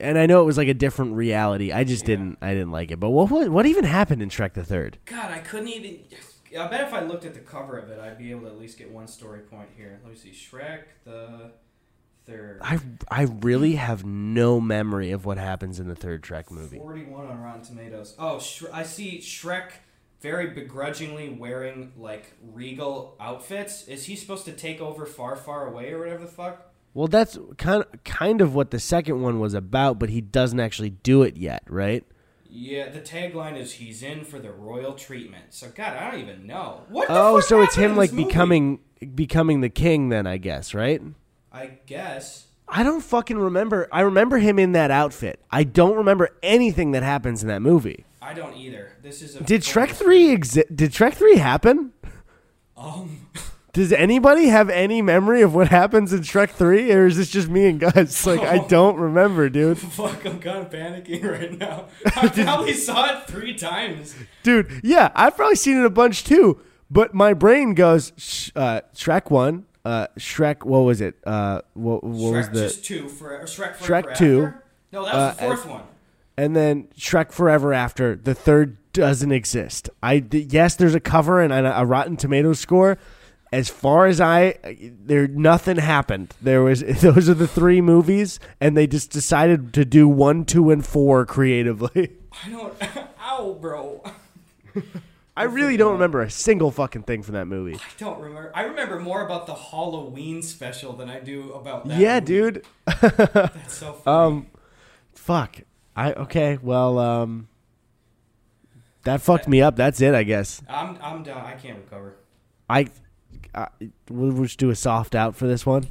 And 0.00 0.18
I 0.18 0.26
know 0.26 0.40
it 0.40 0.44
was 0.44 0.56
like 0.58 0.68
a 0.68 0.74
different 0.74 1.14
reality. 1.14 1.72
I 1.72 1.84
just 1.84 2.02
Yeah. 2.02 2.16
didn't. 2.16 2.38
I 2.42 2.52
didn't 2.54 2.70
like 2.72 2.90
it. 2.90 2.98
But 3.00 3.10
what 3.10 3.30
what, 3.30 3.48
what 3.50 3.66
even 3.66 3.84
happened 3.84 4.22
in 4.22 4.28
Shrek 4.28 4.54
the 4.54 4.64
Third? 4.64 4.98
God, 5.04 5.30
I 5.30 5.38
couldn't 5.38 5.68
even. 5.68 5.98
I 6.58 6.68
bet 6.68 6.80
if 6.86 6.94
I 6.94 7.02
looked 7.02 7.24
at 7.24 7.34
the 7.34 7.40
cover 7.40 7.76
of 7.78 7.90
it, 7.90 7.98
I'd 7.98 8.16
be 8.18 8.30
able 8.30 8.42
to 8.42 8.46
at 8.46 8.58
least 8.58 8.78
get 8.78 8.90
one 8.90 9.06
story 9.08 9.40
point 9.40 9.68
here. 9.76 10.00
Let 10.02 10.12
me 10.12 10.16
see, 10.18 10.30
Shrek 10.30 10.80
the 11.04 11.50
third. 12.24 12.60
I 12.62 12.78
I 13.08 13.22
really 13.40 13.74
have 13.74 14.04
no 14.04 14.60
memory 14.60 15.10
of 15.12 15.24
what 15.26 15.38
happens 15.38 15.78
in 15.80 15.86
the 15.88 15.94
third 15.94 16.22
Shrek 16.22 16.50
movie. 16.50 16.78
Forty-one 16.78 17.26
on 17.26 17.40
Rotten 17.40 17.62
Tomatoes. 17.62 18.14
Oh, 18.18 18.36
Shre- 18.36 18.70
I 18.72 18.82
see 18.84 19.18
Shrek 19.18 19.70
very 20.22 20.48
begrudgingly 20.48 21.28
wearing 21.28 21.92
like 21.96 22.32
regal 22.54 23.16
outfits. 23.20 23.86
Is 23.86 24.06
he 24.06 24.16
supposed 24.16 24.44
to 24.46 24.52
take 24.52 24.80
over 24.80 25.04
far, 25.04 25.36
far 25.36 25.66
away 25.68 25.92
or 25.92 25.98
whatever 25.98 26.24
the 26.24 26.30
fuck? 26.30 26.65
Well, 26.96 27.08
that's 27.08 27.38
kind 27.58 27.82
of, 27.82 28.04
kind 28.04 28.40
of 28.40 28.54
what 28.54 28.70
the 28.70 28.80
second 28.80 29.20
one 29.20 29.38
was 29.38 29.52
about, 29.52 29.98
but 29.98 30.08
he 30.08 30.22
doesn't 30.22 30.58
actually 30.58 30.88
do 30.88 31.24
it 31.24 31.36
yet, 31.36 31.62
right? 31.68 32.02
Yeah, 32.48 32.88
the 32.88 33.02
tagline 33.02 33.58
is 33.58 33.74
"He's 33.74 34.02
in 34.02 34.24
for 34.24 34.38
the 34.38 34.50
royal 34.50 34.94
treatment." 34.94 35.44
So 35.50 35.68
God, 35.68 35.94
I 35.94 36.10
don't 36.10 36.20
even 36.20 36.46
know 36.46 36.84
what. 36.88 37.08
The 37.08 37.14
Oh, 37.14 37.40
so 37.40 37.60
it's 37.60 37.74
him 37.74 37.96
like 37.96 38.12
movie? 38.12 38.24
becoming 38.24 38.80
becoming 39.14 39.60
the 39.60 39.68
king 39.68 40.08
then, 40.08 40.26
I 40.26 40.38
guess, 40.38 40.72
right? 40.72 41.02
I 41.52 41.72
guess. 41.84 42.46
I 42.66 42.82
don't 42.82 43.02
fucking 43.02 43.36
remember. 43.36 43.88
I 43.92 44.00
remember 44.00 44.38
him 44.38 44.58
in 44.58 44.72
that 44.72 44.90
outfit. 44.90 45.38
I 45.50 45.64
don't 45.64 45.98
remember 45.98 46.30
anything 46.42 46.92
that 46.92 47.02
happens 47.02 47.42
in 47.42 47.48
that 47.48 47.60
movie. 47.60 48.06
I 48.22 48.32
don't 48.32 48.56
either. 48.56 48.92
This 49.02 49.20
is 49.20 49.36
a 49.36 49.44
Did 49.44 49.60
Shrek 49.60 49.90
3 49.90 50.30
exist? 50.30 50.74
Did 50.74 50.92
Shrek 50.92 51.12
3 51.12 51.36
happen? 51.36 51.92
Um, 52.74 53.28
Does 53.76 53.92
anybody 53.92 54.46
have 54.46 54.70
any 54.70 55.02
memory 55.02 55.42
of 55.42 55.54
what 55.54 55.68
happens 55.68 56.10
in 56.10 56.20
Shrek 56.22 56.48
3 56.48 56.90
or 56.92 57.04
is 57.04 57.18
this 57.18 57.28
just 57.28 57.50
me 57.50 57.66
and 57.66 57.78
Gus? 57.78 58.24
Like 58.24 58.40
I 58.40 58.56
don't 58.66 58.96
remember, 58.96 59.50
dude. 59.50 59.76
Fuck, 59.78 60.24
I'm 60.24 60.40
kind 60.40 60.60
of 60.60 60.70
panicking 60.70 61.22
right 61.30 61.52
now. 61.58 61.84
I 62.16 62.28
probably 62.28 62.72
saw 62.72 63.04
it 63.14 63.26
three 63.26 63.52
times. 63.52 64.16
Dude, 64.42 64.80
yeah, 64.82 65.12
I've 65.14 65.36
probably 65.36 65.56
seen 65.56 65.76
it 65.76 65.84
a 65.84 65.90
bunch 65.90 66.24
too, 66.24 66.58
but 66.90 67.12
my 67.12 67.34
brain 67.34 67.74
goes 67.74 68.14
sh- 68.16 68.50
uh, 68.56 68.80
Shrek 68.94 69.30
1, 69.30 69.66
uh, 69.84 70.06
Shrek 70.18 70.64
what 70.64 70.78
was 70.78 71.02
it? 71.02 71.16
Uh 71.26 71.60
what, 71.74 72.02
what 72.02 72.32
was 72.32 72.46
Shrek 72.48 72.52
the 72.54 72.60
just 72.62 72.82
two 72.82 73.10
for 73.10 73.38
or 73.38 73.44
Shrek 73.44 73.76
Shrek 73.76 74.04
Forever 74.06 74.14
two, 74.14 74.44
After? 74.46 74.64
No, 74.90 75.04
that 75.04 75.14
was 75.14 75.36
the 75.36 75.44
uh, 75.44 75.48
fourth 75.48 75.66
one. 75.66 75.82
and 76.38 76.56
then 76.56 76.88
Shrek 76.98 77.30
Forever 77.30 77.74
After. 77.74 78.16
The 78.16 78.34
third 78.34 78.78
doesn't 78.94 79.32
exist. 79.32 79.90
I 80.02 80.24
yes, 80.32 80.76
there's 80.76 80.94
a 80.94 81.00
cover 81.00 81.42
and 81.42 81.52
a, 81.52 81.80
a 81.82 81.84
Rotten 81.84 82.16
Tomatoes 82.16 82.58
score. 82.58 82.96
As 83.52 83.68
far 83.68 84.06
as 84.06 84.20
I, 84.20 84.58
there 84.80 85.28
nothing 85.28 85.76
happened. 85.76 86.34
There 86.42 86.62
was 86.62 86.80
those 87.00 87.28
are 87.28 87.34
the 87.34 87.46
three 87.48 87.80
movies, 87.80 88.40
and 88.60 88.76
they 88.76 88.86
just 88.86 89.10
decided 89.10 89.72
to 89.74 89.84
do 89.84 90.08
one, 90.08 90.44
two, 90.44 90.70
and 90.70 90.84
four 90.84 91.24
creatively. 91.24 92.16
I 92.44 92.50
don't. 92.50 92.74
Ow, 93.22 93.58
bro. 93.60 94.02
I 95.36 95.44
really 95.44 95.76
don't 95.76 95.92
remember 95.92 96.22
a 96.22 96.30
single 96.30 96.70
fucking 96.70 97.02
thing 97.02 97.22
from 97.22 97.34
that 97.34 97.46
movie. 97.46 97.76
I 97.76 97.80
don't 97.98 98.18
remember. 98.20 98.50
I 98.54 98.62
remember 98.62 98.98
more 98.98 99.24
about 99.24 99.46
the 99.46 99.54
Halloween 99.54 100.42
special 100.42 100.94
than 100.94 101.10
I 101.10 101.20
do 101.20 101.52
about 101.52 101.86
that. 101.88 101.98
Yeah, 101.98 102.20
movie. 102.20 102.26
dude. 102.26 102.64
That's 103.00 103.74
so 103.74 103.92
funny. 103.92 104.36
Um, 104.36 104.46
fuck. 105.14 105.58
I 105.94 106.12
okay. 106.14 106.58
Well, 106.60 106.98
um, 106.98 107.48
that 109.04 109.20
fucked 109.20 109.46
me 109.46 109.62
up. 109.62 109.76
That's 109.76 110.00
it, 110.00 110.14
I 110.14 110.24
guess. 110.24 110.62
I'm 110.68 110.98
I'm 111.00 111.22
done. 111.22 111.38
I 111.44 111.52
can't 111.52 111.78
recover. 111.78 112.16
I, 112.68 112.88
I 113.56 113.68
we'll 114.10 114.32
we'll 114.32 114.44
just 114.44 114.58
do 114.58 114.70
a 114.70 114.76
soft 114.76 115.14
out 115.14 115.36
for 115.36 115.46
this 115.46 115.64
one. 115.66 115.86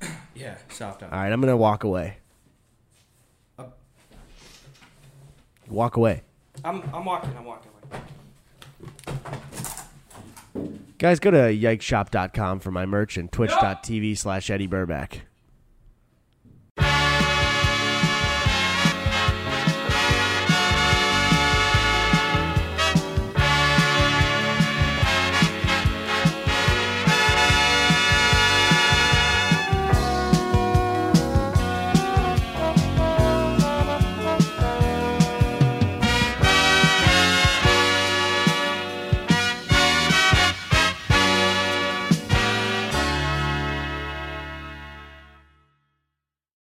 Yeah, 0.34 0.56
soft 0.68 1.02
out. 1.02 1.12
All 1.12 1.18
right, 1.18 1.32
I'm 1.32 1.40
gonna 1.40 1.56
walk 1.56 1.82
away. 1.82 2.18
Uh, 3.58 3.64
Walk 5.68 5.96
away, 5.96 6.22
I'm 6.64 6.80
I'm 6.94 7.04
walking. 7.04 7.34
I'm 7.36 7.44
walking 7.44 7.72
away. 7.90 8.00
guys. 10.98 11.18
Go 11.18 11.32
to 11.32 11.38
yikeshop.com 11.38 12.60
for 12.60 12.70
my 12.70 12.86
merch 12.86 13.16
and 13.16 13.32
twitch.tv 13.32 14.16
slash 14.16 14.48
Eddy 14.48 14.68
Burback. 14.68 15.22